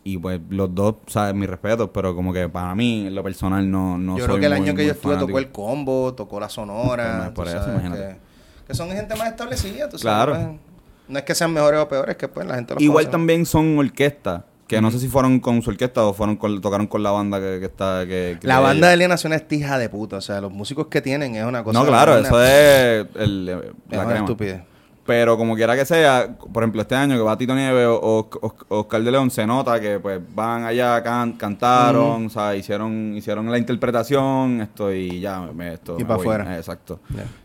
Y 0.04 0.18
pues 0.20 0.40
los 0.50 0.74
dos, 0.76 0.96
¿sabes? 1.08 1.34
Mis 1.34 1.50
respetos, 1.50 1.90
pero 1.94 2.14
como 2.14 2.32
que 2.32 2.48
para 2.50 2.76
mí, 2.76 3.08
en 3.08 3.16
lo 3.16 3.24
personal, 3.24 3.70
no, 3.72 3.98
no 3.98 4.18
yo 4.18 4.26
soy 4.26 4.28
creo 4.28 4.40
que 4.40 4.46
el 4.48 4.60
muy- 4.60 4.68
año 4.70 4.78
que 4.78 4.86
yo 4.86 4.92
estuve 4.92 5.14
fanático. 5.14 5.28
tocó 5.28 5.40
el 5.40 5.52
combo, 5.52 6.14
tocó 6.14 6.40
la 6.40 6.50
sonora. 6.50 7.32
Pues, 7.34 7.50
por 7.50 7.58
eso, 7.62 7.72
imagínate. 7.72 8.02
que, 8.02 8.68
que 8.68 8.74
son 8.76 8.90
gente 8.92 9.16
más 9.16 9.30
establecida, 9.30 9.90
tú 9.90 9.98
Claro. 9.98 10.34
sabes. 10.36 10.48
pues, 10.48 10.60
No 11.08 11.20
es 11.20 11.26
que 11.26 11.36
sean 11.36 11.52
mejores 11.54 11.80
o 11.80 11.88
peores, 11.88 12.12
es 12.12 12.18
que 12.18 12.28
pues 12.28 12.48
la 12.48 12.56
gente 12.56 12.74
los 12.76 12.82
Igual 12.84 13.06
conoce. 13.06 13.12
también 13.12 13.46
son 13.46 13.78
orquestas. 13.78 14.44
Que 14.68 14.82
no 14.82 14.90
sé 14.90 14.98
si 14.98 15.08
fueron 15.10 15.40
con 15.42 15.62
su 15.62 15.70
orquesta 15.70 16.04
o 16.06 16.14
fueron 16.14 16.38
con, 16.38 16.60
tocaron 16.62 16.88
con 16.88 17.04
la 17.04 17.12
banda 17.12 17.40
que, 17.40 17.60
que 17.60 17.66
está. 17.66 18.06
Que, 18.08 18.38
que 18.40 18.48
La 18.48 18.60
banda 18.60 18.88
de. 18.88 18.94
Alienación 18.94 19.34
es 19.34 19.48
tija 19.48 19.78
de 19.78 19.90
puta. 19.90 20.16
O 20.18 20.22
sea, 20.22 20.40
los 20.42 20.52
músicos 20.52 20.88
que 20.88 21.02
tienen 21.02 21.36
es 21.36 21.46
una 21.46 21.64
cosa. 21.64 21.78
No, 21.80 21.86
claro, 21.86 22.18
eso 22.18 22.42
es 22.44 23.06
el, 23.16 23.50
es 23.50 23.98
la 23.98 24.06
una 24.06 24.18
estupidez. 24.18 24.62
Pero 25.06 25.36
como 25.38 25.54
quiera 25.58 25.76
que 25.76 25.84
sea, 25.86 26.38
por 26.52 26.64
ejemplo, 26.64 26.82
este 26.82 26.96
año 26.96 27.18
que 27.18 27.22
va 27.22 27.38
Tito 27.38 27.54
Nieves 27.54 27.86
o, 27.88 28.00
o- 28.02 28.30
o- 28.70 28.80
Oscar 28.80 29.04
de 29.04 29.12
León, 29.12 29.30
se 29.30 29.46
nota 29.46 29.80
que 29.82 30.00
pues 30.00 30.22
van 30.34 30.64
allá, 30.64 31.04
can- 31.04 31.34
cantaron, 31.34 32.28
o 32.28 32.30
sea, 32.30 32.56
hicieron, 32.56 33.14
hicieron 33.14 33.52
la 33.52 33.58
interpretación, 33.58 34.62
esto 34.62 34.94
y 34.94 35.20
ya, 35.20 35.42
me, 35.42 35.74
esto. 35.74 35.96
Y 36.00 36.04
me 36.04 36.06
pa' 36.06 36.16
voy. 36.16 36.24
afuera. 36.26 36.56
Eh, 36.56 36.58
Exacto. 36.60 37.02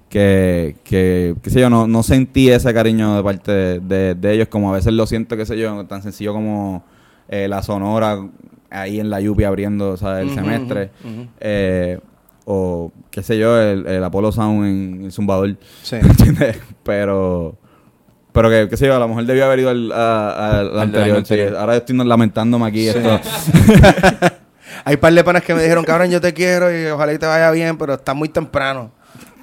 Que, 0.08 0.76
que, 0.84 1.34
qué 1.42 1.50
sé 1.50 1.60
yo, 1.60 1.68
no, 1.68 1.86
no 1.86 2.02
sentí 2.02 2.48
ese 2.50 2.72
cariño 2.72 3.16
de 3.16 3.22
parte 3.22 3.52
de, 3.52 3.80
de- 3.80 4.14
de 4.14 4.32
ellos, 4.32 4.48
como 4.48 4.70
a 4.72 4.76
veces 4.76 4.92
lo 4.94 5.06
siento, 5.06 5.36
qué 5.36 5.44
sé 5.44 5.58
yo, 5.58 5.84
tan 5.84 6.02
sencillo 6.02 6.32
como 6.32 6.82
eh, 7.28 7.46
la 7.46 7.62
sonora 7.62 8.18
ahí 8.70 9.00
en 9.00 9.10
la 9.10 9.20
lluvia 9.20 9.48
abriendo, 9.48 9.90
o 9.90 9.96
sea, 9.98 10.20
el 10.22 10.30
semestre. 10.34 10.90
Eh, 11.40 11.98
o 12.46 12.90
qué 13.10 13.22
sé 13.22 13.36
yo, 13.38 13.60
el, 13.60 13.86
el 13.86 14.02
Apollo 14.02 14.32
Sound 14.32 14.64
en 14.66 15.04
el 15.04 15.12
Zumbador. 15.12 15.56
Sí. 15.82 15.96
¿Entiendes? 16.00 16.58
Pero, 16.82 17.56
pero 18.32 18.48
que, 18.48 18.66
qué 18.70 18.76
sé 18.78 18.86
yo, 18.86 18.96
a 18.96 18.98
lo 18.98 19.08
mejor 19.08 19.26
debió 19.26 19.44
haber 19.44 19.58
ido 19.58 19.68
al, 19.70 19.92
a- 19.92 20.30
a- 20.30 20.60
al 20.60 20.78
anterior. 20.80 21.04
año 21.18 21.26
sí. 21.26 21.34
anterior. 21.34 21.56
Ahora 21.56 21.76
estoy 21.76 21.96
lamentándome 21.98 22.66
aquí. 22.66 22.88
Esto. 22.88 23.20
Hay 24.84 24.96
par 24.96 25.12
de 25.12 25.22
panas 25.24 25.42
que 25.42 25.54
me 25.54 25.62
dijeron, 25.62 25.84
cabrón, 25.84 26.10
yo 26.10 26.20
te 26.20 26.32
quiero 26.32 26.74
y 26.74 26.86
ojalá 26.86 27.12
y 27.12 27.18
te 27.18 27.26
vaya 27.26 27.50
bien, 27.50 27.76
pero 27.76 27.94
está 27.94 28.14
muy 28.14 28.28
temprano. 28.30 28.90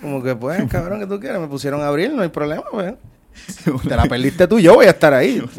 Como 0.05 0.23
que, 0.23 0.35
pues, 0.35 0.63
cabrón, 0.71 0.99
que 0.99 1.07
tú 1.07 1.19
quieres? 1.19 1.39
Me 1.41 1.47
pusieron 1.47 1.81
a 1.81 1.87
abrir, 1.87 2.13
no 2.13 2.21
hay 2.21 2.29
problema, 2.29 2.63
pues. 2.71 2.93
Te 3.87 3.95
la 3.95 4.03
perdiste 4.05 4.47
tú, 4.47 4.59
yo 4.59 4.75
voy 4.75 4.85
a 4.85 4.91
estar 4.91 5.13
ahí. 5.13 5.43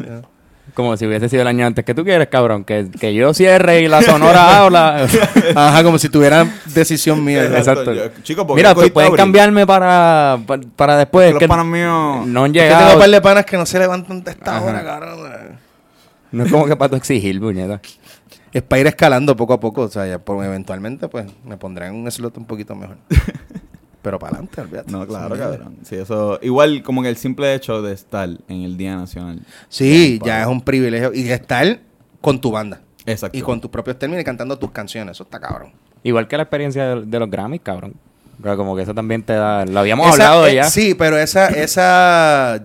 Como 0.73 0.95
si 0.95 1.07
hubiese 1.07 1.27
sido 1.27 1.41
el 1.41 1.47
año 1.47 1.65
antes. 1.65 1.83
¿Qué 1.83 1.95
tú 1.95 2.03
quieres, 2.03 2.27
cabrón? 2.27 2.63
Que, 2.63 2.89
que 2.99 3.11
yo 3.13 3.33
cierre 3.33 3.81
y 3.81 3.87
la 3.87 4.01
sonora 4.03 4.59
habla. 4.59 5.07
Ajá, 5.55 5.81
como 5.83 5.97
si 5.97 6.07
tuvieran 6.07 6.53
decisión 6.65 7.23
mía. 7.23 7.45
Exacto. 7.45 7.93
Yo- 7.93 8.09
Chicos, 8.21 8.45
¿por 8.45 8.55
qué 8.55 8.59
Mira, 8.61 8.75
pues 8.75 8.91
pueden 8.91 9.15
cambiarme 9.15 9.65
para, 9.65 10.37
para, 10.45 10.61
para 10.75 10.97
después. 10.97 11.31
Los 11.31 11.39
que 11.39 11.47
panas 11.47 11.65
míos. 11.65 12.27
no 12.27 12.43
han 12.43 12.55
Es 12.55 12.61
que 12.61 12.67
tengo 12.67 12.75
llegado. 12.79 12.93
un 12.93 12.99
par 12.99 13.09
de 13.09 13.21
panas 13.21 13.45
que 13.45 13.57
no 13.57 13.65
se 13.65 13.79
levantan 13.79 14.23
de 14.23 14.31
esta 14.31 14.57
Ajá. 14.57 14.65
hora, 14.65 14.83
cabrón. 14.83 15.19
No 16.31 16.43
es 16.43 16.51
como 16.51 16.65
que 16.67 16.75
para 16.75 16.89
tú 16.89 16.95
exigir, 16.97 17.39
puñeta. 17.39 17.81
Es 18.53 18.61
para 18.61 18.81
ir 18.81 18.87
escalando 18.87 19.35
poco 19.35 19.53
a 19.53 19.59
poco. 19.59 19.83
O 19.83 19.89
sea, 19.89 20.05
ya 20.05 20.19
por- 20.19 20.45
eventualmente, 20.45 21.07
pues, 21.07 21.25
me 21.43 21.57
pondré 21.57 21.87
en 21.87 21.95
un 21.95 22.11
slot 22.11 22.37
un 22.37 22.45
poquito 22.45 22.75
mejor. 22.75 22.97
Pero 24.07 24.19
para 24.19 24.37
adelante, 24.37 24.61
olvídate. 24.61 24.89
No, 24.89 25.05
claro, 25.05 25.35
Sí. 25.35 25.41
cabrón. 25.41 25.77
Sí, 25.83 25.95
eso. 25.95 26.39
Igual, 26.41 26.81
como 26.81 27.01
que 27.03 27.09
el 27.09 27.17
simple 27.17 27.53
hecho 27.53 27.81
de 27.81 27.91
estar 27.93 28.29
en 28.47 28.61
el 28.61 28.77
Día 28.77 28.95
Nacional. 28.95 29.41
Sí, 29.67 30.17
ya 30.23 30.41
es 30.43 30.47
un 30.47 30.61
privilegio. 30.61 31.11
Y 31.13 31.23
de 31.23 31.33
estar 31.33 31.81
con 32.21 32.39
tu 32.39 32.51
banda. 32.51 32.79
Exacto. 33.05 33.37
Y 33.37 33.41
con 33.41 33.59
tus 33.59 33.69
propios 33.69 33.99
términos 33.99 34.21
y 34.21 34.23
cantando 34.25 34.57
tus 34.57 34.71
canciones. 34.71 35.17
Eso 35.17 35.23
está 35.23 35.41
cabrón. 35.41 35.73
Igual 36.03 36.25
que 36.29 36.37
la 36.37 36.43
experiencia 36.43 36.95
de, 36.95 37.05
de 37.05 37.19
los 37.19 37.29
Grammys, 37.29 37.59
cabrón. 37.61 37.95
Pero 38.41 38.55
como 38.55 38.75
que 38.77 38.83
eso 38.83 38.93
también 38.93 39.23
te 39.23 39.33
da... 39.33 39.65
Lo 39.65 39.79
habíamos 39.81 40.05
Esa- 40.07 40.13
hablado 40.13 40.47
eh, 40.47 40.55
ya. 40.55 40.63
Sí, 40.69 40.93
pero 40.93 41.17
esa, 41.17 41.47
esa 41.49 42.63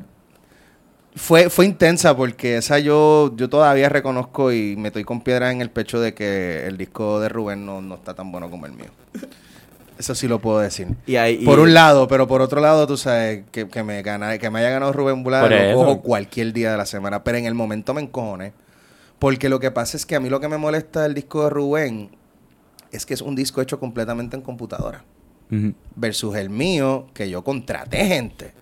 fue, 1.17 1.51
fue 1.51 1.67
intensa 1.67 2.17
porque 2.17 2.59
esa 2.59 2.79
yo, 2.79 3.33
yo 3.37 3.49
todavía 3.49 3.89
reconozco 3.89 4.53
y 4.53 4.77
me 4.77 4.89
estoy 4.89 5.03
con 5.05 5.23
piedra 5.23 5.51
en 5.51 5.61
el 5.61 5.71
pecho 5.71 5.99
de 6.01 6.15
que 6.15 6.67
el 6.67 6.77
disco 6.79 7.19
de 7.21 7.29
Rubén 7.29 7.67
no, 7.67 7.81
no 7.83 7.97
está 7.97 8.15
tan 8.15 8.31
bueno 8.31 8.49
como 8.51 8.67
el 8.67 8.73
mío. 8.73 8.91
Eso 9.99 10.15
sí 10.15 10.27
lo 10.27 10.39
puedo 10.41 10.59
decir. 10.59 10.89
Y 11.07 11.17
ahí, 11.17 11.39
y- 11.41 11.45
Por 11.45 11.61
un 11.61 11.75
lado, 11.75 12.09
pero 12.09 12.27
por 12.27 12.41
otro 12.43 12.61
lado, 12.61 12.87
tú 12.87 12.97
sabes, 12.97 13.45
que, 13.53 13.69
que 13.69 13.83
me 13.83 14.03
gana, 14.03 14.37
que 14.39 14.51
me 14.51 14.59
haya 14.61 14.71
ganado 14.71 14.93
Rubén 14.93 15.23
Por 15.23 15.33
lo 15.33 15.75
cojo 15.75 16.03
cualquier 16.03 16.53
día 16.53 16.73
de 16.73 16.77
la 16.77 16.87
semana. 16.87 17.23
Pero 17.23 17.39
en 17.39 17.45
el 17.47 17.55
momento 17.55 17.95
me 17.95 18.01
encojoné. 18.03 18.53
Porque 19.19 19.49
lo 19.49 19.61
que 19.61 19.71
pasa 19.71 19.97
es 19.97 20.05
que 20.07 20.17
a 20.17 20.21
mí 20.21 20.29
lo 20.29 20.41
que 20.41 20.49
me 20.49 20.59
molesta 20.59 21.03
del 21.03 21.15
disco 21.15 21.45
de 21.45 21.51
Rubén 21.51 22.11
es 22.91 23.07
que 23.07 23.15
es 23.15 23.21
un 23.23 23.35
disco 23.37 23.63
hecho 23.63 23.79
completamente 23.79 24.37
en 24.37 24.43
computadora 24.43 25.05
versus 25.95 26.35
el 26.37 26.49
mío, 26.49 27.07
que 27.13 27.29
yo 27.29 27.45
contraté 27.45 28.07
gente, 28.07 28.53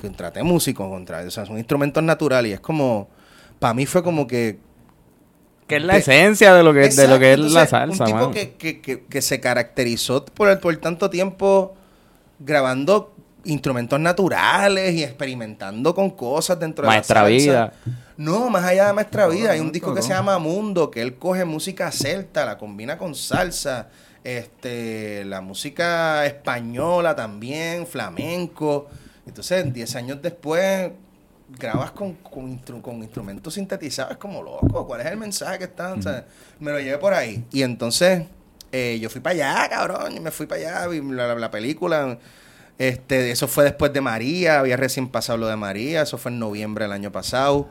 contraté 0.00 0.42
músicos, 0.42 0.88
contraté, 0.88 1.28
o 1.28 1.30
sea, 1.30 1.46
son 1.46 1.56
instrumentos 1.56 2.02
naturales 2.02 2.50
y 2.50 2.54
es 2.54 2.60
como, 2.60 3.08
para 3.60 3.74
mí 3.74 3.86
fue 3.86 4.02
como 4.02 4.26
que... 4.26 4.58
Que 5.66 5.76
es 5.76 5.84
la 5.84 5.96
esencia 5.96 6.54
de 6.54 6.62
lo 6.62 6.72
que, 6.74 6.88
de 6.88 7.08
lo 7.08 7.18
que 7.18 7.32
es 7.32 7.38
la 7.38 7.66
salsa, 7.66 8.04
Un 8.04 8.12
tipo 8.12 8.30
que, 8.30 8.52
que, 8.54 8.80
que, 8.80 9.04
que 9.04 9.22
se 9.22 9.40
caracterizó 9.40 10.24
por, 10.24 10.58
por 10.60 10.76
tanto 10.76 11.08
tiempo 11.08 11.74
grabando 12.38 13.14
instrumentos 13.44 13.98
naturales 13.98 14.94
y 14.94 15.02
experimentando 15.02 15.94
con 15.94 16.10
cosas 16.10 16.58
dentro 16.58 16.86
Maestra 16.86 17.24
de 17.24 17.30
la 17.30 17.38
salsa. 17.38 17.52
Vida. 17.52 17.94
No, 18.16 18.50
más 18.50 18.64
allá 18.64 18.86
de 18.86 18.92
Maestra 18.92 19.26
No, 19.26 19.32
Vida, 19.32 19.50
hay 19.52 19.58
no, 19.58 19.66
un 19.66 19.72
disco 19.72 19.94
que 19.94 20.02
se 20.02 20.10
llama 20.10 20.38
Mundo, 20.38 20.90
que 20.90 21.00
él 21.02 21.16
coge 21.16 21.44
música 21.44 21.90
celta, 21.90 22.44
la 22.44 22.58
combina 22.58 22.98
con 22.98 23.14
salsa, 23.14 23.88
este, 24.22 25.24
la 25.24 25.40
música 25.40 26.24
española 26.26 27.16
también, 27.16 27.86
flamenco. 27.86 28.88
Entonces, 29.26 29.72
10 29.72 29.96
años 29.96 30.22
después, 30.22 30.90
grabas 31.58 31.92
con, 31.92 32.14
con, 32.14 32.50
instru- 32.50 32.80
con 32.82 32.96
instrumentos 33.02 33.54
sintetizados, 33.54 34.12
es 34.12 34.18
como 34.18 34.42
loco. 34.42 34.86
¿Cuál 34.86 35.00
es 35.02 35.06
el 35.08 35.16
mensaje 35.16 35.58
que 35.58 35.64
está? 35.64 35.92
O 35.94 36.02
sea, 36.02 36.24
me 36.60 36.70
lo 36.72 36.80
llevé 36.80 36.98
por 36.98 37.14
ahí. 37.14 37.44
Y 37.52 37.62
entonces, 37.62 38.24
eh, 38.72 38.98
yo 39.00 39.08
fui 39.10 39.20
para 39.20 39.34
allá, 39.34 39.68
cabrón, 39.68 40.16
y 40.16 40.20
me 40.20 40.30
fui 40.30 40.46
para 40.46 40.60
allá, 40.60 40.86
vi 40.88 41.00
la, 41.00 41.28
la- 41.28 41.34
la 41.34 41.50
película. 41.50 42.18
Este, 42.78 43.30
eso 43.30 43.46
fue 43.48 43.64
después 43.64 43.92
de 43.92 44.00
María, 44.00 44.58
había 44.58 44.76
recién 44.76 45.08
pasado 45.08 45.38
lo 45.38 45.46
de 45.46 45.56
María, 45.56 46.02
eso 46.02 46.18
fue 46.18 46.32
en 46.32 46.38
noviembre 46.38 46.84
del 46.84 46.92
año 46.92 47.12
pasado. 47.12 47.68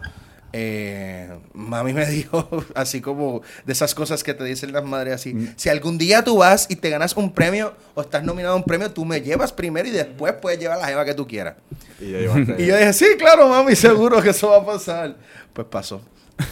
Eh, 0.53 1.29
mami 1.53 1.93
me 1.93 2.05
dijo, 2.09 2.47
así 2.75 3.01
como 3.01 3.41
de 3.65 3.73
esas 3.73 3.95
cosas 3.95 4.23
que 4.23 4.33
te 4.33 4.43
dicen 4.43 4.71
las 4.73 4.83
madres 4.83 5.13
así, 5.15 5.53
si 5.55 5.69
algún 5.69 5.97
día 5.97 6.23
tú 6.23 6.37
vas 6.37 6.67
y 6.69 6.75
te 6.75 6.89
ganas 6.89 7.15
un 7.17 7.33
premio 7.33 7.73
o 7.93 8.01
estás 8.01 8.23
nominado 8.23 8.53
a 8.53 8.57
un 8.57 8.63
premio, 8.63 8.91
tú 8.91 9.05
me 9.05 9.21
llevas 9.21 9.53
primero 9.53 9.87
y 9.87 9.91
después 9.91 10.33
puedes 10.41 10.59
llevar 10.59 10.77
la 10.79 10.87
jeva 10.87 11.05
que 11.05 11.13
tú 11.13 11.25
quieras. 11.27 11.55
Y 11.99 12.11
yo 12.11 12.37
Y 12.57 12.63
dije, 12.63 12.93
sí, 12.93 13.05
claro, 13.17 13.47
mami, 13.47 13.75
seguro 13.75 14.21
que 14.21 14.29
eso 14.31 14.49
va 14.49 14.57
a 14.57 14.65
pasar. 14.65 15.15
Pues 15.53 15.67
pasó. 15.67 16.01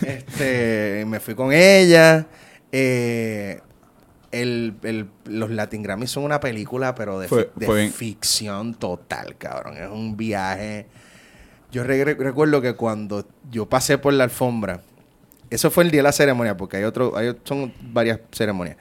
Este, 0.06 1.04
me 1.08 1.20
fui 1.20 1.36
con 1.36 1.52
ella. 1.54 2.28
eh, 2.72 3.60
el, 4.32 4.76
el- 4.84 5.08
los 5.26 5.50
Latin 5.50 5.82
Grammys 5.82 6.12
son 6.12 6.24
una 6.24 6.40
película, 6.40 6.94
pero 6.94 7.20
de, 7.20 7.28
Fue- 7.28 7.46
fi- 7.46 7.50
de 7.60 7.66
fue 7.66 7.80
bien. 7.80 7.92
ficción 7.94 8.76
total, 8.76 9.36
cabrón. 9.38 9.76
Es 9.78 9.90
un 9.90 10.16
viaje. 10.16 10.86
Yo 11.72 11.84
re- 11.84 12.04
re- 12.04 12.16
recuerdo 12.16 12.62
que 12.62 12.74
cuando 12.74 13.26
yo 13.52 13.68
pasé 13.68 13.98
por 13.98 14.14
la 14.14 14.24
alfombra, 14.26 14.82
eso 15.50 15.70
fue 15.72 15.84
el 15.84 15.92
día 15.92 16.00
de 16.00 16.04
la 16.04 16.12
ceremonia, 16.12 16.58
porque 16.58 16.78
hay 16.78 16.84
otro, 16.84 17.16
hay, 17.18 17.36
son 17.44 17.74
varias 17.92 18.20
ceremonias. 18.32 18.78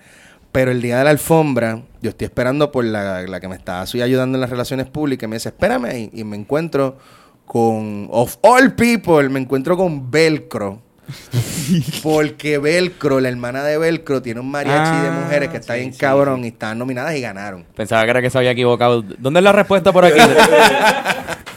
Pero 0.53 0.70
el 0.70 0.80
día 0.80 0.99
de 0.99 1.05
la 1.05 1.11
alfombra, 1.11 1.82
yo 2.01 2.11
estoy 2.11 2.24
esperando 2.26 2.72
por 2.72 2.84
la, 2.84 3.22
la 3.22 3.41
que 3.41 3.49
me 3.49 3.57
estaba 3.57 3.82
así 3.82 4.01
ayudando 4.01 4.36
en 4.36 4.41
las 4.41 4.51
relaciones 4.51 4.86
públicas. 4.86 5.26
Y 5.26 5.28
me 5.28 5.36
dice, 5.36 5.51
espérame 5.51 5.84
ahí. 5.84 6.11
Y 6.14 6.24
me 6.24 6.36
encuentro 6.36 6.97
con, 7.45 8.09
of 8.11 8.36
all 8.41 8.72
people, 8.74 9.28
me 9.28 9.41
encuentro 9.41 9.76
con 9.76 10.11
Velcro. 10.11 10.80
Porque 12.03 12.59
Velcro, 12.59 13.20
la 13.20 13.28
hermana 13.28 13.62
de 13.64 13.76
Velcro, 13.78 14.20
tiene 14.22 14.41
un 14.41 14.51
mariachi 14.51 15.03
de 15.03 15.09
Ah, 15.09 15.20
mujeres 15.24 15.49
que 15.51 15.57
está 15.59 15.74
sí, 15.74 15.80
bien 15.80 15.93
sí, 15.93 15.99
cabrón 16.01 16.45
y 16.45 16.49
estaban 16.49 16.78
nominadas 16.78 17.14
y 17.16 17.20
ganaron. 17.20 17.64
Pensaba 17.74 18.05
que 18.05 18.11
era 18.11 18.22
que 18.22 18.30
se 18.30 18.39
había 18.39 18.51
equivocado. 18.53 19.03
¿Dónde 19.03 19.41
es 19.41 19.45
la 19.45 19.53
respuesta 19.53 19.93
por 19.93 20.05
aquí? 20.07 20.18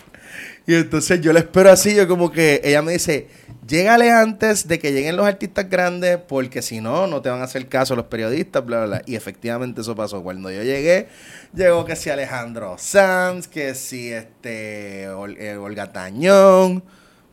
Y 0.71 0.75
entonces 0.75 1.19
yo 1.21 1.33
le 1.33 1.39
espero 1.39 1.71
así, 1.71 1.93
yo 1.95 2.07
como 2.07 2.31
que 2.31 2.61
ella 2.63 2.81
me 2.81 2.93
dice, 2.93 3.27
llégale 3.67 4.11
antes 4.11 4.67
de 4.67 4.79
que 4.79 4.91
lleguen 4.93 5.15
los 5.17 5.25
artistas 5.25 5.69
grandes, 5.69 6.17
porque 6.17 6.61
si 6.61 6.79
no, 6.81 7.07
no 7.07 7.21
te 7.21 7.29
van 7.29 7.41
a 7.41 7.43
hacer 7.45 7.67
caso 7.67 7.95
los 7.95 8.05
periodistas, 8.05 8.65
bla, 8.65 8.77
bla, 8.77 8.85
bla. 8.87 9.01
Y 9.05 9.15
efectivamente 9.15 9.81
eso 9.81 9.95
pasó. 9.95 10.23
Cuando 10.23 10.49
yo 10.51 10.63
llegué, 10.63 11.07
llegó 11.53 11.83
que 11.85 11.95
si 11.95 12.09
Alejandro 12.09 12.75
Sanz, 12.77 13.47
que 13.47 13.75
si 13.75 14.11
este 14.11 15.09
Ol- 15.09 15.37
eh, 15.39 15.57
Olga 15.57 15.91
Tañón, 15.91 16.83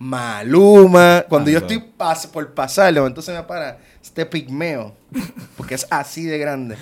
Maluma. 0.00 1.24
Cuando 1.28 1.50
yo 1.50 1.58
estoy 1.58 1.84
pas- 1.98 2.26
por 2.28 2.54
pasar, 2.54 2.92
de 2.92 3.00
momento 3.00 3.22
se 3.22 3.32
me 3.32 3.42
para 3.42 3.78
este 4.02 4.26
pigmeo, 4.26 4.94
porque 5.56 5.74
es 5.74 5.86
así 5.90 6.24
de 6.24 6.38
grande. 6.38 6.76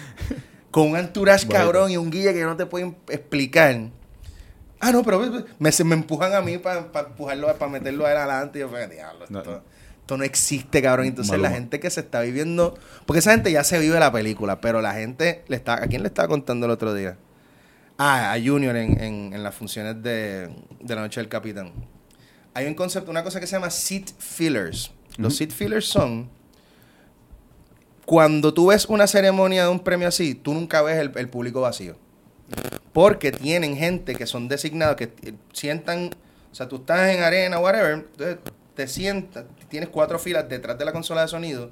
Con 0.70 0.90
un 0.90 0.96
entourage 0.96 1.44
Bonito. 1.46 1.60
cabrón 1.64 1.90
y 1.90 1.96
un 1.96 2.10
guía 2.10 2.32
que 2.32 2.40
yo 2.40 2.46
no 2.46 2.56
te 2.56 2.66
puedo 2.66 2.94
explicar. 3.08 3.88
Ah, 4.80 4.92
no, 4.92 5.02
pero 5.02 5.20
me, 5.58 5.70
me 5.84 5.94
empujan 5.94 6.34
a 6.34 6.40
mí 6.42 6.58
para 6.58 6.80
empujarlo, 7.08 7.56
para 7.56 7.70
meterlo 7.72 8.04
a 8.06 8.12
él 8.12 8.18
adelante. 8.18 8.58
Y 8.58 8.62
yo, 8.62 8.68
diablo, 8.68 9.24
No. 9.30 9.38
esto, 9.40 9.62
esto 10.00 10.16
no 10.18 10.24
existe, 10.24 10.82
cabrón. 10.82 11.06
Entonces 11.06 11.30
Maluma. 11.32 11.48
la 11.48 11.54
gente 11.54 11.80
que 11.80 11.88
se 11.90 12.00
está 12.00 12.20
viviendo, 12.20 12.74
porque 13.06 13.20
esa 13.20 13.32
gente 13.32 13.50
ya 13.50 13.64
se 13.64 13.78
vive 13.78 13.98
la 13.98 14.12
película, 14.12 14.60
pero 14.60 14.80
la 14.82 14.92
gente, 14.94 15.44
le 15.48 15.56
está, 15.56 15.74
¿a 15.82 15.86
quién 15.86 16.02
le 16.02 16.08
estaba 16.08 16.28
contando 16.28 16.66
el 16.66 16.72
otro 16.72 16.92
día? 16.94 17.16
Ah, 17.98 18.32
a 18.34 18.38
Junior 18.38 18.76
en, 18.76 19.00
en- 19.02 19.32
en 19.32 19.42
las 19.42 19.54
funciones 19.54 20.02
de, 20.02 20.50
de 20.80 20.94
la 20.94 21.00
noche 21.00 21.20
del 21.20 21.28
capitán. 21.30 21.72
Hay 22.52 22.66
un 22.66 22.74
concepto, 22.74 23.10
una 23.10 23.24
cosa 23.24 23.40
que 23.40 23.46
se 23.46 23.52
llama 23.56 23.70
seat 23.70 24.10
fillers. 24.18 24.92
Los 25.16 25.36
seat 25.36 25.50
fillers 25.50 25.86
son 25.86 26.28
cuando 28.04 28.54
tú 28.54 28.66
ves 28.68 28.86
una 28.86 29.06
ceremonia 29.06 29.64
de 29.64 29.68
un 29.70 29.80
premio 29.80 30.06
así, 30.08 30.34
tú 30.34 30.54
nunca 30.54 30.80
ves 30.82 30.98
el, 30.98 31.12
el 31.16 31.28
público 31.28 31.62
vacío. 31.62 31.96
Porque 32.92 33.32
tienen 33.32 33.76
gente 33.76 34.14
que 34.14 34.26
son 34.26 34.48
designados, 34.48 34.96
que 34.96 35.10
sientan, 35.52 36.10
o 36.50 36.54
sea, 36.54 36.68
tú 36.68 36.76
estás 36.76 37.10
en 37.14 37.22
arena, 37.22 37.58
whatever, 37.58 37.92
entonces 37.92 38.38
te 38.74 38.86
sientas, 38.88 39.44
tienes 39.68 39.88
cuatro 39.90 40.18
filas 40.18 40.48
detrás 40.48 40.78
de 40.78 40.84
la 40.84 40.92
consola 40.92 41.22
de 41.22 41.28
sonido, 41.28 41.70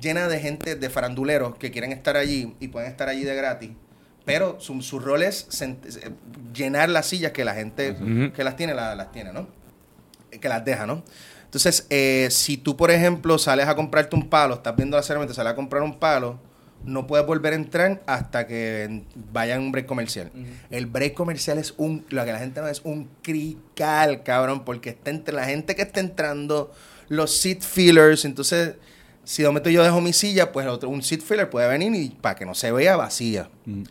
llena 0.00 0.26
de 0.28 0.40
gente, 0.40 0.74
de 0.76 0.90
faranduleros 0.90 1.56
que 1.56 1.70
quieren 1.70 1.92
estar 1.92 2.16
allí 2.16 2.54
y 2.60 2.68
pueden 2.68 2.90
estar 2.90 3.08
allí 3.08 3.24
de 3.24 3.34
gratis. 3.34 3.70
Pero 4.24 4.58
su, 4.58 4.80
su 4.80 4.98
rol 5.00 5.22
es 5.22 5.46
eh, 5.60 5.76
llenar 6.54 6.88
las 6.88 7.06
sillas 7.06 7.32
que 7.32 7.44
la 7.44 7.54
gente 7.54 7.94
que 8.34 8.42
las 8.42 8.56
tiene, 8.56 8.74
la- 8.74 8.94
las 8.94 9.12
tiene, 9.12 9.32
¿no? 9.32 9.46
Eh, 10.30 10.38
Que 10.40 10.48
las 10.48 10.64
deja, 10.64 10.86
¿no? 10.86 11.04
Entonces, 11.44 11.86
eh, 11.90 12.28
si 12.30 12.56
tú, 12.56 12.76
por 12.76 12.90
ejemplo, 12.90 13.38
sales 13.38 13.68
a 13.68 13.76
comprarte 13.76 14.16
un 14.16 14.28
palo, 14.28 14.54
estás 14.54 14.74
viendo 14.74 14.96
la 14.96 15.02
ceremonia, 15.04 15.28
te 15.28 15.34
sales 15.34 15.52
a 15.52 15.56
comprar 15.56 15.82
un 15.82 15.98
palo, 16.00 16.40
no 16.84 17.06
puedes 17.06 17.26
volver 17.26 17.52
a 17.52 17.56
entrar 17.56 18.02
hasta 18.06 18.46
que 18.46 19.02
vaya 19.32 19.54
en 19.54 19.62
un 19.62 19.72
break 19.72 19.86
comercial. 19.86 20.30
El 20.70 20.86
break 20.86 21.14
comercial 21.14 21.58
es 21.58 21.74
un, 21.76 22.04
lo 22.10 22.24
que 22.24 22.32
la 22.32 22.38
gente 22.38 22.60
no 22.60 22.66
ve 22.66 22.72
es 22.72 22.82
un 22.84 23.08
crical, 23.22 24.22
cabrón, 24.22 24.64
porque 24.64 24.90
está 24.90 25.10
entre 25.10 25.34
la 25.34 25.44
gente 25.44 25.74
que 25.74 25.82
está 25.82 26.00
entrando, 26.00 26.72
los 27.08 27.36
seat 27.36 27.62
fillers, 27.62 28.24
entonces, 28.24 28.74
si 29.24 29.42
de 29.42 29.48
momento 29.48 29.70
yo 29.70 29.82
dejo 29.82 30.00
mi 30.00 30.12
silla, 30.12 30.52
pues 30.52 30.66
otro, 30.66 30.88
un 30.88 31.02
seat 31.02 31.22
filler 31.22 31.50
puede 31.50 31.68
venir 31.68 31.94
y 31.94 32.10
para 32.10 32.34
que 32.34 32.46
no 32.46 32.54
se 32.54 32.72
vea 32.72 32.96
vacía. 32.96 33.50
Mm. 33.64 33.84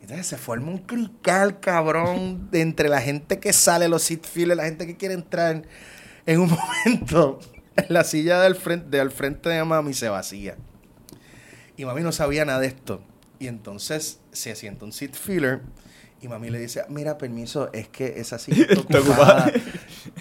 Entonces 0.00 0.26
se 0.26 0.38
forma 0.38 0.70
un 0.70 0.78
crical, 0.78 1.60
cabrón, 1.60 2.50
de 2.50 2.62
entre 2.62 2.88
la 2.88 3.00
gente 3.00 3.38
que 3.38 3.52
sale, 3.52 3.88
los 3.88 4.02
seat 4.02 4.24
fillers, 4.24 4.56
la 4.56 4.64
gente 4.64 4.86
que 4.86 4.96
quiere 4.96 5.14
entrar. 5.14 5.62
En 6.24 6.40
un 6.40 6.50
momento, 6.86 7.40
la 7.88 8.04
silla 8.04 8.40
del 8.40 8.54
frente, 8.54 8.88
de 8.88 9.00
al 9.00 9.10
frente 9.10 9.48
de 9.48 9.62
mami 9.64 9.94
se 9.94 10.08
vacía. 10.08 10.56
Y 11.78 11.84
mami 11.86 12.02
no 12.02 12.12
sabía 12.12 12.44
nada 12.44 12.60
de 12.60 12.66
esto. 12.66 13.00
Y 13.38 13.46
entonces 13.46 14.18
se 14.32 14.54
sienta 14.56 14.84
un 14.84 14.92
seat 14.92 15.14
filler 15.14 15.60
y 16.20 16.28
mami 16.28 16.50
le 16.50 16.58
dice, 16.58 16.82
mira, 16.88 17.16
permiso, 17.16 17.70
es 17.72 17.88
que 17.88 18.14
esa 18.20 18.38
silla 18.38 18.66
está 18.70 18.98
ocupada. 19.00 19.50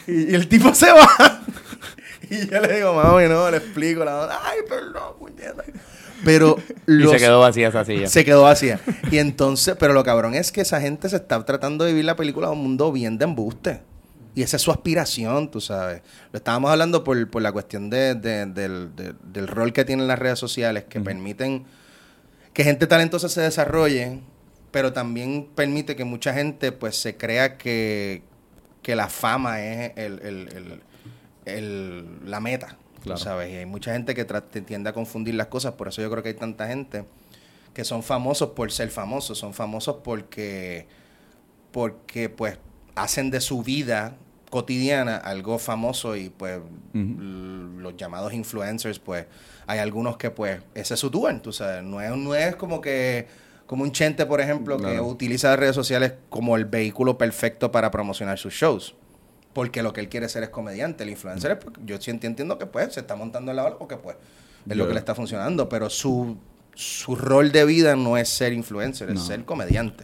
y, 0.07 0.31
y 0.31 0.35
el 0.35 0.47
tipo 0.47 0.73
se 0.73 0.91
va. 0.91 1.41
y 2.29 2.47
yo 2.47 2.61
le 2.61 2.75
digo, 2.75 2.93
mami, 2.93 3.27
no, 3.27 3.49
le 3.51 3.57
explico. 3.57 4.05
La, 4.05 4.29
Ay, 4.43 4.59
perdón, 4.69 5.15
puñeta. 5.19 5.63
Pero 6.23 6.57
y 6.87 6.91
los- 6.91 7.11
se 7.11 7.17
quedó 7.17 7.39
vacía 7.39 7.69
esa 7.69 7.83
silla. 7.85 8.07
se 8.07 8.23
quedó 8.23 8.43
vacía. 8.43 8.79
Y 9.11 9.17
entonces, 9.17 9.75
pero 9.79 9.93
lo 9.93 10.03
cabrón 10.03 10.35
es 10.35 10.51
que 10.51 10.61
esa 10.61 10.79
gente 10.79 11.09
se 11.09 11.15
está 11.17 11.43
tratando 11.45 11.83
de 11.85 11.91
vivir 11.91 12.05
la 12.05 12.15
película 12.15 12.47
de 12.47 12.53
un 12.53 12.61
mundo 12.61 12.91
bien 12.91 13.17
de 13.17 13.25
embuste. 13.25 13.81
Y 14.37 14.43
esa 14.43 14.57
es 14.57 14.61
su 14.61 14.69
aspiración, 14.71 15.49
tú 15.49 15.59
sabes. 15.59 16.03
Lo 16.31 16.37
estábamos 16.37 16.69
hablando 16.69 17.03
por, 17.03 17.27
por 17.31 17.41
la 17.41 17.51
cuestión 17.51 17.89
de- 17.89 18.13
de- 18.13 18.45
del, 18.45 18.95
de- 18.95 19.15
del 19.23 19.47
rol 19.47 19.73
que 19.73 19.83
tienen 19.83 20.05
las 20.07 20.19
redes 20.19 20.37
sociales, 20.37 20.83
que 20.87 20.99
permiten 21.01 21.65
que 22.53 22.63
gente 22.63 22.85
talentosa 22.85 23.29
se 23.29 23.41
desarrolle, 23.41 24.19
pero 24.69 24.93
también 24.93 25.49
permite 25.55 25.95
que 25.95 26.03
mucha 26.03 26.35
gente 26.35 26.71
pues 26.71 26.95
se 27.01 27.17
crea 27.17 27.57
que, 27.57 28.21
que 28.83 28.95
la 28.95 29.07
fama 29.09 29.59
es 29.59 29.93
el, 29.95 30.19
el- 30.21 30.81
el- 31.45 32.29
la 32.29 32.39
meta. 32.39 32.77
Claro. 33.01 33.17
¿sabes? 33.19 33.51
Y 33.51 33.55
hay 33.55 33.65
mucha 33.65 33.93
gente 33.93 34.13
que 34.13 34.23
tiende 34.25 34.91
a 34.91 34.93
confundir 34.93 35.33
las 35.33 35.47
cosas, 35.47 35.73
por 35.73 35.87
eso 35.87 36.01
yo 36.03 36.11
creo 36.11 36.21
que 36.21 36.29
hay 36.29 36.35
tanta 36.35 36.67
gente 36.67 37.05
que 37.73 37.83
son 37.83 38.03
famosos 38.03 38.49
por 38.49 38.71
ser 38.71 38.89
famosos, 38.91 39.37
son 39.39 39.55
famosos 39.55 39.97
porque, 40.03 40.85
porque 41.71 42.29
pues 42.29 42.59
hacen 42.95 43.31
de 43.31 43.39
su 43.41 43.63
vida 43.63 44.15
cotidiana 44.49 45.17
algo 45.17 45.57
famoso 45.59 46.15
y 46.15 46.29
pues 46.29 46.59
los 47.81 47.95
llamados 47.97 48.33
influencers 48.33 48.99
pues 48.99 49.25
hay 49.65 49.79
algunos 49.79 50.17
que 50.17 50.31
pues 50.31 50.61
ese 50.73 50.93
es 50.93 50.99
su 50.99 51.09
tour, 51.11 51.39
tú 51.41 51.51
sabes, 51.51 51.83
no 51.83 52.01
es, 52.01 52.15
no 52.15 52.33
es 52.35 52.55
como 52.55 52.79
que 52.81 53.27
como 53.65 53.83
un 53.83 53.91
chente 53.91 54.25
por 54.25 54.39
ejemplo 54.39 54.77
que 54.77 54.99
utiliza 55.01 55.49
las 55.49 55.59
redes 55.59 55.75
sociales 55.75 56.13
como 56.29 56.55
el 56.55 56.65
vehículo 56.65 57.17
perfecto 57.17 57.71
para 57.71 57.91
promocionar 57.91 58.37
sus 58.37 58.53
shows. 58.53 58.95
Porque 59.53 59.81
lo 59.81 59.91
que 59.91 60.01
él 60.01 60.07
quiere 60.07 60.29
ser 60.29 60.43
es 60.43 60.49
comediante. 60.49 61.03
El 61.03 61.09
influencer, 61.09 61.51
es 61.51 61.57
porque 61.57 61.81
yo 61.83 61.99
sí 61.99 62.11
enti- 62.11 62.25
entiendo 62.25 62.59
que 62.59 62.67
pues 62.67 62.93
se 62.93 62.99
está 62.99 63.15
montando 63.15 63.49
en 63.51 63.57
la 63.57 63.65
ola 63.65 63.77
porque 63.77 63.97
pues 63.97 64.15
es 64.69 64.77
lo 64.77 64.87
que 64.87 64.93
le 64.93 64.99
está 64.99 65.15
funcionando. 65.15 65.67
Pero 65.67 65.89
su, 65.89 66.37
su 66.75 67.15
rol 67.15 67.51
de 67.51 67.65
vida 67.65 67.95
no 67.95 68.17
es 68.17 68.29
ser 68.29 68.53
influencer, 68.53 69.09
es 69.09 69.19
ser 69.19 69.43
comediante. 69.45 70.03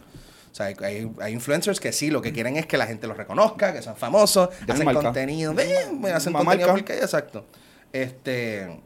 O 0.54 0.56
sea, 0.56 0.66
hay, 0.66 1.32
influencers 1.32 1.80
que 1.80 1.90
sí, 1.90 2.12
lo 2.12 2.22
que 2.22 2.32
quieren 2.32 2.56
es 2.56 2.64
que 2.64 2.76
la 2.76 2.86
gente 2.86 3.08
los 3.08 3.16
reconozca, 3.16 3.72
que 3.72 3.82
sean 3.82 3.96
famosos, 3.96 4.50
hacen 4.68 4.84
marca. 4.84 5.02
contenido, 5.02 5.52
eh, 5.58 5.78
hacen 6.14 6.32
Una 6.32 6.44
contenido 6.44 6.44
marca. 6.44 6.72
porque 6.74 6.92
exacto. 6.98 7.44
Este, 7.92 8.80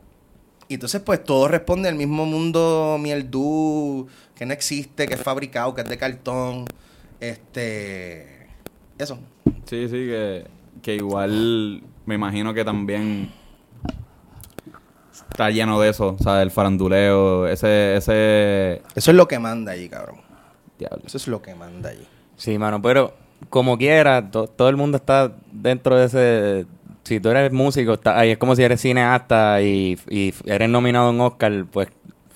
y 0.66 0.74
entonces 0.74 1.03
pues 1.03 1.23
todo 1.23 1.47
responde 1.47 1.90
al 1.90 1.95
mismo 1.95 2.24
mundo 2.24 2.97
mieldú, 2.99 4.09
que 4.35 4.47
no 4.47 4.55
existe, 4.55 5.07
que 5.07 5.12
es 5.12 5.20
fabricado, 5.20 5.74
que 5.74 5.82
es 5.82 5.89
de 5.90 5.99
cartón. 5.99 6.65
Este, 7.20 8.47
eso. 8.97 9.19
Sí, 9.66 9.89
sí, 9.89 10.07
que, 10.07 10.47
que 10.81 10.95
igual 10.95 11.82
me 12.07 12.15
imagino 12.15 12.55
que 12.55 12.65
también 12.65 13.31
está 15.31 15.51
lleno 15.51 15.78
de 15.78 15.90
eso, 15.90 16.16
o 16.19 16.23
sea, 16.23 16.40
el 16.40 16.51
faranduleo, 16.51 17.47
ese, 17.47 17.99
ese... 17.99 18.81
Eso 18.95 19.11
es 19.11 19.16
lo 19.19 19.28
que 19.28 19.39
manda 19.39 19.73
allí, 19.73 19.90
cabrón. 19.90 20.28
Diablo. 20.79 21.03
Eso 21.07 21.17
es 21.17 21.27
lo 21.29 21.43
que 21.43 21.55
manda 21.55 21.91
allí. 21.91 22.07
Sí, 22.37 22.57
mano, 22.59 22.81
pero 22.81 23.15
como 23.51 23.77
quiera, 23.79 24.31
to- 24.31 24.47
todo 24.47 24.69
el 24.69 24.77
mundo 24.77 24.97
está 24.97 25.33
dentro 25.53 25.97
de 25.97 26.07
ese... 26.07 26.67
Si 27.05 27.21
tú 27.21 27.31
eres 27.31 27.53
músico, 27.53 27.95
está 27.95 28.19
ahí 28.19 28.33
es 28.33 28.39
como 28.39 28.55
si 28.55 28.63
eres 28.63 28.81
cineasta 28.83 29.63
y, 29.63 29.99
y 30.11 30.35
eres 30.45 30.69
nominado 30.69 31.09
un 31.11 31.21
Oscar, 31.23 31.65
pues 31.73 31.89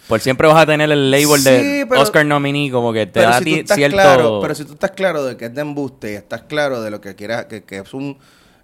por 0.08 0.18
siempre 0.20 0.48
vas 0.48 0.56
a 0.62 0.66
tener 0.66 0.90
el 0.90 1.10
label 1.10 1.40
Sí, 1.40 1.50
de 1.50 1.86
pero- 1.88 2.00
Oscar 2.00 2.24
nominee, 2.24 2.70
como 2.70 2.92
que 2.92 3.06
te 3.06 3.20
da 3.20 3.38
si, 3.38 3.62
ti 3.62 3.74
cierto... 3.74 3.96
claro, 3.96 4.38
pero 4.40 4.54
si 4.54 4.64
tú 4.64 4.72
estás 4.72 4.92
claro 4.92 5.24
de 5.24 5.36
que 5.36 5.44
es 5.46 5.54
de 5.54 5.60
embuste 5.60 6.12
y 6.12 6.14
estás 6.16 6.42
claro 6.42 6.80
de 6.80 6.90
lo 6.90 7.00
que 7.02 7.14
quieras, 7.14 7.44
que, 7.46 7.62
que 7.64 7.78
es 7.78 7.92
un 7.94 8.16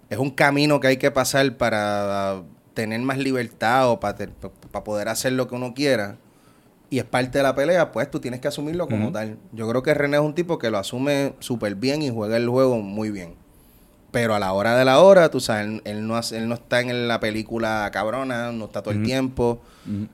es 0.09 0.17
un 0.17 0.31
camino 0.31 0.79
que 0.79 0.87
hay 0.87 0.97
que 0.97 1.11
pasar 1.11 1.55
para 1.57 2.41
tener 2.73 2.99
más 3.01 3.19
libertad 3.19 3.89
o 3.91 3.99
para 3.99 4.15
poder 4.83 5.07
hacer 5.09 5.33
lo 5.33 5.47
que 5.47 5.53
uno 5.55 5.73
quiera 5.75 6.15
y 6.89 6.99
es 6.99 7.05
parte 7.05 7.37
de 7.39 7.43
la 7.43 7.53
pelea, 7.55 7.91
pues 7.91 8.09
tú 8.09 8.19
tienes 8.19 8.39
que 8.39 8.47
asumirlo 8.47 8.87
como 8.87 9.07
tal. 9.11 9.37
Yo 9.51 9.67
creo 9.69 9.83
que 9.83 9.93
René 9.93 10.17
es 10.17 10.23
un 10.23 10.33
tipo 10.35 10.57
que 10.57 10.69
lo 10.71 10.77
asume 10.77 11.33
súper 11.39 11.75
bien 11.75 12.01
y 12.01 12.09
juega 12.09 12.37
el 12.37 12.47
juego 12.49 12.77
muy 12.79 13.11
bien. 13.11 13.35
Pero 14.11 14.33
a 14.33 14.39
la 14.39 14.53
hora 14.53 14.75
de 14.75 14.85
la 14.85 14.99
hora, 15.01 15.29
tú 15.29 15.39
sabes, 15.39 15.67
él, 15.67 15.81
él 15.85 16.07
no, 16.07 16.15
hace- 16.15 16.37
él 16.37 16.47
no 16.49 16.55
está 16.55 16.81
en 16.81 17.07
la 17.07 17.19
película 17.19 17.87
cabrona, 17.93 18.51
no 18.51 18.65
está 18.65 18.81
todo 18.81 18.91
el 18.93 19.03
tiempo. 19.05 19.61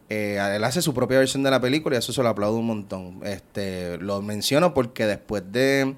Eh, 0.10 0.38
él 0.54 0.64
hace 0.66 0.82
su 0.82 0.94
propia 0.94 1.18
versión 1.20 1.44
de 1.44 1.52
la 1.52 1.62
película 1.62 1.96
y 1.96 2.00
eso 2.00 2.12
se 2.12 2.22
lo 2.22 2.28
aplaudo 2.28 2.58
un 2.58 2.68
montón. 2.68 3.22
Este, 3.24 3.98
lo 4.00 4.22
menciono 4.22 4.74
porque 4.74 5.06
después 5.06 5.44
de, 5.50 5.96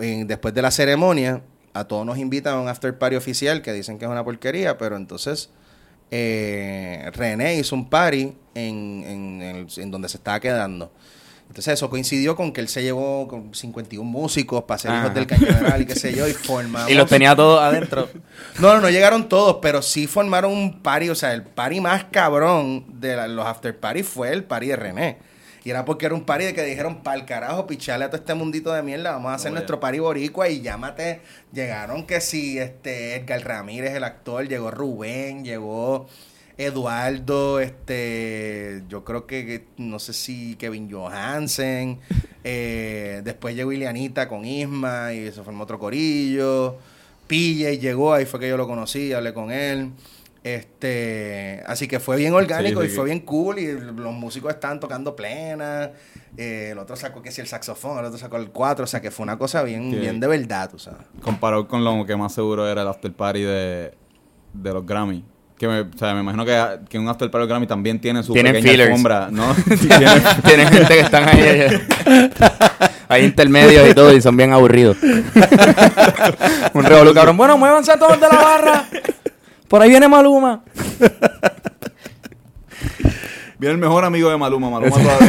en- 0.00 0.26
después 0.26 0.54
de 0.54 0.62
la 0.62 0.70
ceremonia, 0.70 1.42
a 1.72 1.84
todos 1.84 2.06
nos 2.06 2.18
invitan 2.18 2.54
a 2.54 2.60
un 2.60 2.68
after 2.68 2.96
party 2.98 3.16
oficial 3.16 3.62
que 3.62 3.72
dicen 3.72 3.98
que 3.98 4.04
es 4.04 4.10
una 4.10 4.24
porquería, 4.24 4.78
pero 4.78 4.96
entonces 4.96 5.50
eh, 6.16 7.10
René 7.12 7.56
hizo 7.56 7.74
un 7.74 7.88
party 7.90 8.32
en, 8.54 9.04
en, 9.04 9.42
el- 9.42 9.66
en 9.82 9.90
donde 9.90 10.08
se 10.08 10.16
estaba 10.18 10.38
quedando. 10.38 10.92
Entonces 11.48 11.74
eso 11.74 11.90
coincidió 11.90 12.36
con 12.36 12.52
que 12.52 12.60
él 12.60 12.68
se 12.68 12.82
llevó 12.82 13.26
con 13.28 13.52
51 13.54 14.08
músicos 14.08 14.62
para 14.64 14.78
ser 14.78 14.90
Ajá. 14.92 15.00
hijos 15.02 15.14
del 15.14 15.26
cañaveral 15.26 15.82
y 15.82 15.86
qué 15.86 15.94
sé 15.96 16.14
yo, 16.14 16.26
y 16.28 16.32
formamos... 16.32 16.88
Y 16.90 16.94
los 16.94 17.08
tenía 17.08 17.34
todos 17.36 17.60
adentro. 17.60 18.08
No, 18.60 18.74
no, 18.74 18.80
no 18.80 18.90
llegaron 18.90 19.28
todos, 19.28 19.58
pero 19.60 19.82
sí 19.82 20.06
formaron 20.06 20.52
un 20.52 20.80
party. 20.82 21.10
O 21.10 21.14
sea, 21.14 21.32
el 21.34 21.42
party 21.42 21.80
más 21.80 22.04
cabrón 22.04 22.84
de 23.00 23.16
la- 23.16 23.28
los 23.28 23.44
after 23.46 23.78
party 23.78 24.02
fue 24.04 24.32
el 24.32 24.44
party 24.44 24.68
de 24.68 24.76
René. 24.76 25.18
Y 25.64 25.70
era 25.70 25.86
porque 25.86 26.04
era 26.04 26.14
un 26.14 26.24
party 26.24 26.44
de 26.44 26.54
que 26.54 26.62
dijeron, 26.62 27.02
pa'l 27.02 27.24
carajo, 27.24 27.66
pichale 27.66 28.04
a 28.04 28.08
todo 28.08 28.18
este 28.18 28.34
mundito 28.34 28.70
de 28.72 28.82
mierda, 28.82 29.12
vamos 29.12 29.32
a 29.32 29.34
hacer 29.34 29.50
nuestro 29.50 29.80
party 29.80 29.98
boricua 29.98 30.50
y 30.50 30.60
llámate. 30.60 31.22
Llegaron 31.52 32.06
que 32.06 32.20
sí, 32.20 32.58
este, 32.58 33.16
Edgar 33.16 33.42
Ramírez, 33.42 33.94
el 33.94 34.04
actor, 34.04 34.46
llegó 34.46 34.70
Rubén, 34.70 35.42
llegó 35.42 36.06
Eduardo, 36.58 37.60
este, 37.60 38.82
yo 38.90 39.04
creo 39.04 39.26
que, 39.26 39.64
no 39.78 39.98
sé 39.98 40.12
si 40.12 40.54
Kevin 40.56 40.90
Johansen, 40.92 41.98
eh, 42.44 43.22
después 43.24 43.56
llegó 43.56 43.72
Ilianita 43.72 44.28
con 44.28 44.44
Isma 44.44 45.14
y 45.14 45.32
se 45.32 45.42
formó 45.42 45.64
otro 45.64 45.78
corillo. 45.78 46.76
PJ 47.26 47.78
llegó, 47.78 48.12
ahí 48.12 48.26
fue 48.26 48.38
que 48.38 48.50
yo 48.50 48.58
lo 48.58 48.68
conocí, 48.68 49.14
hablé 49.14 49.32
con 49.32 49.50
él. 49.50 49.92
Este, 50.44 51.62
así 51.66 51.88
que 51.88 51.98
fue 52.00 52.16
bien 52.16 52.34
orgánico 52.34 52.82
Sí, 52.82 52.88
y 52.88 52.90
fue 52.90 53.06
bien 53.06 53.20
cool 53.20 53.58
y 53.58 53.72
los 53.72 54.12
músicos 54.12 54.52
estaban 54.52 54.78
tocando 54.78 55.16
plena. 55.16 55.90
eh, 56.36 56.68
el 56.72 56.78
otro 56.78 56.96
sacó 56.96 57.22
que 57.22 57.30
si 57.32 57.40
el 57.40 57.46
saxofón, 57.46 57.98
el 57.98 58.04
otro 58.04 58.18
sacó 58.18 58.36
el 58.36 58.50
cuatro, 58.50 58.84
o 58.84 58.86
sea 58.86 59.00
que 59.00 59.10
fue 59.10 59.24
una 59.24 59.38
cosa 59.38 59.62
bien, 59.62 59.90
bien 59.98 60.20
de 60.20 60.26
verdad, 60.26 60.68
tú 60.70 60.78
sabes. 60.78 61.00
Comparado 61.22 61.66
con 61.66 61.82
lo 61.82 62.04
que 62.04 62.14
más 62.14 62.34
seguro 62.34 62.68
era 62.68 62.82
el 62.82 62.88
after 62.88 63.10
party 63.12 63.40
de, 63.42 63.94
de 64.52 64.72
los 64.72 64.84
Grammy. 64.86 65.24
Que 65.56 65.68
me, 65.68 65.80
o 65.80 65.88
sea, 65.96 66.12
me 66.14 66.20
imagino 66.20 66.44
que, 66.44 66.62
que 66.90 66.98
un 66.98 67.08
after 67.08 67.30
party 67.30 67.38
de 67.38 67.44
los 67.44 67.48
Grammy 67.48 67.66
también 67.66 67.98
tiene 68.00 68.22
su 68.22 68.32
Tienen 68.34 68.52
pequeña 68.52 68.84
fillers. 68.84 69.30
¿no? 69.32 69.54
Tiene- 69.54 70.06
Tienen 70.44 70.68
gente 70.68 70.94
que 70.94 71.00
están 71.00 71.28
ahí. 71.28 71.68
Hay 73.08 73.24
intermedios 73.24 73.88
y 73.88 73.94
todo 73.94 74.12
y 74.12 74.20
son 74.20 74.36
bien 74.36 74.52
aburridos. 74.52 74.96
Un 76.74 76.84
revolú, 76.84 77.14
cabrón. 77.14 77.36
Bueno, 77.36 77.56
muévanse 77.56 77.96
todos 77.96 78.20
de 78.20 78.28
la 78.28 78.34
barra. 78.42 78.84
Por 79.68 79.82
ahí 79.82 79.90
viene 79.90 80.08
Maluma. 80.08 80.64
Viene 83.58 83.74
el 83.74 83.80
mejor 83.80 84.04
amigo 84.04 84.28
de 84.28 84.36
Maluma, 84.36 84.68
Maluma 84.68 84.96
todavía. 84.96 85.28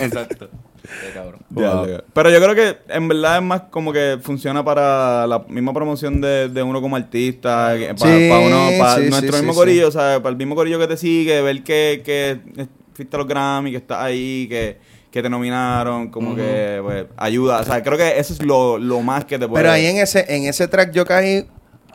Exacto. 0.04 0.48
Qué 0.82 1.12
cabrón. 1.14 1.40
Ya, 1.50 1.86
ya. 1.86 2.04
Pero 2.12 2.30
yo 2.30 2.40
creo 2.40 2.54
que 2.54 2.78
en 2.88 3.08
verdad 3.08 3.36
es 3.36 3.42
más 3.42 3.62
como 3.70 3.92
que 3.92 4.18
funciona 4.22 4.64
para 4.64 5.26
la 5.26 5.40
misma 5.48 5.72
promoción 5.72 6.20
de, 6.20 6.48
de 6.48 6.62
uno 6.62 6.80
como 6.80 6.96
artista, 6.96 7.74
para, 7.76 7.96
Sí, 7.96 8.30
uno, 8.30 8.70
para 8.78 8.96
sí, 8.96 9.10
nuestro 9.10 9.32
sí, 9.32 9.38
mismo 9.38 9.52
sí, 9.52 9.58
corillo, 9.58 9.88
o 9.88 9.90
sea, 9.90 10.18
para 10.18 10.30
el 10.30 10.36
mismo 10.36 10.54
corillo 10.54 10.78
que 10.78 10.86
te 10.86 10.96
sigue, 10.96 11.40
ver 11.42 11.62
que, 11.62 12.02
que 12.04 12.66
fuiste 12.94 13.16
a 13.16 13.18
los 13.18 13.28
Grammy, 13.28 13.70
que 13.72 13.76
estás 13.76 14.02
ahí, 14.02 14.46
que, 14.48 14.78
que 15.10 15.22
te 15.22 15.28
nominaron, 15.28 16.10
como 16.10 16.34
que 16.34 16.80
pues, 16.82 17.06
ayuda. 17.16 17.60
O 17.60 17.64
sea, 17.64 17.82
creo 17.82 17.98
que 17.98 18.18
eso 18.18 18.32
es 18.32 18.42
lo, 18.42 18.78
lo 18.78 19.00
más 19.00 19.24
que 19.24 19.38
te 19.38 19.46
puede... 19.46 19.62
Pero 19.62 19.72
ahí 19.72 19.86
en 19.86 19.98
ese, 19.98 20.24
en 20.34 20.44
ese 20.46 20.66
track 20.68 20.92
yo 20.92 21.04
caí 21.04 21.46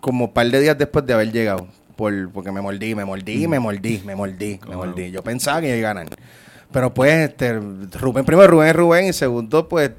como 0.02 0.26
un 0.26 0.34
par 0.34 0.50
de 0.50 0.60
días 0.60 0.78
después 0.78 1.06
de 1.06 1.14
haber 1.14 1.32
llegado. 1.32 1.68
Por, 2.02 2.32
porque 2.32 2.52
me 2.52 2.62
mordí, 2.62 2.96
me 2.96 3.06
mordí, 3.06 3.48
me 3.48 3.60
mordí, 3.60 4.02
me 4.04 4.16
mordí, 4.16 4.60
me 4.68 4.76
mordí. 4.76 5.12
Yo 5.12 5.22
pensaba 5.24 5.62
que 5.62 5.78
iba 5.78 5.92
a 5.92 5.94
ganar. 5.94 6.08
Pero 6.72 6.92
pues, 6.92 7.30
este, 7.30 7.54
Rubén, 7.60 8.26
primero 8.26 8.48
Rubén 8.48 8.70
es 8.70 8.76
Rubén 8.76 9.06
y 9.06 9.14
segundo, 9.14 9.70
pues, 9.70 9.92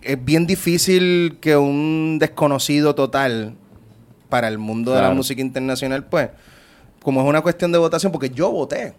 es 0.00 0.24
bien 0.24 0.46
difícil 0.46 1.36
que 1.38 1.58
un 1.58 2.16
desconocido 2.18 2.94
total 2.94 3.54
para 4.30 4.48
el 4.48 4.56
mundo 4.56 4.94
de 4.94 5.02
la 5.02 5.10
música 5.10 5.42
internacional, 5.42 6.06
pues, 6.06 6.30
como 7.02 7.20
es 7.20 7.28
una 7.28 7.42
cuestión 7.42 7.70
de 7.70 7.76
votación, 7.76 8.12
porque 8.12 8.30
yo 8.30 8.50
voté. 8.50 8.94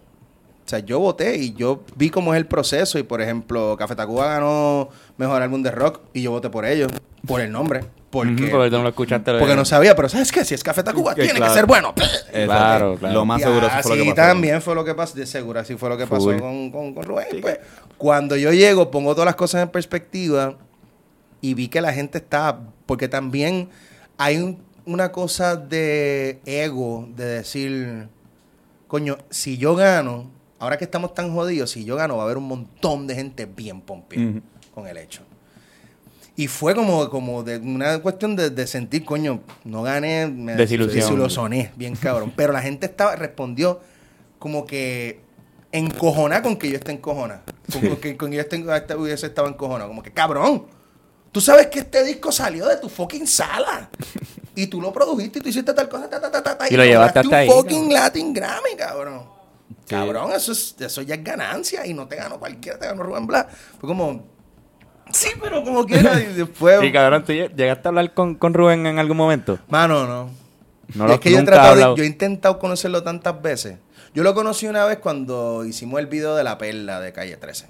O 0.64 0.68
sea, 0.68 0.78
yo 0.78 1.00
voté 1.00 1.36
y 1.38 1.54
yo 1.54 1.82
vi 1.96 2.08
cómo 2.08 2.34
es 2.34 2.38
el 2.38 2.46
proceso. 2.46 3.00
Y 3.00 3.02
por 3.02 3.20
ejemplo, 3.20 3.74
Café 3.76 3.96
Tacuba 3.96 4.28
ganó 4.28 4.90
mejor 5.16 5.42
álbum 5.42 5.60
de 5.64 5.72
rock 5.72 5.98
y 6.12 6.22
yo 6.22 6.30
voté 6.30 6.50
por 6.50 6.66
ellos, 6.66 6.92
por 7.26 7.40
el 7.40 7.50
nombre. 7.50 7.80
Porque, 8.12 8.48
Porque 8.48 8.70
no 8.70 8.82
lo 8.82 8.90
escuchaste. 8.90 9.38
porque 9.38 9.56
no 9.56 9.64
sabía, 9.64 9.96
pero 9.96 10.06
¿sabes 10.06 10.30
qué? 10.30 10.44
Si 10.44 10.52
es 10.54 10.62
Café 10.62 10.82
Tacuba, 10.82 11.14
Que 11.14 11.22
tiene 11.22 11.38
claro. 11.38 11.52
que 11.54 11.58
ser 11.58 11.66
bueno. 11.66 11.94
Claro, 12.30 12.96
claro. 12.98 13.14
Lo 13.14 13.24
más 13.24 13.40
Y 13.40 13.44
seguro 13.44 13.66
eso 13.68 13.76
fue 13.82 13.96
lo 13.96 14.02
que 14.04 14.10
así 14.10 14.10
pasó. 14.16 14.28
también 14.28 14.60
fue 14.60 14.74
lo 14.74 14.84
que 14.84 14.94
pasó, 14.94 15.14
de 15.16 15.24
seguro 15.26 15.60
así 15.60 15.76
fue 15.76 15.88
lo 15.88 15.96
que 15.96 16.06
pasó 16.06 16.26
con, 16.38 16.70
con, 16.70 16.92
con 16.94 17.02
Rubén. 17.04 17.26
Pues, 17.40 17.58
cuando 17.96 18.36
yo 18.36 18.52
llego, 18.52 18.90
pongo 18.90 19.14
todas 19.14 19.24
las 19.24 19.36
cosas 19.36 19.62
en 19.62 19.70
perspectiva 19.70 20.56
y 21.40 21.54
vi 21.54 21.68
que 21.68 21.80
la 21.80 21.94
gente 21.94 22.18
estaba, 22.18 22.60
porque 22.84 23.08
también 23.08 23.70
hay 24.18 24.36
un- 24.36 24.62
una 24.84 25.10
cosa 25.10 25.56
de 25.56 26.38
ego, 26.44 27.08
de 27.16 27.24
decir, 27.24 28.08
coño, 28.88 29.16
si 29.30 29.56
yo 29.56 29.74
gano, 29.74 30.30
ahora 30.58 30.76
que 30.76 30.84
estamos 30.84 31.14
tan 31.14 31.32
jodidos, 31.32 31.70
si 31.70 31.84
yo 31.86 31.96
gano 31.96 32.16
va 32.18 32.24
a 32.24 32.26
haber 32.26 32.36
un 32.36 32.44
montón 32.48 33.06
de 33.06 33.14
gente 33.14 33.46
bien 33.46 33.80
pompeada 33.80 34.28
Ujú. 34.28 34.40
con 34.74 34.86
el 34.86 34.98
hecho. 34.98 35.22
Y 36.34 36.46
fue 36.46 36.74
como, 36.74 37.10
como 37.10 37.42
de 37.42 37.58
una 37.58 37.98
cuestión 38.00 38.36
de, 38.36 38.48
de 38.48 38.66
sentir, 38.66 39.04
coño, 39.04 39.40
no 39.64 39.82
gané, 39.82 40.26
me 40.26 40.56
desilusioné, 40.56 41.72
bien 41.76 41.94
cabrón. 41.94 42.32
Pero 42.36 42.52
la 42.52 42.62
gente 42.62 42.86
estaba, 42.86 43.16
respondió 43.16 43.80
como 44.38 44.64
que 44.64 45.20
encojona 45.72 46.42
con 46.42 46.56
que 46.56 46.70
yo 46.70 46.76
esté 46.76 46.92
encojona. 46.92 47.42
Con, 47.70 47.82
con 47.82 47.96
que 47.98 48.16
con 48.16 48.30
que 48.30 48.36
yo 48.36 48.42
esté, 48.42 48.94
hubiese 48.94 49.26
estado 49.26 49.46
encojonado. 49.48 49.88
Como 49.88 50.02
que, 50.02 50.10
cabrón, 50.10 50.66
tú 51.32 51.40
sabes 51.40 51.66
que 51.66 51.80
este 51.80 52.02
disco 52.02 52.32
salió 52.32 52.66
de 52.66 52.76
tu 52.76 52.88
fucking 52.88 53.26
sala. 53.26 53.90
Y 54.54 54.66
tú 54.66 54.80
lo 54.80 54.92
produjiste 54.92 55.38
y 55.38 55.42
tú 55.42 55.48
hiciste 55.50 55.74
tal 55.74 55.88
cosa, 55.88 56.08
ta, 56.08 56.20
ta, 56.20 56.30
ta, 56.30 56.42
ta, 56.42 56.58
ta, 56.58 56.68
Y 56.70 56.76
lo 56.76 56.84
llevaste 56.84 57.20
hasta 57.20 57.28
un 57.28 57.34
ahí, 57.34 57.48
fucking 57.48 57.88
cabrón. 57.88 57.92
Latin 57.92 58.32
Grammy, 58.32 58.76
cabrón. 58.76 59.22
Cabrón, 59.88 60.32
eso, 60.32 60.52
es, 60.52 60.76
eso 60.78 61.02
ya 61.02 61.14
es 61.14 61.24
ganancia 61.24 61.86
y 61.86 61.92
no 61.92 62.06
te 62.06 62.16
ganó 62.16 62.38
cualquiera, 62.38 62.78
te 62.78 62.86
ganó 62.86 63.02
Rubén 63.02 63.26
Blas. 63.26 63.46
Fue 63.78 63.88
como, 63.88 64.31
sí, 65.10 65.30
pero 65.42 65.62
como 65.64 65.84
quiera. 65.86 66.20
Y 66.20 66.34
después, 66.34 66.80
Y 66.82 66.92
cabrón, 66.92 67.24
¿tú 67.24 67.32
lle- 67.32 67.52
llegaste 67.54 67.86
a 67.86 67.90
hablar 67.90 68.14
con, 68.14 68.34
con 68.36 68.54
Rubén 68.54 68.86
en 68.86 68.98
algún 68.98 69.16
momento? 69.16 69.58
mano, 69.68 70.06
no. 70.06 70.30
No 70.94 71.06
lo- 71.06 71.14
es 71.14 71.20
que 71.20 71.30
yo 71.30 71.38
he, 71.38 71.42
tratado 71.44 71.74
de- 71.94 71.96
yo 71.96 72.04
he 72.04 72.06
intentado 72.06 72.58
conocerlo 72.58 73.02
tantas 73.02 73.40
veces. 73.40 73.78
Yo 74.14 74.22
lo 74.22 74.34
conocí 74.34 74.66
una 74.66 74.84
vez 74.84 74.98
cuando 74.98 75.64
hicimos 75.64 75.98
el 76.00 76.06
video 76.06 76.36
de 76.36 76.44
La 76.44 76.58
Perla 76.58 77.00
de 77.00 77.12
Calle 77.12 77.36
13. 77.36 77.68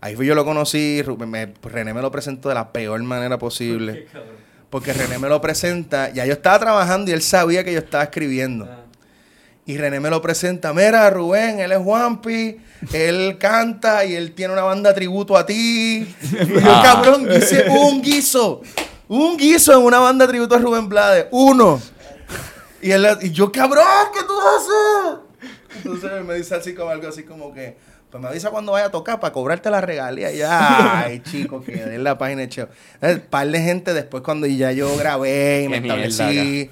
Ahí 0.00 0.16
fue 0.16 0.24
yo 0.26 0.34
lo 0.34 0.44
conocí, 0.44 1.02
Rubén 1.02 1.30
me- 1.30 1.52
René 1.62 1.92
me 1.94 2.00
lo 2.02 2.10
presentó 2.10 2.48
de 2.48 2.54
la 2.54 2.72
peor 2.72 3.02
manera 3.02 3.38
posible. 3.38 4.06
Porque 4.70 4.92
René 4.94 5.18
me 5.18 5.28
lo 5.28 5.40
presenta, 5.42 6.10
ya 6.10 6.24
yo 6.24 6.32
estaba 6.32 6.58
trabajando 6.58 7.10
y 7.10 7.14
él 7.14 7.20
sabía 7.22 7.62
que 7.64 7.72
yo 7.74 7.78
estaba 7.80 8.04
escribiendo. 8.04 8.68
Y 9.64 9.76
René 9.78 10.00
me 10.00 10.10
lo 10.10 10.20
presenta, 10.20 10.72
mira 10.72 11.08
Rubén, 11.10 11.60
él 11.60 11.70
es 11.70 11.78
Juanpi, 11.78 12.56
él 12.92 13.36
canta 13.38 14.04
y 14.04 14.14
él 14.16 14.32
tiene 14.32 14.52
una 14.54 14.62
banda 14.62 14.92
tributo 14.92 15.36
a 15.36 15.46
ti. 15.46 16.12
Y 16.32 16.46
yo, 16.60 16.60
Ah. 16.64 16.82
cabrón, 16.82 17.28
hice 17.32 17.66
un 17.70 18.02
guiso, 18.02 18.62
un 19.06 19.36
guiso 19.36 19.72
en 19.78 19.84
una 19.84 20.00
banda 20.00 20.26
tributo 20.26 20.56
a 20.56 20.58
Rubén 20.58 20.88
Blades, 20.88 21.26
uno. 21.30 21.80
Y, 22.80 22.90
él, 22.90 23.06
y 23.22 23.30
yo, 23.30 23.52
cabrón, 23.52 23.84
¿qué 24.12 24.20
tú 24.26 24.32
haces? 24.40 25.20
Entonces 25.76 26.10
él 26.12 26.24
me 26.24 26.34
dice 26.34 26.56
así 26.56 26.74
como 26.74 26.90
algo 26.90 27.06
así 27.08 27.22
como 27.22 27.54
que, 27.54 27.76
pues 28.10 28.20
me 28.20 28.28
avisa 28.28 28.50
cuando 28.50 28.72
vaya 28.72 28.86
a 28.86 28.90
tocar 28.90 29.20
para 29.20 29.32
cobrarte 29.32 29.70
la 29.70 29.80
regalía. 29.80 30.32
Y 30.32 30.38
yo, 30.38 30.46
ay, 30.50 31.22
chico, 31.30 31.62
que 31.62 31.72
den 31.76 32.02
la 32.02 32.18
página 32.18 32.42
de 32.42 32.48
show. 32.48 32.66
Un 33.00 33.20
par 33.30 33.46
de 33.46 33.60
gente 33.60 33.94
después 33.94 34.24
cuando 34.24 34.48
ya 34.48 34.72
yo 34.72 34.94
grabé 34.96 35.62
y 35.64 35.68
me 35.68 35.76
Qué 35.76 35.80
mierda, 35.82 36.04
establecí. 36.04 36.70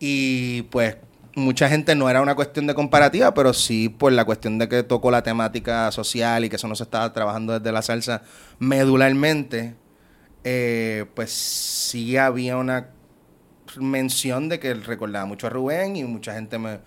Y 0.00 0.62
pues 0.62 0.96
mucha 1.34 1.68
gente 1.68 1.94
no 1.94 2.08
era 2.10 2.20
una 2.20 2.34
cuestión 2.34 2.66
de 2.66 2.74
comparativa, 2.74 3.34
pero 3.34 3.52
sí 3.52 3.88
por 3.88 4.12
la 4.12 4.24
cuestión 4.24 4.58
de 4.58 4.68
que 4.68 4.82
tocó 4.82 5.10
la 5.10 5.22
temática 5.22 5.90
social 5.92 6.44
y 6.44 6.48
que 6.48 6.56
eso 6.56 6.68
no 6.68 6.74
se 6.74 6.82
estaba 6.82 7.12
trabajando 7.12 7.58
desde 7.58 7.72
la 7.72 7.82
salsa 7.82 8.22
medularmente, 8.58 9.76
eh, 10.44 11.06
pues 11.14 11.30
sí 11.32 12.16
había 12.16 12.56
una 12.56 12.90
mención 13.78 14.48
de 14.48 14.58
que 14.58 14.74
recordaba 14.74 15.26
mucho 15.26 15.46
a 15.46 15.50
Rubén 15.50 15.96
y 15.96 16.04
mucha 16.04 16.34
gente 16.34 16.58
me... 16.58 16.80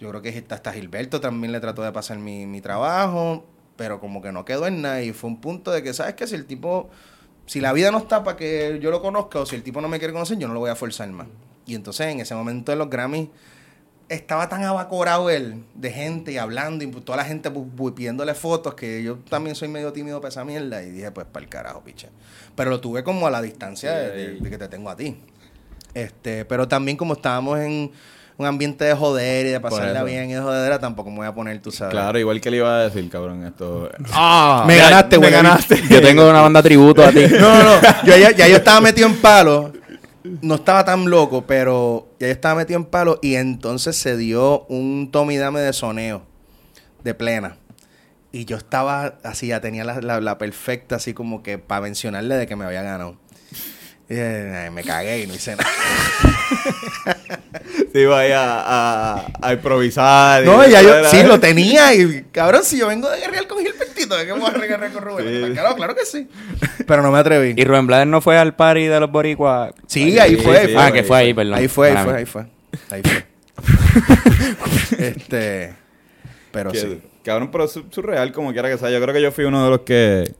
Yo 0.00 0.08
creo 0.08 0.22
que 0.22 0.44
hasta, 0.50 0.72
Gilberto 0.72 1.20
también 1.20 1.52
le 1.52 1.60
trató 1.60 1.82
de 1.82 1.92
pasar 1.92 2.18
mi, 2.18 2.44
mi 2.44 2.60
trabajo, 2.60 3.46
pero 3.76 4.00
como 4.00 4.20
que 4.20 4.32
no 4.32 4.44
quedó 4.44 4.66
en 4.66 4.82
nada 4.82 5.00
y 5.02 5.12
fue 5.12 5.30
un 5.30 5.40
punto 5.40 5.70
de 5.70 5.82
que, 5.82 5.94
¿sabes 5.94 6.14
qué? 6.14 6.26
Si 6.26 6.34
el 6.34 6.46
tipo... 6.46 6.90
Si 7.44 7.60
la 7.60 7.72
vida 7.72 7.90
no 7.90 7.98
está 7.98 8.22
para 8.22 8.36
que 8.36 8.78
yo 8.80 8.90
lo 8.90 9.02
conozca 9.02 9.40
o 9.40 9.46
si 9.46 9.56
el 9.56 9.62
tipo 9.62 9.80
no 9.80 9.88
me 9.88 9.98
quiere 9.98 10.12
conocer, 10.12 10.38
yo 10.38 10.46
no 10.46 10.54
lo 10.54 10.60
voy 10.60 10.70
a 10.70 10.76
forzar 10.76 11.10
más. 11.10 11.26
Y 11.66 11.74
entonces 11.74 12.06
en 12.06 12.20
ese 12.20 12.34
momento 12.34 12.72
en 12.72 12.78
los 12.78 12.88
Grammys 12.88 13.28
estaba 14.12 14.48
tan 14.48 14.62
abacorado 14.64 15.30
él 15.30 15.64
de 15.74 15.90
gente 15.90 16.32
y 16.32 16.38
hablando 16.38 16.84
y 16.84 16.90
toda 16.90 17.16
la 17.16 17.24
gente 17.24 17.50
pidiéndole 17.96 18.34
fotos 18.34 18.74
que 18.74 19.02
yo 19.02 19.16
también 19.28 19.56
soy 19.56 19.68
medio 19.68 19.92
tímido 19.92 20.20
para 20.20 20.28
esa 20.30 20.44
mierda 20.44 20.82
y 20.82 20.90
dije, 20.90 21.10
pues 21.10 21.26
para 21.30 21.44
el 21.44 21.48
carajo, 21.50 21.82
piche. 21.82 22.08
Pero 22.54 22.70
lo 22.70 22.80
tuve 22.80 23.02
como 23.02 23.26
a 23.26 23.30
la 23.30 23.40
distancia 23.42 23.92
de, 23.92 24.10
de- 24.10 24.34
de 24.40 24.50
que 24.50 24.58
te 24.58 24.68
tengo 24.68 24.90
a 24.90 24.96
ti. 24.96 25.16
Este, 25.94 26.44
pero 26.44 26.68
también 26.68 26.96
como 26.96 27.14
estábamos 27.14 27.58
en 27.60 27.90
un 28.38 28.46
ambiente 28.46 28.84
de 28.84 28.94
joder 28.94 29.46
y 29.46 29.50
de 29.50 29.60
pasarla 29.60 30.02
bien 30.04 30.30
y 30.30 30.32
de 30.34 30.40
jodedera, 30.40 30.78
tampoco 30.78 31.10
me 31.10 31.18
voy 31.18 31.26
a 31.26 31.34
poner, 31.34 31.60
tú 31.60 31.70
sabes. 31.70 31.92
Claro, 31.92 32.18
igual 32.18 32.40
que 32.40 32.50
le 32.50 32.56
iba 32.58 32.74
a 32.76 32.82
decir, 32.84 33.08
cabrón, 33.10 33.44
esto... 33.44 33.90
Ah, 34.12 34.64
Me 34.66 34.76
ganaste, 34.76 35.16
me 35.18 35.26
güey. 35.28 35.32
ganaste. 35.32 35.82
Yo 35.88 36.00
tengo 36.00 36.28
una 36.28 36.40
banda 36.40 36.62
tributo 36.62 37.04
a 37.04 37.10
ti. 37.12 37.24
No, 37.30 37.62
no, 37.62 37.64
no. 37.64 37.80
Yo 38.04 38.16
ya, 38.16 38.30
ya 38.32 38.48
yo 38.48 38.56
estaba 38.56 38.80
metido 38.80 39.06
en 39.06 39.16
palo. 39.20 39.72
No 40.40 40.54
estaba 40.54 40.84
tan 40.84 41.08
loco, 41.10 41.44
pero 41.46 42.11
ya 42.22 42.28
yo 42.28 42.32
estaba 42.32 42.54
metido 42.54 42.78
en 42.78 42.86
palo. 42.86 43.18
Y 43.22 43.34
entonces 43.34 43.96
se 43.96 44.16
dio 44.16 44.64
un 44.66 45.10
tome 45.12 45.34
y 45.34 45.36
dame 45.38 45.60
de 45.60 45.72
soneo. 45.72 46.22
De 47.04 47.14
plena. 47.14 47.56
Y 48.32 48.44
yo 48.46 48.56
estaba 48.56 49.18
así, 49.24 49.48
ya 49.48 49.60
tenía 49.60 49.84
la, 49.84 50.00
la- 50.00 50.20
la 50.20 50.38
perfecta, 50.38 50.96
así 50.96 51.14
como 51.14 51.42
que 51.42 51.58
para 51.58 51.82
mencionarle 51.82 52.36
de 52.36 52.46
que 52.46 52.56
me 52.56 52.64
había 52.64 52.82
ganado. 52.82 53.16
"Ay, 54.20 54.70
me 54.70 54.82
cagué 54.82 55.22
y 55.22 55.26
no 55.26 55.34
hice 55.34 55.56
nada. 55.56 55.68
Se 57.92 58.00
iba 58.00 58.18
ahí 58.20 58.32
a, 58.32 58.62
a, 59.16 59.26
a 59.42 59.52
improvisar. 59.52 60.42
y- 60.42 60.46
No, 60.46 60.66
ya 60.66 60.82
yo 60.82 61.04
sí 61.08 61.22
lo 61.22 61.38
tenía. 61.40 61.94
Y 61.94 62.24
cabrón, 62.32 62.62
si 62.64 62.78
yo 62.78 62.88
vengo 62.88 63.08
de 63.10 63.18
guerrear 63.20 63.46
con 63.46 63.58
Gilbertito, 63.58 64.16
¿de 64.16 64.26
qué 64.26 64.32
voy 64.32 64.44
a 64.46 64.50
reguerrear 64.50 64.92
con 64.92 65.02
Rubén? 65.02 65.46
Sí. 65.46 65.52
Claro, 65.52 65.74
claro 65.76 65.94
que 65.94 66.04
sí. 66.06 66.28
Pero 66.86 67.02
no 67.02 67.10
me 67.10 67.18
atreví. 67.18 67.54
Y 67.56 67.64
Rubén 67.64 67.86
Blades 67.86 68.06
no 68.06 68.20
fue 68.20 68.38
al 68.38 68.54
party 68.54 68.86
de 68.86 69.00
los 69.00 69.10
boricuas. 69.10 69.72
Sí, 69.86 70.18
ahí 70.18 70.36
fue, 70.36 70.58
ahí 70.58 70.66
sí, 70.68 70.72
fue. 70.74 70.82
Ah, 70.82 70.92
que 70.92 71.02
fue 71.02 71.16
ahí, 71.18 71.34
perdón. 71.34 71.54
Ahí 71.54 71.68
fue, 71.68 71.88
ahí 71.88 71.94
Para 71.94 72.04
fue, 72.04 72.18
ahí 72.18 72.24
fue. 72.26 72.46
Ahí 72.90 73.02
fue. 73.02 73.24
este. 74.98 75.74
Pero 76.52 76.72
que- 76.72 76.78
sí. 76.80 77.00
Cabrón, 77.24 77.50
pero 77.52 77.64
es 77.64 77.72
su- 77.72 77.84
surreal 77.90 78.32
como 78.32 78.52
quiera 78.52 78.68
que 78.68 78.78
sea. 78.78 78.90
Yo 78.90 79.00
creo 79.00 79.14
que 79.14 79.22
yo 79.22 79.30
fui 79.30 79.44
uno 79.44 79.62
de 79.64 79.70
los 79.70 79.80
que, 79.82 80.32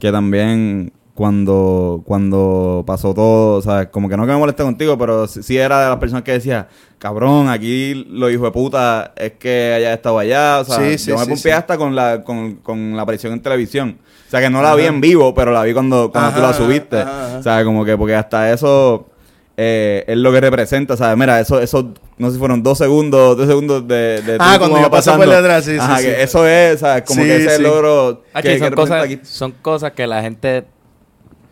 que 0.00 0.10
también 0.10 0.92
cuando, 1.14 2.02
cuando 2.04 2.82
pasó 2.86 3.14
todo, 3.14 3.56
o 3.58 3.62
sea, 3.62 3.88
como 3.90 4.08
que 4.08 4.16
no 4.16 4.26
que 4.26 4.32
me 4.32 4.38
molesté 4.38 4.64
contigo, 4.64 4.98
pero 4.98 5.26
sí, 5.28 5.42
sí 5.44 5.56
era 5.56 5.80
de 5.84 5.88
las 5.90 5.98
personas 5.98 6.24
que 6.24 6.32
decía, 6.32 6.66
cabrón, 6.98 7.48
aquí 7.48 7.94
lo 8.10 8.28
hijo 8.30 8.44
de 8.44 8.50
puta 8.50 9.12
es 9.16 9.32
que 9.32 9.74
haya 9.76 9.94
estado 9.94 10.18
allá. 10.18 10.58
O 10.60 10.64
sea, 10.64 10.78
Sí, 10.78 10.98
sí, 10.98 11.10
yo 11.10 11.18
me 11.26 11.36
sí. 11.36 11.50
hasta 11.50 11.78
con 11.78 11.94
la, 11.94 12.22
con, 12.24 12.56
con 12.56 12.96
la 12.96 13.02
aparición 13.02 13.32
en 13.32 13.40
televisión. 13.40 13.98
O 14.26 14.30
sea, 14.30 14.40
que 14.40 14.50
no 14.50 14.60
la 14.60 14.74
vi 14.74 14.86
en 14.86 15.00
vivo, 15.00 15.32
pero 15.34 15.52
la 15.52 15.62
vi 15.62 15.72
cuando, 15.72 16.10
cuando 16.10 16.32
tú 16.34 16.40
la 16.40 16.52
subiste. 16.52 17.00
ajá, 17.02 17.26
ajá. 17.28 17.38
O 17.38 17.42
sea, 17.44 17.64
como 17.64 17.84
que 17.84 17.96
porque 17.96 18.16
hasta 18.16 18.52
eso 18.52 19.06
eh, 19.56 20.04
es 20.08 20.16
lo 20.16 20.32
que 20.32 20.40
representa, 20.40 20.96
¿sabes? 20.96 21.16
Mira, 21.16 21.38
eso, 21.38 21.60
eso, 21.60 21.94
no 22.18 22.26
sé 22.26 22.32
si 22.32 22.38
fueron 22.40 22.60
dos 22.64 22.78
segundos, 22.78 23.36
dos 23.36 23.46
segundos 23.46 23.86
de, 23.86 24.20
de 24.20 24.36
Ah, 24.40 24.56
cuando 24.58 24.70
como 24.76 24.82
yo 24.86 24.90
pasé 24.90 25.10
pasando. 25.10 25.26
por 25.26 25.36
detrás, 25.36 25.64
sí, 25.64 25.72
sí, 25.74 25.78
Ajá, 25.80 25.98
sí. 25.98 26.04
que 26.06 26.22
eso 26.24 26.48
es, 26.48 26.80
¿sabes? 26.80 27.04
Como 27.04 27.20
Sí, 27.22 27.28
que 27.28 27.36
ese 27.36 27.58
logro 27.62 28.22
Ah, 28.32 28.42
que, 28.42 28.58
son, 28.58 28.72
cosas, 28.72 29.04
aquí. 29.04 29.20
son 29.22 29.52
cosas 29.62 29.92
que 29.92 30.06
la 30.08 30.20
gente 30.22 30.64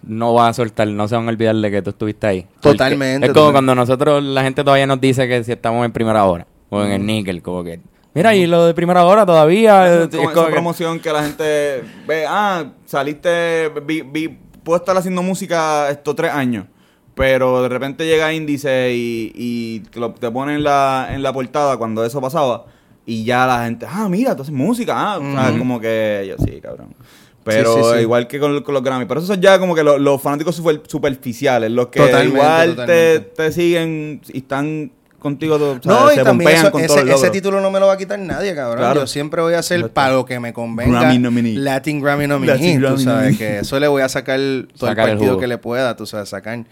no 0.04 0.34
va 0.34 0.48
a 0.48 0.52
soltar, 0.52 0.88
no 0.88 1.06
se 1.08 1.14
van 1.16 1.26
a 1.26 1.28
olvidar 1.28 1.54
de 1.56 1.70
que 1.70 1.82
tú 1.82 1.90
estuviste 1.90 2.26
ahí. 2.26 2.42
Porque 2.60 2.76
Totalmente, 2.78 3.26
Es 3.26 3.32
como 3.32 3.46
totalmente. 3.46 3.52
cuando 3.52 3.74
nosotros, 3.74 4.22
la 4.22 4.42
gente 4.42 4.64
todavía 4.64 4.86
nos 4.86 5.00
dice 5.00 5.28
que 5.28 5.42
si 5.44 5.52
estamos 5.52 5.84
en 5.84 5.92
primera 5.92 6.24
hora 6.24 6.46
o 6.70 6.82
en 6.82 6.90
el 6.92 7.04
níquel, 7.06 7.42
como 7.42 7.62
que, 7.64 7.80
mira, 8.14 8.34
y 8.34 8.46
lo 8.46 8.66
de 8.66 8.74
primera 8.74 9.04
hora 9.04 9.24
todavía. 9.26 9.86
Es 10.04 10.04
es 10.04 10.08
como 10.10 10.22
como 10.24 10.30
esa 10.32 10.46
que- 10.46 10.52
promoción 10.52 11.00
que 11.00 11.12
la 11.12 11.22
gente 11.22 11.84
ve, 12.06 12.24
ah, 12.28 12.64
saliste, 12.86 13.70
vi, 13.86 14.02
vi, 14.02 14.38
puedo 14.62 14.76
estar 14.78 14.96
haciendo 14.96 15.22
música 15.22 15.90
estos 15.90 16.14
tres 16.16 16.30
años, 16.32 16.66
pero 17.14 17.62
de 17.62 17.68
repente 17.68 18.06
llega 18.06 18.32
Índice 18.32 18.92
y, 18.94 19.32
y 19.34 19.80
te, 19.90 20.00
lo- 20.00 20.12
te 20.12 20.30
ponen 20.30 20.56
en 20.56 20.62
la, 20.64 21.08
en 21.10 21.22
la 21.22 21.32
portada 21.32 21.76
cuando 21.76 22.04
eso 22.04 22.20
pasaba 22.20 22.64
y 23.04 23.24
ya 23.24 23.46
la 23.46 23.64
gente, 23.64 23.84
ah, 23.88 24.08
mira, 24.08 24.34
tú 24.36 24.42
haces 24.42 24.54
música, 24.54 24.94
ah, 24.96 25.18
o 25.18 25.32
sea, 25.32 25.58
como 25.58 25.78
que 25.80 26.24
yo 26.28 26.36
sí, 26.44 26.60
cabrón. 26.60 26.94
Pero 27.44 27.74
Sí, 27.74 27.80
sí, 27.82 27.90
sí. 27.96 28.00
igual 28.02 28.26
que 28.28 28.38
con, 28.38 28.62
con 28.62 28.74
los 28.74 28.82
Grammy. 28.82 29.06
Pero 29.06 29.20
esos 29.20 29.28
son 29.28 29.40
ya 29.40 29.58
como 29.58 29.74
que 29.74 29.82
los, 29.82 30.00
los 30.00 30.20
fanáticos 30.22 30.54
super- 30.56 30.82
superficiales, 30.86 31.70
los 31.70 31.88
que 31.88 32.00
Totalmente, 32.00 32.36
igual 32.36 32.70
totalmente. 32.76 33.20
Te, 33.20 33.42
te 33.48 33.52
siguen 33.52 34.20
y 34.28 34.38
están 34.38 34.92
contigo, 35.18 35.54
o 35.54 35.58
sea, 35.80 35.80
No, 35.84 36.12
y 36.12 36.16
se 36.16 36.24
también 36.24 36.50
eso- 36.52 36.70
con 36.72 36.82
ese, 36.82 37.00
ese 37.12 37.30
título 37.30 37.60
no 37.60 37.70
me 37.70 37.78
lo 37.80 37.86
va 37.86 37.92
a 37.94 37.96
quitar 37.96 38.18
nadie, 38.18 38.54
cabrón. 38.54 38.78
Claro. 38.78 39.00
Yo 39.02 39.06
siempre 39.06 39.40
voy 39.40 39.54
a 39.54 39.60
hacer 39.60 39.88
para 39.90 40.12
lo 40.14 40.24
que 40.24 40.38
me 40.40 40.52
convenga. 40.52 41.00
Grammy 41.00 41.18
nominee. 41.18 41.54
Latin 41.56 42.00
Grammy 42.00 42.26
nominee. 42.26 42.54
Latin 42.54 42.74
tú 42.76 42.80
Grammy 42.82 43.04
sabes 43.04 43.22
nominee. 43.32 43.38
que 43.38 43.58
eso 43.60 43.78
le 43.80 43.88
voy 43.88 44.02
a 44.02 44.08
sacar 44.08 44.38
todo 44.76 44.88
Sacar 44.88 45.08
el 45.10 45.16
partido 45.16 45.38
que 45.38 45.46
le 45.46 45.58
pueda, 45.58 45.96
tú 45.96 46.06
sabes, 46.06 46.28
sacar. 46.28 46.64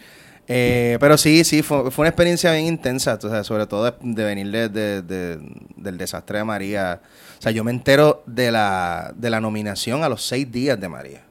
Eh, 0.52 0.96
pero 1.00 1.16
sí, 1.16 1.44
sí, 1.44 1.62
fue, 1.62 1.92
fue 1.92 2.02
una 2.02 2.08
experiencia 2.08 2.50
bien 2.52 2.66
intensa, 2.66 3.16
tú 3.20 3.28
sabes, 3.28 3.46
sobre 3.46 3.66
todo 3.68 3.84
de, 3.84 3.92
de 4.02 4.24
venir 4.24 4.50
de- 4.50 4.68
de- 5.02 5.38
del 5.76 5.96
desastre 5.96 6.38
de 6.38 6.44
María. 6.44 7.00
O 7.40 7.42
sea, 7.42 7.50
yo 7.52 7.64
me 7.64 7.70
entero 7.72 8.22
de 8.26 8.52
la, 8.52 9.12
de 9.16 9.30
la 9.30 9.40
nominación 9.40 10.04
a 10.04 10.08
los 10.10 10.22
seis 10.22 10.52
días 10.52 10.78
de 10.78 10.88
María. 10.88 11.22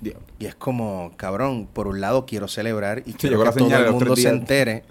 Diablo. 0.00 0.22
Y 0.38 0.44
es 0.46 0.54
como, 0.54 1.12
cabrón, 1.16 1.66
por 1.72 1.88
un 1.88 2.00
lado 2.00 2.24
quiero 2.26 2.46
celebrar 2.48 3.02
y 3.06 3.12
Sí, 3.12 3.16
quiero 3.18 3.42
que 3.42 3.50
todo 3.58 3.74
el 3.76 3.90
mundo 3.92 4.14
se 4.14 4.28
entere, 4.28 4.84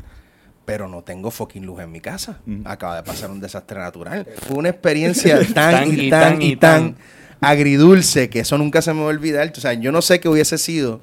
pero 0.65 0.87
no 0.89 1.03
tengo 1.03 1.31
fucking 1.31 1.65
luz 1.65 1.79
en 1.81 1.91
mi 1.91 2.01
casa. 2.01 2.39
Acaba 2.65 2.95
de 2.97 3.03
pasar 3.03 3.29
un 3.31 3.39
desastre 3.39 3.79
natural. 3.79 4.27
Fue 4.47 4.57
una 4.57 4.69
experiencia 4.69 5.39
tan 5.53 5.87
y 5.93 6.07
y 6.07 6.09
tan 6.09 6.41
y 6.41 6.45
y 6.47 6.55
tan 6.57 6.95
tan. 6.95 7.03
agridulce 7.39 8.29
que 8.29 8.39
eso 8.39 8.57
nunca 8.57 8.81
se 8.81 8.91
me 8.93 8.99
va 9.01 9.05
a 9.05 9.09
olvidar. 9.09 9.49
O 9.55 9.61
sea, 9.61 9.73
yo 9.73 9.91
no 9.91 10.01
sé 10.01 10.19
qué 10.19 10.27
hubiese 10.27 10.57
sido 10.57 10.99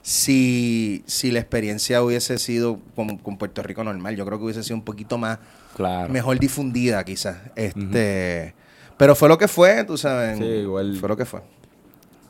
si, 0.00 1.02
si 1.06 1.30
la 1.30 1.40
experiencia 1.40 2.02
hubiese 2.02 2.38
sido 2.38 2.80
con, 2.94 3.18
con 3.18 3.36
Puerto 3.36 3.62
Rico 3.62 3.84
normal. 3.84 4.16
Yo 4.16 4.24
creo 4.26 4.38
que 4.38 4.44
hubiese 4.44 4.62
sido 4.62 4.76
un 4.76 4.84
poquito 4.84 5.18
más 5.18 5.38
Claro. 5.76 6.08
mejor 6.12 6.38
difundida 6.38 7.02
quizás. 7.04 7.36
Este, 7.56 8.54
Pero 9.02 9.16
fue 9.16 9.28
lo 9.28 9.36
que 9.36 9.48
fue, 9.48 9.82
tú 9.82 9.96
sabes. 9.98 10.38
Sí, 10.38 10.44
igual. 10.44 10.94
Fue 10.94 11.08
lo 11.08 11.16
que 11.16 11.24
fue. 11.24 11.40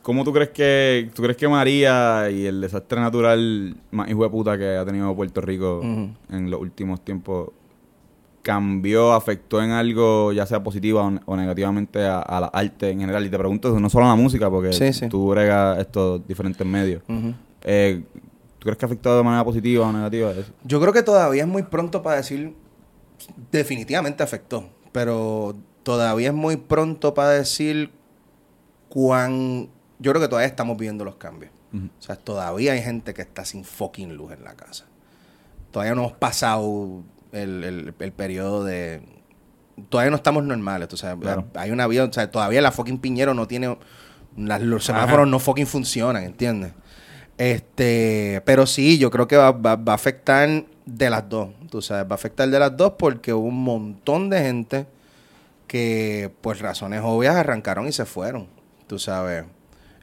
¿Cómo 0.01 0.25
tú 0.25 0.33
crees 0.33 0.49
que 0.49 1.11
tú 1.15 1.23
crees 1.23 1.37
que 1.37 1.47
María 1.47 2.31
y 2.31 2.47
el 2.47 2.63
desastre 2.63 2.99
natural 2.99 3.77
más 3.91 4.09
hijo 4.09 4.23
de 4.23 4.31
puta 4.31 4.57
que 4.57 4.77
ha 4.79 4.85
tenido 4.87 5.15
Puerto 5.15 5.43
Rico 5.43 5.83
en 5.83 6.51
los 6.51 6.59
últimos 6.63 7.05
tiempos 7.05 7.51
cambió, 8.41 9.13
afectó 9.13 9.63
en 9.63 9.71
algo, 9.71 10.33
ya 10.33 10.47
sea 10.47 10.63
positiva 10.63 11.03
o, 11.07 11.13
o 11.27 11.37
negativamente 11.37 12.07
a, 12.07 12.21
a 12.21 12.41
la 12.41 12.47
arte 12.47 12.89
en 12.91 13.01
general? 13.01 13.27
Y 13.27 13.29
te 13.29 13.37
pregunto, 13.39 13.79
no 13.79 13.91
solo 13.91 14.07
a 14.07 14.09
la 14.09 14.17
música, 14.17 14.49
porque 14.51 14.73
Sí, 14.73 14.95
sí. 14.95 15.09
tú 15.11 15.29
bregas 15.29 15.79
estos 15.79 16.27
diferentes 16.27 16.67
medios. 16.67 17.03
Eh, 17.65 18.03
¿Tú 18.59 18.65
crees 18.65 18.79
que 18.79 18.85
ha 18.85 18.89
afectado 18.89 19.19
de 19.19 19.25
manera 19.25 19.45
positiva 19.45 19.87
o 19.87 19.93
negativa 19.93 20.31
eso? 20.33 20.51
Yo 20.65 20.81
creo 20.81 20.95
que 20.95 21.03
todavía 21.03 21.43
es 21.43 21.49
muy 21.49 21.65
pronto 21.65 22.03
para 22.03 22.17
decir 22.17 22.55
definitivamente 23.53 24.23
afectó, 24.23 24.65
pero 24.91 25.55
todavía 25.83 26.29
es 26.29 26.35
muy 26.35 26.57
pronto 26.57 27.15
para 27.15 27.31
decir 27.31 27.91
cuán 28.89 29.69
yo 29.99 30.11
creo 30.13 30.21
que 30.23 30.29
todavía 30.29 30.49
estamos 30.49 30.77
viendo 30.77 31.05
los 31.05 31.17
cambios. 31.17 31.53
O 31.99 32.03
sea, 32.03 32.17
todavía 32.17 32.73
hay 32.73 32.83
gente 32.83 33.15
que 33.15 33.23
está 33.23 33.45
sin 33.47 33.65
fucking 33.65 34.15
luz 34.15 34.33
en 34.33 34.45
la 34.45 34.55
casa. 34.55 34.85
Todavía 35.71 35.95
no 35.95 36.03
hemos 36.03 36.13
pasado 36.19 37.03
el, 37.33 37.65
el- 37.65 37.95
el 37.99 38.13
periodo 38.13 38.63
de... 38.65 39.03
Todavía 39.89 40.11
no 40.11 40.17
estamos 40.17 40.45
normales, 40.45 40.89
sabes. 40.97 41.19
Claro. 41.23 41.47
Hay 41.55 41.71
una 41.71 41.87
vida, 41.87 42.05
o 42.05 42.13
sea, 42.13 42.31
todavía 42.31 42.61
la 42.61 42.73
fucking 42.73 42.99
Piñero 42.99 43.33
no 43.33 43.47
tiene... 43.49 43.79
las- 44.37 44.61
los 44.61 44.85
semáforos 44.85 45.27
no 45.29 45.39
fucking 45.39 45.67
funcionan, 45.67 46.25
¿entiendes? 46.25 46.73
Este, 47.39 48.43
pero 48.45 48.67
sí, 48.67 48.99
yo 48.99 49.11
creo 49.11 49.27
que 49.27 49.37
va, 49.39 49.53
va- 49.53 49.77
va 49.77 49.93
a 49.93 49.95
afectar 49.95 50.65
de 50.85 51.11
las 51.11 51.27
dos, 51.29 51.49
tú 51.71 51.81
sabes, 51.81 52.05
va 52.05 52.11
a 52.11 52.15
afectar 52.17 52.49
de 52.51 52.59
las 52.59 52.77
dos 52.77 52.93
porque 52.99 53.33
hubo 53.33 53.47
un 53.49 53.65
montón 53.65 54.29
de 54.29 54.41
gente 54.43 54.87
que, 55.73 56.31
por 56.43 56.61
razones 56.61 57.01
obvias, 57.03 57.35
arrancaron 57.35 57.89
y 57.89 57.93
se 57.93 58.05
fueron, 58.05 58.47
tú 58.87 58.99
sabes. 58.99 59.47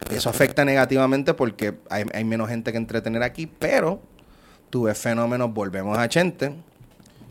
Eso 0.10 0.32
afecta 0.32 0.66
negativamente 0.66 1.36
porque 1.36 1.78
hay, 1.92 2.06
hay 2.12 2.24
menos 2.24 2.50
gente 2.50 2.72
que 2.72 2.80
entretener 2.80 3.22
aquí, 3.22 3.46
pero 3.46 4.02
tú 4.72 4.84
ves 4.84 4.98
fenómenos, 4.98 5.54
volvemos 5.54 5.96
a 5.96 6.10
Chente, 6.10 6.56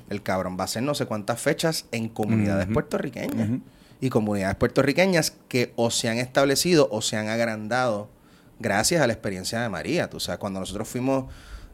el 0.08 0.22
cabrón 0.22 0.56
va 0.56 0.62
a 0.62 0.64
hacer 0.66 0.84
no 0.84 0.94
sé 0.94 1.06
cuántas 1.06 1.40
fechas 1.40 1.86
en 1.90 2.08
comunidades 2.08 2.68
puertorriqueñas. 2.68 3.58
Y 4.00 4.08
comunidades 4.08 4.54
puertorriqueñas 4.54 5.32
que 5.48 5.72
o 5.74 5.90
se 5.90 6.08
han 6.08 6.18
establecido 6.18 6.88
o 6.92 7.02
se 7.02 7.16
han 7.16 7.26
agrandado 7.26 8.08
gracias 8.60 9.02
a 9.02 9.08
la 9.08 9.14
experiencia 9.14 9.60
de 9.60 9.68
María. 9.68 10.08
Tú 10.08 10.20
sabes, 10.20 10.38
cuando 10.38 10.60
nosotros 10.60 10.86
fuimos 10.86 11.24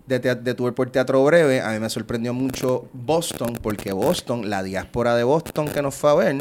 de, 0.06 0.18
de 0.18 0.54
tour 0.54 0.74
por 0.74 0.90
Teatro 0.90 1.24
Breve, 1.24 1.60
a 1.60 1.70
mí 1.70 1.78
me 1.78 1.88
sorprendió 1.88 2.34
mucho 2.34 2.88
Boston, 2.92 3.58
porque 3.62 3.92
Boston, 3.92 4.50
la 4.50 4.62
diáspora 4.62 5.16
de 5.16 5.24
Boston 5.24 5.68
que 5.68 5.82
nos 5.82 5.94
fue 5.94 6.10
a 6.10 6.14
ver, 6.14 6.36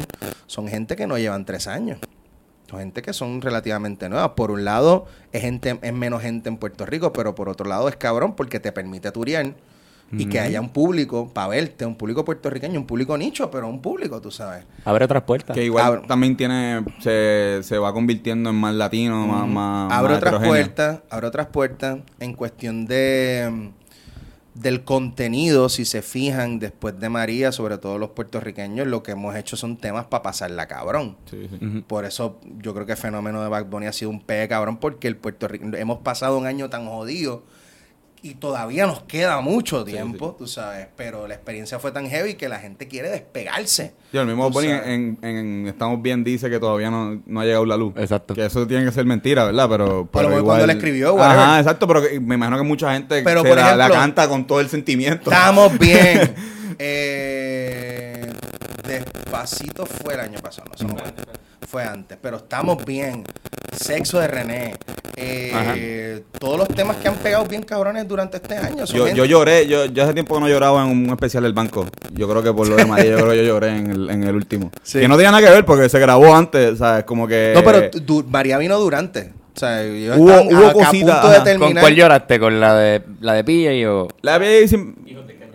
son 0.46 0.68
gente 0.68 0.96
que 0.96 1.06
no 1.06 1.18
llevan 1.18 1.44
tres 1.44 1.66
años. 1.66 1.98
Son 2.68 2.78
gente 2.78 3.02
que 3.02 3.12
son 3.12 3.40
relativamente 3.40 4.08
nuevas. 4.08 4.30
Por 4.30 4.50
un 4.50 4.64
lado, 4.64 5.06
es, 5.32 5.42
gente, 5.42 5.78
es 5.82 5.92
menos 5.92 6.22
gente 6.22 6.48
en 6.48 6.56
Puerto 6.56 6.86
Rico, 6.86 7.12
pero 7.12 7.34
por 7.34 7.48
otro 7.48 7.68
lado 7.68 7.88
es 7.88 7.96
cabrón 7.96 8.34
porque 8.34 8.58
te 8.58 8.72
permite 8.72 9.12
turiar 9.12 9.54
y 10.12 10.26
que 10.26 10.38
haya 10.38 10.60
un 10.60 10.68
público 10.68 11.28
para 11.32 11.48
verte, 11.48 11.84
un 11.84 11.96
público 11.96 12.24
puertorriqueño, 12.24 12.78
un 12.78 12.86
público 12.86 13.18
nicho, 13.18 13.50
pero 13.50 13.66
un 13.68 13.82
público, 13.82 14.20
tú 14.20 14.30
sabes. 14.30 14.64
Abre 14.84 15.06
otras 15.06 15.24
puertas. 15.24 15.54
Que 15.56 15.64
igual 15.64 15.84
Abre- 15.84 16.06
también 16.06 16.36
tiene 16.36 16.84
se, 17.00 17.60
se 17.62 17.78
va 17.78 17.92
convirtiendo 17.92 18.50
en 18.50 18.56
más 18.56 18.74
latino, 18.74 19.26
más, 19.26 19.48
más, 19.48 19.92
abre 19.92 20.14
más 20.14 20.18
otras 20.22 20.46
puertas, 20.46 21.00
abre 21.10 21.26
otras 21.26 21.46
puertas 21.48 21.98
en 22.20 22.34
cuestión 22.34 22.86
de 22.86 23.70
del 24.54 24.84
contenido, 24.84 25.68
si 25.68 25.84
se 25.84 26.00
fijan, 26.00 26.60
después 26.60 27.00
de 27.00 27.08
María, 27.08 27.50
sobre 27.50 27.76
todo 27.76 27.98
los 27.98 28.10
puertorriqueños, 28.10 28.86
lo 28.86 29.02
que 29.02 29.10
hemos 29.10 29.34
hecho 29.34 29.56
son 29.56 29.76
temas 29.78 30.06
para 30.06 30.22
pasarla 30.22 30.68
cabrón. 30.68 31.16
Sí, 31.28 31.48
sí. 31.50 31.66
Ujú. 31.66 31.82
Por 31.82 32.04
eso 32.04 32.38
yo 32.62 32.72
creo 32.72 32.86
que 32.86 32.92
el 32.92 32.98
fenómeno 32.98 33.42
de 33.42 33.48
Bad 33.48 33.64
Bunny 33.66 33.86
ha 33.86 33.92
sido 33.92 34.12
un 34.12 34.20
pegue 34.20 34.46
cabrón, 34.46 34.76
porque 34.76 35.08
el 35.08 35.16
puertorriqueño 35.16 35.76
hemos 35.76 35.98
pasado 35.98 36.38
un 36.38 36.46
año 36.46 36.70
tan 36.70 36.86
jodido 36.86 37.42
y 38.24 38.36
todavía 38.36 38.86
nos 38.86 39.02
queda 39.02 39.42
mucho 39.42 39.84
tiempo, 39.84 40.34
tú 40.38 40.46
sabes, 40.46 40.88
pero 40.96 41.28
la 41.28 41.34
experiencia 41.34 41.78
fue 41.78 41.92
tan 41.92 42.08
heavy 42.08 42.36
que 42.36 42.48
la 42.48 42.58
gente 42.58 42.88
quiere 42.88 43.10
despegarse. 43.10 43.92
Sí, 44.10 44.16
el 44.16 44.26
mismo 44.26 44.50
sabes. 44.50 44.86
en, 44.86 45.18
en 45.20 45.66
Estamos 45.66 46.00
Bien 46.00 46.24
dice 46.24 46.48
que 46.48 46.58
todavía 46.58 46.90
no, 46.90 47.20
no 47.26 47.40
ha 47.42 47.44
llegado 47.44 47.66
la 47.66 47.76
luz. 47.76 47.92
Exacto. 47.98 48.34
Que 48.34 48.46
eso 48.46 48.66
tiene 48.66 48.86
que 48.86 48.92
ser 48.92 49.04
mentira, 49.04 49.44
¿verdad? 49.44 49.68
Pero, 49.68 50.08
pero 50.10 50.28
mejor 50.28 50.40
igual... 50.40 50.44
cuando 50.44 50.66
la 50.68 50.72
escribió, 50.72 51.12
whatever. 51.12 51.38
Ajá, 51.38 51.58
exacto, 51.58 51.86
pero 51.86 52.00
me 52.22 52.36
imagino 52.36 52.56
que 52.56 52.62
mucha 52.62 52.94
gente 52.94 53.20
Pero, 53.22 53.42
se 53.42 53.48
por 53.50 53.58
la, 53.58 53.90
canta 53.90 54.26
con 54.26 54.46
todo 54.46 54.60
el 54.60 54.70
sentimiento. 54.70 55.30
Estamos 55.30 55.78
bien. 55.78 56.34
Eh, 56.78 58.32
despacito 58.88 59.84
fue 59.84 60.14
el 60.14 60.20
año 60.20 60.38
pasado, 60.38 60.70
no 60.70 60.78
sé 60.78 60.86
cómo 60.86 61.04
fue. 61.66 61.82
Antes, 61.84 62.18
pero 62.20 62.38
estamos 62.38 62.84
bien. 62.84 63.24
Sexo 63.72 64.20
de 64.20 64.28
René. 64.28 64.74
Eh, 65.16 66.22
todos 66.38 66.58
los 66.58 66.68
temas 66.68 66.96
que 66.96 67.08
han 67.08 67.14
pegado 67.16 67.44
bien 67.46 67.62
cabrones 67.62 68.06
durante 68.06 68.36
este 68.38 68.56
año. 68.56 68.84
Yo, 68.84 69.08
yo 69.08 69.24
lloré, 69.24 69.66
yo, 69.66 69.86
yo 69.86 70.02
hace 70.04 70.12
tiempo 70.14 70.34
que 70.34 70.40
no 70.40 70.48
lloraba 70.48 70.82
en 70.84 70.90
un 70.90 71.10
especial 71.10 71.42
del 71.44 71.52
banco. 71.52 71.86
Yo 72.12 72.28
creo 72.28 72.42
que 72.42 72.52
por 72.52 72.66
lo 72.68 72.76
de 72.76 72.84
María, 72.84 73.10
yo 73.12 73.16
creo 73.18 73.30
que 73.30 73.36
yo 73.38 73.42
lloré 73.44 73.68
en 73.76 73.90
el, 73.90 74.10
en 74.10 74.24
el 74.24 74.34
último. 74.34 74.70
Sí. 74.82 75.00
Que 75.00 75.08
no 75.08 75.16
tenía 75.16 75.30
nada 75.30 75.46
que 75.46 75.52
ver 75.52 75.64
porque 75.64 75.88
se 75.88 75.98
grabó 75.98 76.34
antes, 76.34 76.78
¿sabes? 76.78 77.04
Como 77.04 77.26
que... 77.28 77.52
No, 77.54 77.62
pero 77.64 77.90
du- 77.90 78.24
María 78.28 78.58
vino 78.58 78.78
durante. 78.78 79.32
O 79.54 79.58
sea, 79.58 79.84
yo 79.84 80.16
Hubo- 80.16 80.30
estaba 80.32 80.42
hubo 80.42 80.72
cositas, 80.72 81.20
punto 81.20 81.28
de. 81.30 81.36
¿Con 81.36 81.44
terminar. 81.44 81.80
cuál 81.82 81.94
lloraste? 81.94 82.40
¿Con 82.40 82.58
la 82.60 82.74
de 82.74 83.02
la 83.20 83.34
de 83.34 83.44
PJ 83.44 83.88
o...? 83.88 84.08
La 84.22 84.38
dicen- 84.40 84.96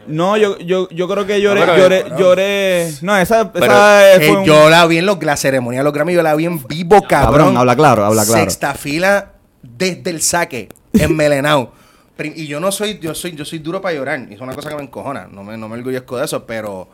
No, 0.09 0.35
yo, 0.37 0.57
yo, 0.59 0.89
yo 0.89 1.07
creo 1.07 1.25
que 1.25 1.39
lloré, 1.41 1.61
No, 1.61 1.65
pero- 1.67 1.77
lloré, 1.83 2.05
lloré... 2.17 2.91
No, 3.01 3.17
esa, 3.17 3.51
Pero, 3.53 3.65
esa 3.65 4.15
Eh, 4.15 4.27
fue 4.27 4.37
un- 4.37 4.43
yo 4.45 4.69
la 4.69 4.85
vi 4.87 4.97
en 4.97 5.05
los, 5.05 5.21
la 5.23 5.37
ceremonia 5.37 5.79
de 5.79 5.83
los 5.83 5.93
Grammy, 5.93 6.13
yo 6.13 6.21
la 6.23 6.35
vi 6.35 6.45
en 6.45 6.61
vivo, 6.67 7.01
cabrón. 7.07 7.31
Cabrón, 7.37 7.57
habla 7.57 7.75
claro, 7.75 8.05
habla 8.05 8.25
claro. 8.25 8.41
Sexta 8.41 8.73
fila 8.73 9.33
desde 9.61 10.09
el 10.09 10.21
saque, 10.21 10.69
en 10.93 11.15
Melenao. 11.15 11.71
Prim- 12.17 12.33
Y 12.35 12.47
yo 12.47 12.59
no 12.59 12.71
soy, 12.71 12.99
yo 12.99 13.15
soy, 13.15 13.33
yo 13.35 13.45
soy 13.45 13.59
duro 13.59 13.81
para 13.81 13.95
llorar. 13.95 14.27
Y 14.29 14.33
es 14.33 14.41
una 14.41 14.53
cosa 14.53 14.69
que 14.69 14.75
me 14.75 14.81
encojona. 14.83 15.27
No 15.31 15.43
me, 15.43 15.55
no 15.57 15.69
me 15.69 15.77
orgullezco 15.77 16.17
de 16.17 16.25
eso, 16.25 16.45
pero 16.45 16.89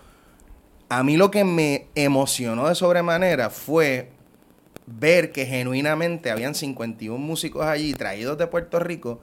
a 0.89 1.01
mí 1.03 1.17
lo 1.17 1.31
que 1.31 1.43
me 1.43 1.87
emocionó 1.95 2.67
de 2.69 2.75
sobremanera 2.75 3.49
fue 3.49 4.11
ver 4.85 5.31
que 5.31 5.47
genuinamente 5.47 6.29
habían 6.29 6.53
51 6.53 7.17
músicos 7.17 7.65
allí 7.65 7.93
traídos 7.93 8.37
de 8.37 8.45
Puerto 8.45 8.77
Rico 8.79 9.19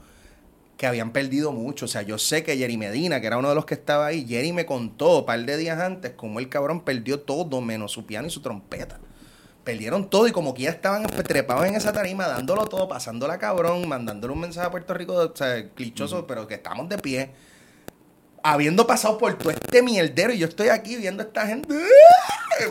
que 0.82 0.88
habían 0.88 1.12
perdido 1.12 1.52
mucho. 1.52 1.84
O 1.84 1.88
sea, 1.88 2.02
yo 2.02 2.18
sé 2.18 2.42
que 2.42 2.56
Jerry 2.56 2.76
Medina, 2.76 3.20
que 3.20 3.28
era 3.28 3.38
uno 3.38 3.48
de 3.48 3.54
los 3.54 3.64
que 3.66 3.74
estaba 3.74 4.06
ahí, 4.06 4.26
Jerry 4.26 4.52
me 4.52 4.66
contó 4.66 5.20
un 5.20 5.26
par 5.26 5.38
de 5.38 5.56
días 5.56 5.78
antes 5.78 6.14
cómo 6.16 6.40
el 6.40 6.48
cabrón 6.48 6.80
perdió 6.80 7.20
todo 7.20 7.60
menos 7.60 7.92
su 7.92 8.04
piano 8.04 8.26
y 8.26 8.32
su 8.32 8.42
trompeta. 8.42 8.98
Perdieron 9.62 10.10
todo 10.10 10.26
y 10.26 10.32
como 10.32 10.54
que 10.54 10.62
ya 10.62 10.70
estaban 10.70 11.06
trepados 11.06 11.66
en 11.66 11.76
esa 11.76 11.92
tarima, 11.92 12.26
dándolo 12.26 12.64
todo, 12.64 12.88
pasándola 12.88 13.38
cabrón, 13.38 13.86
mandándole 13.86 14.32
un 14.32 14.40
mensaje 14.40 14.66
a 14.66 14.70
Puerto 14.72 14.92
Rico, 14.92 15.14
o 15.14 15.36
sea, 15.36 15.70
clichoso, 15.70 16.26
pero 16.26 16.48
que 16.48 16.54
estamos 16.54 16.88
de 16.88 16.98
pie. 16.98 17.30
Habiendo 18.42 18.84
pasado 18.84 19.18
por 19.18 19.38
todo 19.38 19.50
este 19.50 19.84
mierdero 19.84 20.32
y 20.32 20.38
yo 20.38 20.48
estoy 20.48 20.70
aquí 20.70 20.96
viendo 20.96 21.22
a 21.22 21.26
esta 21.26 21.46
gente. 21.46 21.72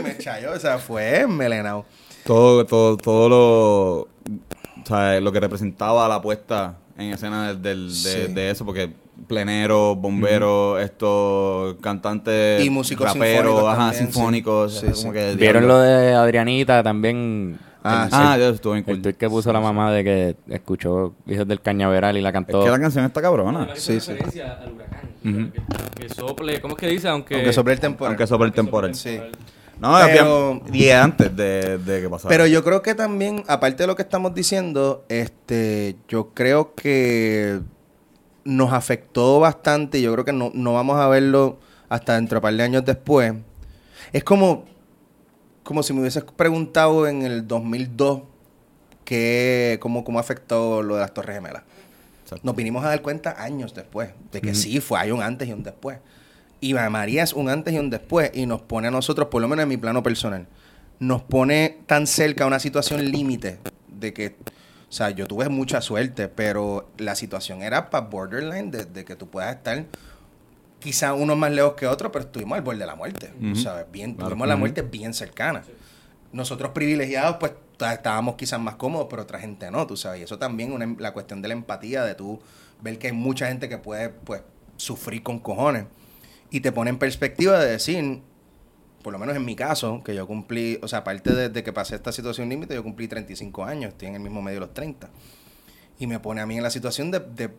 Me 0.04 0.18
chayó, 0.18 0.52
o 0.52 0.60
sea, 0.60 0.80
fue 0.80 1.26
melenao. 1.28 1.86
todo, 2.26 2.66
todo, 2.66 2.98
todo 2.98 3.30
lo, 3.30 4.02
o 4.02 4.86
sea, 4.86 5.22
lo 5.22 5.32
que 5.32 5.40
representaba 5.40 6.10
la 6.10 6.22
puesta 6.22 6.81
en 7.08 7.14
escena 7.14 7.48
del, 7.50 7.62
del- 7.62 7.88
de, 7.90 7.94
Sí. 7.94 8.34
de 8.34 8.50
eso, 8.52 8.66
porque 8.66 8.92
pleneros, 9.28 9.98
bomberos, 9.98 10.82
estos 10.82 11.76
cantantes, 11.82 12.64
Y 12.66 12.70
músicos 12.70 13.08
raperos, 13.08 13.36
sinfónicos 13.46 13.70
ajá, 13.70 13.78
también, 13.92 14.04
sinfónicos, 14.06 14.74
sí. 14.80 14.88
Sí, 14.94 15.02
como 15.02 15.14
que 15.14 15.36
¿Vieron 15.36 15.68
lo 15.68 15.80
de 15.80 16.14
Adrianita 16.14 16.82
también? 16.84 17.60
Ah, 17.84 18.04
El- 18.06 18.10
sí. 18.12 18.18
Ah, 18.20 18.38
Dios, 18.38 18.56
estuvo 18.56 18.74
bien 18.74 18.84
El 18.88 18.94
cool. 18.96 19.02
tweet 19.02 19.14
que 19.16 19.30
puso 19.30 19.52
la 19.52 19.60
mamá 19.60 19.92
de 19.92 20.04
que 20.04 20.36
escuchó 20.50 21.14
Hijos 21.28 21.48
del 21.48 21.62
Cañaveral 21.62 22.16
y 22.18 22.22
la 22.22 22.30
Es 22.30 22.34
cantó. 22.34 22.64
que 22.64 22.70
la 22.70 22.80
canción 22.80 23.06
está 23.06 23.22
cabrona. 23.22 23.70
Sí, 23.76 24.00
sí. 24.00 24.12
al 24.12 24.72
huracán. 24.74 25.02
Ujú. 25.24 25.52
que, 25.98 26.08
que 26.08 26.10
sople, 26.14 26.62
¿cómo 26.62 26.76
es 26.76 26.80
que 26.80 26.88
dice? 26.88 27.08
Aunque, 27.08 27.36
Aunque 27.36 27.54
sobre 27.54 27.74
el 27.74 27.80
temporal. 27.80 28.12
Aunque 28.14 28.28
sobre 28.28 28.48
el 28.48 28.54
temporal. 28.54 28.96
Sí. 28.96 29.20
No, 29.82 29.98
Pero- 30.06 30.62
y 30.72 30.90
antes 30.90 31.36
de, 31.36 31.80
de 31.80 32.02
que 32.02 32.08
pasara. 32.10 32.30
Pero 32.30 32.46
yo 32.46 32.64
creo 32.64 32.84
que 32.84 32.94
también, 32.94 33.44
aparte 33.48 33.82
de 33.84 33.88
lo 33.88 33.96
que 33.96 34.04
estamos 34.04 34.36
diciendo, 34.36 35.04
este, 35.10 35.96
yo 36.08 36.30
creo 36.36 36.76
que 36.76 37.60
nos 38.44 38.74
afectó 38.74 39.40
bastante 39.40 39.98
y 39.98 40.04
yo 40.04 40.14
creo 40.14 40.24
que 40.24 40.34
no, 40.34 40.52
no 40.54 40.74
vamos 40.74 40.98
a 41.00 41.08
verlo 41.08 41.58
hasta 41.90 42.14
dentro 42.14 42.36
de 42.36 42.38
un 42.40 42.42
par 42.44 42.54
de 42.54 42.62
años 42.64 42.86
después. 42.86 43.34
Es 44.14 44.24
como, 44.24 44.66
como 45.64 45.82
si 45.82 45.94
me 45.94 46.02
hubieses 46.02 46.24
preguntado 46.26 47.08
en 47.08 47.24
el 47.24 47.48
2002 47.48 48.22
que, 49.04 49.80
cómo, 49.82 50.04
cómo 50.04 50.20
afectó 50.20 50.84
lo 50.84 50.94
de 50.96 51.02
las 51.02 51.14
Torres 51.14 51.38
Gemelas. 51.38 51.64
Exacto. 52.24 52.46
Nos 52.46 52.56
vinimos 52.56 52.86
a 52.86 52.90
dar 52.90 53.02
cuenta 53.02 53.42
años 53.42 53.74
después 53.74 54.12
de 54.32 54.42
que 54.42 54.54
sí, 54.54 54.80
fue, 54.80 55.00
hay 55.00 55.10
un 55.10 55.24
antes 55.24 55.48
y 55.48 55.54
un 55.54 55.64
después. 55.64 55.98
Y 56.62 56.76
María 56.76 57.24
es 57.24 57.34
un 57.34 57.50
antes 57.50 57.74
y 57.74 57.80
un 57.80 57.90
después 57.90 58.32
y 58.34 58.46
nos 58.46 58.62
pone 58.62 58.88
a 58.88 58.92
nosotros, 58.92 59.28
por 59.30 59.42
lo 59.42 59.48
menos 59.48 59.64
en 59.64 59.70
mi 59.70 59.78
plano 59.78 60.04
personal, 60.04 60.48
nos 61.00 61.24
pone 61.24 61.80
tan 61.88 62.06
cerca 62.06 62.44
a 62.44 62.48
una 62.48 62.60
situación 62.60 63.04
límite 63.12 63.60
de 63.88 64.14
que, 64.14 64.38
o 64.88 64.92
sea, 64.92 65.10
yo 65.10 65.28
tuve 65.28 65.50
mucha 65.50 65.82
suerte, 65.82 66.28
pero 66.28 66.92
la 66.98 67.16
situación 67.16 67.64
era 67.64 67.90
para 67.90 68.06
borderline 68.06 68.70
de, 68.70 68.86
de 68.86 69.04
que 69.04 69.16
tú 69.16 69.28
puedas 69.28 69.56
estar 69.56 69.86
quizá 70.78 71.14
unos 71.14 71.38
más 71.38 71.52
lejos 71.52 71.74
que 71.74 71.88
otros, 71.88 72.12
pero 72.12 72.26
estuvimos 72.26 72.58
al 72.58 72.64
borde 72.64 72.80
de 72.80 72.86
la 72.86 72.96
muerte, 72.96 73.34
Ujú. 73.40 73.56
¿sabes? 73.56 73.86
Bien, 73.92 74.16
tuvimos 74.16 74.48
la 74.48 74.56
muerte 74.56 74.84
bien 74.84 75.14
cercana. 75.14 75.64
Nosotros 76.32 76.72
privilegiados, 76.72 77.38
pues 77.40 77.54
estábamos 77.80 78.36
quizás 78.36 78.60
más 78.60 78.76
cómodos, 78.76 79.08
pero 79.10 79.24
otra 79.24 79.40
gente 79.40 79.70
no, 79.72 79.88
tú 79.88 79.98
sabes. 79.98 80.22
Y 80.22 80.24
eso 80.24 80.38
también 80.38 80.72
una, 80.72 80.96
la 81.00 81.14
cuestión 81.14 81.42
de 81.42 81.48
la 81.48 81.54
empatía, 81.54 82.04
de 82.04 82.16
tú 82.16 82.40
ver 82.82 83.00
que 83.00 83.08
hay 83.08 83.14
mucha 83.14 83.48
gente 83.48 83.70
que 83.70 83.78
puede, 83.78 84.10
pues, 84.10 84.42
sufrir 84.78 85.24
con 85.24 85.40
cojones. 85.40 85.86
Y 86.52 86.60
te 86.60 86.72
pone 86.72 86.90
en 86.90 87.00
perspectiva 87.00 87.58
de 87.58 87.72
decir, 87.72 88.22
por 89.02 89.14
lo 89.14 89.18
menos 89.18 89.36
en 89.36 89.44
mi 89.44 89.56
caso, 89.56 90.04
que 90.04 90.14
yo 90.14 90.28
cumplí, 90.28 90.80
o 90.84 90.88
sea, 90.88 91.00
aparte 91.00 91.34
de, 91.34 91.50
de 91.50 91.64
que 91.64 91.74
pasé 91.74 91.96
esta 91.96 92.12
situación 92.12 92.50
límite, 92.50 92.76
yo 92.76 92.84
cumplí 92.84 93.08
35 93.08 93.64
años, 93.64 93.94
estoy 93.94 94.10
en 94.10 94.16
el 94.16 94.22
mismo 94.22 94.42
medio 94.42 94.60
de 94.60 94.66
los 94.68 94.74
30. 94.74 95.10
Y 95.98 96.08
me 96.08 96.20
pone 96.20 96.42
a 96.42 96.46
mí 96.46 96.58
en 96.58 96.64
la 96.64 96.70
situación 96.70 97.10
de, 97.10 97.20
de 97.20 97.50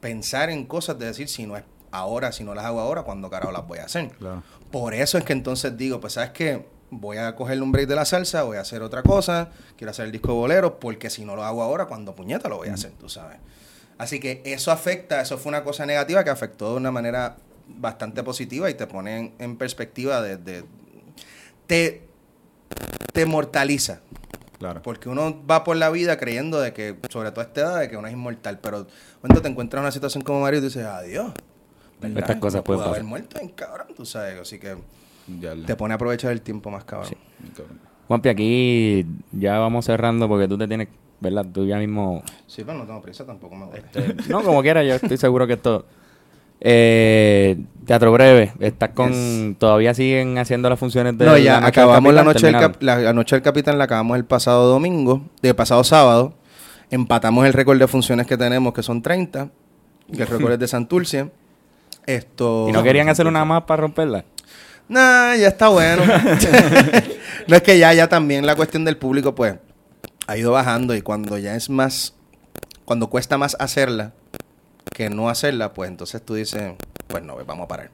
pensar 0.00 0.50
en 0.50 0.64
cosas, 0.66 0.98
de 0.98 1.06
decir, 1.06 1.28
si 1.28 1.46
no 1.46 1.56
es 1.56 1.64
ahora, 1.90 2.32
si 2.32 2.44
no 2.44 2.54
las 2.54 2.64
hago 2.64 2.80
ahora, 2.80 3.02
¿cuándo 3.02 3.30
carajo 3.30 3.52
las 3.52 3.66
voy 3.66 3.78
a 3.78 3.84
hacer? 3.84 4.08
Claro. 4.10 4.42
Por 4.70 4.94
eso 4.94 5.18
es 5.18 5.24
que 5.24 5.32
entonces 5.32 5.76
digo, 5.76 6.00
pues 6.00 6.14
sabes 6.14 6.30
que 6.30 6.64
voy 6.90 7.18
a 7.18 7.34
coger 7.36 7.62
un 7.62 7.72
break 7.72 7.88
de 7.88 7.96
la 7.96 8.04
salsa, 8.04 8.42
voy 8.42 8.56
a 8.56 8.60
hacer 8.60 8.82
otra 8.82 9.02
cosa, 9.02 9.50
quiero 9.76 9.90
hacer 9.90 10.06
el 10.06 10.12
disco 10.12 10.28
de 10.28 10.34
boleros, 10.34 10.72
porque 10.80 11.10
si 11.10 11.24
no 11.24 11.36
lo 11.36 11.44
hago 11.44 11.62
ahora, 11.62 11.86
cuando 11.86 12.14
puñeta 12.14 12.48
lo 12.48 12.58
voy 12.58 12.68
a 12.68 12.74
hacer, 12.74 12.92
tú 12.92 13.08
sabes. 13.08 13.38
Así 13.98 14.18
que 14.18 14.42
eso 14.44 14.72
afecta, 14.72 15.20
eso 15.20 15.36
fue 15.36 15.50
una 15.50 15.62
cosa 15.62 15.84
negativa 15.84 16.24
que 16.24 16.30
afectó 16.30 16.70
de 16.70 16.76
una 16.76 16.90
manera 16.90 17.36
bastante 17.78 18.22
positiva 18.22 18.68
y 18.70 18.74
te 18.74 18.86
pone 18.86 19.18
en, 19.18 19.32
en 19.38 19.56
perspectiva 19.56 20.20
de, 20.22 20.36
de- 20.36 20.64
te, 21.66 22.02
te 23.12 23.26
mortaliza. 23.26 24.00
Claro. 24.58 24.82
Porque 24.82 25.08
uno 25.08 25.42
va 25.46 25.64
por 25.64 25.76
la 25.76 25.88
vida 25.90 26.18
creyendo 26.18 26.60
de 26.60 26.72
que, 26.74 26.94
sobre 27.08 27.30
todo 27.30 27.40
a 27.40 27.44
esta 27.44 27.60
edad, 27.62 27.80
de 27.80 27.88
que 27.88 27.96
uno 27.96 28.06
es 28.08 28.12
inmortal. 28.12 28.58
Pero 28.60 28.86
cuando 29.20 29.40
te 29.40 29.48
encuentras 29.48 29.78
en 29.80 29.84
una 29.84 29.92
situación 29.92 30.22
como 30.22 30.40
Mario, 30.42 30.60
tú 30.60 30.66
dices, 30.66 30.84
adiós. 30.84 31.32
¿verdad? 32.00 32.18
Estas 32.20 32.36
cosas 32.36 32.58
No 32.60 32.64
pueden 32.64 32.78
pudo 32.80 32.88
haber 32.90 33.00
pasar. 33.02 33.04
muerto 33.08 33.38
en 33.40 33.48
cabrón, 33.50 33.88
tú 33.96 34.04
sabes. 34.04 34.38
Así 34.38 34.58
que 34.58 34.76
Ya 35.40 35.54
te 35.66 35.76
pone 35.76 35.94
a 35.94 35.96
aprovechar 35.96 36.32
el 36.32 36.42
tiempo 36.42 36.70
más 36.70 36.84
cabrón. 36.84 37.10
Juanpi, 38.08 38.28
aquí 38.28 39.06
ya 39.32 39.58
vamos 39.58 39.86
cerrando 39.86 40.28
porque 40.28 40.46
tú 40.48 40.58
te 40.58 40.66
tienes, 40.68 40.88
¿verdad? 41.20 41.46
Tú 41.50 41.64
ya 41.64 41.78
mismo... 41.78 42.22
Sí, 42.46 42.62
pero 42.64 42.76
no 42.78 42.84
tengo 42.84 43.00
prisa, 43.00 43.24
tampoco 43.24 43.54
me 43.54 43.66
voy. 43.66 43.78
Este, 43.78 44.14
no, 44.28 44.42
como 44.42 44.60
quiera, 44.62 44.82
yo 44.82 44.94
estoy 44.94 45.16
seguro 45.16 45.46
que 45.46 45.54
esto... 45.54 45.86
Eh, 46.60 47.56
teatro 47.86 48.12
breve, 48.12 48.52
estás 48.60 48.90
con... 48.90 49.10
Yes. 49.12 49.58
Todavía 49.58 49.94
siguen 49.94 50.38
haciendo 50.38 50.68
las 50.68 50.78
funciones 50.78 51.16
de 51.16 51.24
No, 51.24 51.36
ya 51.38 51.60
la 51.60 51.68
acabamos 51.68 52.12
la 52.14 52.22
noche, 52.22 52.46
del 52.46 52.56
cap- 52.56 52.76
la, 52.82 52.98
la 52.98 53.12
noche 53.12 53.34
del 53.36 53.42
capitán, 53.42 53.78
la 53.78 53.84
acabamos 53.84 54.16
el 54.16 54.24
pasado 54.24 54.68
domingo, 54.68 55.22
de 55.42 55.54
pasado 55.54 55.82
sábado. 55.84 56.34
Empatamos 56.90 57.46
el 57.46 57.52
récord 57.52 57.78
de 57.78 57.88
funciones 57.88 58.26
que 58.26 58.36
tenemos, 58.36 58.74
que 58.74 58.82
son 58.82 59.00
30. 59.00 59.48
Que 60.14 60.22
el 60.22 60.28
récord 60.28 60.52
es 60.54 60.58
de 60.58 60.68
Santurce. 60.68 61.30
Esto. 62.06 62.66
¿Y 62.68 62.72
no 62.72 62.82
querían 62.82 63.08
hacer 63.08 63.26
una 63.26 63.44
más 63.44 63.62
para 63.62 63.82
romperla? 63.82 64.24
Nah, 64.88 65.36
ya 65.36 65.48
está 65.48 65.68
bueno. 65.68 66.02
no 67.46 67.56
es 67.56 67.62
que 67.62 67.78
ya, 67.78 67.92
ya 67.94 68.08
también 68.08 68.44
la 68.44 68.56
cuestión 68.56 68.84
del 68.84 68.96
público, 68.96 69.34
pues, 69.34 69.54
ha 70.26 70.36
ido 70.36 70.52
bajando 70.52 70.94
y 70.96 71.02
cuando 71.02 71.38
ya 71.38 71.54
es 71.54 71.70
más, 71.70 72.14
cuando 72.84 73.08
cuesta 73.08 73.38
más 73.38 73.56
hacerla 73.60 74.12
que 74.94 75.10
no 75.10 75.28
hacerla, 75.28 75.72
pues 75.72 75.90
entonces 75.90 76.22
tú 76.22 76.34
dices, 76.34 76.72
pues 77.06 77.22
no, 77.22 77.36
vamos 77.44 77.64
a 77.64 77.68
parar. 77.68 77.90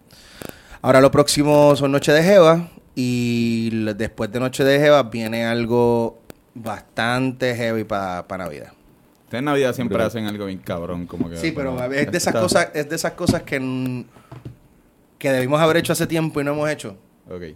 Ahora 0.83 1.01
lo 1.01 1.11
próximo 1.11 1.75
son 1.77 1.93
Noche 1.93 2.13
de 2.13 2.23
Jeva 2.23 2.69
y 2.95 3.71
después 3.95 4.31
de 4.33 4.41
Noche 4.41 4.65
de 4.65 4.79
Jeva 4.79 5.03
viene 5.05 5.45
algo 5.45 6.21
bastante 6.55 7.55
heavy 7.55 7.85
para 7.85 8.25
Navidad. 8.39 8.73
Ustedes 9.25 9.41
en 9.41 9.45
Navidad 9.47 9.75
siempre 9.75 10.03
hacen 10.03 10.27
algo 10.27 10.47
bien 10.47 10.59
cabrón, 10.61 11.07
como 11.07 11.29
que... 11.29 11.37
Sí, 11.37 11.53
pero 11.53 11.73
bueno, 11.73 11.93
es 11.93 12.11
de 12.11 12.17
esas 12.19 12.29
está- 12.35 12.41
cosas, 12.41 12.69
es 12.75 12.89
de 12.89 12.95
esas 12.97 13.13
cosas 13.13 13.43
que, 13.43 14.05
que 15.19 15.31
debimos 15.33 15.61
haber 15.61 15.79
hecho 15.79 15.93
hace 15.93 16.07
tiempo 16.07 16.41
y 16.41 16.45
no 16.45 16.53
hemos 16.53 16.71
hecho. 16.71 16.97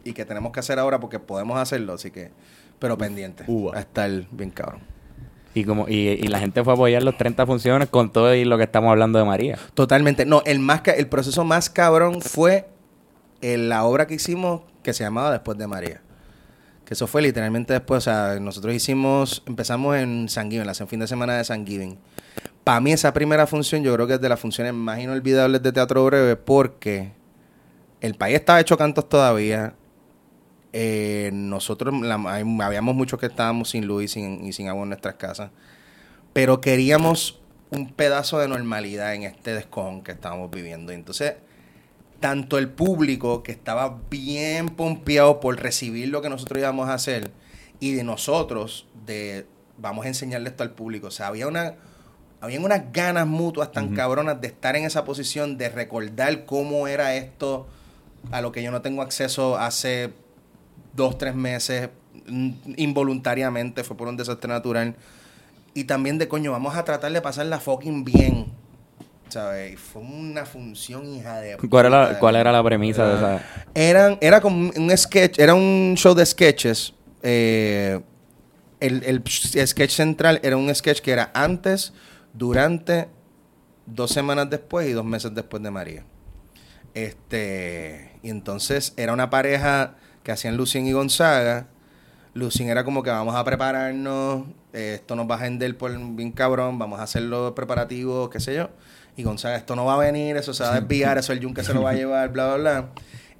Y 0.04 0.12
que 0.14 0.24
tenemos 0.24 0.50
que 0.50 0.58
hacer 0.58 0.80
ahora 0.80 0.98
porque 0.98 1.20
podemos 1.20 1.56
hacerlo, 1.56 1.92
así 1.92 2.10
que. 2.10 2.32
Pero 2.80 2.98
pendiente. 2.98 3.44
Uva. 3.46 3.72
Va 3.72 3.78
a 3.78 3.82
estar 3.82 4.10
bien 4.32 4.50
cabrón. 4.50 4.80
Y 5.54 5.64
como 5.64 5.88
y, 5.88 6.08
y 6.08 6.28
la 6.28 6.38
gente 6.38 6.62
fue 6.62 6.72
a 6.72 6.74
apoyar 6.74 7.02
los 7.02 7.16
30 7.16 7.44
funciones 7.46 7.88
con 7.88 8.12
todo 8.12 8.34
y 8.34 8.44
lo 8.44 8.56
que 8.56 8.64
estamos 8.64 8.90
hablando 8.90 9.18
de 9.18 9.24
María. 9.24 9.58
Totalmente. 9.74 10.24
No, 10.24 10.42
el 10.46 10.60
más 10.60 10.82
el 10.86 11.08
proceso 11.08 11.44
más 11.44 11.70
cabrón 11.70 12.22
fue 12.22 12.68
en 13.40 13.68
la 13.68 13.84
obra 13.84 14.06
que 14.06 14.14
hicimos 14.14 14.62
que 14.82 14.92
se 14.92 15.04
llamaba 15.04 15.32
Después 15.32 15.58
de 15.58 15.66
María. 15.66 16.00
Que 16.84 16.94
eso 16.94 17.06
fue 17.06 17.22
literalmente 17.22 17.72
después, 17.72 17.98
o 17.98 18.00
sea, 18.00 18.38
nosotros 18.40 18.74
hicimos, 18.74 19.42
empezamos 19.46 19.96
en 19.96 20.28
San 20.28 20.50
Giving, 20.50 20.66
la 20.66 20.74
fin 20.74 21.00
de 21.00 21.06
semana 21.06 21.36
de 21.36 21.44
San 21.44 21.66
Giving. 21.66 21.98
Para 22.64 22.80
mí 22.80 22.92
esa 22.92 23.12
primera 23.12 23.46
función 23.46 23.82
yo 23.82 23.94
creo 23.94 24.06
que 24.06 24.14
es 24.14 24.20
de 24.20 24.28
las 24.28 24.40
funciones 24.40 24.74
más 24.74 24.98
inolvidables 24.98 25.62
de 25.62 25.72
Teatro 25.72 26.04
Breve 26.04 26.36
porque 26.36 27.12
el 28.00 28.14
país 28.14 28.36
estaba 28.36 28.60
hecho 28.60 28.76
cantos 28.76 29.08
todavía. 29.08 29.74
Eh, 30.72 31.30
nosotros, 31.32 31.94
la- 32.00 32.14
habíamos 32.14 32.94
muchos 32.94 33.18
que 33.18 33.26
estábamos 33.26 33.70
sin 33.70 33.86
luz 33.86 34.04
y 34.04 34.08
sin, 34.08 34.44
y 34.44 34.52
sin 34.52 34.68
agua 34.68 34.82
en 34.84 34.90
nuestras 34.90 35.14
casas. 35.16 35.50
Pero 36.32 36.60
queríamos 36.60 37.40
un 37.70 37.92
pedazo 37.92 38.38
de 38.38 38.48
normalidad 38.48 39.14
en 39.14 39.24
este 39.24 39.52
descojón 39.54 40.02
que 40.02 40.12
estábamos 40.12 40.50
viviendo. 40.50 40.92
Entonces, 40.92 41.34
tanto 42.20 42.58
el 42.58 42.68
público 42.68 43.42
que 43.42 43.52
estaba 43.52 43.98
bien 44.10 44.68
pompeado 44.68 45.40
por 45.40 45.60
recibir 45.60 46.08
lo 46.08 46.20
que 46.22 46.28
nosotros 46.28 46.58
íbamos 46.60 46.88
a 46.88 46.94
hacer 46.94 47.30
y 47.80 47.92
de 47.94 48.04
nosotros 48.04 48.86
de 49.06 49.46
vamos 49.78 50.04
a 50.04 50.08
enseñarle 50.08 50.50
esto 50.50 50.62
al 50.62 50.72
público. 50.72 51.06
O 51.06 51.10
sea, 51.10 51.28
había 51.28 51.46
una 51.46 51.74
habían 52.42 52.64
unas 52.64 52.90
ganas 52.92 53.26
mutuas 53.26 53.70
tan 53.70 53.94
cabronas 53.94 54.40
de 54.40 54.46
estar 54.48 54.74
en 54.76 54.84
esa 54.84 55.04
posición, 55.04 55.58
de 55.58 55.68
recordar 55.68 56.44
cómo 56.46 56.88
era 56.88 57.14
esto 57.14 57.66
a 58.30 58.40
lo 58.40 58.50
que 58.52 58.62
yo 58.62 58.70
no 58.70 58.80
tengo 58.82 59.02
acceso 59.02 59.58
hace 59.58 60.12
dos, 60.94 61.18
tres 61.18 61.34
meses, 61.34 61.90
mm, 62.26 62.50
involuntariamente, 62.76 63.84
fue 63.84 63.96
por 63.96 64.08
un 64.08 64.16
desastre 64.16 64.48
natural. 64.48 64.94
Y 65.74 65.84
también 65.84 66.18
de 66.18 66.26
coño, 66.28 66.50
vamos 66.52 66.74
a 66.76 66.84
tratar 66.84 67.12
de 67.12 67.20
pasarla 67.20 67.60
fucking 67.60 68.04
bien. 68.04 68.46
¿Sabes? 69.28 69.78
Fue 69.78 70.02
una 70.02 70.44
función 70.44 71.06
hija 71.06 71.38
de. 71.40 71.56
¿Cuál 71.56 71.86
era 71.86 72.12
la, 72.12 72.18
cuál 72.18 72.34
era 72.34 72.50
la 72.50 72.64
premisa 72.64 73.06
de 73.08 73.14
esa? 73.16 73.40
eran, 73.74 74.18
era 74.20 74.40
como 74.40 74.56
un- 74.56 74.72
un 74.76 74.96
sketch, 74.98 75.38
era 75.38 75.54
un 75.54 75.94
show 75.96 76.14
de 76.14 76.26
sketches. 76.26 76.94
eh, 77.22 78.00
el, 78.80 79.04
el 79.04 79.22
sketch 79.68 79.90
central 79.90 80.40
era 80.42 80.56
un 80.56 80.74
sketch 80.74 81.00
que 81.00 81.12
era 81.12 81.30
antes, 81.34 81.92
durante, 82.32 83.08
dos 83.86 84.10
semanas 84.10 84.48
después 84.50 84.88
y 84.88 84.92
dos 84.92 85.04
meses 85.04 85.32
después 85.34 85.62
de 85.62 85.70
María. 85.70 86.04
Este, 86.94 88.18
y 88.22 88.30
entonces 88.30 88.94
era 88.96 89.12
una 89.12 89.30
pareja 89.30 89.94
que 90.30 90.34
hacían 90.34 90.56
Lucien 90.56 90.86
y 90.86 90.92
Gonzaga. 90.92 91.66
Lucien 92.34 92.68
era 92.68 92.84
como 92.84 93.02
que 93.02 93.10
vamos 93.10 93.34
a 93.34 93.42
prepararnos, 93.42 94.44
eh, 94.72 94.92
esto 94.94 95.16
nos 95.16 95.28
va 95.28 95.34
a 95.34 95.38
vender 95.38 95.76
por 95.76 95.90
bien 96.14 96.30
cabrón, 96.30 96.78
vamos 96.78 97.00
a 97.00 97.02
hacer 97.02 97.22
los 97.22 97.50
preparativos, 97.52 98.30
qué 98.30 98.38
sé 98.38 98.54
yo. 98.54 98.70
Y 99.16 99.24
Gonzaga, 99.24 99.56
esto 99.56 99.74
no 99.74 99.86
va 99.86 99.94
a 99.94 99.98
venir, 99.98 100.36
eso 100.36 100.54
se 100.54 100.62
va 100.62 100.74
a 100.76 100.80
desviar, 100.80 101.18
eso 101.18 101.32
el 101.32 101.40
yunque 101.40 101.64
se 101.64 101.74
lo 101.74 101.82
va 101.82 101.90
a 101.90 101.94
llevar, 102.00 102.28
bla, 102.28 102.46
bla, 102.54 102.56
bla. 102.56 102.88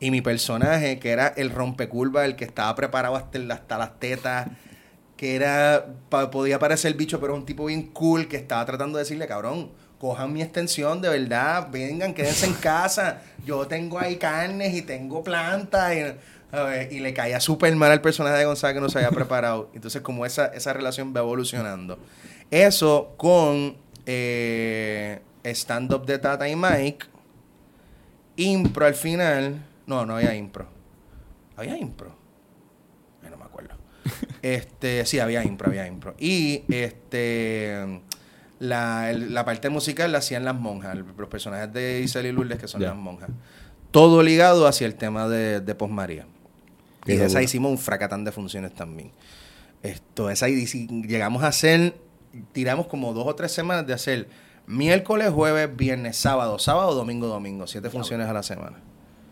Y 0.01 0.11
mi 0.11 0.21
personaje, 0.21 0.99
que 0.99 1.11
era 1.11 1.29
el 1.29 1.51
rompecurva, 1.51 2.25
el 2.25 2.35
que 2.35 2.45
estaba 2.45 2.75
preparado 2.75 3.15
hasta, 3.15 3.39
el- 3.39 3.49
hasta 3.53 3.79
las 3.79 4.01
tetas, 4.01 4.49
que 5.17 5.37
era, 5.37 5.87
pa- 6.09 6.29
podía 6.33 6.59
parecer 6.59 6.95
bicho, 6.95 7.21
pero 7.21 7.37
un 7.37 7.47
tipo 7.47 7.67
bien 7.67 7.83
cool 7.93 8.27
que 8.27 8.37
estaba 8.37 8.67
tratando 8.67 8.99
de 8.99 9.05
decirle, 9.05 9.29
cabrón, 9.29 9.71
cojan 10.01 10.33
mi 10.33 10.43
extensión, 10.43 11.01
de 11.01 11.11
verdad, 11.11 11.69
vengan, 11.71 12.15
quédense 12.15 12.47
en 12.47 12.55
casa. 12.55 13.19
Yo 13.47 13.69
tengo 13.69 14.01
ahí 14.01 14.17
carnes 14.17 14.75
y 14.75 14.83
tengo 14.83 15.23
plantas. 15.23 15.95
Y, 15.95 16.01
a 16.53 16.63
ver, 16.63 16.93
y 16.93 17.01
le 17.01 17.13
caía 17.15 17.41
súper 17.41 17.75
mal 17.77 17.93
al 17.93 18.01
personaje 18.01 18.37
de 18.39 18.45
Gonzaga 18.45 18.75
que 18.75 18.81
no 18.81 18.89
se 18.89 18.99
había 18.99 19.11
preparado. 19.11 19.71
Entonces, 19.75 20.03
como 20.03 20.27
esa, 20.27 20.47
esa 20.47 20.73
relación 20.73 21.15
va 21.15 21.21
evolucionando. 21.21 21.99
Eso 22.51 23.15
con 23.17 23.77
eh, 24.07 25.21
stand-up 25.45 26.05
de 26.07 26.19
Tata 26.19 26.49
y 26.49 26.57
Mike. 26.57 27.07
Impro 28.37 28.87
al 28.87 28.95
final. 28.95 29.63
No, 29.87 30.07
no 30.07 30.17
había 30.17 30.35
impro. 30.35 30.67
¿Había 31.57 31.77
impro? 31.77 32.15
Ay, 33.23 33.31
no 33.31 33.37
me 33.37 33.45
acuerdo. 33.45 33.75
Este, 34.43 35.05
sí, 35.05 35.19
había 35.19 35.45
impro, 35.45 35.69
había 35.69 35.87
impro. 35.87 36.15
Y 36.19 36.63
este 36.69 38.01
la, 38.59 39.11
el- 39.11 39.35
la 39.35 39.45
parte 39.45 39.69
musical 39.69 40.11
la 40.13 40.19
hacían 40.19 40.45
las 40.47 40.55
monjas, 40.55 40.97
los 40.97 41.29
personajes 41.29 41.71
de 41.75 42.01
Isabel 42.01 42.29
y 42.29 42.33
Lourdes, 42.33 42.59
que 42.59 42.67
son 42.69 42.81
las 42.83 42.97
monjas. 42.97 43.29
Todo 43.91 44.23
ligado 44.23 44.67
hacia 44.67 44.87
el 44.87 44.95
tema 44.95 45.29
de, 45.29 45.61
de 45.61 45.75
Posmaría. 45.75 46.27
Y 47.07 47.17
de 47.17 47.25
esa 47.27 47.43
hicimos 47.43 47.71
un 47.71 47.79
fracatán 47.79 48.25
de 48.25 48.33
funciones 48.33 48.75
también. 48.75 49.11
Esto, 49.83 50.29
esa 50.31 50.47
si 50.47 50.87
llegamos 51.07 51.43
a 51.43 51.49
hacer, 51.49 51.95
tiramos 52.53 52.87
como 52.87 53.13
dos 53.15 53.27
o 53.27 53.35
tres 53.35 53.53
semanas 53.53 53.87
de 53.87 53.95
hacer 53.95 54.29
miércoles, 54.67 55.31
jueves, 55.31 55.75
viernes, 55.75 56.17
sábado, 56.17 56.59
sábado, 56.59 56.95
domingo, 56.95 57.27
domingo. 57.27 57.67
Siete 57.67 57.89
funciones 57.91 58.29
a 58.29 58.33
la 58.33 58.43
semana. 58.43 58.79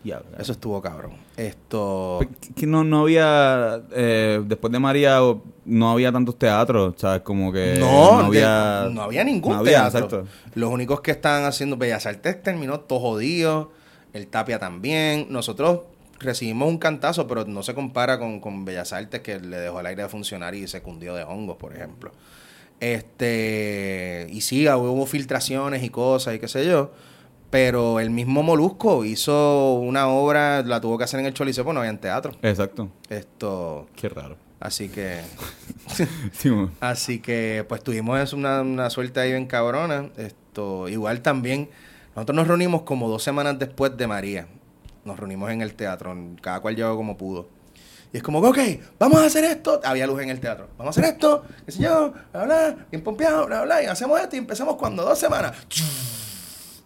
Ya, 0.01 0.21
Eso 0.39 0.53
estuvo 0.53 0.81
cabrón. 0.81 1.11
Esto. 1.35 2.19
Que- 2.41 2.53
Que 2.53 2.65
no, 2.65 2.85
no 2.85 3.01
había, 3.01 3.81
eh, 3.91 4.41
después 4.45 4.71
de 4.71 4.79
María, 4.79 5.19
no 5.65 5.91
había 5.91 6.09
tantos 6.11 6.39
teatros, 6.39 6.95
¿sabes? 6.97 7.21
Como 7.21 7.51
que 7.51 7.75
No, 7.79 8.21
no 8.21 8.25
había... 8.27 8.83
de- 8.85 8.93
no 8.93 9.01
había 9.01 9.23
ningún 9.25 9.51
no 9.53 9.59
había, 9.59 9.89
teatro. 9.89 9.99
exacto. 10.21 10.27
Los 10.55 10.71
únicos 10.71 11.01
que 11.01 11.11
estaban 11.11 11.43
haciendo 11.43 11.75
Bellas 11.75 12.05
Artes 12.05 12.41
terminó 12.41 12.79
todo 12.79 12.99
jodido. 13.01 13.71
El 14.13 14.27
Tapia 14.27 14.57
también. 14.57 15.27
Nosotros 15.29 15.81
recibimos 16.19 16.67
un 16.67 16.77
cantazo, 16.77 17.27
pero 17.27 17.45
no 17.45 17.63
se 17.63 17.73
compara 17.73 18.19
con, 18.19 18.39
con 18.39 18.65
Bellas 18.65 18.93
Artes 18.93 19.21
que 19.21 19.39
le 19.39 19.57
dejó 19.57 19.79
el 19.79 19.85
aire 19.85 20.03
de 20.03 20.09
funcionar 20.09 20.53
y 20.55 20.67
se 20.67 20.81
cundió 20.81 21.15
de 21.15 21.23
hongos, 21.23 21.57
por 21.57 21.73
ejemplo. 21.75 22.11
Este, 22.79 24.27
y 24.29 24.41
sí, 24.41 24.67
hubo 24.67 25.05
filtraciones 25.05 25.83
y 25.83 25.89
cosas 25.89 26.35
y 26.35 26.39
qué 26.39 26.47
sé 26.47 26.65
yo. 26.65 26.91
Pero 27.49 27.99
el 27.99 28.11
mismo 28.11 28.43
Molusco 28.43 29.03
hizo 29.05 29.73
una 29.75 30.07
obra, 30.07 30.61
la 30.61 30.79
tuvo 30.79 30.97
que 30.97 31.03
hacer 31.05 31.19
en 31.19 31.25
el 31.25 31.33
Choliseo, 31.33 31.63
pues 31.63 31.73
no 31.73 31.79
había 31.79 31.89
en 31.89 31.97
teatro. 31.97 32.33
Exacto. 32.43 32.89
Esto, 33.09 33.87
Qué 33.95 34.07
raro. 34.07 34.37
así 34.59 34.87
que 34.89 35.21
Sí. 36.31 36.51
Así 36.79 37.19
que 37.19 37.65
pues 37.67 37.83
tuvimos 37.83 38.33
una, 38.33 38.61
una 38.61 38.89
suerte 38.91 39.19
ahí 39.19 39.31
bien 39.31 39.47
cabrona. 39.47 40.09
Esto, 40.17 40.87
igual 40.89 41.21
también, 41.21 41.69
nosotros 42.15 42.35
nos 42.35 42.47
reunimos 42.47 42.83
como 42.83 43.09
dos 43.09 43.23
semanas 43.23 43.57
después 43.57 43.97
de 43.97 44.05
María. 44.05 44.47
Nos 45.09 45.17
reunimos 45.19 45.49
en 45.49 45.61
el 45.63 45.73
teatro, 45.73 46.15
cada 46.39 46.59
cual 46.59 46.75
llegó 46.75 46.95
como 46.95 47.17
pudo. 47.17 47.49
Y 48.13 48.17
es 48.17 48.23
como, 48.23 48.39
ok, 48.39 48.57
vamos 48.99 49.19
a 49.19 49.25
hacer 49.25 49.43
esto. 49.43 49.81
Había 49.83 50.05
luz 50.05 50.21
en 50.21 50.29
el 50.29 50.39
teatro. 50.39 50.67
Vamos 50.77 50.95
a 50.95 50.99
hacer 50.99 51.13
esto, 51.13 51.43
qué 51.65 51.71
sé 51.71 51.83
yo, 51.83 52.13
bla, 52.31 52.43
bla, 52.45 52.75
bien 52.91 53.03
pompeado, 53.03 53.47
bla, 53.47 53.63
bla, 53.63 53.81
y 53.83 53.87
hacemos 53.87 54.19
esto 54.21 54.35
y 54.35 54.39
empezamos 54.39 54.75
cuando 54.75 55.03
dos 55.03 55.17
semanas. 55.17 55.55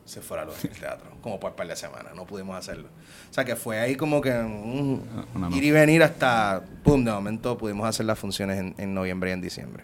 Se 0.05 0.21
fue 0.21 0.37
la 0.37 0.45
luz 0.45 0.63
en 0.63 0.71
el 0.71 0.79
teatro, 0.79 1.09
como 1.21 1.39
por 1.39 1.51
un 1.51 1.55
par 1.57 1.67
de 1.67 1.75
semanas, 1.75 2.13
no 2.15 2.25
pudimos 2.25 2.55
hacerlo. 2.57 2.87
O 3.29 3.33
sea 3.33 3.43
que 3.43 3.55
fue 3.55 3.79
ahí 3.79 3.95
como 3.95 4.21
que 4.21 4.31
mm, 4.33 5.53
ir 5.53 5.63
y 5.63 5.71
venir 5.71 6.03
hasta, 6.03 6.61
pum, 6.83 7.03
de 7.03 7.11
momento 7.11 7.57
pudimos 7.57 7.87
hacer 7.87 8.05
las 8.05 8.19
funciones 8.19 8.59
en, 8.59 8.75
en 8.77 8.93
noviembre 8.93 9.31
y 9.31 9.33
en 9.33 9.41
diciembre. 9.41 9.83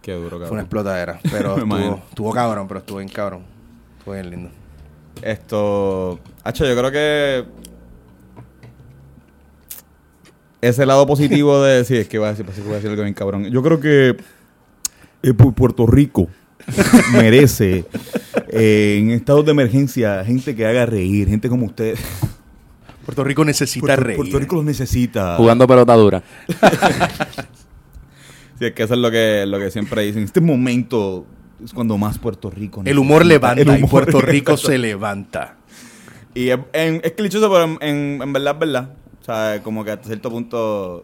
Qué 0.00 0.12
duro, 0.12 0.30
Fue 0.30 0.36
una 0.38 0.46
cabrón. 0.46 0.60
explotadera, 0.60 1.20
pero 1.30 1.56
estuvo, 1.58 2.02
estuvo 2.08 2.32
cabrón, 2.32 2.68
pero 2.68 2.80
estuvo 2.80 2.98
bien 2.98 3.08
cabrón. 3.10 3.44
Estuvo 3.98 4.14
bien 4.14 4.30
lindo. 4.30 4.50
Esto... 5.22 6.20
Hacho, 6.44 6.66
yo 6.66 6.76
creo 6.76 6.90
que... 6.92 7.44
Ese 10.60 10.86
lado 10.86 11.06
positivo 11.06 11.62
de... 11.62 11.84
Sí, 11.86 11.96
es 11.96 12.08
que 12.08 12.18
voy 12.18 12.28
a 12.28 12.30
decir, 12.32 12.46
que 12.46 12.60
voy 12.62 12.72
a 12.72 12.76
decir 12.76 12.90
algo 12.90 13.02
bien 13.02 13.14
cabrón. 13.14 13.44
Yo 13.50 13.62
creo 13.62 13.80
que 13.80 14.16
eh, 15.22 15.32
Pu- 15.32 15.54
Puerto 15.54 15.86
Rico 15.86 16.28
merece 17.12 17.84
eh, 18.48 18.98
en 19.00 19.10
estados 19.10 19.44
de 19.44 19.52
emergencia 19.52 20.24
gente 20.24 20.54
que 20.56 20.66
haga 20.66 20.86
reír, 20.86 21.28
gente 21.28 21.48
como 21.48 21.66
usted. 21.66 21.96
Puerto 23.04 23.22
Rico 23.22 23.44
necesita 23.44 23.86
Puerto, 23.86 24.02
reír. 24.04 24.16
Puerto 24.16 24.38
Rico 24.38 24.56
los 24.56 24.64
necesita. 24.64 25.36
Jugando 25.36 25.66
pelota 25.66 25.94
dura. 25.94 26.22
Sí, 28.58 28.64
es 28.64 28.72
que 28.72 28.84
eso 28.84 28.94
es 28.94 29.00
lo 29.00 29.10
que, 29.10 29.44
lo 29.46 29.58
que 29.58 29.70
siempre 29.70 30.00
dicen. 30.00 30.22
Este 30.22 30.40
momento 30.40 31.26
es 31.64 31.72
cuando 31.72 31.96
más 31.98 32.18
Puerto 32.18 32.50
Rico 32.50 32.82
El 32.84 32.98
humor 32.98 33.24
levanta 33.24 33.60
El 33.62 33.68
y 33.68 33.82
humor- 33.82 33.90
Puerto 33.90 34.20
Rico 34.20 34.56
se 34.56 34.78
levanta. 34.78 35.56
Y 36.34 36.50
es, 36.50 36.58
en- 36.72 37.00
es 37.02 37.12
clichoso, 37.12 37.50
pero 37.50 37.64
en, 37.64 37.78
en- 37.80 38.22
en 38.22 38.32
verdad 38.32 38.54
es 38.54 38.60
verdad. 38.60 38.90
O 39.22 39.24
sea, 39.24 39.62
como 39.62 39.84
que 39.84 39.90
hasta 39.92 40.06
cierto 40.06 40.30
punto, 40.30 41.02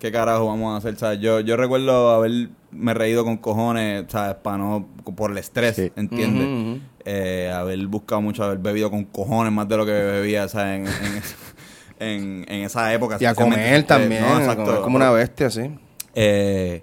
¿qué 0.00 0.10
carajo 0.12 0.46
vamos 0.46 0.74
a 0.74 0.78
hacer? 0.78 0.96
¿Sabes? 0.96 1.20
Yo, 1.20 1.40
yo 1.40 1.56
recuerdo 1.56 2.10
haberme 2.10 2.48
reído 2.94 3.24
con 3.24 3.36
cojones, 3.38 4.04
¿sabes? 4.08 4.34
Para 4.42 4.58
no, 4.58 4.88
por 5.16 5.30
el 5.30 5.38
estrés, 5.38 5.76
Sí. 5.76 5.92
¿entiendes? 5.96 6.80
Eh, 7.04 7.52
haber 7.54 7.86
buscado 7.86 8.20
mucho, 8.20 8.42
haber 8.44 8.58
bebido 8.58 8.90
con 8.90 9.04
cojones 9.04 9.52
más 9.52 9.68
de 9.68 9.76
lo 9.76 9.86
que 9.86 9.92
bebía, 9.92 10.48
¿sabes? 10.48 10.80
En, 10.80 10.86
en, 12.00 12.42
en- 12.44 12.44
en 12.52 12.64
esa 12.64 12.92
época. 12.92 13.16
Y 13.20 13.24
a 13.24 13.34
comer 13.34 13.74
Eh, 13.74 13.82
también. 13.84 14.24
a 14.24 14.38
exacto. 14.38 14.64
comer 14.64 14.80
como 14.82 14.96
una 14.96 15.10
bestia, 15.12 15.48
sí. 15.48 15.70
Eh, 16.14 16.82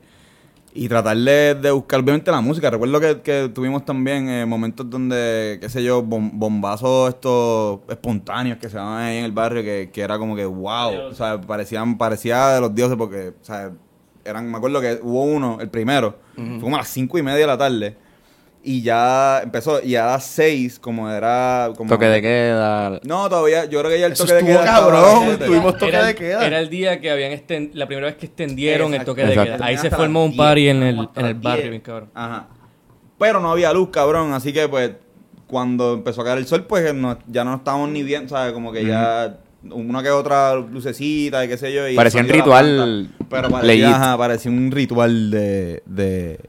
y 0.76 0.88
tratar 0.90 1.16
de, 1.18 1.56
de 1.56 1.72
buscar 1.72 2.00
obviamente 2.00 2.32
la 2.32 2.41
música. 2.41 2.70
Recuerdo 2.70 3.00
que, 3.00 3.22
que 3.22 3.50
tuvimos 3.54 3.86
también 3.86 4.28
eh, 4.28 4.45
momentos 4.45 4.90
donde, 4.90 5.60
qué 5.62 5.70
sé 5.70 5.84
yo, 5.84 6.04
bom- 6.04 6.32
bombazos 6.34 7.10
estos 7.10 7.82
espontáneos 7.90 8.58
que 8.58 8.70
se 8.70 8.78
daban 8.78 9.02
ahí 9.04 9.18
en 9.18 9.26
el 9.26 9.32
barrio, 9.32 9.62
que, 9.62 9.91
que 9.94 10.02
era 10.02 10.18
como 10.18 10.36
que 10.36 10.45
wow, 10.45 10.94
o 11.12 11.14
sea, 11.14 11.40
parecían, 11.40 11.98
parecía 11.98 12.50
de 12.50 12.62
los 12.62 12.74
dioses 12.74 12.98
porque, 12.98 13.30
o 13.40 13.44
sea, 13.45 13.72
eran, 14.26 14.50
me 14.50 14.58
acuerdo 14.58 14.82
que 14.82 15.00
hubo 15.04 15.24
uno, 15.24 15.58
el 15.62 15.70
primero, 15.70 16.16
fue 16.36 16.60
como 16.62 16.76
a 16.76 16.80
las 16.80 16.88
cinco 16.88 17.18
y 17.18 17.22
media 17.22 17.40
de 17.40 17.48
la 17.48 17.58
tarde. 17.58 17.98
Y 18.65 18.81
ya 18.81 19.41
empezó, 19.44 19.84
y 19.84 19.95
a 19.98 20.06
las 20.06 20.23
seis, 20.26 20.80
como 20.80 21.10
era... 21.11 21.72
Como, 21.76 21.90
Toque 21.90 22.06
de 22.06 22.22
queda. 22.22 23.02
No, 23.03 23.27
todavía, 23.27 23.65
yo 23.65 23.80
creo 23.80 23.91
que 23.91 23.99
ya 23.99 24.06
el 24.06 24.14
Eso 24.14 24.23
toque 24.23 24.35
de 24.35 24.40
estuvo 24.40 24.57
queda 24.57 24.65
cabrón, 24.65 25.40
tuvimos 25.45 25.73
toque 25.77 25.88
era, 25.90 26.06
de 26.06 26.15
queda. 26.15 26.45
Era 26.48 26.60
el 26.61 26.69
día 26.69 27.02
que 27.02 27.11
habían 27.11 27.34
esten- 27.34 27.72
la 27.73 27.88
primera 27.88 28.07
vez 28.07 28.15
que 28.15 28.27
extendieron 28.27 28.88
el 28.94 29.02
Exacto. 29.02 29.11
toque 29.11 29.26
de 29.26 29.34
queda. 29.34 29.57
Ahí 29.65 29.77
se 29.77 29.90
formó 29.91 30.23
un 30.23 30.38
party 30.38 30.61
10, 30.61 30.76
en 30.77 30.84
el, 30.84 31.10
en 31.14 31.26
el 31.26 31.34
barrio, 31.34 31.61
10. 31.64 31.69
bien 31.72 31.81
cabrón. 31.81 32.10
Ajá. 32.14 32.48
Pero 33.19 33.41
no 33.41 33.52
había 33.52 33.73
luz, 33.73 33.90
cabrón. 33.91 34.31
Así 34.31 34.53
que, 34.53 34.69
pues, 34.69 34.91
cuando 35.45 35.95
empezó 35.95 36.22
a 36.22 36.23
caer 36.23 36.38
el 36.38 36.45
sol, 36.48 36.64
pues 36.65 36.94
no- 36.94 37.19
ya 37.27 37.44
no 37.44 37.56
estábamos 37.56 37.90
ni 37.90 38.02
bien, 38.02 38.30
¿sabes? 38.30 38.53
Como 38.53 38.72
que 38.72 38.85
ya 38.85 39.40
una 39.72 40.02
que 40.02 40.10
otra 40.10 40.56
lucecita 40.56 41.44
y 41.44 41.49
qué 41.49 41.57
sé 41.57 41.73
yo. 41.73 41.85
Y 41.90 41.95
Parecía 41.98 42.22
un 42.22 42.30
ritual. 42.30 43.10
Pero 43.30 43.49
parecía, 43.49 43.90
ajá, 43.94 44.18
parecía 44.18 44.52
un 44.52 44.72
ritual 44.72 45.31
de, 45.31 45.84
de, 45.85 46.40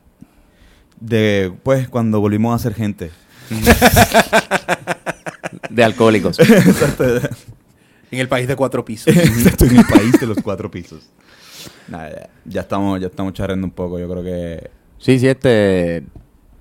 de, 1.04 1.52
pues, 1.62 1.88
cuando 1.88 2.20
volvimos 2.20 2.54
a 2.54 2.58
ser 2.62 2.74
gente. 2.74 3.10
De 5.70 5.84
alcohólicos. 5.84 6.38
En 8.10 8.20
el 8.20 8.28
país 8.28 8.46
de 8.46 8.54
cuatro 8.54 8.84
pisos. 8.84 9.08
Estoy 9.46 9.70
en 9.70 9.78
el 9.78 9.86
país 9.86 10.20
de 10.20 10.26
los 10.28 10.38
cuatro 10.40 10.70
pisos. 10.70 11.10
Nada, 11.88 12.10
ya, 12.10 12.28
ya 12.44 12.60
estamos, 12.60 13.00
ya 13.00 13.08
estamos 13.08 13.32
charreando 13.32 13.66
un 13.66 13.72
poco. 13.72 13.98
Yo 13.98 14.08
creo 14.08 14.22
que... 14.22 14.70
Sí, 14.98 15.18
sí, 15.18 15.26
este. 15.26 16.04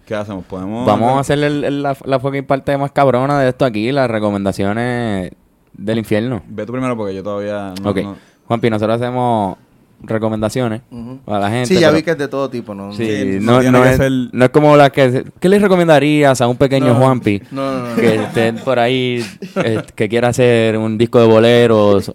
¿Qué 0.07 0.15
hacemos? 0.15 0.45
Podemos... 0.45 0.87
Vamos 0.87 1.15
a 1.15 1.19
hacer 1.19 1.37
el- 1.43 1.63
el- 1.63 1.83
la, 1.83 1.95
la 2.05 2.19
fucking 2.19 2.45
parte 2.45 2.75
más 2.75 2.91
cabrona 2.91 3.39
de 3.39 3.49
esto 3.49 3.65
aquí, 3.65 3.91
las 3.91 4.09
recomendaciones 4.09 5.31
del 5.73 5.97
infierno. 5.99 6.41
Ve 6.47 6.65
tú 6.65 6.71
primero 6.71 6.97
porque 6.97 7.13
yo 7.13 7.21
todavía... 7.21 7.75
No, 7.83 7.91
ok. 7.91 7.97
no- 7.97 8.17
Juanpi, 8.47 8.71
nosotros 8.71 8.99
hacemos 8.99 9.57
recomendaciones 10.03 10.81
a 11.25 11.39
la 11.39 11.49
gente. 11.49 11.67
Sí, 11.67 11.75
ya 11.75 11.87
pero- 11.87 11.93
vi 11.97 12.03
que 12.03 12.11
es 12.11 12.17
de 12.17 12.27
todo 12.27 12.49
tipo, 12.49 12.75
¿no? 12.75 12.91
Sí, 12.93 13.05
Sí, 13.05 13.37
no, 13.41 13.61
no 13.63 13.85
es, 13.85 13.97
ser- 13.97 14.11
no 14.31 14.45
es 14.45 14.51
como 14.51 14.75
la 14.75 14.89
que... 14.89 15.23
¿Qué 15.39 15.49
le 15.49 15.59
recomendarías 15.59 16.41
a 16.41 16.47
un 16.47 16.57
pequeño 16.57 16.87
No, 16.87 16.95
Juanpi 16.95 17.41
no, 17.51 17.79
no, 17.79 17.89
no, 17.89 17.95
que 17.95 18.17
no. 18.17 18.23
esté 18.23 18.53
por 18.53 18.79
ahí, 18.79 19.25
eh, 19.63 19.81
que 19.95 20.09
quiera 20.09 20.27
hacer 20.29 20.77
un 20.77 20.97
disco 20.97 21.19
de 21.19 21.27
boleros? 21.27 22.13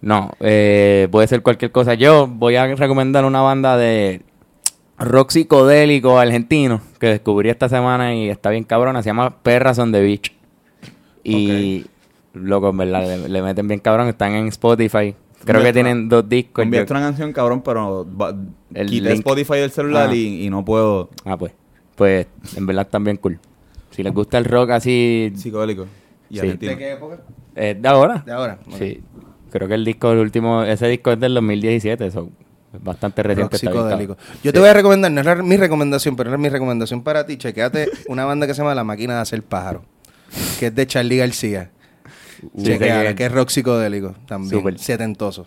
No, 0.00 0.30
eh, 0.40 1.08
puede 1.10 1.26
ser 1.26 1.42
cualquier 1.42 1.72
cosa. 1.72 1.94
Yo 1.94 2.28
voy 2.28 2.54
a 2.56 2.72
recomendar 2.76 3.24
una 3.24 3.40
banda 3.40 3.76
de 3.76 4.22
rock 4.96 5.30
psicodélico 5.30 6.18
argentino 6.18 6.80
que 7.00 7.08
descubrí 7.08 7.48
esta 7.50 7.68
semana 7.68 8.14
y 8.14 8.28
está 8.30 8.50
bien 8.50 8.62
cabrona. 8.64 9.02
Se 9.02 9.08
llama 9.10 9.42
Perras 9.42 9.78
on 9.80 9.90
the 9.90 10.00
Beach. 10.00 10.32
Y, 11.24 11.84
loco, 12.32 12.70
en 12.70 12.76
verdad, 12.76 13.02
le, 13.06 13.28
le 13.28 13.42
meten 13.42 13.66
bien 13.66 13.80
cabrón. 13.80 14.08
Están 14.08 14.34
en 14.34 14.48
Spotify. 14.48 15.14
Creo 15.52 15.62
que 15.62 15.72
tienen 15.72 16.08
dos 16.08 16.28
discos. 16.28 16.62
Enviaste 16.64 16.92
una 16.92 17.02
canción, 17.02 17.32
cabrón, 17.32 17.62
pero 17.62 18.06
va- 18.20 18.34
El 18.74 18.88
quité 18.88 19.08
link. 19.10 19.18
Spotify 19.20 19.54
del 19.54 19.70
celular 19.70 20.08
Ah. 20.10 20.14
y, 20.14 20.44
y 20.46 20.50
no 20.50 20.64
puedo. 20.64 21.10
Ah, 21.24 21.36
pues. 21.36 21.52
Pues, 21.96 22.26
en 22.56 22.66
verdad 22.66 22.84
están 22.86 23.02
bien 23.04 23.16
cool. 23.16 23.38
Si 23.90 24.02
les 24.02 24.12
gusta 24.12 24.38
el 24.38 24.44
rock 24.44 24.70
así, 24.70 25.32
Psicodélico. 25.36 25.86
Y 26.30 26.34
Sí. 26.34 26.40
argentino. 26.40 26.72
¿De 26.72 26.78
qué 26.78 26.92
época? 26.92 27.18
eh, 27.56 27.76
de 27.80 27.88
ahora. 27.88 28.22
De 28.24 28.32
ahora. 28.32 28.58
Sí. 28.78 29.00
Creo 29.50 29.66
que 29.66 29.74
el 29.74 29.84
disco, 29.84 30.12
el 30.12 30.18
último, 30.18 30.62
ese 30.62 30.86
disco 30.88 31.10
es 31.10 31.18
del 31.18 31.34
2017, 31.34 32.06
eso 32.06 32.28
es 32.74 32.84
bastante 32.84 33.22
reciente. 33.22 33.56
está 33.56 33.70
psicodélico. 33.70 34.16
Yo 34.44 34.52
te 34.52 34.60
voy 34.60 34.68
a 34.68 34.74
recomendar, 34.74 35.10
no 35.10 35.20
es 35.22 35.42
mi 35.42 35.56
recomendación, 35.56 36.14
pero 36.16 36.32
es 36.32 36.38
mi 36.38 36.50
recomendación 36.50 37.02
para 37.02 37.24
ti. 37.26 37.36
Chequéate 37.38 37.88
una 38.08 38.24
banda 38.26 38.46
que 38.46 38.52
se 38.54 38.58
llama 38.60 38.74
La 38.74 38.84
Máquina 38.84 39.14
de 39.16 39.20
Hacer 39.22 39.42
Pájaro, 39.42 39.82
que 40.60 40.66
es 40.66 40.74
de 40.74 40.86
Charlie 40.86 41.16
García. 41.16 41.70
Que- 42.62 43.14
que 43.16 43.26
es 43.26 43.32
rock 43.32 43.48
psicodélico 43.50 44.14
también. 44.26 44.50
Súper. 44.50 44.78
Setentoso. 44.78 45.44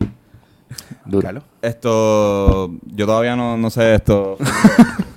Duro. 1.06 1.24
Carlos. 1.24 1.44
Esto. 1.62 2.72
Yo 2.96 3.06
todavía 3.06 3.36
no, 3.36 3.58
no 3.58 3.70
sé 3.70 3.96
esto. 3.96 4.38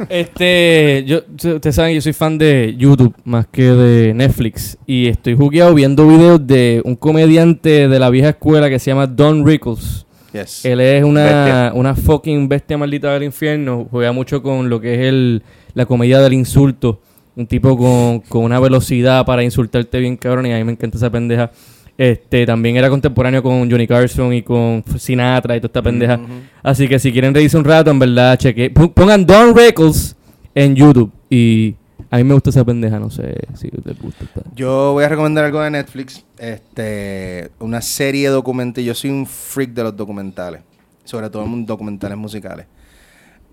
Este, 0.08 1.04
yo, 1.06 1.20
ustedes 1.32 1.74
saben 1.76 1.92
que 1.92 1.94
yo 1.94 2.00
soy 2.02 2.12
fan 2.12 2.36
de 2.36 2.74
YouTube 2.76 3.14
más 3.24 3.46
que 3.46 3.62
de 3.62 4.12
Netflix. 4.12 4.76
Y 4.86 5.06
estoy 5.06 5.34
jugueado 5.36 5.72
viendo 5.72 6.06
videos 6.06 6.44
de 6.46 6.82
un 6.84 6.96
comediante 6.96 7.88
de 7.88 7.98
la 7.98 8.10
vieja 8.10 8.30
escuela 8.30 8.68
que 8.68 8.78
se 8.78 8.90
llama 8.90 9.06
Don 9.06 9.46
Rickles. 9.46 10.04
Yes. 10.32 10.64
Él 10.64 10.80
es 10.80 11.04
una, 11.04 11.70
una 11.74 11.94
fucking 11.94 12.48
bestia 12.48 12.76
maldita 12.76 13.12
del 13.14 13.22
infierno. 13.22 13.86
Juega 13.90 14.10
mucho 14.12 14.42
con 14.42 14.68
lo 14.68 14.80
que 14.80 14.94
es 14.94 15.00
el, 15.08 15.42
la 15.74 15.86
comedia 15.86 16.18
del 16.20 16.32
insulto. 16.32 17.00
Un 17.36 17.46
tipo 17.46 17.76
con, 17.76 18.20
con 18.20 18.44
una 18.44 18.60
velocidad 18.60 19.24
para 19.26 19.42
insultarte 19.42 19.98
bien 20.00 20.16
cabrón. 20.16 20.46
Y 20.46 20.52
a 20.52 20.56
mí 20.56 20.64
me 20.64 20.72
encanta 20.72 20.96
esa 20.96 21.10
pendeja. 21.10 21.50
Este, 21.96 22.44
también 22.44 22.76
era 22.76 22.90
contemporáneo 22.90 23.42
con 23.42 23.70
Johnny 23.70 23.86
Carson 23.86 24.32
y 24.34 24.42
con 24.42 24.82
Sinatra 24.98 25.56
y 25.56 25.60
toda 25.60 25.68
esta 25.68 25.82
pendeja. 25.82 26.18
Así 26.62 26.88
que 26.88 26.98
si 26.98 27.12
quieren 27.12 27.32
reírse 27.34 27.56
un 27.56 27.64
rato, 27.64 27.90
en 27.90 27.98
verdad, 27.98 28.36
cheque. 28.36 28.70
Pongan 28.70 29.24
Don 29.26 29.56
Rickles 29.56 30.16
en 30.54 30.74
YouTube. 30.74 31.12
Y 31.30 31.76
a 32.10 32.16
mí 32.18 32.24
me 32.24 32.34
gusta 32.34 32.50
esa 32.50 32.64
pendeja. 32.64 32.98
No 32.98 33.10
sé 33.10 33.34
si 33.54 33.68
les 33.84 33.98
gusta. 34.00 34.24
esta- 34.24 34.42
Yo 34.56 34.92
voy 34.92 35.04
a 35.04 35.08
recomendar 35.08 35.44
algo 35.44 35.60
de 35.60 35.70
Netflix. 35.70 36.24
Este, 36.38 37.50
una 37.60 37.80
serie 37.80 38.28
documental. 38.28 38.82
Yo 38.82 38.94
soy 38.94 39.10
un 39.10 39.24
freak 39.26 39.70
de 39.70 39.82
los 39.84 39.96
documentales. 39.96 40.62
Sobre 41.04 41.30
todo 41.30 41.44
en 41.44 41.64
documentales 41.66 42.16
musicales. 42.18 42.66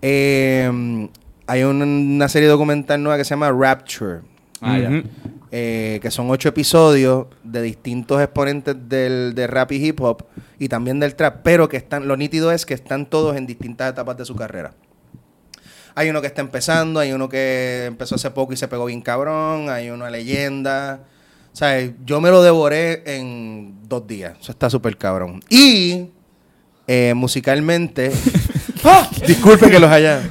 Eh, 0.00 1.08
hay 1.46 1.62
una, 1.62 1.84
una 1.84 2.28
serie 2.28 2.48
documental 2.48 3.02
nueva 3.02 3.18
que 3.18 3.24
se 3.24 3.30
llama 3.30 3.50
Rapture. 3.50 4.20
Ah, 4.60 4.78
ya. 4.78 5.02
Eh, 5.54 5.98
que 6.00 6.10
son 6.10 6.30
ocho 6.30 6.48
episodios 6.48 7.26
de 7.42 7.60
distintos 7.60 8.22
exponentes 8.22 8.74
del, 8.88 9.34
de 9.34 9.46
rap 9.46 9.70
y 9.72 9.84
hip 9.84 10.00
hop 10.00 10.24
y 10.58 10.68
también 10.68 10.98
del 10.98 11.14
trap, 11.14 11.40
pero 11.42 11.68
que 11.68 11.76
están, 11.76 12.08
lo 12.08 12.16
nítido 12.16 12.52
es 12.52 12.64
que 12.64 12.72
están 12.72 13.04
todos 13.04 13.36
en 13.36 13.46
distintas 13.46 13.90
etapas 13.90 14.16
de 14.16 14.24
su 14.24 14.34
carrera. 14.34 14.72
Hay 15.94 16.08
uno 16.08 16.22
que 16.22 16.28
está 16.28 16.40
empezando, 16.40 17.00
hay 17.00 17.12
uno 17.12 17.28
que 17.28 17.84
empezó 17.86 18.14
hace 18.14 18.30
poco 18.30 18.54
y 18.54 18.56
se 18.56 18.66
pegó 18.66 18.86
bien 18.86 19.02
cabrón, 19.02 19.68
hay 19.68 19.90
una 19.90 20.08
leyenda. 20.08 21.00
O 21.52 21.56
sea, 21.56 21.78
yo 22.06 22.20
me 22.22 22.30
lo 22.30 22.42
devoré 22.42 23.02
en 23.04 23.76
dos 23.86 24.06
días. 24.06 24.38
Eso 24.40 24.52
está 24.52 24.70
súper 24.70 24.96
cabrón. 24.96 25.42
Y 25.50 26.06
eh, 26.86 27.12
musicalmente... 27.14 28.10
¡Ah! 28.84 29.06
Disculpe 29.26 29.68
que 29.68 29.78
los 29.78 29.90
haya... 29.90 30.22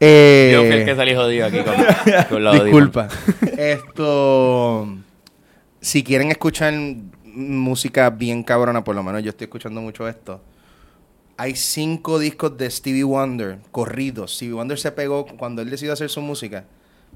Eh, 0.00 0.50
Yo 0.52 0.60
fui 0.62 0.72
el 0.72 0.84
que 0.84 0.94
salí 0.94 1.14
jodido 1.14 1.46
aquí 1.46 1.58
con, 1.62 1.74
con 2.28 2.44
los 2.44 2.64
Disculpa. 2.64 3.08
Esto. 3.56 4.88
Si 5.80 6.02
quieren 6.04 6.30
escuchar 6.30 6.72
música 7.24 8.10
bien 8.10 8.42
cabrona, 8.42 8.84
por 8.84 8.94
lo 8.94 9.02
menos 9.02 9.22
yo 9.22 9.30
estoy 9.30 9.46
escuchando 9.46 9.80
mucho 9.80 10.08
esto. 10.08 10.40
Hay 11.36 11.54
cinco 11.54 12.18
discos 12.18 12.56
de 12.58 12.68
Stevie 12.70 13.04
Wonder 13.04 13.58
corridos. 13.70 14.34
Stevie 14.36 14.54
Wonder 14.54 14.78
se 14.78 14.90
pegó 14.92 15.24
cuando 15.26 15.62
él 15.62 15.70
decidió 15.70 15.92
hacer 15.92 16.10
su 16.10 16.20
música. 16.20 16.64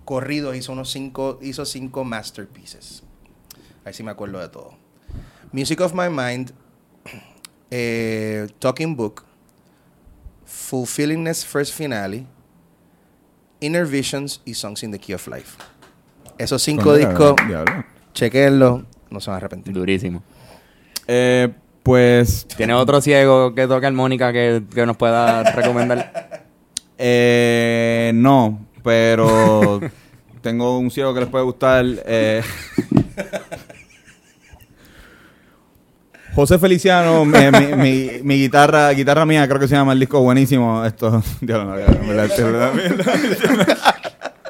Corridos 0.04 0.56
hizo 0.56 0.72
unos 0.72 0.90
cinco, 0.90 1.38
hizo 1.42 1.64
cinco 1.64 2.04
masterpieces. 2.04 3.02
Ahí 3.84 3.92
sí 3.94 4.02
me 4.04 4.12
acuerdo 4.12 4.38
de 4.38 4.48
todo. 4.48 4.74
Music 5.50 5.80
of 5.80 5.92
My 5.92 6.08
Mind, 6.08 6.52
eh, 7.70 8.46
Talking 8.60 8.96
Book, 8.96 9.24
Fulfillingness 10.44 11.44
First 11.44 11.74
Finale, 11.74 12.24
Inner 13.62 13.86
Visions 13.86 14.40
y 14.44 14.54
Songs 14.54 14.82
in 14.82 14.90
the 14.92 14.98
Key 14.98 15.14
of 15.14 15.26
Life. 15.28 15.56
Esos 16.38 16.62
cinco 16.62 16.94
discos, 16.94 17.34
chequenlos, 18.12 18.82
no 19.10 19.20
se 19.20 19.30
van 19.30 19.34
a 19.34 19.36
arrepentir. 19.38 19.72
Durísimo. 19.72 20.22
Eh, 21.06 21.48
pues. 21.82 22.46
¿Tienes 22.56 22.76
otro 22.76 23.00
ciego 23.00 23.54
que 23.54 23.66
toque 23.66 23.86
armónica 23.86 24.32
que, 24.32 24.62
que 24.74 24.84
nos 24.86 24.96
pueda 24.96 25.42
recomendar? 25.52 26.42
Eh, 27.04 28.12
no, 28.14 28.64
pero 28.84 29.80
tengo 30.40 30.78
un 30.78 30.88
ciego 30.88 31.12
que 31.12 31.20
les 31.20 31.28
puede 31.28 31.44
gustar. 31.44 31.84
eh. 32.06 32.42
José 36.34 36.58
Feliciano, 36.58 37.24
mi, 37.24 37.38
mi- 37.50 37.74
mi- 37.76 38.10
mi 38.22 38.36
guitarra, 38.38 38.90
guitarra 38.92 39.26
mía, 39.26 39.46
creo 39.46 39.60
que 39.60 39.68
se 39.68 39.74
llama 39.74 39.92
el 39.92 40.00
disco 40.00 40.20
buenísimo. 40.20 40.84
Esto, 40.84 41.22
Dios, 41.40 41.64
no, 41.66 41.74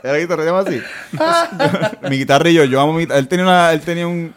¿La 0.04 0.12
guitarra 0.18 0.42
se 0.42 0.48
llama 0.48 0.60
así? 0.60 0.80
mi 2.10 2.18
guitarrillo, 2.18 2.64
yo 2.64 2.80
amo 2.80 2.92
mi. 2.92 3.04
Él 3.04 3.28
tenía, 3.28 3.44
una, 3.44 3.72
él 3.72 3.80
tenía 3.80 4.06
un... 4.06 4.34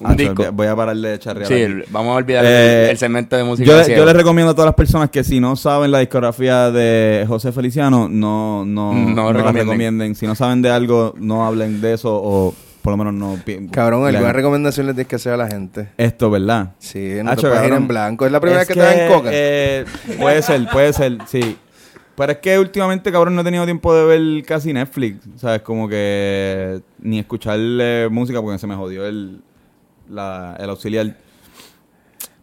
Un 0.00 0.10
Ah, 0.10 0.14
disco. 0.14 0.44
Voy 0.52 0.66
a 0.66 0.74
parar 0.74 0.96
de 0.96 1.16
charrear. 1.20 1.46
Sí, 1.46 1.54
aquí. 1.62 1.74
vamos 1.90 2.14
a 2.14 2.16
olvidar 2.16 2.44
Eh, 2.44 2.84
el, 2.86 2.90
el 2.90 2.98
segmento 2.98 3.36
de 3.36 3.44
música. 3.44 3.70
Yo, 3.70 3.76
le- 3.80 3.96
yo 3.96 4.04
les 4.04 4.16
recomiendo 4.16 4.50
a 4.50 4.54
todas 4.54 4.66
las 4.66 4.74
personas 4.74 5.08
que 5.10 5.22
si 5.22 5.38
no 5.38 5.54
saben 5.54 5.92
la 5.92 6.00
discografía 6.00 6.72
de 6.72 7.24
José 7.28 7.52
Feliciano, 7.52 8.08
no, 8.08 8.64
no, 8.64 8.92
No 8.92 9.14
no, 9.14 9.32
la 9.32 9.34
recomienden. 9.34 9.66
recomienden. 9.68 10.14
Si 10.16 10.26
no 10.26 10.34
saben 10.34 10.62
de 10.62 10.70
algo, 10.72 11.14
no 11.16 11.46
hablen 11.46 11.80
de 11.80 11.94
eso 11.94 12.10
o 12.12 12.52
por 12.84 12.90
lo 12.92 12.98
menos 12.98 13.14
no... 13.14 13.42
Cabrón, 13.72 14.06
alguna 14.06 14.30
recomendación 14.34 14.84
les 14.84 14.94
tienes 14.94 15.08
que 15.08 15.16
hacer 15.16 15.32
a 15.32 15.38
la 15.38 15.48
gente. 15.48 15.88
Esto, 15.96 16.30
¿verdad? 16.30 16.74
Sí, 16.78 17.14
no 17.24 17.30
Hacho, 17.30 17.40
te 17.40 17.48
puedes 17.48 17.62
ir 17.64 17.68
cabrón. 17.70 17.82
en 17.82 17.88
blanco. 17.88 18.26
Es 18.26 18.32
la 18.32 18.40
primera 18.40 18.60
Es 18.60 18.68
vez 18.68 18.76
que, 18.76 18.80
te 18.82 18.86
dan 19.00 19.08
coca. 19.10 19.30
eh, 19.32 19.86
puede 20.20 20.42
ser, 20.42 20.68
puede 20.70 20.92
ser, 20.92 21.16
sí. 21.26 21.56
Pero 22.14 22.32
es 22.32 22.38
que 22.38 22.58
últimamente, 22.58 23.10
cabrón, 23.10 23.34
no 23.34 23.40
he 23.40 23.44
tenido 23.44 23.64
tiempo 23.64 23.94
de 23.94 24.04
ver 24.04 24.44
casi 24.44 24.74
Netflix. 24.74 25.26
¿Sabes? 25.36 25.62
Como 25.62 25.88
que 25.88 26.82
ni 26.98 27.18
escuchar 27.20 27.58
eh, 27.58 28.08
música 28.10 28.42
porque 28.42 28.58
se 28.58 28.66
me 28.66 28.74
jodió 28.74 29.06
el, 29.06 29.40
la- 30.10 30.54
el 30.60 30.68
auxiliar. 30.68 31.16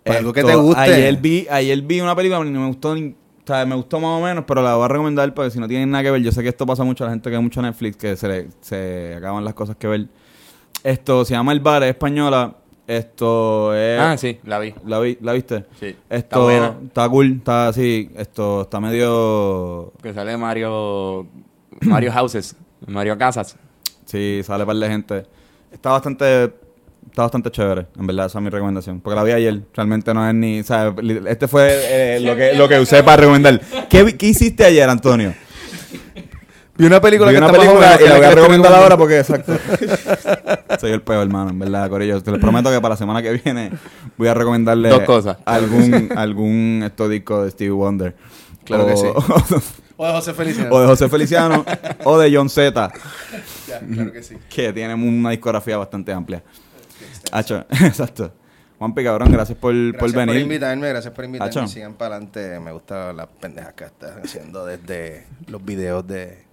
Algo 0.05 0.33
que 0.33 0.43
te 0.43 0.55
guste. 0.55 0.81
Ayer 0.81 1.17
vi, 1.17 1.47
ayer 1.51 1.79
vi 1.83 2.01
una 2.01 2.15
película 2.15 2.43
y 2.43 2.49
no 2.49 2.61
me 2.61 2.67
gustó 2.67 2.95
ni- 2.95 3.09
o 3.43 3.47
sea, 3.53 3.63
me 3.65 3.75
gustó 3.75 3.99
más 3.99 4.19
o 4.19 4.23
menos, 4.23 4.43
pero 4.47 4.61
la 4.63 4.75
voy 4.75 4.85
a 4.85 4.87
recomendar 4.87 5.31
porque 5.35 5.51
si 5.51 5.59
no 5.59 5.67
tienen 5.67 5.91
nada 5.91 6.03
que 6.03 6.11
ver, 6.11 6.21
yo 6.23 6.31
sé 6.31 6.41
que 6.41 6.49
esto 6.49 6.65
pasa 6.65 6.83
mucho 6.83 7.03
a 7.03 7.07
la 7.07 7.13
gente 7.13 7.29
que 7.29 7.35
ve 7.35 7.41
mucho 7.41 7.61
Netflix, 7.61 7.95
que 7.97 8.15
se, 8.15 8.27
le- 8.27 8.47
se 8.61 9.13
acaban 9.17 9.43
las 9.45 9.53
cosas 9.53 9.75
que 9.77 9.87
ver. 9.87 10.07
Esto 10.83 11.25
se 11.25 11.33
llama 11.33 11.51
El 11.51 11.59
Bar, 11.59 11.83
es 11.83 11.89
española. 11.89 12.55
Esto 12.87 13.73
es... 13.75 13.99
Ah, 13.99 14.17
sí, 14.17 14.39
la 14.43 14.59
vi. 14.59 14.73
¿La, 14.85 14.99
vi- 14.99 15.17
¿La 15.21 15.31
viste? 15.33 15.65
Sí. 15.79 15.87
Esto 15.87 15.97
Está 16.09 16.39
buena. 16.39 16.75
está 16.87 17.07
cool, 17.09 17.35
está 17.37 17.67
así, 17.69 18.09
esto 18.17 18.63
está 18.63 18.79
medio... 18.81 19.93
Que 20.01 20.13
sale 20.13 20.35
Mario. 20.35 21.27
Mario 21.81 22.11
Houses. 22.11 22.55
Mario 22.87 23.17
Casas. 23.17 23.55
Sí, 24.05 24.41
sale 24.43 24.65
par 24.65 24.75
de 24.75 24.87
gente. 24.89 25.25
Está 25.71 25.91
bastante... 25.91 26.51
Está 27.09 27.23
bastante 27.23 27.51
chévere, 27.51 27.87
en 27.99 28.07
verdad, 28.07 28.27
esa 28.27 28.39
es 28.39 28.43
mi 28.43 28.49
recomendación. 28.49 28.99
Porque 29.01 29.15
la 29.15 29.23
vi 29.23 29.31
ayer, 29.31 29.61
realmente 29.73 30.13
no 30.13 30.27
es 30.27 30.33
ni... 30.33 30.59
O 30.59 30.63
sea, 30.63 30.93
li- 31.01 31.21
este 31.27 31.47
fue 31.47 31.69
eh, 31.71 32.19
lo, 32.21 32.35
que, 32.35 32.53
lo 32.53 32.67
que 32.69 32.79
usé 32.79 33.03
para 33.03 33.17
recomendar. 33.17 33.59
¿Qué, 33.89 34.17
qué 34.17 34.27
hiciste 34.27 34.63
ayer, 34.65 34.89
Antonio? 34.89 35.33
Vi 36.81 36.87
una 36.87 36.99
película 36.99 37.29
Vi 37.29 37.35
que 37.35 37.43
una 37.43 37.47
está 37.47 37.59
película 37.59 37.97
y 38.01 38.09
la 38.09 38.17
voy 38.17 38.25
a 38.25 38.31
recomendar 38.31 38.73
ahora 38.73 38.97
porque, 38.97 39.19
exacto. 39.19 39.55
Soy 40.79 40.91
el 40.91 41.03
peor, 41.03 41.21
hermano, 41.21 41.51
en 41.51 41.59
verdad, 41.59 41.87
Corillo. 41.87 42.23
Te 42.23 42.31
les 42.31 42.39
prometo 42.39 42.71
que 42.71 42.81
para 42.81 42.93
la 42.93 42.97
semana 42.97 43.21
que 43.21 43.33
viene 43.33 43.71
voy 44.17 44.27
a 44.27 44.33
recomendarle 44.33 44.89
Dos 44.89 45.03
cosas. 45.03 45.37
algún, 45.45 46.09
algún 46.15 46.91
disco 47.07 47.43
de 47.43 47.51
Stevie 47.51 47.69
Wonder. 47.71 48.15
Claro 48.65 48.87
que 48.87 48.97
sí. 48.97 49.05
O 49.95 50.07
de 50.07 50.13
José 50.13 50.33
Feliciano. 50.33 50.75
o 50.75 50.81
de 50.81 50.87
José 50.87 51.07
Feliciano 51.07 51.65
o 52.03 52.17
de 52.17 52.35
John 52.35 52.49
Z, 52.49 52.91
Ya, 53.67 53.79
claro 53.79 54.11
que 54.11 54.23
sí. 54.23 54.35
que 54.49 54.73
tienen 54.73 54.99
una 55.07 55.29
discografía 55.29 55.77
bastante 55.77 56.11
amplia. 56.11 56.41
Hacho, 57.31 57.63
exacto. 57.69 58.33
Juanpi, 58.79 59.03
cabrón, 59.03 59.31
gracias 59.31 59.55
por, 59.59 59.75
Gracias 59.75 59.99
por 59.99 60.11
por, 60.11 60.25
venir. 60.25 60.41
invitarme, 60.41 60.89
gracias 60.89 61.13
por 61.13 61.25
invitarme. 61.25 61.67
Sigan 61.67 61.93
para 61.93 62.15
adelante. 62.15 62.59
Me 62.59 62.71
gustan 62.71 63.15
las 63.15 63.27
pendejas 63.27 63.73
que 63.73 63.83
estás 63.83 64.13
haciendo 64.23 64.65
desde 64.65 65.27
los 65.45 65.63
videos 65.63 66.07
de, 66.07 66.45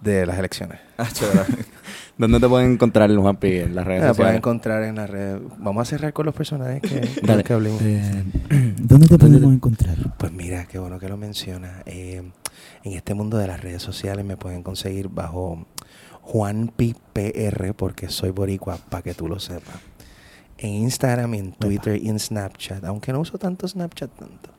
de 0.00 0.26
las 0.26 0.38
elecciones. 0.38 0.78
Gracias. 0.96 1.30
¿Dónde 2.18 2.38
te 2.40 2.48
pueden 2.48 2.72
encontrar, 2.72 3.14
Juanpi, 3.14 3.58
en 3.58 3.74
las 3.74 3.86
redes 3.86 4.00
La 4.02 4.06
pueden 4.08 4.14
sociales? 4.14 4.36
encontrar 4.38 4.82
en 4.84 4.96
la 4.96 5.06
red. 5.06 5.38
Vamos 5.58 5.82
a 5.82 5.84
cerrar 5.90 6.12
con 6.12 6.26
los 6.26 6.34
personajes 6.34 6.80
que, 6.82 7.20
Dale. 7.26 7.42
que 7.42 7.52
hablemos. 7.52 7.80
¿Dónde 8.78 9.08
te 9.08 9.18
podemos 9.18 9.52
encontrar? 9.52 9.96
Pues 10.18 10.32
mira, 10.32 10.66
qué 10.66 10.78
bueno 10.78 10.98
que 10.98 11.08
lo 11.08 11.16
menciona. 11.16 11.82
Eh, 11.86 12.22
en 12.84 12.92
este 12.92 13.14
mundo 13.14 13.38
de 13.38 13.46
las 13.46 13.60
redes 13.60 13.82
sociales 13.82 14.24
me 14.24 14.36
pueden 14.36 14.62
conseguir 14.62 15.08
bajo 15.08 15.66
JuanPiPR 16.22 17.74
porque 17.74 18.08
soy 18.08 18.30
boricua, 18.30 18.76
para 18.88 19.02
que 19.02 19.14
tú 19.14 19.28
lo 19.28 19.38
sepas. 19.40 19.76
En 20.58 20.70
Instagram, 20.70 21.34
en 21.34 21.52
Twitter 21.52 22.00
y 22.00 22.08
en 22.08 22.18
Snapchat, 22.20 22.84
aunque 22.84 23.12
no 23.12 23.20
uso 23.20 23.38
tanto 23.38 23.66
Snapchat 23.66 24.10
tanto. 24.16 24.50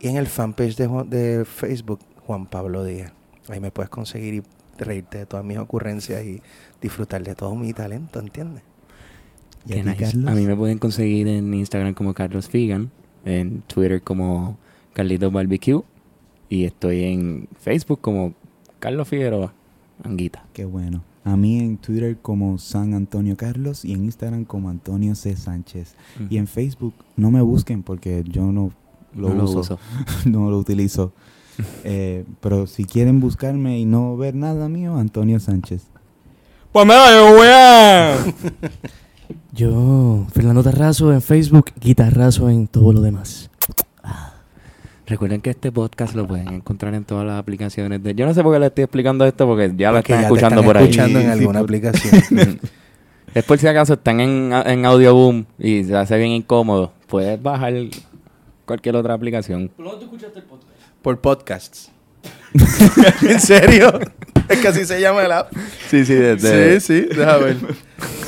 Y 0.00 0.08
en 0.08 0.16
el 0.16 0.26
fanpage 0.26 0.76
de 0.76 1.44
Facebook, 1.44 2.00
Juan 2.26 2.46
Pablo 2.46 2.84
Díaz. 2.84 3.12
Ahí 3.48 3.60
me 3.60 3.70
puedes 3.70 3.90
conseguir 3.90 4.34
y 4.34 4.42
reírte 4.78 5.18
de 5.18 5.26
todas 5.26 5.44
mis 5.44 5.58
ocurrencias 5.58 6.24
y 6.24 6.40
disfrutar 6.80 7.22
de 7.22 7.34
todo 7.34 7.54
mi 7.54 7.72
talento, 7.72 8.20
¿entiendes? 8.20 8.62
Qué 9.66 9.82
nice. 9.82 10.16
A 10.26 10.34
mí 10.34 10.46
me 10.46 10.56
pueden 10.56 10.78
conseguir 10.78 11.28
en 11.28 11.52
Instagram 11.52 11.94
como 11.94 12.14
Carlos 12.14 12.48
Figan, 12.48 12.90
en 13.24 13.62
Twitter 13.62 14.02
como 14.02 14.56
Carlitos 14.92 15.32
Barbecue 15.32 15.82
y 16.48 16.64
estoy 16.64 17.04
en 17.04 17.48
Facebook 17.58 18.00
como 18.00 18.34
Carlos 18.78 19.08
Figueroa, 19.08 19.52
Anguita. 20.02 20.46
Qué 20.52 20.64
bueno. 20.64 21.02
A 21.24 21.36
mí 21.36 21.58
en 21.58 21.76
Twitter 21.76 22.16
como 22.22 22.56
San 22.56 22.94
Antonio 22.94 23.36
Carlos 23.36 23.84
y 23.84 23.92
en 23.92 24.04
Instagram 24.04 24.44
como 24.44 24.70
Antonio 24.70 25.14
C. 25.14 25.36
Sánchez. 25.36 25.94
Y 26.30 26.38
en 26.38 26.46
Facebook 26.46 26.94
no 27.16 27.30
me 27.30 27.42
busquen 27.42 27.82
porque 27.82 28.24
yo 28.26 28.50
no 28.50 28.72
lo 29.14 29.34
No 29.34 29.44
uso. 29.44 29.78
no 30.24 30.50
lo 30.50 30.58
utilizo. 30.58 31.12
Eh, 31.84 32.24
pero 32.40 32.66
si 32.66 32.84
quieren 32.84 33.20
buscarme 33.20 33.78
y 33.78 33.84
no 33.84 34.16
ver 34.16 34.34
nada 34.34 34.68
mío, 34.68 34.96
Antonio 34.96 35.40
Sánchez. 35.40 35.82
Pues 36.72 36.86
yo 36.86 37.34
voy 37.34 37.48
a. 37.50 38.16
Yo, 39.52 40.26
Fernando 40.32 40.62
Tarrazo 40.62 41.12
en 41.12 41.20
Facebook, 41.20 41.72
Guitarrazo 41.80 42.48
en 42.48 42.66
todo 42.66 42.92
lo 42.92 43.00
demás. 43.00 43.50
Recuerden 45.06 45.40
que 45.40 45.50
este 45.50 45.72
podcast 45.72 46.14
lo 46.14 46.26
pueden 46.26 46.48
encontrar 46.48 46.94
en 46.94 47.04
todas 47.04 47.26
las 47.26 47.38
aplicaciones 47.38 48.02
de... 48.02 48.14
Yo 48.14 48.26
no 48.26 48.34
sé 48.34 48.42
por 48.42 48.52
qué 48.52 48.60
le 48.60 48.66
estoy 48.66 48.84
explicando 48.84 49.24
esto 49.24 49.46
porque 49.46 49.72
ya 49.74 49.90
lo 49.90 49.96
Porque 49.98 50.12
están 50.12 50.22
ya 50.22 50.28
te 50.28 50.34
escuchando 50.34 50.60
están 50.60 50.64
por 50.66 50.76
ahí. 50.76 50.84
escuchando 50.84 51.20
en 51.20 51.30
alguna 51.30 51.60
aplicación. 51.64 52.60
Es 53.34 53.44
por 53.44 53.58
si 53.58 53.66
acaso 53.66 53.94
están 53.94 54.20
en, 54.20 54.52
en 54.52 54.86
Audioboom 54.86 55.44
y 55.58 55.84
se 55.84 55.94
hace 55.96 56.16
bien 56.16 56.32
incómodo. 56.32 56.92
Puedes 57.06 57.40
bajar 57.42 57.74
cualquier 58.64 58.96
otra 58.96 59.14
aplicación. 59.14 59.70
¿Por 59.76 59.84
dónde 59.84 60.00
tú 60.00 60.04
escuchaste 60.06 60.38
el 60.40 60.44
podcast? 60.46 60.68
Por 61.02 61.20
podcasts. 61.20 61.90
¿En 63.22 63.40
serio? 63.40 63.98
Es 64.48 64.58
que 64.58 64.68
así 64.68 64.84
se 64.84 65.00
llama 65.00 65.22
el 65.24 65.32
app. 65.32 65.52
Sí, 65.88 66.04
sí, 66.04 66.16
Sí, 66.38 66.80
sí, 66.80 67.00
deja 67.02 67.36
ver. 67.38 67.56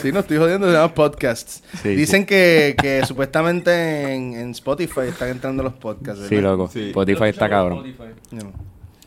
Sí, 0.00 0.12
no 0.12 0.20
estoy 0.20 0.38
jodiendo, 0.38 0.66
se 0.66 0.72
llama 0.74 0.94
podcasts. 0.94 1.62
Sí, 1.82 1.90
Dicen 1.90 2.24
Que, 2.26 2.74
que 2.80 3.04
supuestamente 3.06 4.14
en, 4.14 4.34
en 4.34 4.50
Spotify 4.50 5.08
están 5.08 5.28
entrando 5.28 5.62
los 5.62 5.74
podcasts. 5.74 6.26
Sí, 6.28 6.36
¿verdad? 6.36 6.52
loco. 6.52 6.70
Sí. 6.72 6.88
Spotify 6.88 7.24
está 7.24 7.48
cabrón. 7.48 7.94
No. 8.30 8.52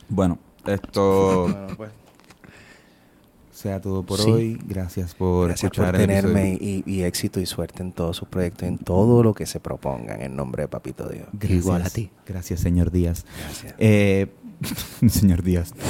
Bueno, 0.10 0.40
esto 0.68 1.44
Bueno, 1.44 1.68
pues, 1.78 1.90
Sea 3.64 3.80
todo 3.80 4.04
por 4.04 4.20
Sí. 4.20 4.30
hoy. 4.30 4.60
Gracias 4.68 5.16
por 5.16 5.48
gracias 5.48 5.72
por 5.72 5.90
tenerme 5.94 6.58
y, 6.60 6.84
y 6.86 7.04
éxito 7.04 7.40
y 7.40 7.46
suerte 7.46 7.82
en 7.82 7.94
todos 7.94 8.18
sus 8.18 8.28
proyectos, 8.28 8.68
en 8.68 8.78
todo 8.78 9.24
lo 9.24 9.34
que 9.34 9.46
se 9.46 9.62
propongan, 9.62 10.22
en 10.22 10.36
nombre 10.36 10.64
de 10.64 10.68
Papito 10.68 11.08
Dios. 11.08 11.28
Gracias. 11.32 11.60
Igual 11.64 11.82
a 11.84 11.90
ti. 11.90 12.10
Gracias, 12.28 12.60
señor 12.60 12.92
Díaz. 12.92 13.26
Gracias. 13.40 13.76
Eh, 13.78 14.28
señor 15.08 15.44
Díaz. 15.44 15.74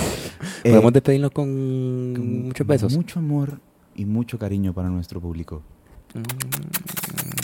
Eh, 0.65 0.69
Podemos 0.71 0.93
despedirnos 0.93 1.31
con 1.31 2.13
con 2.15 2.43
muchos 2.43 2.67
besos. 2.67 2.93
Mucho 2.95 3.19
amor 3.19 3.59
y 3.95 4.05
mucho 4.05 4.37
cariño 4.37 4.73
para 4.73 4.89
nuestro 4.89 5.19
público. 5.19 5.61
Mm. 6.13 7.42